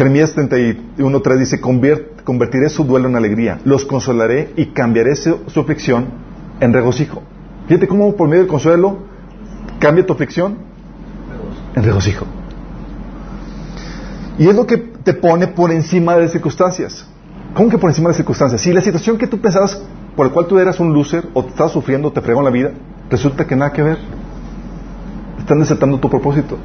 Jeremías 0.00 0.34
31.3 0.34 1.36
dice, 1.36 1.60
convertiré 1.60 2.70
su 2.70 2.84
duelo 2.84 3.10
en 3.10 3.16
alegría, 3.16 3.60
los 3.64 3.84
consolaré 3.84 4.50
y 4.56 4.68
cambiaré 4.68 5.14
su, 5.14 5.38
aflicción 5.60 6.06
en 6.58 6.72
regocijo. 6.72 7.22
Fíjate 7.68 7.86
cómo 7.86 8.16
por 8.16 8.26
medio 8.26 8.44
del 8.44 8.48
consuelo 8.48 8.96
cambia 9.78 10.06
tu 10.06 10.14
aflicción 10.14 10.56
en 11.76 11.82
regocijo. 11.82 12.24
Y 14.38 14.48
es 14.48 14.54
lo 14.54 14.66
que 14.66 14.78
te 14.78 15.12
pone 15.12 15.48
por 15.48 15.70
encima 15.70 16.14
de 16.14 16.22
las 16.22 16.32
circunstancias. 16.32 17.06
¿Cómo 17.52 17.68
que 17.68 17.76
por 17.76 17.90
encima 17.90 18.06
de 18.06 18.12
las 18.12 18.16
circunstancias? 18.16 18.62
Si 18.62 18.72
la 18.72 18.80
situación 18.80 19.18
que 19.18 19.26
tú 19.26 19.38
pensabas 19.38 19.82
por 20.16 20.26
la 20.26 20.32
cual 20.32 20.46
tú 20.46 20.58
eras 20.58 20.80
un 20.80 20.94
loser 20.94 21.28
o 21.34 21.44
te 21.44 21.50
estabas 21.50 21.72
sufriendo 21.72 22.10
te 22.10 22.22
fregó 22.22 22.40
en 22.40 22.46
la 22.46 22.50
vida, 22.50 22.70
resulta 23.10 23.46
que 23.46 23.54
nada 23.54 23.70
que 23.70 23.82
ver. 23.82 23.98
Están 25.38 25.58
desatando 25.58 26.00
tu 26.00 26.08
propósito. 26.08 26.56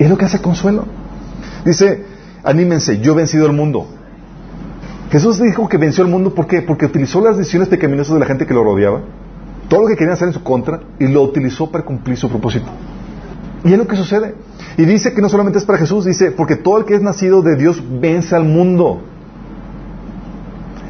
Y 0.00 0.02
es 0.02 0.10
lo 0.10 0.18
que 0.18 0.24
hace 0.24 0.42
consuelo. 0.42 0.84
Dice, 1.64 2.04
anímense, 2.42 3.00
yo 3.00 3.12
he 3.12 3.16
vencido 3.16 3.46
el 3.46 3.52
mundo. 3.52 3.86
Jesús 5.10 5.40
dijo 5.40 5.68
que 5.68 5.76
venció 5.76 6.02
el 6.02 6.10
mundo 6.10 6.34
¿por 6.34 6.46
qué? 6.46 6.62
porque 6.62 6.86
utilizó 6.86 7.20
las 7.20 7.36
decisiones 7.36 7.68
pecaminosas 7.68 8.14
de 8.14 8.20
la 8.20 8.24
gente 8.24 8.46
que 8.46 8.54
lo 8.54 8.64
rodeaba, 8.64 9.02
todo 9.68 9.82
lo 9.82 9.88
que 9.88 9.94
querían 9.94 10.14
hacer 10.14 10.28
en 10.28 10.34
su 10.34 10.42
contra, 10.42 10.80
y 10.98 11.06
lo 11.06 11.22
utilizó 11.22 11.70
para 11.70 11.84
cumplir 11.84 12.16
su 12.16 12.28
propósito. 12.28 12.66
Y 13.64 13.72
es 13.72 13.78
lo 13.78 13.86
que 13.86 13.96
sucede. 13.96 14.34
Y 14.76 14.84
dice 14.84 15.12
que 15.14 15.20
no 15.20 15.28
solamente 15.28 15.58
es 15.58 15.64
para 15.64 15.78
Jesús, 15.78 16.04
dice, 16.04 16.30
porque 16.30 16.56
todo 16.56 16.78
el 16.78 16.84
que 16.84 16.94
es 16.94 17.02
nacido 17.02 17.42
de 17.42 17.56
Dios 17.56 17.82
vence 18.00 18.34
al 18.34 18.44
mundo. 18.44 19.02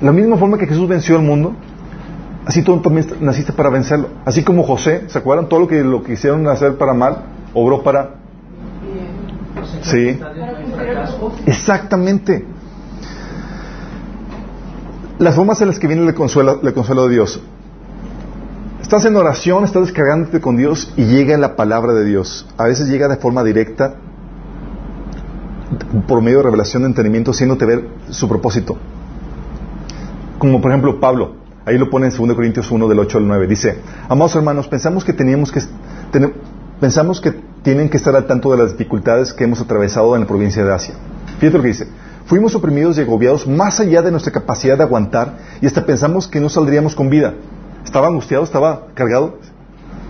La 0.00 0.12
misma 0.12 0.36
forma 0.36 0.56
que 0.56 0.66
Jesús 0.66 0.88
venció 0.88 1.16
al 1.16 1.22
mundo, 1.22 1.54
así 2.46 2.62
tú 2.62 2.76
también 2.78 3.06
naciste 3.20 3.52
para 3.52 3.70
vencerlo. 3.70 4.08
Así 4.24 4.42
como 4.42 4.62
José, 4.62 5.04
¿se 5.08 5.18
acuerdan? 5.18 5.48
Todo 5.48 5.60
lo 5.60 5.68
que 5.68 5.82
lo 5.82 6.02
quisieron 6.02 6.46
hacer 6.48 6.76
para 6.76 6.94
mal, 6.94 7.24
obró 7.54 7.82
para... 7.82 8.21
Sí. 9.82 10.18
Exactamente. 11.46 12.46
Las 15.18 15.36
formas 15.36 15.60
en 15.60 15.68
las 15.68 15.78
que 15.78 15.86
viene 15.86 16.06
el 16.06 16.14
consuelo, 16.14 16.60
el 16.62 16.74
consuelo 16.74 17.06
de 17.06 17.14
Dios. 17.14 17.40
Estás 18.80 19.04
en 19.04 19.16
oración, 19.16 19.64
estás 19.64 19.82
descargándote 19.82 20.40
con 20.40 20.56
Dios 20.56 20.92
y 20.96 21.04
llega 21.04 21.36
la 21.38 21.56
palabra 21.56 21.92
de 21.94 22.04
Dios. 22.04 22.46
A 22.58 22.64
veces 22.64 22.88
llega 22.88 23.08
de 23.08 23.16
forma 23.16 23.42
directa, 23.44 23.94
por 26.06 26.20
medio 26.20 26.38
de 26.38 26.44
revelación 26.44 26.82
de 26.82 26.88
entendimiento, 26.88 27.30
haciéndote 27.30 27.64
ver 27.64 27.88
su 28.10 28.28
propósito. 28.28 28.76
Como 30.38 30.60
por 30.60 30.70
ejemplo 30.70 31.00
Pablo, 31.00 31.36
ahí 31.64 31.78
lo 31.78 31.88
pone 31.88 32.08
en 32.08 32.16
2 32.16 32.34
Corintios 32.34 32.70
1 32.70 32.88
del 32.88 32.98
8 32.98 33.18
al 33.18 33.28
9. 33.28 33.46
Dice, 33.46 33.78
amados 34.08 34.34
hermanos, 34.36 34.68
pensamos 34.68 35.04
que 35.04 35.12
teníamos 35.12 35.52
que, 35.52 35.60
pensamos 36.80 37.20
que 37.20 37.32
tienen 37.62 37.88
que 37.88 37.96
estar 37.96 38.14
al 38.16 38.26
tanto 38.26 38.50
de 38.50 38.58
las 38.58 38.72
dificultades 38.72 39.32
que 39.32 39.44
hemos 39.44 39.60
atravesado 39.60 40.14
en 40.14 40.22
la 40.22 40.26
provincia 40.26 40.64
de 40.64 40.72
Asia. 40.72 40.94
Fíjate 41.38 41.56
lo 41.56 41.62
que 41.62 41.68
dice. 41.68 41.86
Fuimos 42.26 42.54
oprimidos 42.54 42.98
y 42.98 43.00
agobiados 43.00 43.46
más 43.46 43.80
allá 43.80 44.02
de 44.02 44.10
nuestra 44.10 44.32
capacidad 44.32 44.76
de 44.76 44.84
aguantar 44.84 45.38
y 45.60 45.66
hasta 45.66 45.84
pensamos 45.84 46.28
que 46.28 46.40
no 46.40 46.48
saldríamos 46.48 46.94
con 46.94 47.10
vida. 47.10 47.34
Estaba 47.84 48.06
angustiado, 48.06 48.44
estaba 48.44 48.86
cargado, 48.94 49.38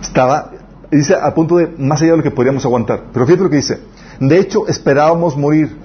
estaba, 0.01 0.51
dice, 0.91 1.15
a 1.15 1.33
punto 1.33 1.57
de 1.57 1.73
más 1.77 2.01
allá 2.01 2.11
de 2.11 2.17
lo 2.17 2.23
que 2.23 2.31
podríamos 2.31 2.65
aguantar. 2.65 3.05
Pero 3.11 3.25
fíjate 3.25 3.43
lo 3.43 3.49
que 3.49 3.57
dice. 3.57 3.79
De 4.19 4.39
hecho, 4.39 4.67
esperábamos 4.67 5.35
morir. 5.35 5.75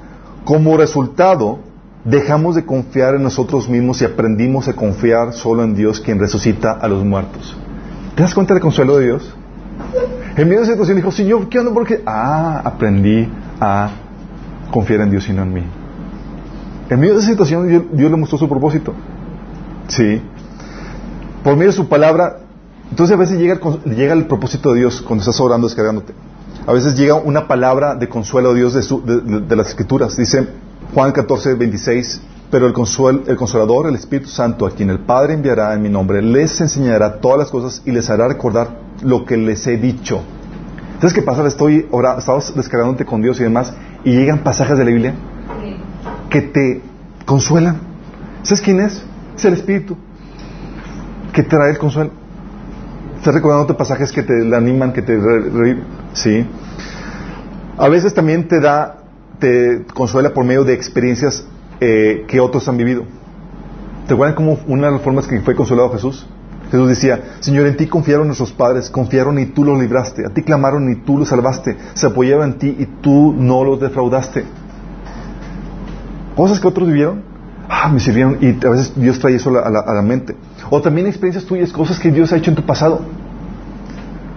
Como 0.44 0.76
resultado, 0.76 1.58
dejamos 2.04 2.54
de 2.54 2.64
confiar 2.64 3.14
en 3.14 3.22
nosotros 3.22 3.68
mismos 3.68 4.00
y 4.00 4.04
aprendimos 4.04 4.68
a 4.68 4.74
confiar 4.74 5.32
solo 5.32 5.64
en 5.64 5.74
Dios, 5.74 6.00
quien 6.00 6.18
resucita 6.18 6.72
a 6.72 6.88
los 6.88 7.04
muertos. 7.04 7.56
¿Te 8.14 8.22
das 8.22 8.34
cuenta 8.34 8.54
del 8.54 8.62
consuelo 8.62 8.96
de 8.98 9.06
Dios? 9.06 9.34
En 10.38 10.48
medio 10.48 10.60
de 10.60 10.64
esa 10.64 10.72
situación 10.72 10.96
dijo, 10.96 11.10
Señor, 11.10 11.48
¿qué 11.48 11.58
onda? 11.58 11.74
Porque, 11.74 12.02
ah, 12.06 12.62
aprendí 12.64 13.28
a 13.60 13.90
confiar 14.70 15.02
en 15.02 15.10
Dios 15.10 15.28
y 15.28 15.32
no 15.34 15.42
en 15.42 15.52
mí. 15.52 15.62
En 16.88 17.00
medio 17.00 17.14
de 17.14 17.20
esa 17.20 17.28
situación 17.28 17.68
Dios, 17.68 18.10
le 18.10 18.16
mostró 18.16 18.38
su 18.38 18.48
propósito. 18.48 18.94
Sí 19.88 20.22
por 21.42 21.56
medio 21.56 21.70
de 21.70 21.76
su 21.76 21.88
palabra, 21.88 22.40
entonces 22.90 23.14
a 23.14 23.18
veces 23.18 23.38
llega 23.38 23.58
llega 23.84 24.12
el 24.12 24.26
propósito 24.26 24.72
de 24.72 24.80
Dios 24.80 25.00
cuando 25.00 25.22
estás 25.22 25.40
orando, 25.40 25.66
descargándote. 25.66 26.12
A 26.66 26.72
veces 26.72 26.94
llega 26.94 27.14
una 27.14 27.48
palabra 27.48 27.94
de 27.94 28.08
consuelo 28.08 28.52
de 28.52 28.60
Dios 28.60 28.74
de, 28.74 29.56
las 29.56 29.68
Escrituras. 29.68 30.16
Dice 30.16 30.46
Juan 30.92 31.12
14, 31.12 31.54
26, 31.54 32.20
pero 32.50 32.66
el, 32.66 32.74
el 33.26 33.36
consolador, 33.36 33.88
el 33.88 33.94
Espíritu 33.94 34.28
Santo, 34.28 34.66
a 34.66 34.70
quien 34.70 34.90
el 34.90 35.00
Padre 35.00 35.34
enviará 35.34 35.74
en 35.74 35.82
mi 35.82 35.88
nombre, 35.88 36.22
les 36.22 36.60
enseñará 36.60 37.20
todas 37.20 37.38
las 37.38 37.50
cosas 37.50 37.82
y 37.84 37.90
les 37.90 38.08
hará 38.08 38.28
recordar 38.28 38.68
lo 39.02 39.24
que 39.24 39.36
les 39.36 39.66
he 39.66 39.76
dicho. 39.76 40.22
¿Sabes 40.98 41.12
qué 41.12 41.22
pasa? 41.22 41.46
Estoy 41.46 41.86
orando, 41.90 42.20
estabas 42.20 42.54
descargándote 42.54 43.04
con 43.04 43.22
Dios 43.22 43.38
y 43.40 43.44
demás, 43.44 43.74
y 44.04 44.12
llegan 44.12 44.38
pasajes 44.38 44.78
de 44.78 44.84
la 44.84 44.90
Biblia 44.90 45.14
que 46.30 46.42
te 46.42 46.82
consuelan. 47.24 47.80
¿Sabes 48.42 48.62
quién 48.62 48.80
es? 48.80 49.02
Es 49.36 49.44
el 49.44 49.54
Espíritu 49.54 49.96
que 51.32 51.42
te 51.42 51.50
trae 51.50 51.70
el 51.70 51.78
consuelo. 51.78 52.10
Estás 53.18 53.34
recordándote 53.34 53.74
pasajes 53.74 54.10
que 54.10 54.22
te 54.22 54.54
animan, 54.54 54.92
que 54.92 55.02
te... 55.02 55.20
sí. 56.14 56.46
A 57.76 57.88
veces 57.88 58.14
también 58.14 58.48
te 58.48 58.60
da, 58.60 58.98
te 59.38 59.84
consuela 59.94 60.32
por 60.32 60.44
medio 60.44 60.64
de 60.64 60.72
experiencias 60.72 61.44
eh, 61.80 62.24
que 62.28 62.40
otros 62.40 62.68
han 62.68 62.76
vivido. 62.76 63.04
¿Te 64.06 64.14
acuerdan 64.14 64.34
cómo 64.36 64.58
una 64.66 64.86
de 64.86 64.92
las 64.94 65.02
formas 65.02 65.26
que 65.26 65.40
fue 65.40 65.54
consolado 65.54 65.90
Jesús? 65.90 66.26
Jesús 66.70 66.88
decía, 66.88 67.36
Señor, 67.40 67.66
en 67.66 67.76
ti 67.76 67.86
confiaron 67.86 68.26
nuestros 68.26 68.52
padres, 68.52 68.90
confiaron 68.90 69.38
y 69.38 69.46
tú 69.46 69.64
los 69.64 69.78
libraste, 69.78 70.26
a 70.26 70.30
ti 70.30 70.42
clamaron 70.42 70.90
y 70.90 70.96
tú 70.96 71.18
los 71.18 71.28
salvaste, 71.28 71.76
se 71.94 72.06
apoyaban 72.06 72.52
en 72.52 72.58
ti 72.58 72.76
y 72.78 72.86
tú 73.00 73.34
no 73.36 73.64
los 73.64 73.80
defraudaste. 73.80 74.44
Cosas 76.36 76.60
que 76.60 76.68
otros 76.68 76.86
vivieron, 76.86 77.22
ah, 77.68 77.88
me 77.88 78.00
sirvieron 78.00 78.38
y 78.40 78.64
a 78.66 78.70
veces 78.70 78.92
Dios 78.96 79.18
trae 79.18 79.34
eso 79.34 79.50
a 79.58 79.70
la 79.70 80.02
mente. 80.02 80.36
O 80.70 80.80
también 80.80 81.06
experiencias 81.06 81.46
tuyas, 81.46 81.72
cosas 81.72 81.98
que 81.98 82.10
Dios 82.10 82.32
ha 82.32 82.36
hecho 82.36 82.50
en 82.50 82.56
tu 82.56 82.62
pasado. 82.64 83.00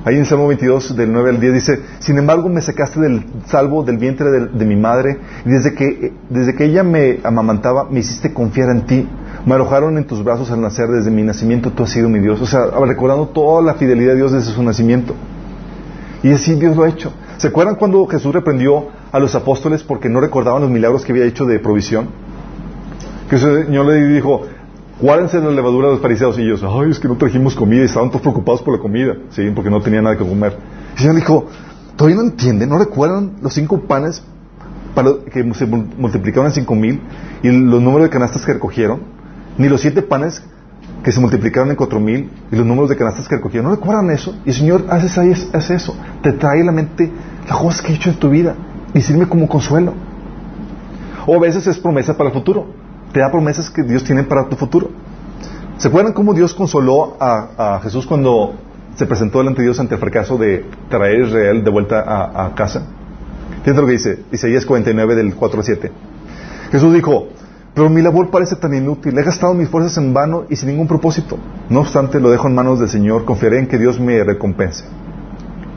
Ahí 0.04 0.18
en 0.18 0.26
Salmo 0.26 0.48
22, 0.48 0.96
del 0.96 1.14
9 1.14 1.30
al 1.30 1.40
10, 1.40 1.54
dice, 1.54 1.80
sin 2.00 2.18
embargo 2.18 2.50
me 2.50 2.62
sacaste 2.62 3.00
del 3.00 3.24
salvo 3.46 3.84
del 3.84 3.98
vientre 3.98 4.32
de, 4.32 4.66
mi 4.66 4.76
madre, 4.76 5.20
y 5.46 5.50
desde 5.50 5.76
que, 5.76 6.14
desde 6.28 6.56
que 6.56 6.66
ella 6.66 6.84
me 6.84 7.20
amamantaba, 7.24 7.88
me 7.88 8.00
hiciste 8.00 8.34
confiar 8.34 8.70
en 8.70 8.86
ti. 8.88 9.08
Me 9.46 9.54
arrojaron 9.54 9.98
en 9.98 10.06
tus 10.06 10.24
brazos 10.24 10.50
al 10.50 10.62
nacer, 10.62 10.88
desde 10.90 11.12
mi 11.12 11.22
nacimiento 11.22 11.72
tú 11.72 11.84
has 11.84 11.92
sido 11.92 12.10
mi 12.10 12.20
Dios. 12.20 12.42
O 12.42 12.48
sea, 12.48 12.66
recordando 12.84 13.28
toda 13.28 13.62
la 13.62 13.76
fidelidad 13.76 14.14
de 14.14 14.18
Dios 14.18 14.32
desde 14.32 14.52
su 14.52 14.64
nacimiento. 14.64 15.14
Y 16.24 16.32
así 16.32 16.56
Dios 16.56 16.76
lo 16.76 16.84
ha 16.84 16.90
hecho. 16.90 17.14
¿Se 17.38 17.48
acuerdan 17.50 17.76
cuando 17.76 18.06
Jesús 18.08 18.34
reprendió 18.34 18.88
a 19.12 19.20
los 19.20 19.36
apóstoles 19.36 19.84
porque 19.84 20.10
no 20.10 20.20
recordaban 20.20 20.62
los 20.62 20.72
milagros 20.72 21.06
que 21.06 21.12
había 21.12 21.26
hecho 21.26 21.46
de 21.46 21.60
provisión? 21.60 22.10
Que 23.30 23.36
el 23.36 23.66
Señor 23.66 23.86
le 23.86 24.08
dijo, 24.08 24.48
guárdense 25.02 25.40
la 25.40 25.52
levadura 25.52 25.88
de 25.88 25.94
los 25.94 26.02
fariseos. 26.02 26.38
Y 26.38 26.44
ellos, 26.44 26.64
ay, 26.64 26.92
es 26.92 27.00
que 27.00 27.08
no 27.08 27.18
trajimos 27.18 27.56
comida 27.56 27.82
y 27.82 27.86
estaban 27.86 28.10
todos 28.10 28.22
preocupados 28.22 28.62
por 28.62 28.76
la 28.76 28.80
comida, 28.80 29.16
¿sí? 29.32 29.50
Porque 29.54 29.70
no 29.70 29.82
tenían 29.82 30.04
nada 30.04 30.18
que 30.18 30.26
comer. 30.26 30.58
El 30.94 31.00
Señor 31.00 31.16
dijo, 31.16 31.48
¿todavía 31.96 32.18
no 32.18 32.24
entienden? 32.24 32.70
¿No 32.70 32.78
recuerdan 32.78 33.34
los 33.42 33.54
cinco 33.54 33.80
panes 33.82 34.24
para 34.94 35.12
que 35.32 35.54
se 35.54 35.66
multiplicaron 35.66 36.48
en 36.48 36.54
cinco 36.54 36.76
mil 36.76 37.02
y 37.42 37.50
los 37.50 37.82
números 37.82 38.04
de 38.04 38.10
canastas 38.10 38.46
que 38.46 38.54
recogieron? 38.54 39.00
Ni 39.58 39.68
los 39.68 39.82
siete 39.82 40.02
panes 40.02 40.44
que 41.04 41.12
se 41.12 41.20
multiplicaron 41.20 41.70
en 41.72 41.76
cuatro 41.76 42.00
mil 42.00 42.30
y 42.52 42.56
los 42.56 42.66
números 42.66 42.90
de 42.90 42.96
canastas 42.96 43.28
que 43.28 43.36
recogieron. 43.36 43.70
¿No 43.70 43.76
recuerdan 43.76 44.12
eso? 44.12 44.36
Y 44.46 44.50
el 44.50 44.56
Señor 44.56 44.86
hace, 44.90 45.08
hace 45.54 45.76
eso. 45.76 45.96
Te 46.22 46.34
trae 46.34 46.62
a 46.62 46.66
la 46.66 46.72
mente 46.72 47.12
las 47.48 47.58
cosas 47.58 47.82
que 47.82 47.92
he 47.92 47.96
hecho 47.96 48.10
en 48.10 48.18
tu 48.18 48.30
vida 48.30 48.56
y 48.94 49.02
sirve 49.02 49.28
como 49.28 49.48
consuelo. 49.48 49.94
O 51.26 51.36
a 51.36 51.40
veces 51.40 51.66
es 51.68 51.80
promesa 51.80 52.16
para 52.18 52.30
el 52.30 52.36
futuro. 52.36 52.81
Te 53.14 53.20
da 53.20 53.32
promesas 53.32 53.70
que 53.70 53.84
Dios 53.84 54.04
tiene 54.04 54.24
para 54.24 54.48
tu 54.48 54.56
futuro. 54.56 54.90
¿Se 55.78 55.88
acuerdan 55.88 56.14
cómo 56.14 56.34
Dios 56.34 56.54
consoló 56.54 57.18
a, 57.20 57.80
Jesús 57.84 58.06
cuando 58.06 58.54
se 58.96 59.06
presentó 59.06 59.40
delante 59.40 59.62
de 59.62 59.68
Dios 59.68 59.80
ante 59.80 59.96
el 59.96 60.00
fracaso 60.00 60.38
de 60.38 60.66
traer 60.90 61.24
a 61.24 61.28
Israel 61.28 61.64
de 61.64 61.72
vuelta 61.72 62.04
a, 62.46 62.54
casa? 62.56 62.84
Fíjense 63.60 63.82
lo 63.82 63.88
que 63.88 63.94
dice 63.94 64.20
Isaías 64.32 64.66
49 64.66 65.16
del 65.16 65.36
4 65.36 65.60
al 65.60 65.66
7. 65.66 65.92
Jesús 66.72 66.94
dijo, 66.94 67.28
pero 67.74 67.90
mi 67.90 68.02
labor 68.02 68.30
parece 68.30 68.56
tan 68.58 68.74
inútil. 68.74 69.18
He 69.18 69.24
gastado 69.24 69.54
mis 69.54 69.70
fuerzas 69.70 69.98
en 69.98 70.14
vano 70.14 70.46
y 70.50 70.56
sin 70.56 70.70
ningún 70.70 70.88
propósito. 70.88 71.38
No 71.70 71.82
obstante, 71.82 72.20
lo 72.20 72.30
dejo 72.30 72.48
en 72.48 72.56
manos 72.56 72.80
del 72.80 72.90
Señor. 72.90 73.24
Confiaré 73.24 73.60
en 73.60 73.68
que 73.68 73.78
Dios 73.78 74.00
me 74.00 74.24
recompense. 74.24 74.84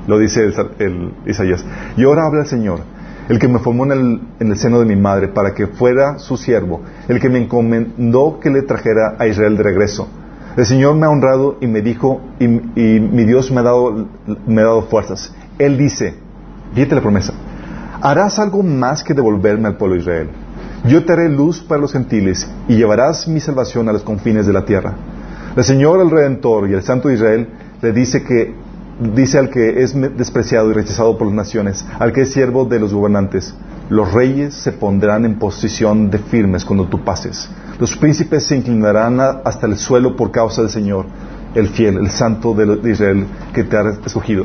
Lo 0.07 0.19
dice 0.19 0.53
el, 0.79 1.13
Isaías. 1.25 1.65
Y 1.97 2.05
ahora 2.05 2.27
habla 2.27 2.41
el 2.41 2.47
Señor, 2.47 2.81
el 3.29 3.39
que 3.39 3.49
me 3.49 3.59
formó 3.59 3.85
en 3.91 4.21
el, 4.39 4.57
seno 4.57 4.81
de 4.81 4.87
mi 4.87 4.97
madre 4.97 5.29
para 5.29 5.55
que 5.55 5.67
fuera 5.67 6.19
su 6.19 6.37
siervo, 6.37 6.83
el 7.09 7.21
que 7.21 7.29
me 7.29 7.39
encomendó 7.39 8.39
que 8.41 8.51
le 8.51 8.63
trajera 8.63 9.17
a 9.19 9.27
Israel 9.27 9.57
de 9.57 9.63
regreso. 9.63 10.09
El 10.57 10.67
Señor 10.67 10.95
me 10.95 11.07
ha 11.07 11.11
honrado 11.11 11.57
y 11.61 11.67
me 11.67 11.83
dijo, 11.83 12.21
y, 12.39 12.47
mi 12.47 13.25
Dios 13.25 13.51
me 13.51 13.61
ha, 13.61 13.65
dado, 13.65 14.07
me 14.47 14.61
ha 14.61 14.65
dado 14.65 14.83
fuerzas. 14.83 15.35
Él 15.59 15.77
dice, 15.77 16.15
fíjate 16.75 16.95
la 16.95 17.01
promesa, 17.01 17.33
harás 18.01 18.39
algo 18.39 18.63
más 18.63 19.03
que 19.03 19.15
devolverme 19.15 19.69
al 19.69 19.77
pueblo 19.77 19.97
de 19.97 20.03
Israel. 20.03 20.31
Yo 20.85 21.05
te 21.05 21.15
haré 21.15 21.31
luz 21.31 21.63
para 21.63 21.81
los 21.81 21.93
gentiles 21.93 22.47
y 22.69 22.77
llevarás 22.77 23.27
mi 23.27 23.41
salvación 23.41 23.89
a 23.89 23.93
los 23.93 24.03
confines 24.03 24.47
de 24.47 24.53
la 24.53 24.67
tierra. 24.67 24.95
El 25.57 25.65
Señor, 25.65 26.01
el 26.01 26.11
Redentor 26.11 26.69
y 26.69 26.75
el 26.75 26.83
Santo 26.83 27.09
de 27.09 27.15
Israel 27.15 27.49
le 27.81 27.93
dice 27.93 28.23
que 28.23 28.55
dice 29.01 29.39
al 29.39 29.51
que 29.51 29.83
es 29.83 29.95
despreciado 30.17 30.71
y 30.71 30.75
rechazado 30.75 31.19
por 31.19 31.27
las 31.27 31.37
naciones, 31.37 31.85
al 31.99 32.13
que 32.13 32.23
es 32.23 32.33
siervo 32.33 32.65
de 32.65 32.79
los 32.79 32.93
gobernantes, 32.93 33.55
los 33.91 34.13
reyes 34.13 34.55
se 34.55 34.73
pondrán 34.73 35.25
en 35.25 35.39
posición 35.39 36.11
de 36.11 36.19
firmes 36.19 36.65
cuando 36.65 36.87
tú 36.87 37.05
pases. 37.05 37.49
Los 37.79 37.97
príncipes 37.97 38.45
se 38.45 38.57
inclinarán 38.57 39.21
hasta 39.21 39.67
el 39.67 39.77
suelo 39.77 40.17
por 40.17 40.31
causa 40.31 40.63
del 40.63 40.71
Señor, 40.71 41.07
el 41.55 41.69
fiel, 41.69 41.99
el 41.99 42.11
santo 42.11 42.55
de, 42.55 42.91
Israel 42.91 43.27
que 43.53 43.65
te 43.65 43.77
ha 43.77 43.91
escogido. 44.05 44.45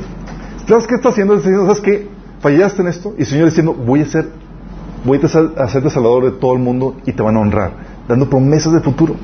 ¿Sabes 0.68 0.88
qué 0.88 0.96
está 0.96 1.10
haciendo 1.10 1.36
el 1.36 1.42
Señor? 1.42 1.68
¿Sabes 1.68 1.82
qué? 1.82 2.08
Fallaste 2.42 2.82
en 2.82 2.88
esto 2.88 3.14
y 3.18 3.22
el 3.22 3.28
Señor 3.28 3.46
diciendo, 3.46 3.74
voy 3.74 4.02
a 4.02 4.06
ser, 4.06 4.30
voy 5.06 5.20
a 5.24 5.28
salvador 5.28 6.26
de 6.26 6.32
todo 6.32 6.54
el 6.54 6.60
mundo 6.60 6.98
y 7.06 7.14
te 7.14 7.22
van 7.22 7.38
a 7.38 7.40
honrar, 7.40 7.72
dando 8.08 8.30
promesas 8.30 8.74
de 8.74 8.80
futuro. 8.82 9.16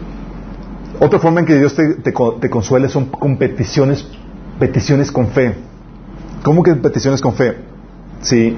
Otra 1.00 1.20
forma 1.20 1.42
en 1.42 1.46
que 1.46 1.58
Dios 1.58 1.76
te, 1.76 1.96
te 1.96 2.50
consuele 2.50 2.88
son 2.88 3.08
competiciones 3.08 4.08
peticiones 4.60 5.12
con 5.12 5.28
fe. 5.28 5.56
¿Cómo 6.44 6.64
que 6.64 6.76
peticiones 6.76 7.22
con 7.22 7.34
fe? 7.34 7.56
Sí. 8.22 8.58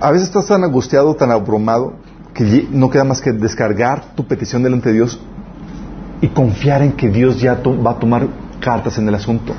A 0.00 0.10
veces 0.10 0.28
estás 0.28 0.46
tan 0.46 0.64
angustiado, 0.64 1.14
tan 1.14 1.30
abrumado, 1.30 1.94
que 2.34 2.66
no 2.70 2.90
queda 2.90 3.04
más 3.04 3.20
que 3.20 3.32
descargar 3.32 4.14
tu 4.14 4.26
petición 4.26 4.62
delante 4.62 4.88
de 4.88 4.94
Dios 4.94 5.20
y 6.20 6.28
confiar 6.28 6.82
en 6.82 6.92
que 6.92 7.08
Dios 7.08 7.40
ya 7.40 7.54
va 7.54 7.92
a 7.92 7.98
tomar 7.98 8.26
cartas 8.60 8.98
en 8.98 9.08
el 9.08 9.14
asunto. 9.14 9.54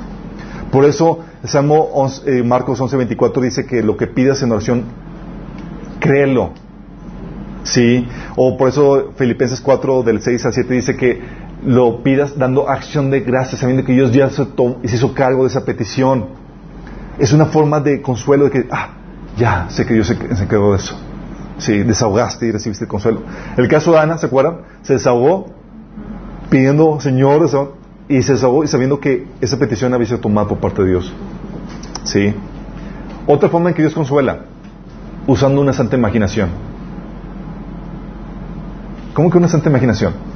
Por 0.70 0.84
eso, 0.84 1.20
Salmo 1.44 2.08
eh, 2.26 2.42
Marcos 2.42 2.80
11:24 2.80 3.40
dice 3.42 3.66
que 3.66 3.82
lo 3.82 3.96
que 3.96 4.06
pidas 4.06 4.42
en 4.42 4.52
oración, 4.52 4.84
créelo. 6.00 6.52
¿Sí? 7.64 8.08
O 8.34 8.56
por 8.56 8.68
eso 8.68 9.12
Filipenses 9.16 9.60
4 9.60 10.02
del 10.02 10.20
6 10.20 10.46
al 10.46 10.52
7 10.52 10.74
dice 10.74 10.96
que 10.96 11.22
lo 11.64 12.02
pidas 12.02 12.36
dando 12.36 12.68
acción 12.68 13.10
de 13.10 13.20
gracias, 13.20 13.60
sabiendo 13.60 13.84
que 13.84 13.92
Dios 13.92 14.12
ya 14.12 14.28
se, 14.30 14.46
hizo 14.82 15.14
cargo 15.14 15.42
de 15.42 15.48
esa 15.48 15.64
petición. 15.64 16.26
Es 17.18 17.32
una 17.32 17.46
forma 17.46 17.80
de 17.80 18.02
consuelo 18.02 18.44
de 18.44 18.50
que, 18.50 18.68
ah, 18.70 18.90
ya 19.36 19.66
sé 19.70 19.86
que 19.86 19.94
Dios 19.94 20.06
se, 20.06 20.36
se 20.36 20.48
quedó 20.48 20.72
de 20.72 20.78
eso. 20.78 20.96
Sí, 21.58 21.78
desahogaste 21.78 22.46
y 22.46 22.50
recibiste 22.50 22.84
el 22.84 22.88
consuelo. 22.88 23.22
El 23.56 23.68
caso 23.68 23.92
de 23.92 23.98
Ana, 23.98 24.18
¿se 24.18 24.26
acuerdan? 24.26 24.62
Se 24.82 24.94
desahogó 24.94 25.46
pidiendo, 26.50 27.00
Señor, 27.00 27.48
y 28.08 28.22
se 28.22 28.32
desahogó 28.32 28.64
y 28.64 28.66
sabiendo 28.66 28.98
que 29.00 29.26
esa 29.40 29.58
petición 29.58 29.94
había 29.94 30.06
sido 30.06 30.18
tomada 30.18 30.48
por 30.48 30.58
parte 30.58 30.82
de 30.82 30.90
Dios. 30.90 31.12
Sí. 32.04 32.34
Otra 33.26 33.48
forma 33.48 33.70
en 33.70 33.74
que 33.74 33.82
Dios 33.82 33.94
consuela, 33.94 34.40
usando 35.26 35.60
una 35.60 35.72
santa 35.72 35.96
imaginación. 35.96 36.50
¿Cómo 39.14 39.30
que 39.30 39.38
una 39.38 39.48
santa 39.48 39.70
imaginación? 39.70 40.31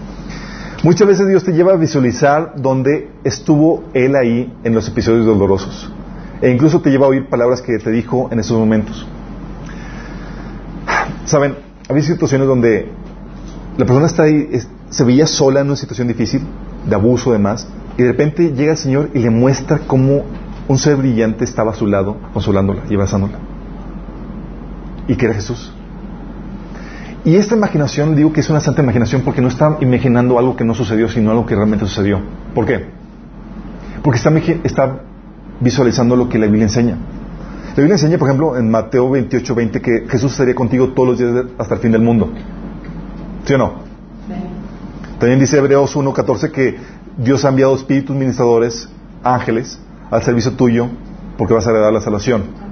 Muchas 0.83 1.09
veces 1.09 1.27
Dios 1.29 1.43
te 1.43 1.53
lleva 1.53 1.73
a 1.73 1.77
visualizar 1.77 2.55
dónde 2.57 3.11
estuvo 3.25 3.85
Él 3.95 4.15
ahí 4.15 4.53
en 4.63 4.75
los 4.75 4.87
episodios 4.89 5.25
dolorosos. 5.25 5.93
E 6.43 6.51
incluso 6.51 6.81
te 6.81 6.91
lleva 6.91 7.07
a 7.07 7.09
oír 7.09 7.29
palabras 7.29 7.63
que 7.63 7.79
te 7.79 7.91
dijo 7.91 8.29
en 8.31 8.41
esos 8.41 8.59
momentos. 8.59 9.07
Saben, 11.25 11.57
había 11.89 12.03
situaciones 12.03 12.47
donde 12.47 12.91
la 13.79 13.87
persona 13.87 14.07
está 14.07 14.25
ahí, 14.25 14.49
se 14.91 15.05
veía 15.05 15.27
sola 15.27 15.61
en 15.61 15.69
una 15.69 15.77
situación 15.77 16.09
difícil, 16.09 16.43
de 16.87 16.95
abuso 16.95 17.31
además, 17.31 17.67
y 17.97 18.03
de 18.03 18.09
repente 18.09 18.53
llega 18.53 18.73
el 18.73 18.79
Señor 18.79 19.11
y 19.15 19.21
le 19.21 19.31
muestra 19.31 19.81
cómo 19.87 20.25
un 20.69 20.79
ser 20.79 20.97
brillante 20.97 21.45
estaba 21.45 21.73
a 21.73 21.75
su 21.75 21.87
lado, 21.87 22.17
consolándola 22.33 22.83
y 22.89 22.95
abrazándola. 22.95 23.39
Y 25.09 25.17
que 25.17 25.27
era 25.27 25.35
Jesús. 25.35 25.73
Y 27.27 27.35
esta 27.35 27.57
imaginación, 27.57 28.15
digo 28.15 28.33
que 28.33 28.39
es 28.39 28.49
una 28.51 28.61
santa 28.61 28.83
imaginación 28.83 29.23
porque 29.23 29.41
no 29.41 29.49
está 29.49 29.79
imaginando 29.81 30.39
algo 30.39 30.55
que 30.55 30.63
no 30.63 30.75
sucedió, 30.75 31.09
sino 31.09 31.33
algo 31.33 31.45
que 31.45 31.57
realmente 31.57 31.85
sucedió. 31.85 32.21
¿Por 32.55 32.67
qué? 32.67 32.87
Porque 34.01 34.19
está, 34.19 34.31
está 34.63 35.01
visualizando 35.59 36.15
lo 36.15 36.29
que 36.29 36.39
la 36.39 36.47
Biblia 36.47 36.67
enseña. 36.67 36.97
La 37.71 37.75
Biblia 37.75 37.95
enseña, 37.95 38.17
por 38.17 38.29
ejemplo, 38.29 38.57
en 38.57 38.71
Mateo 38.71 39.11
28, 39.11 39.55
20, 39.57 39.83
que 39.83 40.07
Jesús 40.09 40.31
estaría 40.31 40.55
contigo 40.55 40.91
todos 40.91 41.09
los 41.09 41.19
días 41.19 41.47
hasta 41.59 41.75
el 41.75 41.81
fin 41.81 41.91
del 41.91 42.03
mundo. 42.03 42.31
¿Sí 43.45 43.55
o 43.55 43.59
no? 43.59 43.73
También 45.19 45.41
dice 45.41 45.59
Hebreos 45.59 45.97
1, 45.97 46.13
14 46.13 46.53
que 46.53 46.77
Dios 47.19 47.45
ha 47.45 47.49
enviado 47.49 47.75
espíritus 47.75 48.15
ministradores, 48.15 48.89
ángeles, 49.25 49.81
al 50.13 50.23
servicio 50.23 50.53
tuyo, 50.53 50.91
porque 51.37 51.55
vas 51.55 51.67
a 51.67 51.71
heredar 51.71 51.93
la 51.93 52.01
salvación. 52.01 52.66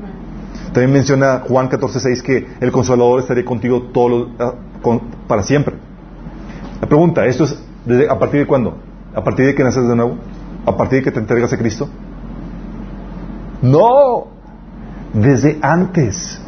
También 0.74 0.92
menciona 0.92 1.44
Juan 1.48 1.70
14:6 1.70 2.20
que 2.22 2.48
el 2.60 2.72
consolador 2.72 3.20
estaría 3.20 3.44
contigo 3.44 3.90
ah, 4.40 4.54
para 5.28 5.44
siempre. 5.44 5.76
La 6.80 6.88
pregunta, 6.88 7.24
¿esto 7.26 7.44
es 7.44 7.56
a 8.10 8.18
partir 8.18 8.40
de 8.40 8.46
cuándo? 8.46 8.76
¿A 9.14 9.22
partir 9.22 9.46
de 9.46 9.54
que 9.54 9.62
naces 9.62 9.86
de 9.86 9.94
nuevo? 9.94 10.16
¿A 10.66 10.76
partir 10.76 10.98
de 10.98 11.04
que 11.04 11.12
te 11.12 11.20
entregas 11.20 11.52
a 11.52 11.58
Cristo? 11.58 11.88
No, 13.62 14.26
desde 15.12 15.58
antes. 15.62 16.40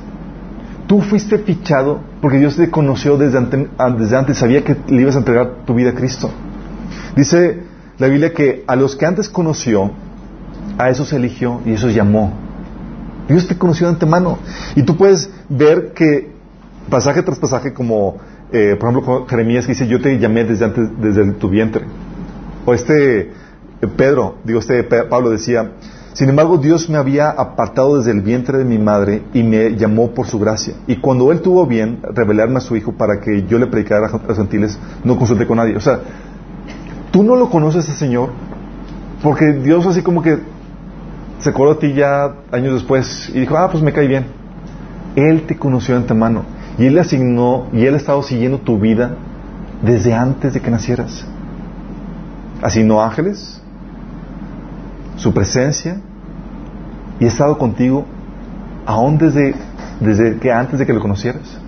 Tú 0.88 1.02
fuiste 1.02 1.38
fichado 1.38 2.00
porque 2.20 2.38
Dios 2.38 2.56
te 2.56 2.68
conoció 2.68 3.16
desde 3.16 3.38
ah, 3.78 3.90
desde 3.90 4.16
antes, 4.16 4.38
sabía 4.38 4.64
que 4.64 4.76
le 4.88 5.02
ibas 5.02 5.14
a 5.14 5.20
entregar 5.20 5.58
tu 5.64 5.74
vida 5.74 5.90
a 5.90 5.94
Cristo. 5.94 6.32
Dice 7.14 7.62
la 7.98 8.08
Biblia 8.08 8.34
que 8.34 8.64
a 8.66 8.74
los 8.74 8.96
que 8.96 9.06
antes 9.06 9.28
conoció, 9.28 9.92
a 10.78 10.90
esos 10.90 11.12
eligió 11.12 11.60
y 11.64 11.74
esos 11.74 11.94
llamó. 11.94 12.45
Dios 13.28 13.46
te 13.46 13.56
conoció 13.56 13.86
de 13.86 13.94
antemano. 13.94 14.38
Y 14.74 14.82
tú 14.82 14.96
puedes 14.96 15.30
ver 15.48 15.92
que 15.92 16.30
pasaje 16.88 17.22
tras 17.22 17.38
pasaje, 17.38 17.72
como 17.72 18.18
eh, 18.52 18.76
por 18.78 18.90
ejemplo 18.90 19.26
Jeremías 19.26 19.66
que 19.66 19.72
dice, 19.72 19.88
yo 19.88 20.00
te 20.00 20.18
llamé 20.18 20.44
desde 20.44 20.64
antes, 20.64 20.88
desde 21.00 21.32
tu 21.32 21.48
vientre. 21.48 21.84
O 22.64 22.74
este 22.74 23.20
eh, 23.20 23.86
Pedro, 23.96 24.36
digo, 24.44 24.60
este 24.60 24.82
Pablo 24.84 25.30
decía, 25.30 25.72
sin 26.12 26.28
embargo 26.28 26.58
Dios 26.58 26.88
me 26.88 26.96
había 26.96 27.30
apartado 27.30 27.98
desde 27.98 28.12
el 28.12 28.20
vientre 28.20 28.58
de 28.58 28.64
mi 28.64 28.78
madre 28.78 29.22
y 29.34 29.42
me 29.42 29.76
llamó 29.76 30.12
por 30.12 30.26
su 30.26 30.38
gracia. 30.38 30.74
Y 30.86 30.96
cuando 30.96 31.32
él 31.32 31.40
tuvo 31.40 31.66
bien 31.66 32.00
revelarme 32.14 32.58
a 32.58 32.60
su 32.60 32.76
hijo 32.76 32.92
para 32.92 33.20
que 33.20 33.44
yo 33.46 33.58
le 33.58 33.66
predicara 33.66 34.06
a 34.06 34.20
los 34.26 34.36
gentiles, 34.36 34.78
no 35.04 35.18
consulté 35.18 35.46
con 35.46 35.56
nadie. 35.56 35.76
O 35.76 35.80
sea, 35.80 36.00
tú 37.10 37.22
no 37.22 37.36
lo 37.36 37.50
conoces 37.50 37.88
al 37.88 37.96
Señor 37.96 38.30
porque 39.22 39.52
Dios 39.52 39.86
así 39.86 40.02
como 40.02 40.22
que 40.22 40.38
se 41.38 41.50
acordó 41.50 41.74
de 41.74 41.80
ti 41.80 41.94
ya 41.94 42.34
años 42.52 42.74
después 42.74 43.30
y 43.34 43.40
dijo, 43.40 43.56
ah, 43.56 43.68
pues 43.70 43.82
me 43.82 43.92
cae 43.92 44.06
bien. 44.06 44.26
Él 45.14 45.42
te 45.46 45.56
conoció 45.56 45.94
de 45.94 46.02
antemano 46.02 46.44
y 46.78 46.86
Él 46.86 46.94
le 46.94 47.00
asignó 47.00 47.66
y 47.72 47.84
Él 47.84 47.94
ha 47.94 47.96
estado 47.96 48.22
siguiendo 48.22 48.58
tu 48.58 48.78
vida 48.78 49.12
desde 49.82 50.14
antes 50.14 50.54
de 50.54 50.60
que 50.60 50.70
nacieras. 50.70 51.26
Así 52.62 52.82
no 52.82 53.02
ángeles, 53.02 53.60
su 55.16 55.32
presencia, 55.32 56.00
y 57.18 57.24
he 57.24 57.28
estado 57.28 57.56
contigo 57.58 58.04
aún 58.84 59.18
desde, 59.18 59.54
desde 60.00 60.38
que 60.38 60.52
antes 60.52 60.78
de 60.78 60.86
que 60.86 60.92
lo 60.92 61.00
conocieras. 61.00 61.58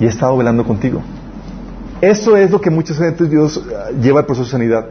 Y 0.00 0.04
he 0.04 0.08
estado 0.08 0.36
velando 0.36 0.64
contigo. 0.64 1.02
Eso 2.00 2.36
es 2.36 2.50
lo 2.50 2.60
que 2.60 2.70
muchas 2.70 2.98
veces 2.98 3.30
Dios 3.30 3.56
eh, 3.56 3.94
lleva 4.00 4.20
al 4.20 4.26
proceso 4.26 4.46
de 4.46 4.50
sanidad. 4.50 4.86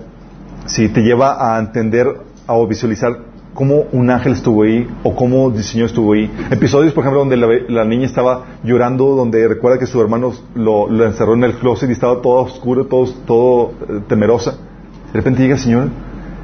Si 0.66 0.88
te 0.90 1.02
lleva 1.02 1.56
a 1.56 1.60
entender, 1.60 2.08
a 2.48 2.58
visualizar 2.66 3.31
cómo 3.54 3.84
un 3.92 4.10
ángel 4.10 4.34
estuvo 4.34 4.64
ahí 4.64 4.88
o 5.04 5.16
cómo 5.16 5.54
Señor 5.58 5.88
estuvo 5.88 6.14
ahí. 6.14 6.32
Episodios, 6.50 6.94
por 6.94 7.04
ejemplo, 7.04 7.20
donde 7.20 7.38
la, 7.70 7.86
niña 7.86 8.06
estaba 8.06 8.46
llorando, 8.64 9.16
donde 9.16 9.48
recuerda 9.48 9.78
que 9.78 9.86
su 9.86 10.02
hermano 10.02 10.34
lo, 10.56 11.06
encerró 11.06 11.34
en 11.34 11.44
el 11.44 11.56
closet 11.56 11.90
y 11.90 11.94
estaba 11.94 12.22
toda 12.22 12.42
oscura, 12.42 12.84
todo, 12.90 13.08
todo 13.26 13.72
eh, 13.90 14.02
temerosa. 14.08 14.52
De 14.52 15.14
repente 15.14 15.42
llega 15.42 15.56
el 15.56 15.62
Señor 15.62 15.90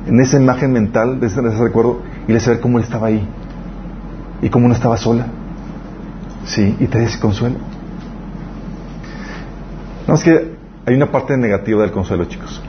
en 0.08 0.20
esa 0.20 0.38
imagen 0.38 0.72
mental, 0.72 1.20
de 1.20 1.28
ese, 1.28 1.42
recuerdo, 1.42 2.02
y 2.28 2.32
le 2.32 2.38
hace 2.38 2.52
ver 2.52 2.60
cómo 2.60 2.78
él 2.78 2.84
estaba 2.84 3.08
ahí 3.08 3.28
y 4.42 4.50
cómo 4.50 4.68
no 4.68 4.74
estaba 4.74 4.98
sola. 4.98 5.28
Sí, 6.46 6.76
y 6.80 6.88
te 6.88 7.00
da 7.00 7.06
ese 7.06 7.20
consuelo. 7.20 7.58
No, 10.08 10.14
es 10.14 10.24
que 10.24 10.56
hay 10.86 10.96
una 10.96 11.12
parte 11.12 11.36
negativa 11.38 11.82
del 11.82 11.92
consuelo, 11.92 12.26
chicos. 12.26 12.62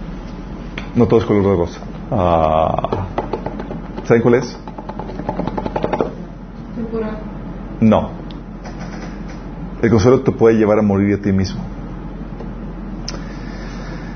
No 0.97 1.07
todo 1.07 1.21
es 1.21 1.27
color 1.27 1.45
de 1.45 1.57
rosa. 1.57 1.81
Ah. 2.11 3.07
¿Saben 4.09 4.23
cuál 4.23 4.37
es? 4.37 4.57
No. 7.79 8.11
El 9.83 9.91
consuelo 9.91 10.23
te 10.23 10.33
puede 10.33 10.57
llevar 10.57 10.79
a 10.79 10.83
morir 10.83 11.19
a 11.19 11.21
ti 11.21 11.31
mismo. 11.31 11.61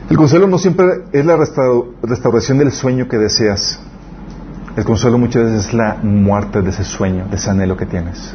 El 0.09 0.16
consuelo 0.16 0.47
no 0.47 0.56
siempre 0.56 0.86
es 1.12 1.27
la 1.27 1.36
restauración 1.36 2.56
del 2.56 2.73
sueño 2.73 3.06
que 3.06 3.19
deseas. 3.19 3.81
El 4.78 4.85
consuelo 4.86 5.19
muchas 5.19 5.44
veces 5.44 5.66
es 5.66 5.74
la 5.74 5.98
muerte 6.02 6.62
de 6.62 6.70
ese 6.70 6.85
sueño, 6.85 7.27
de 7.28 7.36
ese 7.36 7.51
anhelo 7.51 7.77
que 7.77 7.85
tienes. 7.85 8.35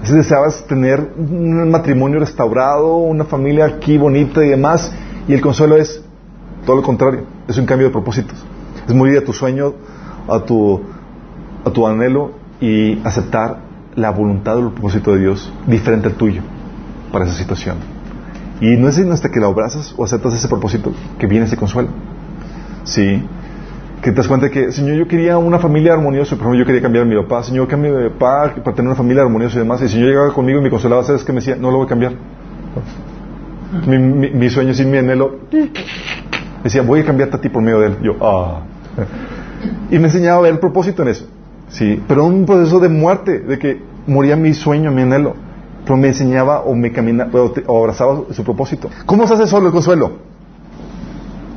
Veces 0.00 0.16
deseabas 0.16 0.66
tener 0.66 1.12
un 1.18 1.70
matrimonio 1.70 2.18
restaurado, 2.18 2.96
una 2.96 3.24
familia 3.24 3.66
aquí 3.66 3.98
bonita 3.98 4.42
y 4.42 4.48
demás, 4.48 4.90
y 5.28 5.34
el 5.34 5.42
consuelo 5.42 5.76
es 5.76 6.02
todo 6.64 6.76
lo 6.76 6.82
contrario, 6.82 7.24
es 7.46 7.58
un 7.58 7.66
cambio 7.66 7.88
de 7.88 7.92
propósitos. 7.92 8.42
Es 8.88 8.94
morir 8.94 9.18
a 9.18 9.22
tu 9.22 9.34
sueño, 9.34 9.74
a 10.28 10.40
tu, 10.40 10.80
a 11.64 11.70
tu 11.70 11.86
anhelo 11.86 12.32
y 12.60 13.00
aceptar 13.04 13.58
la 13.94 14.10
voluntad 14.10 14.56
o 14.56 14.60
el 14.60 14.72
propósito 14.72 15.12
de 15.14 15.20
Dios 15.20 15.52
diferente 15.66 16.08
al 16.08 16.14
tuyo 16.14 16.42
para 17.10 17.24
esa 17.26 17.34
situación. 17.34 17.76
Y 18.60 18.76
no 18.76 18.88
es 18.88 18.94
sino 18.94 19.12
hasta 19.12 19.30
que 19.30 19.40
la 19.40 19.46
abrazas 19.46 19.94
o 19.96 20.04
aceptas 20.04 20.34
ese 20.34 20.48
propósito 20.48 20.92
que 21.18 21.26
viene 21.26 21.46
ese 21.46 21.56
consuelo. 21.56 21.88
Sí. 22.84 23.22
Que 24.00 24.10
te 24.10 24.16
das 24.16 24.28
cuenta 24.28 24.50
que, 24.50 24.72
Señor, 24.72 24.96
yo 24.96 25.06
quería 25.06 25.38
una 25.38 25.58
familia 25.58 25.92
armoniosa, 25.92 26.36
por 26.36 26.46
ejemplo, 26.46 26.58
yo 26.58 26.66
quería 26.66 26.82
cambiar 26.82 27.04
a 27.04 27.08
mi 27.08 27.16
papá, 27.16 27.42
Señor, 27.42 27.68
cambia 27.68 27.92
a 27.92 27.94
mi 28.02 28.08
papá 28.10 28.54
para 28.62 28.74
tener 28.74 28.88
una 28.88 28.96
familia 28.96 29.22
armoniosa 29.22 29.56
y 29.56 29.58
demás. 29.58 29.80
Y 29.80 29.84
el 29.84 29.90
Señor 29.90 30.08
llegaba 30.08 30.32
conmigo 30.32 30.60
y 30.60 30.62
me 30.62 30.70
consolaba, 30.70 31.04
¿sabes 31.04 31.24
qué 31.24 31.32
me 31.32 31.40
decía? 31.40 31.56
No 31.56 31.70
lo 31.70 31.78
voy 31.78 31.86
a 31.86 31.88
cambiar. 31.88 32.12
Mi, 33.86 33.98
mi, 33.98 34.50
sueño 34.50 34.74
sin 34.74 34.90
mi 34.90 34.98
anhelo, 34.98 35.38
decía, 36.62 36.82
voy 36.82 37.00
a 37.00 37.04
cambiarte 37.04 37.36
a 37.36 37.40
ti 37.40 37.48
por 37.48 37.62
medio 37.62 37.80
de 37.80 37.86
él. 37.86 37.96
Yo, 38.02 38.16
ah. 38.20 38.60
Y 39.90 39.98
me 39.98 40.06
enseñaba 40.06 40.38
a 40.38 40.42
ver 40.42 40.52
el 40.52 40.58
propósito 40.58 41.02
en 41.02 41.08
eso. 41.08 41.26
Sí, 41.68 42.02
pero 42.06 42.26
un 42.26 42.44
proceso 42.44 42.80
de 42.80 42.88
muerte, 42.88 43.40
de 43.40 43.58
que 43.58 43.80
moría 44.06 44.36
mi 44.36 44.52
sueño, 44.54 44.90
mi 44.90 45.02
anhelo 45.02 45.34
pero 45.84 45.96
me 45.96 46.08
enseñaba 46.08 46.60
o 46.60 46.74
me 46.74 46.92
caminaba 46.92 47.30
o, 47.66 47.78
abrazaba 47.80 48.22
su 48.30 48.44
propósito. 48.44 48.88
¿Cómo 49.06 49.26
se 49.26 49.34
hace 49.34 49.46
solo 49.46 49.66
el 49.66 49.72
consuelo? 49.72 50.12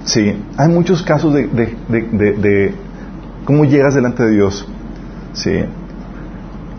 Sí, 0.04 0.36
hay 0.58 0.70
muchos 0.70 1.02
casos 1.04 1.34
de, 1.34 1.48
de, 1.48 2.74
cómo 3.44 3.66
llegas 3.66 3.96
delante 3.96 4.24
de 4.24 4.32
Dios. 4.32 4.68
Sí. 5.34 5.64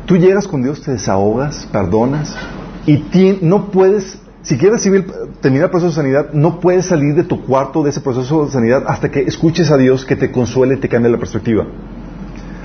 Tú 0.06 0.16
llegas 0.16 0.46
con 0.46 0.62
Dios, 0.62 0.80
te 0.82 0.92
desahogas, 0.92 1.68
perdonas 1.72 2.36
y 2.86 3.38
no 3.42 3.66
puedes, 3.66 4.20
si 4.42 4.56
quieres 4.56 4.82
terminar 5.47 5.66
el 5.66 5.70
proceso 5.70 5.90
de 5.90 5.94
sanidad, 5.94 6.32
no 6.32 6.59
puedes 6.59 6.86
salir 6.86 7.14
de 7.14 7.23
tu 7.23 7.44
cuarto 7.44 7.85
de 7.85 7.90
ese 7.90 8.01
proceso 8.01 8.47
de 8.47 8.51
sanidad 8.51 8.82
hasta 8.89 9.12
que 9.12 9.20
escuches 9.20 9.70
a 9.70 9.77
Dios 9.77 10.05
que 10.05 10.16
te 10.16 10.32
consuele 10.32 10.74
y 10.74 10.78
te 10.78 10.89
cambie 10.89 11.09
la 11.09 11.18
perspectiva. 11.18 11.64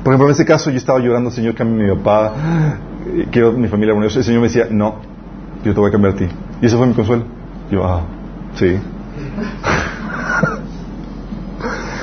Por 0.04 0.12
ejemplo, 0.12 0.26
en 0.26 0.32
este 0.32 0.46
caso 0.46 0.72
yo 0.72 0.78
estaba 0.78 0.98
llorando, 0.98 1.30
Señor, 1.30 1.54
cambie 1.54 1.86
mi 1.86 1.96
papá, 1.96 2.34
quiero 3.32 3.52
mi 3.52 3.68
familia 3.68 3.92
armoniosa. 3.92 4.18
El 4.18 4.26
Señor 4.26 4.42
me 4.42 4.48
decía, 4.48 4.66
no, 4.72 4.96
yo 5.64 5.76
te 5.76 5.80
voy 5.80 5.90
a 5.90 5.92
cambiar 5.92 6.16
a 6.16 6.18
ti. 6.18 6.28
Y 6.60 6.66
eso 6.66 6.80
fue 6.80 6.88
mi 6.88 6.96
consuelo. 6.96 7.24
Yo, 7.70 7.86
ah, 7.86 8.02
sí. 8.56 8.76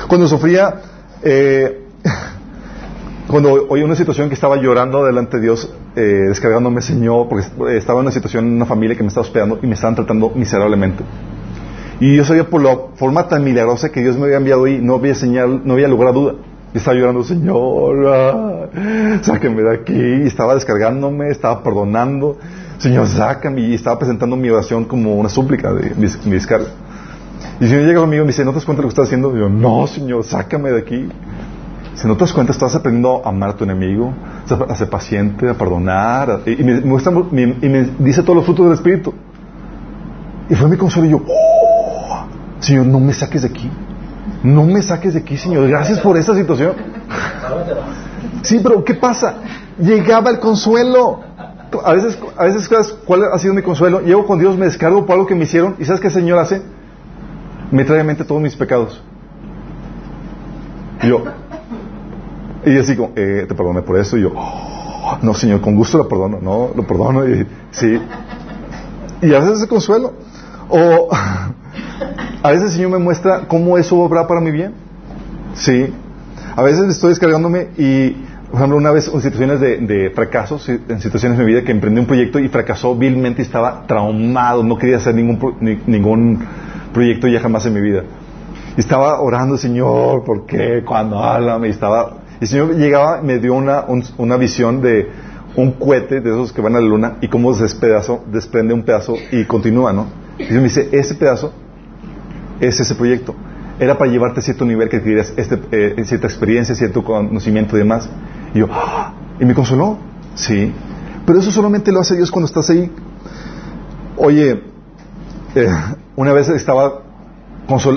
cuando 0.07 0.29
sufría, 0.29 0.75
eh, 1.21 1.87
cuando 3.29 3.67
oí 3.69 3.83
una 3.83 3.95
situación 3.95 4.27
que 4.27 4.33
estaba 4.33 4.57
llorando 4.57 5.05
delante 5.05 5.37
de 5.37 5.43
Dios, 5.43 5.71
eh, 5.95 6.01
descargándome 6.01 6.81
Señor, 6.81 7.27
porque 7.29 7.45
estaba 7.77 7.99
en 7.99 8.05
una 8.05 8.11
situación 8.11 8.47
en 8.47 8.53
una 8.53 8.65
familia 8.65 8.97
que 8.97 9.03
me 9.03 9.09
estaba 9.09 9.25
hospedando 9.25 9.59
y 9.61 9.67
me 9.67 9.75
estaban 9.75 9.95
tratando 9.95 10.31
miserablemente. 10.33 11.03
Y 11.99 12.15
yo 12.15 12.23
sabía 12.23 12.49
por 12.49 12.63
la 12.63 12.75
forma 12.95 13.27
tan 13.27 13.43
milagrosa 13.43 13.91
que 13.91 14.01
Dios 14.01 14.17
me 14.17 14.25
había 14.25 14.37
enviado 14.37 14.63
ahí, 14.65 14.79
no 14.81 14.95
había 14.95 15.13
señal, 15.13 15.61
no 15.63 15.73
había 15.73 15.87
lugar 15.87 16.09
a 16.09 16.11
duda. 16.13 16.33
Y 16.73 16.77
estaba 16.77 16.95
llorando, 16.95 17.23
Señor, 17.23 18.07
ah, 18.07 19.19
sáquenme 19.21 19.63
de 19.63 19.73
aquí. 19.75 20.23
Y 20.23 20.27
estaba 20.27 20.55
descargándome, 20.55 21.29
estaba 21.29 21.61
perdonando. 21.61 22.37
Señor, 22.77 23.07
sácame. 23.07 23.61
Y 23.61 23.73
estaba 23.75 23.99
presentando 23.99 24.37
mi 24.37 24.49
oración 24.49 24.85
como 24.85 25.15
una 25.15 25.29
súplica 25.29 25.73
de 25.73 25.93
mi, 25.95 26.31
descarga. 26.31 26.67
Y 27.59 27.65
el 27.65 27.69
Señor 27.69 27.85
llega 27.85 27.99
conmigo 27.99 28.23
y 28.23 28.25
me 28.25 28.31
dice, 28.31 28.45
¿no 28.45 28.51
te 28.51 28.55
das 28.55 28.65
cuenta 28.65 28.81
de 28.81 28.83
lo 28.83 28.87
que 28.87 28.93
estás 28.93 29.07
haciendo? 29.07 29.35
Y 29.35 29.39
yo, 29.39 29.49
no, 29.49 29.85
Señor, 29.85 30.23
sácame 30.23 30.71
de 30.71 30.79
aquí. 30.79 31.09
Si 31.95 32.07
no 32.07 32.15
te 32.15 32.21
das 32.21 32.33
cuenta, 32.33 32.51
estás 32.51 32.75
aprendiendo 32.75 33.21
a 33.25 33.29
amar 33.29 33.49
a 33.49 33.55
tu 33.55 33.63
enemigo, 33.63 34.13
a 34.67 34.75
ser 34.75 34.89
paciente, 34.89 35.49
a 35.49 35.53
perdonar. 35.53 36.41
Y, 36.45 36.63
me, 36.63 36.81
muestra, 36.81 37.11
y 37.11 37.69
me 37.69 37.89
dice 37.99 38.23
todos 38.23 38.37
los 38.37 38.45
frutos 38.45 38.65
del 38.65 38.73
Espíritu. 38.75 39.13
Y 40.49 40.55
fue 40.55 40.67
mi 40.67 40.77
consuelo 40.77 41.07
y 41.07 41.11
yo, 41.11 41.21
oh, 41.27 42.25
Señor, 42.59 42.87
no 42.87 42.99
me 42.99 43.13
saques 43.13 43.43
de 43.43 43.49
aquí. 43.49 43.69
No 44.43 44.63
me 44.63 44.81
saques 44.81 45.13
de 45.13 45.19
aquí, 45.19 45.37
Señor. 45.37 45.67
Gracias 45.67 45.99
por 45.99 46.17
esta 46.17 46.33
situación. 46.33 46.73
Sí, 48.41 48.59
pero 48.63 48.83
¿qué 48.83 48.95
pasa? 48.95 49.35
Llegaba 49.77 50.31
el 50.31 50.39
consuelo. 50.39 51.21
A 51.83 51.93
veces, 51.93 52.17
a 52.35 52.45
veces, 52.45 52.67
¿cuál 53.05 53.25
ha 53.31 53.37
sido 53.37 53.53
mi 53.53 53.61
consuelo? 53.61 54.01
Llego 54.01 54.25
con 54.25 54.39
Dios, 54.39 54.57
me 54.57 54.65
descargo 54.65 55.05
por 55.05 55.13
algo 55.13 55.27
que 55.27 55.35
me 55.35 55.43
hicieron. 55.43 55.75
¿Y 55.77 55.85
sabes 55.85 56.01
qué 56.01 56.09
Señor 56.09 56.39
hace? 56.39 56.61
Me 57.71 57.83
trae 57.83 57.99
a 57.99 58.03
mente 58.03 58.23
todos 58.23 58.41
mis 58.41 58.55
pecados. 58.55 59.03
Y 61.03 61.07
yo, 61.07 61.23
y 62.65 62.77
así 62.77 62.95
como, 62.95 63.11
eh, 63.15 63.45
te 63.47 63.55
perdoné 63.55 63.81
por 63.81 63.97
eso. 63.97 64.17
Y 64.17 64.21
yo, 64.21 64.31
oh, 64.35 65.17
no, 65.21 65.33
Señor, 65.33 65.61
con 65.61 65.75
gusto 65.75 65.97
lo 65.97 66.07
perdono. 66.07 66.39
No, 66.41 66.71
lo 66.75 66.85
perdono. 66.85 67.27
Y, 67.27 67.45
sí. 67.71 67.99
Y 69.21 69.33
a 69.33 69.39
veces 69.39 69.59
ese 69.59 69.67
consuelo. 69.67 70.13
O 70.69 71.09
a 72.43 72.49
veces 72.49 72.65
el 72.65 72.71
Señor 72.71 72.91
me 72.91 72.99
muestra 72.99 73.47
cómo 73.47 73.77
eso 73.77 73.97
obra 73.97 74.27
para 74.27 74.41
mi 74.41 74.51
bien. 74.51 74.73
Sí. 75.53 75.93
A 76.55 76.61
veces 76.61 76.89
estoy 76.89 77.09
descargándome 77.09 77.69
y, 77.77 78.11
por 78.49 78.55
ejemplo, 78.55 78.77
una 78.77 78.91
vez 78.91 79.07
en 79.07 79.21
situaciones 79.21 79.59
de, 79.59 80.11
fracasos, 80.13 80.67
en 80.67 80.99
situaciones 80.99 81.37
de 81.37 81.45
mi 81.45 81.51
vida 81.51 81.63
que 81.63 81.71
emprendí 81.71 81.99
un 81.99 82.07
proyecto 82.07 82.39
y 82.39 82.49
fracasó 82.49 82.95
vilmente 82.95 83.41
y 83.41 83.45
estaba 83.45 83.85
traumado, 83.87 84.63
no 84.63 84.77
quería 84.77 84.97
hacer 84.97 85.15
ningún, 85.15 85.55
ningún 85.85 86.45
proyecto 86.93 87.27
ya 87.27 87.39
jamás 87.39 87.65
en 87.65 87.73
mi 87.73 87.81
vida. 87.81 88.03
Y 88.75 88.79
estaba 88.79 89.21
orando, 89.21 89.57
Señor, 89.57 90.23
¿por 90.23 90.45
qué? 90.45 90.83
Cuando 90.85 91.19
háblame, 91.19 91.67
y 91.67 91.71
estaba... 91.71 92.18
Y 92.39 92.43
el 92.43 92.47
Señor 92.47 92.75
llegaba 92.75 93.19
y 93.21 93.25
me 93.25 93.39
dio 93.39 93.53
una, 93.53 93.85
una 94.17 94.37
visión 94.37 94.81
de 94.81 95.09
un 95.55 95.73
cohete 95.73 96.21
de 96.21 96.29
esos 96.29 96.53
que 96.53 96.61
van 96.61 96.75
a 96.75 96.79
la 96.79 96.87
luna 96.87 97.17
y 97.21 97.27
cómo 97.27 97.53
se 97.53 97.65
desprende 98.31 98.73
un 98.73 98.83
pedazo 98.83 99.15
y 99.31 99.45
continúa, 99.45 99.91
¿no? 99.91 100.07
Y 100.37 100.53
me 100.53 100.63
dice, 100.63 100.89
ese 100.91 101.15
pedazo 101.15 101.51
es 102.61 102.79
ese 102.79 102.95
proyecto. 102.95 103.35
Era 103.79 103.97
para 103.97 104.11
llevarte 104.11 104.39
a 104.39 104.43
cierto 104.43 104.65
nivel 104.65 104.89
que 104.89 105.01
querías 105.01 105.33
este, 105.35 105.59
eh, 105.71 106.03
cierta 106.05 106.27
experiencia, 106.27 106.75
cierto 106.75 107.03
conocimiento 107.03 107.75
y 107.75 107.79
demás. 107.79 108.09
Y 108.53 108.59
yo, 108.59 108.67
¡ah! 108.69 109.13
¿y 109.39 109.45
me 109.45 109.53
consoló? 109.53 109.97
Sí. 110.35 110.73
Pero 111.25 111.39
eso 111.39 111.51
solamente 111.51 111.91
lo 111.91 111.99
hace 111.99 112.15
Dios 112.15 112.31
cuando 112.31 112.47
estás 112.47 112.69
ahí. 112.69 112.91
Oye, 114.17 114.63
eh, 115.55 115.67
una 116.15 116.33
vez 116.33 116.49
estaba, 116.49 117.01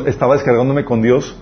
estaba 0.06 0.34
descargándome 0.34 0.84
con 0.84 1.02
Dios 1.02 1.36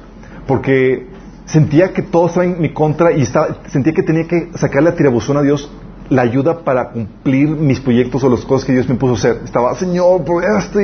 porque 0.47 1.07
sentía 1.51 1.93
que 1.93 2.03
todo 2.03 2.27
estaba 2.27 2.47
en 2.47 2.61
mi 2.61 2.73
contra 2.73 3.13
y 3.13 3.23
estaba, 3.23 3.59
sentía 3.69 3.93
que 3.93 4.03
tenía 4.03 4.27
que 4.27 4.51
sacarle 4.55 4.91
la 4.91 4.97
tirabuzón 4.97 5.37
a 5.37 5.43
Dios 5.43 5.71
la 6.09 6.23
ayuda 6.23 6.65
para 6.65 6.91
cumplir 6.91 7.49
mis 7.49 7.81
proyectos 7.81 8.23
o 8.25 8.29
las 8.29 8.45
cosas 8.45 8.67
que 8.67 8.73
Dios 8.73 8.89
me 8.89 8.97
puso 8.97 9.13
a 9.13 9.17
hacer. 9.17 9.43
Estaba, 9.45 9.75
Señor, 9.77 10.25
por 10.25 10.45
esto, 10.45 10.81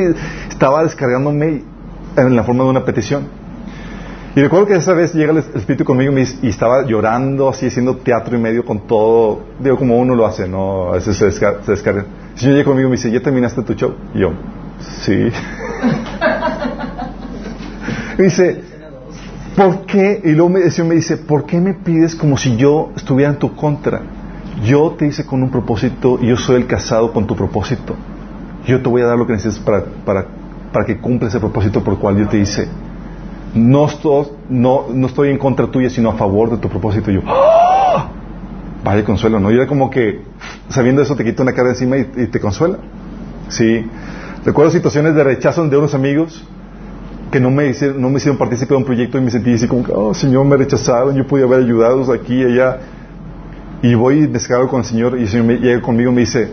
estaba 0.48 0.84
descargándome 0.84 1.64
en 2.16 2.36
la 2.36 2.44
forma 2.44 2.62
de 2.64 2.70
una 2.70 2.84
petición. 2.84 3.24
Y 4.36 4.40
recuerdo 4.40 4.66
que 4.66 4.74
esa 4.74 4.93
vez 4.93 5.14
llega 5.14 5.32
el 5.32 5.38
Espíritu 5.38 5.84
conmigo 5.84 6.12
y 6.16 6.48
estaba 6.48 6.84
llorando, 6.84 7.48
así 7.48 7.66
haciendo 7.66 7.97
teatro 7.97 8.36
y 8.36 8.40
medio 8.40 8.64
con 8.64 8.86
todo, 8.86 9.40
digo, 9.59 9.78
como 9.78 9.98
uno 9.98 10.14
lo 10.14 10.26
hace, 10.26 10.47
¿no? 10.47 10.90
A 10.90 10.93
veces 10.93 11.16
se, 11.16 11.24
descarga. 11.24 12.05
El 12.34 12.38
Señor 12.38 12.55
llega 12.55 12.64
conmigo 12.64 12.86
y 12.86 12.90
me 12.90 12.97
dice, 12.97 13.10
¿ya 13.10 13.20
terminaste 13.20 13.62
tu 13.62 13.72
show? 13.74 13.94
Y 14.14 14.20
yo, 14.20 14.32
sí. 14.78 15.32
dice, 18.18 18.62
¿por 19.57 19.87
qué? 19.87 20.20
Y 20.23 20.33
luego 20.33 20.59
el 20.59 20.70
Señor 20.70 20.91
me 20.91 20.95
dice, 20.97 21.16
¿por 21.16 21.47
qué 21.47 21.61
me 21.61 21.74
pides 21.74 22.15
como 22.15 22.37
si 22.37 22.57
yo 22.57 22.91
estuviera 22.95 23.33
en 23.33 23.39
tu 23.39 23.55
contra? 23.57 24.03
Yo 24.65 24.95
te 24.99 25.07
hice 25.07 25.24
con 25.24 25.43
un 25.43 25.51
propósito 25.51 26.19
y 26.20 26.28
yo 26.28 26.37
soy 26.37 26.57
el 26.57 26.66
casado 26.66 27.12
con 27.12 27.27
tu 27.27 27.35
propósito. 27.35 27.95
Yo 28.66 28.83
te 28.83 28.89
voy 28.89 29.03
a 29.03 29.07
dar 29.07 29.19
lo 29.19 29.27
que 29.27 29.33
necesitas 29.33 29.65
para, 29.65 29.85
para, 30.05 30.27
para 30.73 30.85
que 30.85 30.99
cumpla 30.99 31.28
ese 31.28 31.41
propósito 31.41 31.83
por 31.83 31.95
el 31.95 32.01
cual 32.01 32.16
yo 32.19 32.28
te 32.28 32.39
hice. 32.39 32.69
No 33.55 33.87
estoy, 33.87 34.27
no, 34.49 34.87
no 34.93 35.07
estoy 35.07 35.31
en 35.31 35.39
contra 35.39 35.66
tuya, 35.70 35.89
sino 35.89 36.11
a 36.11 36.15
favor 36.15 36.51
de 36.51 36.59
tu 36.59 36.69
propósito. 36.69 37.11
Y 37.11 37.15
yo, 37.15 37.20
¡Ah! 37.27 38.09
vaya 38.85 39.05
consuelo, 39.05 39.41
¿no? 39.41 39.51
Y 39.51 39.55
era 39.55 39.66
como 39.66 39.89
que, 39.89 40.23
sabiendo 40.69 41.01
eso, 41.01 41.16
te 41.16 41.24
quita 41.24 41.43
una 41.43 41.53
cara 41.53 41.70
encima 41.70 41.97
y, 41.97 42.11
y 42.16 42.27
te 42.27 42.41
consuela. 42.41 42.78
Sí. 43.49 43.87
Recuerdo 44.45 44.70
situaciones 44.70 45.15
de 45.15 45.24
rechazo 45.24 45.66
de 45.66 45.77
unos 45.77 45.95
amigos 45.95 46.45
que 47.36 47.40
no 47.40 47.50
me 47.50 47.68
hicieron, 47.68 48.00
no 48.00 48.08
me 48.08 48.16
hicieron 48.16 48.38
partícipe 48.38 48.72
de 48.72 48.78
un 48.78 48.84
proyecto 48.86 49.18
y 49.18 49.20
me 49.20 49.30
sentí 49.30 49.52
así 49.52 49.68
como, 49.68 49.84
oh 49.92 50.14
Señor, 50.14 50.46
me 50.46 50.56
rechazaron, 50.56 51.14
yo 51.14 51.26
podía 51.26 51.44
haber 51.44 51.64
ayudado 51.64 52.10
aquí 52.10 52.34
y 52.34 52.44
allá. 52.44 52.78
Y 53.82 53.94
voy 53.94 54.26
descargo 54.26 54.68
con 54.68 54.80
el 54.80 54.86
Señor 54.86 55.18
y 55.18 55.22
el 55.24 55.28
Señor 55.28 55.46
me, 55.46 55.56
llega 55.58 55.82
conmigo 55.82 56.10
y 56.12 56.14
me 56.14 56.20
dice, 56.22 56.52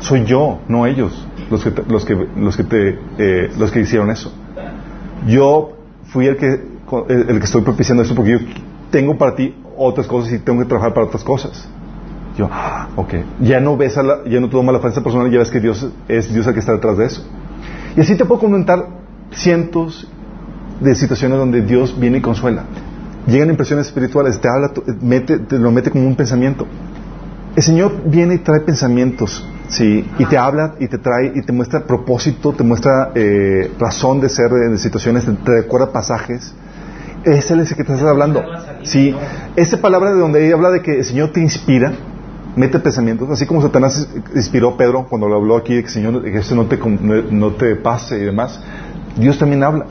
soy 0.00 0.26
yo, 0.26 0.60
no 0.68 0.84
ellos, 0.84 1.26
los 1.50 1.64
que, 1.64 1.72
los 1.88 2.04
que, 2.04 2.26
los 2.36 2.56
que, 2.58 2.64
te, 2.64 2.98
eh, 3.16 3.50
los 3.58 3.70
que 3.70 3.80
hicieron 3.80 4.10
eso. 4.10 4.30
Yo 5.26 5.72
fui 6.12 6.26
el 6.26 6.36
que, 6.36 6.46
el, 7.08 7.30
el 7.30 7.38
que 7.38 7.44
estoy 7.44 7.62
propiciando 7.62 8.02
eso 8.02 8.14
porque 8.14 8.32
yo 8.32 8.38
tengo 8.90 9.16
para 9.16 9.34
ti 9.34 9.56
otras 9.78 10.06
cosas 10.06 10.30
y 10.30 10.40
tengo 10.40 10.60
que 10.60 10.66
trabajar 10.66 10.92
para 10.92 11.06
otras 11.06 11.24
cosas. 11.24 11.66
Yo, 12.36 12.50
ah, 12.52 12.88
ok. 12.96 13.14
Ya 13.40 13.60
no 13.60 13.78
ves 13.78 13.96
a 13.96 14.02
la, 14.02 14.24
ya 14.26 14.40
no 14.40 14.50
tomas 14.50 14.74
la 14.74 14.78
defensa 14.78 15.02
personal, 15.02 15.30
ya 15.30 15.38
ves 15.38 15.50
que 15.50 15.60
Dios 15.60 15.88
es 16.06 16.30
Dios 16.34 16.46
el 16.46 16.52
que 16.52 16.60
está 16.60 16.72
detrás 16.72 16.98
de 16.98 17.06
eso. 17.06 17.26
Y 17.96 18.02
así 18.02 18.14
te 18.14 18.26
puedo 18.26 18.42
comentar 18.42 18.88
cientos 19.32 20.06
de 20.80 20.94
situaciones 20.94 21.38
donde 21.38 21.62
Dios 21.62 21.98
viene 21.98 22.18
y 22.18 22.20
consuela. 22.20 22.64
Llegan 23.26 23.50
impresiones 23.50 23.86
espirituales, 23.86 24.40
te 24.40 24.48
habla, 24.48 24.72
mete, 25.02 25.38
te 25.38 25.58
lo 25.58 25.70
mete 25.70 25.90
como 25.90 26.06
un 26.06 26.16
pensamiento. 26.16 26.66
El 27.56 27.62
Señor 27.62 28.02
viene 28.04 28.36
y 28.36 28.38
trae 28.38 28.60
pensamientos, 28.60 29.46
sí, 29.68 30.08
y 30.18 30.24
te 30.26 30.38
habla 30.38 30.76
y 30.78 30.86
te 30.86 30.98
trae 30.98 31.32
y 31.34 31.42
te 31.42 31.52
muestra 31.52 31.84
propósito, 31.84 32.52
te 32.52 32.62
muestra 32.62 33.10
eh, 33.14 33.72
razón 33.78 34.20
de 34.20 34.28
ser 34.28 34.50
en 34.52 34.78
situaciones, 34.78 35.24
te 35.44 35.50
recuerda 35.50 35.92
pasajes. 35.92 36.54
Es 37.24 37.50
el 37.50 37.66
que 37.66 37.74
te 37.74 37.92
estás 37.92 38.02
hablando. 38.02 38.42
Sí, 38.84 39.14
esa 39.56 39.80
palabra 39.80 40.12
de 40.12 40.20
donde 40.20 40.46
ella 40.46 40.54
habla 40.54 40.70
de 40.70 40.82
que 40.82 40.98
el 40.98 41.04
Señor 41.04 41.32
te 41.32 41.40
inspira, 41.40 41.92
mete 42.54 42.78
pensamientos, 42.78 43.28
así 43.30 43.44
como 43.44 43.60
Satanás 43.60 44.08
inspiró 44.34 44.70
a 44.70 44.76
Pedro 44.76 45.06
cuando 45.08 45.28
lo 45.28 45.36
habló 45.36 45.56
aquí 45.56 45.74
de 45.74 45.82
que 45.82 45.90
Señor, 45.90 46.22
que 46.22 46.38
eso 46.38 46.54
no 46.54 46.66
te, 46.66 46.78
no 46.78 47.52
te 47.54 47.76
pase 47.76 48.18
y 48.18 48.24
demás. 48.24 48.60
Dios 49.16 49.36
también 49.36 49.64
habla 49.64 49.86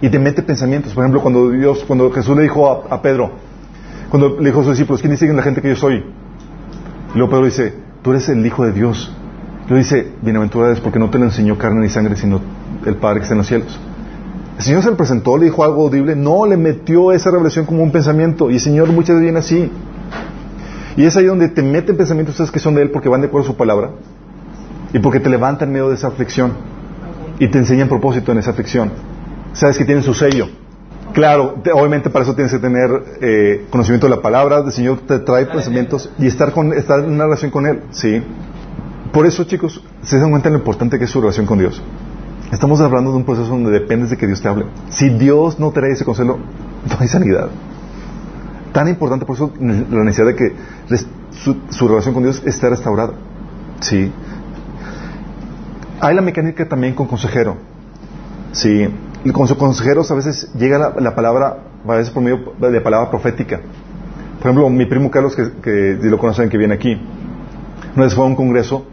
y 0.00 0.08
te 0.08 0.18
mete 0.18 0.42
pensamientos. 0.42 0.94
Por 0.94 1.04
ejemplo, 1.04 1.20
cuando 1.20 1.50
Dios, 1.50 1.84
cuando 1.86 2.10
Jesús 2.10 2.36
le 2.36 2.42
dijo 2.42 2.86
a, 2.90 3.02
Pedro, 3.02 3.32
cuando 4.08 4.40
le 4.40 4.46
dijo 4.46 4.60
a 4.60 4.64
sus 4.64 4.72
discípulos, 4.72 5.00
¿quién 5.00 5.12
dice 5.12 5.30
la 5.32 5.42
gente 5.42 5.60
que 5.60 5.68
yo 5.68 5.76
soy? 5.76 6.04
Y 7.14 7.18
luego 7.18 7.30
Pedro 7.30 7.44
dice, 7.44 7.74
tú 8.02 8.10
eres 8.10 8.28
el 8.28 8.44
Hijo 8.44 8.64
de 8.64 8.72
Dios. 8.72 9.14
Y 9.68 9.74
dice, 9.74 10.12
bienaventurado 10.22 10.72
es 10.72 10.80
porque 10.80 10.98
no 10.98 11.10
te 11.10 11.18
lo 11.18 11.26
enseñó 11.26 11.56
carne 11.56 11.80
ni 11.80 11.88
sangre, 11.88 12.16
sino 12.16 12.40
el 12.84 12.96
Padre 12.96 13.20
que 13.20 13.22
está 13.22 13.34
en 13.34 13.38
los 13.38 13.46
cielos. 13.46 13.78
El 14.58 14.64
Señor 14.64 14.82
se 14.82 14.90
le 14.90 14.96
presentó, 14.96 15.38
le 15.38 15.44
dijo 15.44 15.62
algo 15.62 15.82
audible, 15.82 16.16
no, 16.16 16.44
le 16.44 16.56
metió 16.56 17.12
esa 17.12 17.30
revelación 17.30 17.66
como 17.66 17.82
un 17.82 17.92
pensamiento. 17.92 18.50
Y 18.50 18.58
Señor 18.58 18.88
muchas 18.88 19.16
veces 19.16 19.22
viene 19.22 19.38
así. 19.38 19.70
Y 20.96 21.04
es 21.04 21.16
ahí 21.16 21.26
donde 21.26 21.48
te 21.48 21.62
meten 21.62 21.96
pensamientos 21.96 22.34
ustedes 22.34 22.50
que 22.50 22.58
son 22.58 22.74
de 22.74 22.82
Él 22.82 22.90
porque 22.90 23.08
van 23.08 23.20
de 23.20 23.28
acuerdo 23.28 23.46
a 23.48 23.52
su 23.52 23.56
palabra. 23.56 23.90
Y 24.92 24.98
porque 24.98 25.20
te 25.20 25.30
levantan 25.30 25.68
en 25.68 25.72
medio 25.74 25.88
de 25.88 25.94
esa 25.94 26.08
aflicción. 26.08 26.52
Y 27.38 27.48
te 27.48 27.58
enseñan 27.58 27.88
propósito 27.88 28.32
en 28.32 28.38
esa 28.38 28.50
aflicción. 28.50 28.90
Sabes 29.52 29.78
que 29.78 29.84
tienen 29.84 30.02
su 30.02 30.14
sello. 30.14 30.48
Claro, 31.12 31.56
te, 31.62 31.72
obviamente 31.72 32.08
para 32.08 32.24
eso 32.24 32.34
tienes 32.34 32.52
que 32.52 32.60
tener 32.60 32.90
eh, 33.20 33.66
conocimiento 33.70 34.06
de 34.06 34.14
la 34.14 34.22
palabra, 34.22 34.62
el 34.64 34.72
Señor 34.72 35.00
te 35.00 35.18
trae 35.18 35.46
pensamientos 35.46 36.10
y 36.18 36.26
estar, 36.26 36.52
con, 36.52 36.72
estar 36.72 37.00
en 37.00 37.12
una 37.12 37.24
relación 37.24 37.50
con 37.50 37.66
Él. 37.66 37.82
¿sí? 37.90 38.22
Por 39.12 39.26
eso, 39.26 39.44
chicos, 39.44 39.82
se 40.02 40.18
dan 40.18 40.30
cuenta 40.30 40.48
de 40.48 40.52
lo 40.52 40.58
importante 40.58 40.98
que 40.98 41.04
es 41.04 41.10
su 41.10 41.20
relación 41.20 41.46
con 41.46 41.58
Dios. 41.58 41.82
Estamos 42.52 42.80
hablando 42.80 43.10
de 43.10 43.16
un 43.16 43.24
proceso 43.24 43.48
donde 43.48 43.70
dependes 43.70 44.10
de 44.10 44.16
que 44.16 44.26
Dios 44.26 44.40
te 44.40 44.48
hable. 44.48 44.66
Si 44.88 45.08
Dios 45.08 45.58
no 45.58 45.70
trae 45.72 45.92
ese 45.92 46.04
consuelo, 46.04 46.38
no 46.88 46.96
hay 46.98 47.08
sanidad. 47.08 47.48
Tan 48.72 48.88
importante 48.88 49.24
por 49.24 49.34
eso 49.34 49.52
la 49.58 50.04
necesidad 50.04 50.28
de 50.28 50.36
que 50.36 50.54
su, 51.30 51.56
su 51.70 51.88
relación 51.88 52.14
con 52.14 52.22
Dios 52.22 52.40
esté 52.44 52.70
restaurada. 52.70 53.12
¿Sí? 53.80 54.12
Hay 56.00 56.14
la 56.14 56.22
mecánica 56.22 56.68
también 56.68 56.94
con 56.94 57.06
consejero. 57.06 57.56
Sí. 58.52 58.88
Con 59.32 59.46
sus 59.46 59.56
consejeros 59.56 60.10
a 60.10 60.14
veces 60.14 60.50
llega 60.54 60.78
la, 60.78 60.94
la, 60.98 61.14
palabra, 61.14 61.58
a 61.86 61.94
veces 61.94 62.10
por 62.10 62.22
medio 62.22 62.54
de 62.58 62.80
palabra 62.80 63.10
profética. 63.10 63.60
Por 64.38 64.46
ejemplo, 64.46 64.70
mi 64.70 64.86
primo 64.86 65.10
Carlos, 65.10 65.36
que, 65.36 65.50
que 65.62 65.98
lo 66.00 66.18
conocen, 66.18 66.48
que 66.48 66.56
viene 66.56 66.74
aquí, 66.74 66.98
una 67.94 68.04
vez 68.04 68.14
fue 68.14 68.24
a 68.24 68.26
un 68.28 68.36
congreso 68.36 68.86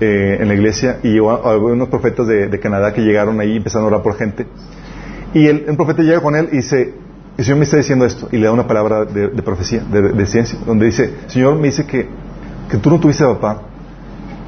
eh, 0.00 0.38
en 0.40 0.48
la 0.48 0.54
iglesia 0.54 0.98
y 1.02 1.18
hubo 1.18 1.66
unos 1.66 1.88
profetas 1.88 2.26
de, 2.26 2.60
Canadá 2.60 2.92
que 2.92 3.00
llegaron 3.00 3.40
ahí 3.40 3.52
y 3.52 3.56
empezaron 3.56 3.84
a 3.84 3.88
orar 3.88 4.02
por 4.02 4.16
gente. 4.16 4.46
Y 5.32 5.46
el, 5.46 5.66
un 5.68 5.76
profeta 5.76 6.02
llega 6.02 6.20
con 6.20 6.36
él 6.36 6.48
y 6.52 6.56
dice, 6.56 6.94
el 7.36 7.44
Señor 7.44 7.58
me 7.58 7.64
está 7.64 7.76
diciendo 7.76 8.04
esto, 8.04 8.28
y 8.30 8.38
le 8.38 8.46
da 8.46 8.52
una 8.52 8.66
palabra 8.66 9.04
de, 9.04 9.28
profecía, 9.42 9.80
de, 9.80 10.12
de, 10.12 10.26
ciencia, 10.26 10.58
donde 10.66 10.86
dice, 10.86 11.14
Señor 11.28 11.56
me 11.56 11.68
dice 11.68 11.86
que, 11.86 12.08
que 12.70 12.76
tú 12.78 12.90
no 12.90 13.00
tuviste 13.00 13.24
papá, 13.24 13.62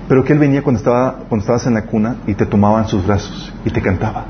pero 0.09 0.24
que 0.24 0.32
él 0.32 0.39
venía 0.39 0.62
cuando, 0.62 0.78
estaba, 0.78 1.24
cuando 1.28 1.43
estabas 1.43 1.66
en 1.66 1.74
la 1.74 1.82
cuna 1.82 2.16
y 2.27 2.35
te 2.35 2.47
tomaba 2.47 2.81
en 2.81 2.89
sus 2.89 3.07
brazos 3.07 3.53
y 3.65 3.70
te 3.70 3.81
cantaba. 3.81 4.27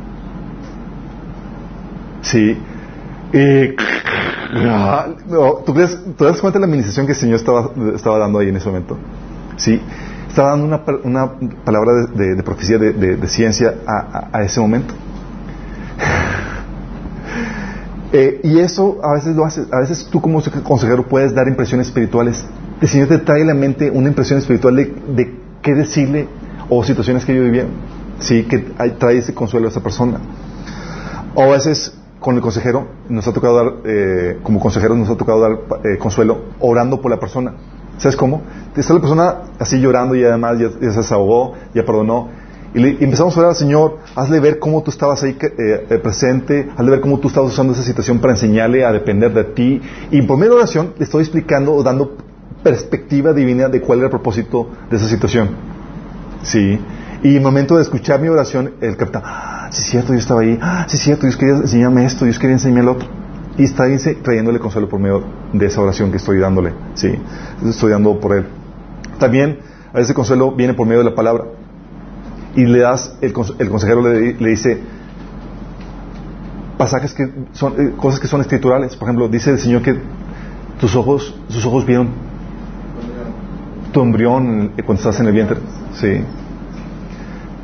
Sí. 2.30 2.58
Eh, 3.32 3.76
¿tú, 5.64 5.74
crees, 5.74 5.98
¿Tú 6.16 6.24
das 6.24 6.40
cuenta 6.40 6.58
de 6.58 6.60
la 6.60 6.66
administración 6.66 7.06
que 7.06 7.12
el 7.12 7.18
Señor 7.18 7.36
estaba, 7.36 7.70
estaba 7.94 8.18
dando 8.18 8.38
ahí 8.40 8.48
en 8.48 8.56
ese 8.56 8.68
momento? 8.68 8.96
Sí. 9.56 9.80
Estaba 10.28 10.50
dando 10.50 10.66
una, 10.66 10.82
una 11.04 11.32
palabra 11.64 12.06
de, 12.14 12.42
profecía, 12.42 12.78
de, 12.78 13.28
ciencia 13.28 13.74
a, 13.86 14.42
ese 14.42 14.60
momento. 14.60 14.94
Eh, 18.12 18.40
y 18.44 18.60
eso 18.60 19.00
a 19.02 19.14
veces 19.14 19.34
lo 19.34 19.44
haces, 19.44 19.66
a 19.72 19.80
veces 19.80 20.08
tú 20.10 20.20
como 20.22 20.40
consejero 20.62 21.06
puedes 21.06 21.34
dar 21.34 21.48
impresiones 21.48 21.88
espirituales. 21.88 22.46
El 22.80 22.88
Señor 22.88 23.08
te 23.08 23.18
trae 23.18 23.42
a 23.42 23.44
la 23.44 23.52
mente 23.52 23.90
una 23.90 24.08
impresión 24.08 24.38
espiritual 24.38 24.76
de, 24.76 24.84
de 25.08 25.34
qué 25.60 25.74
decirle 25.74 26.28
o 26.70 26.82
situaciones 26.84 27.24
que 27.24 27.34
yo 27.34 27.42
vivía. 27.42 27.66
Sí, 28.20 28.44
que 28.44 28.58
trae 28.98 29.18
ese 29.18 29.34
consuelo 29.34 29.66
a 29.66 29.70
esa 29.70 29.82
persona. 29.82 30.20
O 31.34 31.42
a 31.42 31.48
veces 31.48 31.92
con 32.26 32.34
el 32.34 32.42
consejero, 32.42 32.88
nos 33.08 33.28
ha 33.28 33.32
tocado 33.32 33.54
dar, 33.54 33.72
eh, 33.84 34.40
como 34.42 34.58
consejeros 34.58 34.98
nos 34.98 35.08
ha 35.08 35.16
tocado 35.16 35.38
dar 35.42 35.52
eh, 35.84 35.96
consuelo 35.96 36.46
orando 36.58 37.00
por 37.00 37.08
la 37.08 37.20
persona. 37.20 37.54
¿Sabes 37.98 38.16
cómo? 38.16 38.42
Está 38.76 38.94
la 38.94 38.98
persona 38.98 39.36
así 39.60 39.78
llorando 39.78 40.16
y 40.16 40.24
además 40.24 40.58
ya, 40.58 40.70
se 40.70 40.98
desahogó, 40.98 41.54
ya 41.72 41.84
perdonó. 41.84 42.28
Y, 42.74 42.80
le, 42.80 42.88
empezamos 43.00 43.36
a 43.36 43.38
orar 43.38 43.50
al 43.50 43.56
Señor, 43.56 43.98
hazle 44.16 44.40
ver 44.40 44.58
cómo 44.58 44.82
tú 44.82 44.90
estabas 44.90 45.22
ahí 45.22 45.38
eh, 45.40 46.00
presente, 46.02 46.68
hazle 46.76 46.90
ver 46.90 47.00
cómo 47.00 47.20
tú 47.20 47.28
estabas 47.28 47.52
usando 47.52 47.74
esa 47.74 47.84
situación 47.84 48.18
para 48.18 48.32
enseñarle 48.32 48.84
a 48.84 48.90
depender 48.90 49.32
de 49.32 49.44
ti. 49.44 49.80
Y 50.10 50.22
por 50.22 50.36
medio 50.36 50.54
de 50.54 50.58
oración 50.58 50.94
le 50.98 51.04
estoy 51.04 51.22
explicando 51.22 51.74
o 51.74 51.84
dando 51.84 52.16
perspectiva 52.60 53.34
divina 53.34 53.68
de 53.68 53.80
cuál 53.80 54.00
era 54.00 54.06
el 54.06 54.10
propósito 54.10 54.68
de 54.90 54.96
esa 54.96 55.06
situación. 55.06 55.50
Sí. 56.42 56.76
Y 57.22 57.28
en 57.28 57.36
el 57.36 57.42
momento 57.42 57.76
de 57.76 57.82
escuchar 57.82 58.20
mi 58.20 58.26
oración, 58.26 58.72
él 58.80 58.96
capta, 58.96 59.55
ah, 59.66 59.72
sí 59.72 59.82
es 59.82 59.90
cierto, 59.90 60.12
yo 60.12 60.18
estaba 60.18 60.40
ahí, 60.40 60.58
ah, 60.60 60.86
sí 60.88 60.96
es 60.96 61.02
cierto, 61.02 61.22
Dios 61.26 61.36
quería 61.36 61.56
enseñarme 61.56 62.04
esto, 62.04 62.24
Dios 62.24 62.38
quería 62.38 62.54
enseñarme 62.54 62.82
el 62.82 62.88
otro. 62.88 63.08
Y 63.58 63.64
está 63.64 63.84
trayéndole 64.22 64.58
consuelo 64.58 64.88
por 64.88 65.00
medio 65.00 65.24
de 65.52 65.66
esa 65.66 65.80
oración 65.80 66.10
que 66.10 66.18
estoy 66.18 66.38
dándole, 66.38 66.72
sí, 66.94 67.14
estoy 67.64 67.90
dando 67.90 68.18
por 68.20 68.36
él. 68.36 68.46
También 69.18 69.58
a 69.94 70.00
ese 70.00 70.12
consuelo 70.12 70.52
viene 70.52 70.74
por 70.74 70.86
medio 70.86 70.98
de 71.02 71.10
la 71.10 71.14
palabra. 71.14 71.44
Y 72.54 72.64
le 72.64 72.80
das, 72.80 73.16
el, 73.20 73.34
el 73.58 73.70
consejero 73.70 74.02
le, 74.02 74.32
dice 74.34 74.80
pasajes 76.78 77.14
que 77.14 77.30
son, 77.52 77.74
eh, 77.78 77.92
cosas 77.96 78.20
que 78.20 78.26
son 78.26 78.40
escriturales. 78.40 78.96
Por 78.96 79.08
ejemplo, 79.08 79.28
dice 79.28 79.50
el 79.50 79.58
Señor 79.58 79.82
que 79.82 79.98
tus 80.78 80.94
ojos, 80.94 81.34
sus 81.48 81.64
ojos 81.64 81.86
vieron 81.86 82.10
tu 83.92 84.02
embrión 84.02 84.72
cuando 84.84 84.94
estás 84.94 85.18
en 85.20 85.26
el 85.26 85.32
vientre. 85.32 85.58
Sí. 85.94 86.22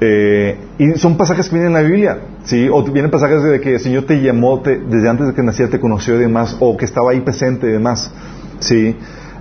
Eh, 0.04 0.56
y 0.78 0.98
son 0.98 1.16
pasajes 1.16 1.48
que 1.48 1.54
vienen 1.54 1.76
en 1.76 1.80
la 1.80 1.88
Biblia, 1.88 2.18
¿sí? 2.42 2.68
O 2.68 2.82
vienen 2.82 3.08
pasajes 3.08 3.40
de 3.44 3.60
que 3.60 3.74
el 3.74 3.78
Señor 3.78 4.02
te 4.04 4.20
llamó 4.20 4.58
desde 4.58 5.08
antes 5.08 5.28
de 5.28 5.32
que 5.32 5.44
naciera, 5.44 5.70
te 5.70 5.78
conoció 5.78 6.16
y 6.16 6.18
demás, 6.18 6.56
o 6.58 6.76
que 6.76 6.84
estaba 6.84 7.12
ahí 7.12 7.20
presente 7.20 7.68
y 7.68 7.70
demás, 7.70 8.10
¿sí? 8.58 8.96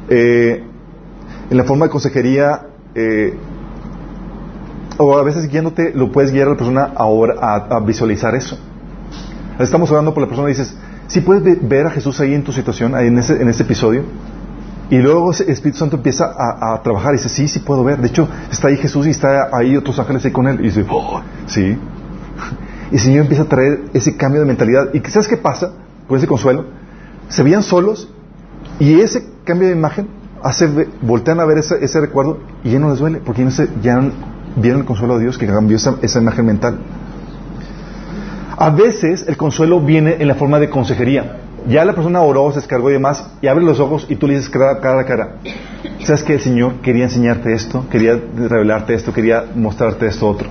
Eh, 0.08 0.64
en 1.50 1.58
la 1.58 1.64
forma 1.64 1.86
de 1.86 1.92
consejería, 1.92 2.68
eh, 2.94 3.34
o 5.00 5.18
a 5.18 5.24
veces 5.24 5.50
guiándote, 5.50 5.94
lo 5.96 6.12
puedes 6.12 6.32
guiar 6.32 6.46
a 6.46 6.52
la 6.52 6.58
persona 6.58 6.92
ahora 6.96 7.34
a, 7.42 7.80
visualizar 7.80 8.36
eso. 8.36 8.60
Estamos 9.58 9.90
hablando 9.90 10.14
por 10.14 10.22
la 10.22 10.28
persona 10.28 10.48
y 10.48 10.52
dices, 10.52 10.78
si 11.08 11.22
¿sí 11.22 11.26
puedes 11.26 11.68
ver 11.68 11.88
a 11.88 11.90
Jesús 11.90 12.20
ahí 12.20 12.36
en 12.36 12.44
tu 12.44 12.52
situación, 12.52 12.94
ahí 12.94 13.08
en 13.08 13.18
ese, 13.18 13.42
en 13.42 13.50
ese 13.50 13.64
episodio, 13.64 14.04
y 14.92 14.98
luego 14.98 15.32
el 15.32 15.50
Espíritu 15.50 15.80
Santo 15.80 15.96
empieza 15.96 16.36
a, 16.38 16.82
trabajar 16.84 17.14
y 17.14 17.18
dice, 17.18 17.30
sí, 17.30 17.48
sí 17.48 17.60
puedo 17.60 17.82
ver. 17.82 18.00
De 18.00 18.10
hecho, 18.10 18.28
está 18.52 18.68
ahí 18.68 18.76
Jesús 18.76 19.08
y 19.08 19.12
está 19.12 19.48
ahí 19.54 19.78
otros 19.78 19.98
ángeles 19.98 20.26
ahí 20.26 20.32
con 20.32 20.50
él. 20.50 20.60
Y 20.60 20.64
dice, 20.64 20.86
oh, 20.90 21.22
sí. 21.48 21.78
Y 22.92 22.96
el 22.96 23.00
Señor 23.00 23.22
empieza 23.22 23.44
a 23.44 23.46
traer 23.46 23.86
ese 23.94 24.18
cambio 24.18 24.42
de 24.42 24.48
mentalidad. 24.48 24.94
¿Y 24.94 25.00
sabes 25.10 25.30
qué 25.30 25.38
pasa 25.38 25.72
con 26.10 26.18
ese 26.18 26.28
consuelo? 26.28 26.66
Se 27.30 27.42
veían 27.42 27.64
solos 27.64 28.10
y 28.80 29.00
ese 29.00 29.30
cambio 29.46 29.70
de 29.70 29.76
imagen 29.76 30.10
hace, 30.44 30.68
voltean 31.02 31.40
a 31.40 31.46
ver 31.46 31.60
ese, 31.60 31.82
ese 31.82 32.02
recuerdo 32.02 32.40
y 32.66 32.72
ya 32.72 32.80
no 32.80 32.90
les 32.90 33.00
duele, 33.00 33.22
porque 33.26 33.46
ya, 33.46 33.68
ya 33.82 34.12
vieron 34.58 34.82
el 34.82 34.86
consuelo 34.86 35.16
de 35.16 35.24
Dios 35.24 35.38
que 35.38 35.48
cambió 35.48 35.78
esa, 35.78 35.96
esa 36.02 36.20
imagen 36.20 36.46
mental. 36.46 36.80
A 38.58 38.70
veces 38.72 39.24
el 39.26 39.38
consuelo 39.38 39.80
viene 39.80 40.18
en 40.20 40.28
la 40.28 40.36
forma 40.36 40.60
de 40.60 40.70
consejería. 40.70 41.38
Ya 41.68 41.86
la 41.86 41.94
persona 41.94 42.22
oró, 42.22 42.50
se 42.52 42.60
descargó 42.60 42.90
y 42.90 42.94
demás, 42.94 43.24
y 43.42 43.48
abre 43.48 43.64
los 43.64 43.80
ojos 43.80 44.08
y 44.10 44.16
tú 44.16 44.28
le 44.28 44.36
dices 44.36 44.50
cara 44.50 44.72
a 44.72 45.06
cara, 45.06 45.36
¿sabes 46.04 46.24
que 46.24 46.34
el 46.34 46.42
Señor 46.42 46.76
quería 46.82 47.04
enseñarte 47.04 47.54
esto? 47.54 47.86
Quería 47.90 48.20
revelarte 48.36 48.94
esto, 48.94 49.14
quería 49.14 49.46
mostrarte 49.56 50.08
esto 50.08 50.28
otro. 50.28 50.50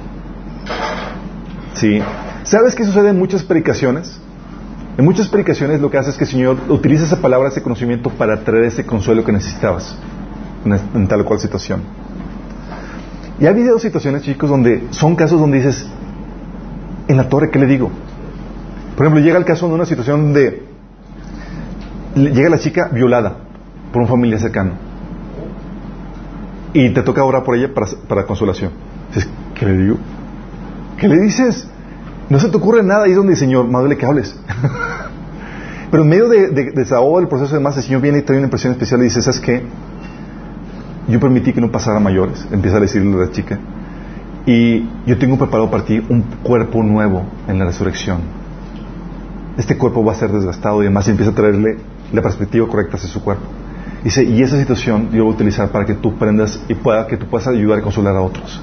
¿Sí? 1.75 2.01
¿Sabes 2.45 2.75
qué 2.75 2.85
sucede 2.85 3.11
en 3.11 3.19
muchas 3.19 3.43
predicaciones? 3.43 4.21
En 4.99 5.05
muchas 5.05 5.29
predicaciones 5.29 5.81
lo 5.81 5.91
que 5.91 5.99
hace 5.99 6.11
es 6.11 6.17
que 6.17 6.25
el 6.25 6.31
Señor 6.31 6.59
utiliza 6.69 7.05
esa 7.05 7.21
palabra, 7.21 7.49
ese 7.49 7.63
conocimiento 7.63 8.11
para 8.11 8.45
traer 8.45 8.65
ese 8.65 8.85
consuelo 8.85 9.25
que 9.25 9.33
necesitabas 9.33 9.97
en 10.65 11.09
tal 11.09 11.23
o 11.23 11.25
cual 11.25 11.41
situación. 11.41 11.83
Y 13.41 13.47
ha 13.47 13.51
habido 13.51 13.79
situaciones, 13.79 14.23
chicos, 14.23 14.51
donde 14.51 14.89
son 14.91 15.17
casos 15.17 15.41
donde 15.41 15.59
dices, 15.59 15.87
en 17.09 17.17
la 17.17 17.29
torre, 17.29 17.51
¿qué 17.51 17.59
le 17.59 17.67
digo? 17.67 17.91
Por 18.95 19.07
ejemplo, 19.07 19.25
llega 19.25 19.39
el 19.39 19.47
caso 19.47 19.67
de 19.69 19.75
una 19.75 19.87
situación 19.87 20.25
donde 20.25 20.70
llega 22.15 22.49
la 22.51 22.59
chica 22.59 22.89
violada 22.93 23.37
por 23.93 24.03
un 24.03 24.09
familia 24.09 24.39
cercano 24.39 24.73
y 26.73 26.91
te 26.91 27.03
toca 27.03 27.25
orar 27.25 27.45
por 27.45 27.57
ella 27.57 27.71
para, 28.09 28.27
consolación. 28.27 28.71
¿qué 29.55 29.67
le 29.67 29.77
digo? 29.77 29.97
¿Qué 30.97 31.09
le 31.09 31.21
dices? 31.21 31.69
No 32.29 32.39
se 32.39 32.49
te 32.49 32.57
ocurre 32.57 32.83
nada 32.83 33.09
y 33.09 33.11
es 33.11 33.17
donde 33.17 33.33
el 33.33 33.39
Señor, 33.39 33.67
más 33.69 33.83
vale 33.83 33.97
que 33.97 34.07
hables. 34.07 34.39
Pero 35.91 36.05
en 36.05 36.09
medio 36.09 36.29
de, 36.29 36.49
de, 36.51 36.71
desahogo 36.71 37.19
del 37.19 37.29
proceso 37.29 37.55
de 37.55 37.61
más, 37.61 37.77
el 37.77 37.83
Señor 37.83 38.01
viene 38.01 38.19
y 38.19 38.23
trae 38.23 38.39
una 38.39 38.47
impresión 38.47 38.73
especial 38.73 39.01
y 39.01 39.05
dice, 39.05 39.21
¿sabes 39.21 39.41
qué? 39.41 39.65
Yo 41.09 41.19
permití 41.19 41.53
que 41.53 41.61
no 41.61 41.73
pasara 41.73 41.99
mayores, 41.99 42.47
empieza 42.53 42.77
a 42.77 42.81
decirle 42.81 43.17
a 43.17 43.27
la 43.27 43.33
chica. 43.33 43.59
Y 44.47 44.89
yo 45.07 45.19
tengo 45.19 45.37
preparado 45.37 45.71
para 45.71 45.85
ti 45.85 46.05
un 46.09 46.23
cuerpo 46.43 46.83
nuevo 46.83 47.25
en 47.49 47.59
la 47.59 47.65
resurrección. 47.65 48.21
Este 49.59 49.77
cuerpo 49.77 50.05
va 50.05 50.13
a 50.13 50.15
ser 50.15 50.31
desgastado 50.31 50.83
y 50.83 50.87
además 50.87 51.09
empieza 51.09 51.33
a 51.33 51.35
traerle 51.35 51.79
la 52.13 52.23
perspectiva 52.23 52.67
correcta 52.69 52.97
hacia 52.97 53.09
su 53.09 53.23
cuerpo. 53.23 53.45
Dice, 54.03 54.25
y 54.25 54.43
esa 54.43 54.59
situación 54.59 55.11
yo 55.13 55.25
voy 55.25 55.33
a 55.33 55.35
utilizar 55.35 55.71
para 55.71 55.85
que 55.85 55.95
tú 55.95 56.17
prendas 56.17 56.61
y 56.69 56.75
pueda, 56.75 57.07
que 57.07 57.17
tú 57.17 57.27
puedas 57.27 57.47
ayudar 57.49 57.79
y 57.81 57.83
consolar 57.83 58.17
a 58.17 58.23
otros. 58.23 58.61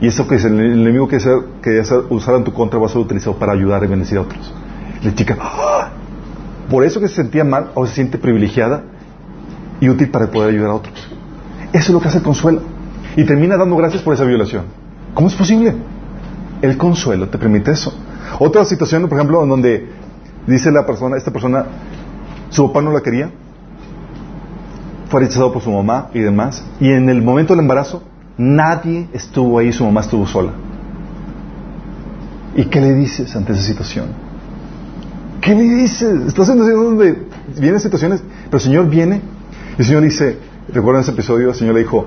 Y 0.00 0.06
eso 0.06 0.26
que 0.26 0.36
es 0.36 0.44
el 0.44 0.58
enemigo 0.58 1.06
que, 1.06 1.20
sea, 1.20 1.34
que 1.62 1.82
usar 2.08 2.36
en 2.36 2.44
tu 2.44 2.52
contra 2.52 2.78
va 2.78 2.86
a 2.86 2.88
ser 2.88 2.98
utilizado 2.98 3.36
para 3.36 3.52
ayudar 3.52 3.84
y 3.84 3.86
bendecir 3.86 4.16
a 4.16 4.22
otros. 4.22 4.52
La 5.02 5.14
chica, 5.14 5.36
¡ah! 5.38 5.90
por 6.70 6.84
eso 6.84 7.00
que 7.00 7.08
se 7.08 7.16
sentía 7.16 7.44
mal, 7.44 7.72
ahora 7.74 7.88
se 7.88 7.96
siente 7.96 8.16
privilegiada 8.16 8.84
y 9.80 9.88
útil 9.88 10.08
para 10.10 10.30
poder 10.30 10.50
ayudar 10.50 10.70
a 10.70 10.74
otros. 10.74 11.08
Eso 11.72 11.84
es 11.84 11.90
lo 11.90 12.00
que 12.00 12.08
hace 12.08 12.18
el 12.18 12.24
consuelo. 12.24 12.62
Y 13.16 13.24
termina 13.24 13.56
dando 13.56 13.76
gracias 13.76 14.02
por 14.02 14.14
esa 14.14 14.24
violación. 14.24 14.64
¿Cómo 15.14 15.28
es 15.28 15.34
posible? 15.34 15.74
El 16.62 16.76
consuelo 16.78 17.28
te 17.28 17.38
permite 17.38 17.72
eso. 17.72 17.92
Otra 18.38 18.64
situación, 18.64 19.08
por 19.08 19.18
ejemplo, 19.18 19.42
en 19.42 19.48
donde 19.48 19.88
dice 20.46 20.70
la 20.70 20.86
persona, 20.86 21.16
esta 21.16 21.30
persona, 21.30 21.66
su 22.50 22.66
papá 22.66 22.82
no 22.82 22.92
la 22.92 23.00
quería, 23.00 23.30
fue 25.08 25.20
rechazado 25.20 25.52
por 25.52 25.62
su 25.62 25.70
mamá 25.70 26.08
y 26.14 26.20
demás, 26.20 26.64
y 26.80 26.90
en 26.90 27.08
el 27.08 27.22
momento 27.22 27.54
del 27.54 27.60
embarazo, 27.60 28.02
nadie 28.36 29.08
estuvo 29.12 29.58
ahí, 29.58 29.72
su 29.72 29.84
mamá 29.84 30.02
estuvo 30.02 30.26
sola. 30.26 30.52
¿Y 32.56 32.64
qué 32.64 32.80
le 32.80 32.94
dices 32.94 33.34
ante 33.34 33.52
esa 33.52 33.62
situación? 33.62 34.06
¿Qué 35.40 35.54
le 35.54 35.62
dices? 35.62 36.26
Estás 36.26 36.48
en 36.50 36.58
donde 36.58 37.26
vienen 37.58 37.80
situaciones, 37.80 38.22
pero 38.44 38.56
el 38.56 38.62
Señor 38.62 38.88
viene 38.88 39.22
y 39.78 39.80
el 39.80 39.86
Señor 39.86 40.02
dice, 40.02 40.38
recuerdan 40.72 41.02
ese 41.02 41.12
episodio, 41.12 41.50
el 41.50 41.54
Señor 41.54 41.74
le 41.74 41.80
dijo, 41.80 42.06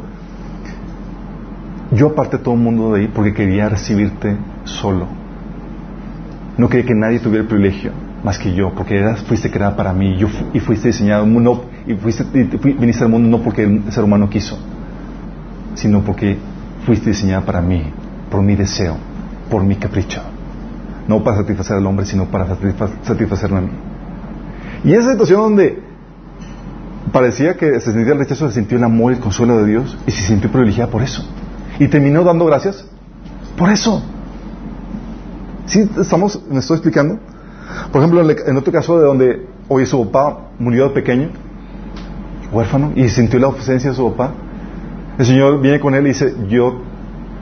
yo 1.92 2.08
aparté 2.08 2.38
todo 2.38 2.54
el 2.54 2.60
mundo 2.60 2.94
de 2.94 3.02
ahí 3.02 3.08
porque 3.08 3.34
quería 3.34 3.70
recibirte 3.70 4.38
solo. 4.66 5.08
No 6.58 6.70
quería 6.70 6.86
que 6.86 6.96
nadie 6.96 7.20
tuviera 7.20 7.42
el 7.42 7.48
privilegio 7.48 7.92
más 8.24 8.40
que 8.40 8.54
yo, 8.54 8.74
porque 8.74 9.04
fuiste 9.28 9.52
creada 9.52 9.76
para 9.76 9.94
mí 9.94 10.18
yo 10.18 10.28
y 10.54 10.60
fuiste 10.60 10.88
diseñado 10.88 11.26
no, 11.26 11.64
y, 11.86 11.94
fuiste, 11.96 12.24
viniste 12.24 13.04
al 13.04 13.10
mundo 13.10 13.38
no 13.38 13.44
porque 13.44 13.64
el 13.64 13.92
ser 13.92 14.04
humano 14.04 14.30
quiso, 14.30 14.58
sino 15.76 16.02
porque 16.02 16.38
fuiste 16.86 17.10
diseñada 17.10 17.46
para 17.46 17.62
mí, 17.62 17.84
por 18.32 18.42
mi 18.42 18.56
deseo, 18.56 18.96
por 19.50 19.64
mi 19.64 19.76
capricho. 19.76 20.22
No 21.08 21.22
para 21.22 21.38
satisfacer 21.38 21.76
al 21.76 21.86
hombre, 21.86 22.06
sino 22.06 22.26
para 22.28 22.48
satisfacerme 23.04 23.58
a 23.58 23.62
mí. 23.62 23.72
Y 24.86 24.94
esa 24.94 25.12
situación 25.12 25.42
donde 25.42 25.84
parecía 27.12 27.56
que 27.58 27.80
se 27.82 27.92
sentía 27.92 28.14
el 28.14 28.20
rechazo, 28.20 28.48
se 28.48 28.56
sintió 28.56 28.78
el 28.78 28.86
amor 28.86 29.12
y 29.12 29.16
el 29.16 29.22
consuelo 29.22 29.58
de 29.58 29.66
Dios 29.66 29.98
y 30.08 30.12
se 30.12 30.22
sintió 30.22 30.50
privilegiada 30.50 30.90
por 30.90 31.04
eso. 31.04 31.26
Y 31.78 31.90
terminó 31.90 32.24
dando 32.24 32.46
gracias 32.46 32.86
por 33.58 33.70
eso. 33.70 34.02
¿Sí 35.66 35.90
estamos, 36.00 36.42
me 36.50 36.60
estoy 36.60 36.78
explicando? 36.78 37.20
Por 37.92 38.02
ejemplo, 38.02 38.30
en 38.30 38.58
otro 38.58 38.74
caso 38.74 39.00
de 39.00 39.06
donde 39.06 39.48
hoy 39.68 39.86
su 39.86 40.10
papá 40.12 40.50
murió 40.60 40.90
de 40.90 40.96
pequeño, 40.96 41.30
huérfano, 42.52 42.92
y 42.96 43.10
sintió 43.10 43.40
la 43.40 43.48
ausencia 43.48 43.92
de 43.92 43.96
su 43.96 44.12
papá, 44.12 44.34
el 45.18 45.26
Señor 45.26 45.62
viene 45.62 45.80
con 45.80 45.94
él 45.96 46.06
y 46.06 46.10
dice, 46.10 46.34
yo 46.50 46.82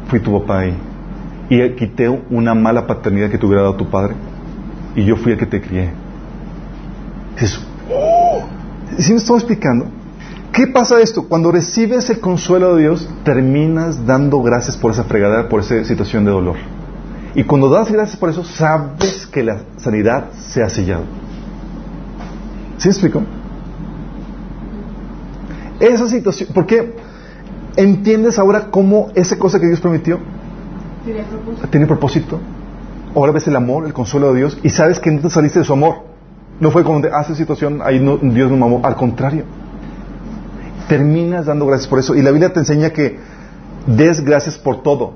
fui 0.08 0.20
tu 0.20 0.40
papá 0.40 0.60
ahí. 0.60 0.78
Y 1.50 1.70
quité 1.72 2.10
una 2.30 2.54
mala 2.54 2.88
paternidad 2.88 3.30
que 3.30 3.38
te 3.38 3.46
hubiera 3.46 3.64
dado 3.64 3.76
tu 3.76 3.90
padre. 3.90 4.16
Y 4.96 5.04
yo 5.04 5.16
fui 5.16 5.34
el 5.34 5.38
que 5.38 5.46
te 5.46 5.62
crié. 5.62 5.92
Dices, 7.36 7.60
oh, 7.90 8.44
¿sí 8.98 9.12
me 9.12 9.18
estoy 9.18 9.38
explicando? 9.38 9.86
¿Qué 10.54 10.68
pasa 10.68 11.00
esto? 11.00 11.28
Cuando 11.28 11.52
recibes 11.52 12.10
el 12.10 12.20
consuelo 12.20 12.76
de 12.76 12.84
Dios, 12.84 13.10
terminas 13.24 14.06
dando 14.06 14.42
gracias 14.42 14.76
por 14.76 14.92
esa 14.92 15.06
fregadera, 15.06 15.48
por 15.48 15.62
esa 15.62 15.84
situación 15.86 16.26
de 16.26 16.32
dolor. 16.32 16.58
Y 17.34 17.44
cuando 17.44 17.70
das 17.70 17.92
gracias 17.92 18.18
por 18.18 18.30
eso, 18.30 18.44
sabes 18.44 19.26
que 19.28 19.44
la 19.44 19.62
sanidad 19.78 20.32
se 20.38 20.62
ha 20.62 20.70
sellado. 20.70 21.04
¿Sí 22.78 22.90
explico? 22.90 23.22
Esa 25.80 26.08
situación, 26.08 26.50
¿por 26.54 26.66
qué? 26.66 26.94
¿Entiendes 27.76 28.38
ahora 28.38 28.70
cómo 28.70 29.10
esa 29.16 29.40
cosa 29.40 29.60
que 29.60 29.68
Dios 29.68 29.80
prometió 29.80 30.20
tiene 31.06 31.24
propósito? 31.24 31.68
Tiene 31.70 31.88
propósito. 31.88 32.40
Ahora 33.16 33.32
ves 33.32 33.48
el 33.48 33.56
amor, 33.56 33.86
el 33.86 33.94
consuelo 33.94 34.34
de 34.34 34.40
Dios 34.40 34.58
y 34.62 34.70
sabes 34.70 35.00
que 35.00 35.12
no 35.12 35.22
te 35.22 35.30
saliste 35.30 35.60
de 35.60 35.66
su 35.66 35.74
amor. 35.74 36.04
No 36.60 36.70
fue 36.70 36.84
como 36.84 37.00
ah, 37.06 37.22
esa 37.22 37.34
situación, 37.34 37.82
ahí 37.84 37.98
Dios 38.00 38.52
no 38.52 38.58
me 38.58 38.66
amó. 38.66 38.82
Al 38.84 38.96
contrario, 38.96 39.46
terminas 40.88 41.46
dando 41.46 41.66
gracias 41.66 41.88
por 41.88 42.00
eso. 42.00 42.14
Y 42.16 42.22
la 42.22 42.32
Biblia 42.32 42.54
te 42.54 42.60
enseña 42.60 42.92
que 42.92 43.18
des 43.88 44.22
gracias 44.22 44.58
por 44.58 44.84
todo. 44.84 45.14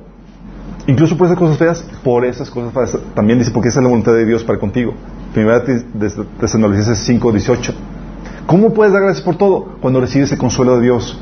Incluso 0.87 1.17
por 1.17 1.27
esas 1.27 1.37
cosas 1.39 1.57
feas, 1.57 1.85
por 2.03 2.25
esas 2.25 2.49
cosas 2.49 2.71
feas. 2.73 2.97
También 3.15 3.39
dice, 3.39 3.51
porque 3.51 3.69
esa 3.69 3.79
es 3.79 3.83
la 3.83 3.89
voluntad 3.89 4.13
de 4.13 4.25
Dios 4.25 4.43
para 4.43 4.59
contigo. 4.59 4.93
Primera 5.33 5.63
Tesalonicenses 6.39 6.99
5, 6.99 7.31
18. 7.31 7.73
¿Cómo 8.45 8.73
puedes 8.73 8.93
dar 8.93 9.01
gracias 9.01 9.23
por 9.23 9.35
todo? 9.35 9.77
Cuando 9.81 9.99
recibes 9.99 10.31
el 10.31 10.37
consuelo 10.37 10.77
de 10.77 10.83
Dios. 10.83 11.19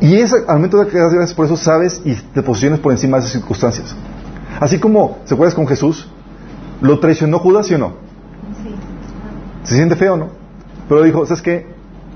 Y 0.00 0.16
ese, 0.16 0.36
al 0.48 0.56
momento 0.56 0.78
de 0.78 0.88
que 0.88 0.98
das 0.98 1.12
gracias 1.12 1.34
por 1.34 1.46
eso, 1.46 1.56
sabes 1.56 2.02
y 2.04 2.14
te 2.14 2.42
posicionas 2.42 2.80
por 2.80 2.92
encima 2.92 3.18
de 3.18 3.22
esas 3.22 3.32
circunstancias. 3.32 3.94
Así 4.60 4.78
como, 4.78 5.18
¿se 5.24 5.34
acuerdas 5.34 5.54
con 5.54 5.66
Jesús? 5.66 6.08
¿Lo 6.80 6.98
traicionó 6.98 7.38
Judas, 7.38 7.66
sí 7.66 7.74
o 7.74 7.78
no? 7.78 7.94
Sí. 8.62 8.74
¿Se 9.62 9.76
siente 9.76 9.96
feo, 9.96 10.16
no? 10.16 10.28
Pero 10.88 11.02
dijo, 11.02 11.24
¿sabes 11.24 11.42
qué? 11.42 11.66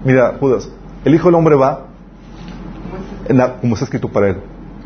Mira, 0.05 0.37
Judas, 0.39 0.69
el 1.05 1.15
Hijo 1.15 1.29
del 1.29 1.37
Hombre 1.37 1.55
va, 1.55 1.87
como 3.61 3.75
está 3.75 3.85
escrito 3.85 4.09
para 4.09 4.31
él, 4.31 4.37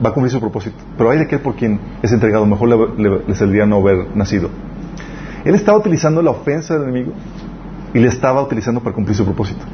va 0.05 0.11
a 0.11 0.13
cumplir 0.13 0.31
su 0.31 0.41
propósito. 0.41 0.77
Pero 0.97 1.11
hay 1.11 1.19
de 1.19 1.25
aquel 1.25 1.41
por 1.41 1.55
quien 1.55 1.81
es 2.03 2.13
entregado, 2.13 2.47
mejor 2.47 2.69
le, 2.99 3.23
le, 3.27 3.35
saldría 3.35 3.67
no 3.67 3.77
haber 3.77 4.17
nacido. 4.17 4.51
Él 5.45 5.55
estaba 5.55 5.79
utilizando 5.79 6.23
la 6.23 6.31
ofensa 6.31 6.75
del 6.75 6.85
enemigo 6.85 7.13
y 7.93 7.99
le 7.99 8.09
estaba 8.09 8.43
utilizando 8.43 8.81
para 8.81 8.95
cumplir 8.95 9.17
su 9.17 9.25
propósito. 9.25 9.65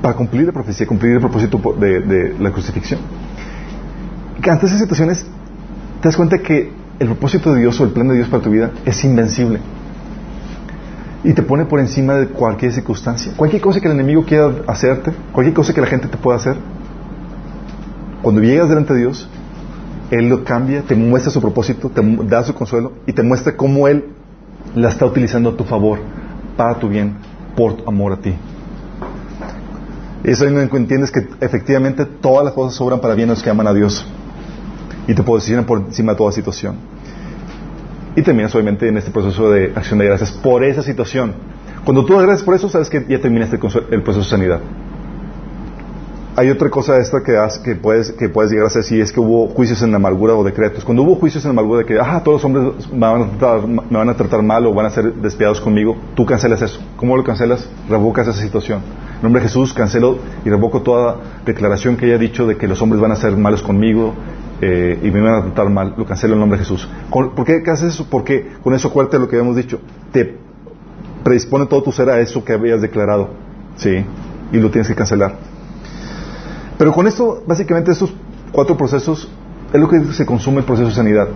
Para 0.00 0.14
cumplir 0.14 0.46
la 0.46 0.52
profecía, 0.52 0.86
cumplir 0.86 1.12
el 1.12 1.20
propósito 1.20 1.60
de, 1.78 2.00
de 2.00 2.38
la 2.38 2.50
crucifixión. 2.50 3.00
Que 4.40 4.50
ante 4.50 4.66
esas 4.66 4.78
situaciones 4.78 5.26
te 6.00 6.08
das 6.08 6.16
cuenta 6.16 6.38
que 6.38 6.72
el 6.98 7.06
propósito 7.08 7.52
de 7.52 7.60
Dios 7.60 7.80
o 7.80 7.84
el 7.84 7.90
plan 7.90 8.08
de 8.08 8.16
Dios 8.16 8.28
para 8.28 8.42
tu 8.42 8.50
vida 8.50 8.70
es 8.84 9.04
invencible 9.04 9.60
y 11.24 11.32
te 11.34 11.42
pone 11.42 11.64
por 11.64 11.80
encima 11.80 12.14
de 12.14 12.28
cualquier 12.28 12.72
circunstancia. 12.72 13.32
Cualquier 13.36 13.62
cosa 13.62 13.80
que 13.80 13.86
el 13.86 13.94
enemigo 13.94 14.24
quiera 14.24 14.50
hacerte, 14.66 15.12
cualquier 15.32 15.54
cosa 15.54 15.72
que 15.72 15.80
la 15.80 15.86
gente 15.86 16.08
te 16.08 16.16
pueda 16.16 16.36
hacer, 16.36 16.56
cuando 18.22 18.40
llegas 18.40 18.68
delante 18.68 18.94
de 18.94 19.00
Dios, 19.00 19.28
Él 20.10 20.28
lo 20.28 20.44
cambia, 20.44 20.82
te 20.82 20.94
muestra 20.94 21.30
su 21.30 21.40
propósito, 21.40 21.90
te 21.90 22.02
da 22.26 22.44
su 22.44 22.54
consuelo 22.54 22.92
y 23.06 23.12
te 23.12 23.22
muestra 23.22 23.56
cómo 23.56 23.88
Él 23.88 24.06
la 24.74 24.88
está 24.88 25.04
utilizando 25.04 25.50
a 25.50 25.56
tu 25.56 25.64
favor, 25.64 25.98
para 26.56 26.78
tu 26.78 26.88
bien, 26.88 27.16
por 27.56 27.76
amor 27.86 28.12
a 28.12 28.16
ti. 28.16 28.34
Eso 30.24 30.44
ahí 30.44 30.54
entiendes 30.54 31.10
que 31.10 31.26
efectivamente 31.40 32.06
todas 32.06 32.44
las 32.44 32.54
cosas 32.54 32.76
sobran 32.76 33.00
para 33.00 33.14
bien 33.14 33.28
los 33.28 33.42
que 33.42 33.50
aman 33.50 33.66
a 33.66 33.74
Dios. 33.74 34.06
y 35.08 35.14
te 35.14 35.22
posicionas 35.24 35.66
por 35.66 35.78
encima 35.80 36.12
de 36.12 36.18
toda 36.18 36.30
situación. 36.30 36.76
Y 38.14 38.22
terminas 38.22 38.54
obviamente 38.54 38.86
en 38.86 38.96
este 38.96 39.10
proceso 39.10 39.50
de 39.50 39.72
acción 39.74 39.98
de 39.98 40.04
gracias 40.04 40.30
por 40.30 40.62
esa 40.62 40.80
situación. 40.80 41.34
Cuando 41.84 42.04
tú 42.04 42.16
agradeces 42.16 42.44
por 42.44 42.54
eso, 42.54 42.68
sabes 42.68 42.88
que 42.88 43.04
ya 43.08 43.20
terminaste 43.20 43.58
el 43.90 44.02
proceso 44.02 44.24
de 44.24 44.30
sanidad. 44.30 44.60
Hay 46.34 46.48
otra 46.48 46.70
cosa 46.70 46.96
esta 46.96 47.22
que, 47.22 47.36
que, 47.62 47.76
puedes, 47.76 48.10
que 48.12 48.30
puedes 48.30 48.50
llegar 48.50 48.64
a 48.64 48.68
hacer 48.68 48.84
si 48.84 48.98
es 48.98 49.12
que 49.12 49.20
hubo 49.20 49.48
juicios 49.48 49.82
en 49.82 49.90
la 49.90 49.98
amargura 49.98 50.34
o 50.34 50.42
decretos. 50.42 50.82
Cuando 50.82 51.02
hubo 51.02 51.16
juicios 51.16 51.44
en 51.44 51.50
amargura 51.50 51.80
de 51.80 51.84
que, 51.84 51.98
ah, 52.00 52.22
todos 52.24 52.36
los 52.36 52.44
hombres 52.46 52.90
me 52.90 53.00
van, 53.00 53.22
a 53.22 53.28
tratar, 53.28 53.68
me 53.68 53.98
van 53.98 54.08
a 54.08 54.14
tratar 54.14 54.42
mal 54.42 54.64
o 54.64 54.72
van 54.72 54.86
a 54.86 54.90
ser 54.90 55.12
despiadados 55.12 55.60
conmigo, 55.60 55.94
tú 56.14 56.24
cancelas 56.24 56.62
eso. 56.62 56.80
¿Cómo 56.96 57.18
lo 57.18 57.22
cancelas? 57.22 57.68
Revocas 57.86 58.28
esa 58.28 58.40
situación. 58.40 58.80
En 59.16 59.22
nombre 59.22 59.42
de 59.42 59.48
Jesús 59.48 59.74
cancelo 59.74 60.16
y 60.42 60.48
revoco 60.48 60.80
toda 60.80 61.18
declaración 61.44 61.98
que 61.98 62.06
haya 62.06 62.16
dicho 62.16 62.46
de 62.46 62.56
que 62.56 62.66
los 62.66 62.80
hombres 62.80 63.02
van 63.02 63.12
a 63.12 63.16
ser 63.16 63.36
malos 63.36 63.62
conmigo 63.62 64.14
eh, 64.62 64.98
y 65.02 65.10
me 65.10 65.20
van 65.20 65.34
a 65.34 65.42
tratar 65.42 65.68
mal. 65.68 65.92
Lo 65.98 66.06
cancelo 66.06 66.32
en 66.32 66.40
nombre 66.40 66.58
de 66.58 66.64
Jesús. 66.64 66.88
¿Por 67.10 67.44
qué 67.44 67.62
haces 67.70 67.92
eso? 67.92 68.06
Porque 68.08 68.52
con 68.62 68.72
eso 68.72 68.88
acuérdate 68.88 69.18
lo 69.18 69.28
que 69.28 69.36
habíamos 69.36 69.56
dicho. 69.56 69.80
Te 70.10 70.34
predispone 71.22 71.66
todo 71.66 71.82
tu 71.82 71.92
ser 71.92 72.08
a 72.08 72.20
eso 72.20 72.42
que 72.42 72.54
habías 72.54 72.80
declarado. 72.80 73.28
¿Sí? 73.76 74.02
Y 74.50 74.56
lo 74.56 74.70
tienes 74.70 74.88
que 74.88 74.94
cancelar. 74.94 75.51
Pero 76.82 76.92
con 76.92 77.06
esto, 77.06 77.44
básicamente, 77.46 77.92
estos 77.92 78.12
cuatro 78.50 78.76
procesos 78.76 79.28
es 79.72 79.80
lo 79.80 79.88
que 79.88 80.02
se 80.12 80.26
consume 80.26 80.58
el 80.58 80.64
proceso 80.64 80.88
de 80.88 80.94
sanidad. 80.96 81.28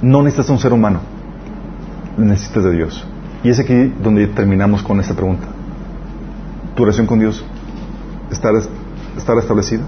No 0.00 0.22
necesitas 0.22 0.50
un 0.50 0.60
ser 0.60 0.72
humano, 0.72 1.00
necesitas 2.16 2.62
de 2.62 2.70
Dios. 2.70 3.04
Y 3.42 3.50
es 3.50 3.58
aquí 3.58 3.92
donde 4.00 4.28
terminamos 4.28 4.84
con 4.84 5.00
esta 5.00 5.14
pregunta. 5.14 5.48
¿Tu 6.76 6.84
relación 6.84 7.08
con 7.08 7.18
Dios 7.18 7.44
está, 8.30 8.50
está 9.16 9.34
restablecida? 9.34 9.82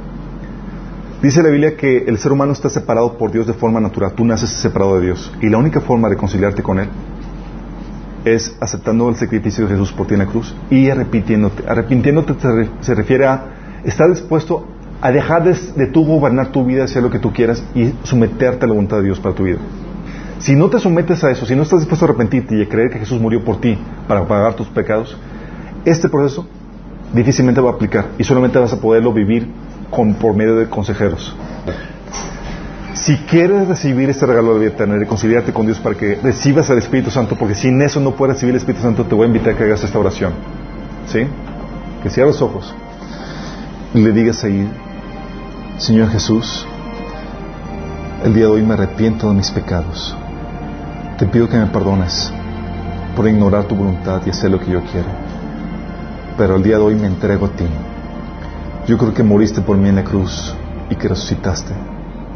Dice 1.23 1.41
la 1.41 1.51
Biblia 1.51 1.77
que 1.77 1.99
el 2.09 2.19
ser 2.19 2.33
humano 2.33 2.51
está 2.51 2.69
separado 2.69 3.17
por 3.17 3.31
Dios 3.31 3.47
de 3.47 3.53
forma 3.53 3.79
natural. 3.79 4.15
Tú 4.15 4.25
naces 4.25 4.51
separado 4.51 4.99
de 4.99 5.07
Dios. 5.07 5.33
Y 5.41 5.51
la 5.51 5.59
única 5.59 5.81
forma 5.81 6.09
de 6.09 6.17
reconciliarte 6.17 6.65
con 6.65 6.81
Él 6.81 6.89
es 8.25 8.57
aceptando 8.59 9.09
el 9.09 9.15
sacrificio 9.15 9.69
de 9.69 9.75
Jesús 9.75 9.93
por 9.93 10.09
ti 10.09 10.15
en 10.15 10.19
la 10.19 10.27
cruz 10.27 10.53
y 10.69 10.91
arrepintiéndote. 10.91 11.63
Arrepintiéndote 11.65 12.35
se 12.81 12.95
refiere 12.97 13.25
a 13.25 13.58
Estás 13.85 14.11
dispuesto 14.11 14.67
a 15.01 15.13
dejar 15.13 15.45
de, 15.45 15.87
tú 15.87 16.05
gobernar 16.05 16.51
tu 16.51 16.65
vida, 16.65 16.85
hacer 16.85 17.03
lo 17.03 17.11
que 17.11 17.19
tú 17.19 17.33
quieras 17.33 17.63
y 17.75 17.93
someterte 18.03 18.65
a 18.65 18.69
la 18.69 18.75
voluntad 18.75 18.99
de 18.99 19.05
Dios 19.05 19.21
para 19.21 19.35
tu 19.35 19.45
vida. 19.45 19.59
Si 20.41 20.55
no 20.55 20.69
te 20.69 20.79
sometes 20.79 21.23
a 21.25 21.31
eso, 21.31 21.47
si 21.47 21.55
no 21.55 21.63
estás 21.63 21.81
dispuesto 21.81 22.05
a 22.05 22.09
arrepentirte 22.09 22.57
y 22.57 22.63
a 22.63 22.69
creer 22.69 22.91
que 22.91 22.99
Jesús 22.99 23.21
murió 23.21 23.45
por 23.45 23.61
ti 23.61 23.79
para 24.07 24.27
pagar 24.27 24.55
tus 24.55 24.69
pecados, 24.69 25.17
este 25.85 26.09
proceso 26.09 26.47
difícilmente 27.13 27.61
va 27.61 27.71
a 27.71 27.73
aplicar 27.75 28.07
y 28.19 28.25
solamente 28.25 28.59
vas 28.59 28.73
a 28.73 28.81
poderlo 28.81 29.13
vivir 29.13 29.49
con, 29.91 30.15
por 30.15 30.35
medio 30.35 30.57
de 30.57 30.69
consejeros. 30.69 31.35
Si 32.95 33.17
quieres 33.17 33.69
recibir 33.69 34.11
este 34.11 34.27
regalo 34.27 34.55
de 34.55 34.61
vida 34.61 34.71
eterna 34.71 34.97
y 34.97 34.99
reconciliarte 34.99 35.53
con 35.53 35.67
Dios 35.67 35.79
para 35.79 35.95
que 35.95 36.17
recibas 36.17 36.69
el 36.71 36.79
Espíritu 36.79 37.11
Santo, 37.11 37.37
porque 37.37 37.55
sin 37.55 37.81
eso 37.81 38.01
no 38.01 38.15
puedes 38.15 38.37
recibir 38.37 38.55
el 38.55 38.61
Espíritu 38.61 38.83
Santo, 38.83 39.05
te 39.05 39.15
voy 39.15 39.25
a 39.25 39.27
invitar 39.29 39.55
a 39.55 39.57
que 39.57 39.65
hagas 39.65 39.85
esta 39.85 39.99
oración. 39.99 40.33
¿Sí? 41.07 41.21
Que 42.03 42.11
cierres 42.11 42.35
los 42.35 42.43
ojos 42.43 42.75
y 43.95 44.01
le 44.01 44.13
digas 44.13 44.45
ahí, 44.45 44.71
Señor 45.79 46.11
Jesús, 46.11 46.67
el 48.23 48.35
día 48.35 48.45
de 48.45 48.51
hoy 48.51 48.63
me 48.63 48.75
arrepiento 48.75 49.29
de 49.29 49.35
mis 49.35 49.51
pecados. 49.51 50.15
Te 51.19 51.27
pido 51.27 51.49
que 51.49 51.57
me 51.57 51.67
perdones 51.67 52.31
por 53.17 53.27
ignorar 53.27 53.65
tu 53.65 53.75
voluntad 53.75 54.21
y 54.27 54.31
hacer 54.31 54.51
lo 54.51 54.61
que 54.61 54.71
yo 54.71 54.83
quiero. 54.83 55.09
Pero 56.37 56.57
el 56.57 56.63
día 56.63 56.77
de 56.77 56.83
hoy 56.83 56.95
me 56.97 57.07
entrego 57.07 57.47
a 57.47 57.51
ti. 57.51 57.65
Yo 58.87 58.99
creo 58.99 59.15
que 59.15 59.23
moriste 59.23 59.61
por 59.63 59.77
mí 59.77 59.89
en 59.89 59.97
la 59.97 60.05
cruz 60.05 60.55
y 60.91 60.95
que 60.95 61.09
resucitaste 61.09 61.73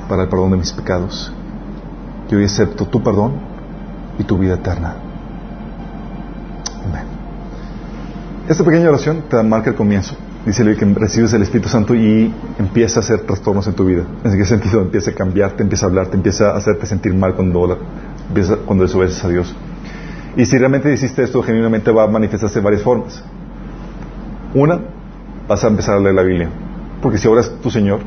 para 0.09 0.23
el 0.23 0.29
perdón 0.29 0.53
de 0.53 0.57
mis 0.57 0.73
pecados. 0.73 1.33
Yo 2.31 2.39
hoy 2.39 2.45
acepto 2.45 2.87
tu 2.87 3.03
perdón 3.03 3.35
y 4.19 4.25
tu 4.25 4.39
vida 4.39 4.55
eterna. 4.55 4.97
Amén. 6.87 7.05
Esta 8.49 8.65
pequeña 8.65 8.89
oración 8.89 9.25
te 9.29 9.41
marca 9.43 9.71
el 9.71 9.77
comienzo 9.77 10.17
dice 10.47 10.65
que 10.77 10.85
recibes 10.85 11.33
el 11.33 11.43
Espíritu 11.43 11.69
Santo 11.69 11.95
y 11.95 12.33
empieza 12.59 13.01
a 13.01 13.03
hacer 13.03 13.21
trastornos 13.21 13.67
en 13.67 13.75
tu 13.75 13.85
vida. 13.85 14.05
¿En 14.25 14.37
qué 14.37 14.45
sentido? 14.45 14.81
Empieza 14.81 15.13
a 15.13 15.15
cambiarte, 15.15 15.63
empieza 15.63 15.87
a 15.87 15.89
hablarte, 15.89 16.17
empieza 16.17 16.51
a 16.51 16.57
hacerte 16.57 16.87
sentir 16.87 17.15
mal 17.15 17.35
cuando, 17.35 17.79
cuando 18.67 18.85
desobedeces 18.85 19.25
a 19.25 19.29
Dios. 19.29 19.55
Y 20.37 20.47
si 20.47 20.59
realmente 20.59 20.93
hiciste 20.93 21.23
esto, 21.23 21.43
genuinamente 21.43 21.91
va 21.91 22.05
a 22.05 22.07
manifestarse 22.07 22.59
de 22.59 22.65
varias 22.65 22.83
formas. 22.83 23.23
Una, 24.55 24.81
vas 25.47 25.63
a 25.65 25.69
empezar 25.69 25.97
a 25.97 26.01
leer 26.01 26.15
la 26.15 26.23
Biblia. 26.23 26.49
Porque 27.01 27.19
si 27.19 27.29
ahora 27.29 27.43
es 27.43 27.61
tu 27.61 27.71
Señor, 27.71 28.01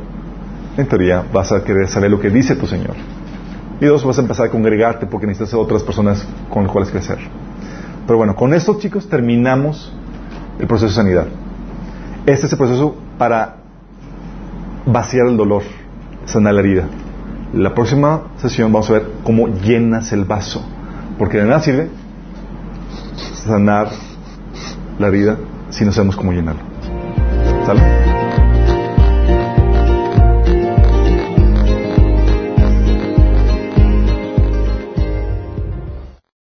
en 0.78 0.88
teoría 0.88 1.24
vas 1.32 1.52
a 1.52 1.64
querer 1.64 1.88
saber 1.88 2.12
lo 2.12 2.20
que 2.20 2.30
dice 2.30 2.56
tu 2.56 2.68
Señor. 2.68 2.96
Y 3.80 3.86
dos, 3.86 4.04
vas 4.06 4.18
a 4.18 4.22
empezar 4.22 4.48
a 4.48 4.50
congregarte 4.50 5.06
porque 5.06 5.28
necesitas 5.28 5.54
otras 5.54 5.84
personas 5.84 6.26
con 6.50 6.64
las 6.64 6.72
cuales 6.72 6.92
crecer. 6.92 7.20
Pero 8.08 8.18
bueno, 8.18 8.36
con 8.36 8.54
esto 8.54 8.78
chicos 8.80 9.08
terminamos 9.08 9.94
el 10.60 10.68
proceso 10.68 10.88
de 10.88 10.94
sanidad. 10.94 11.28
Este 12.26 12.48
es 12.48 12.52
el 12.52 12.58
proceso 12.58 12.96
para 13.20 13.58
vaciar 14.88 15.28
el 15.28 15.38
dolor, 15.38 15.62
sanar 16.26 16.56
la 16.56 16.62
herida. 16.62 16.88
La 17.54 17.76
próxima 17.76 18.24
sesión 18.38 18.74
vamos 18.74 18.90
a 18.90 18.94
ver 18.94 19.12
cómo 19.24 19.48
llenas 19.48 20.12
el 20.12 20.26
vaso, 20.26 20.66
porque 21.20 21.38
de 21.38 21.46
nada 21.46 21.62
sirve 21.62 21.90
sanar 23.46 23.90
la 24.98 25.08
herida 25.08 25.38
si 25.70 25.86
no 25.86 25.92
sabemos 25.92 26.16
cómo 26.16 26.32
llenarlo. 26.32 26.64
¿Sale? 27.66 28.15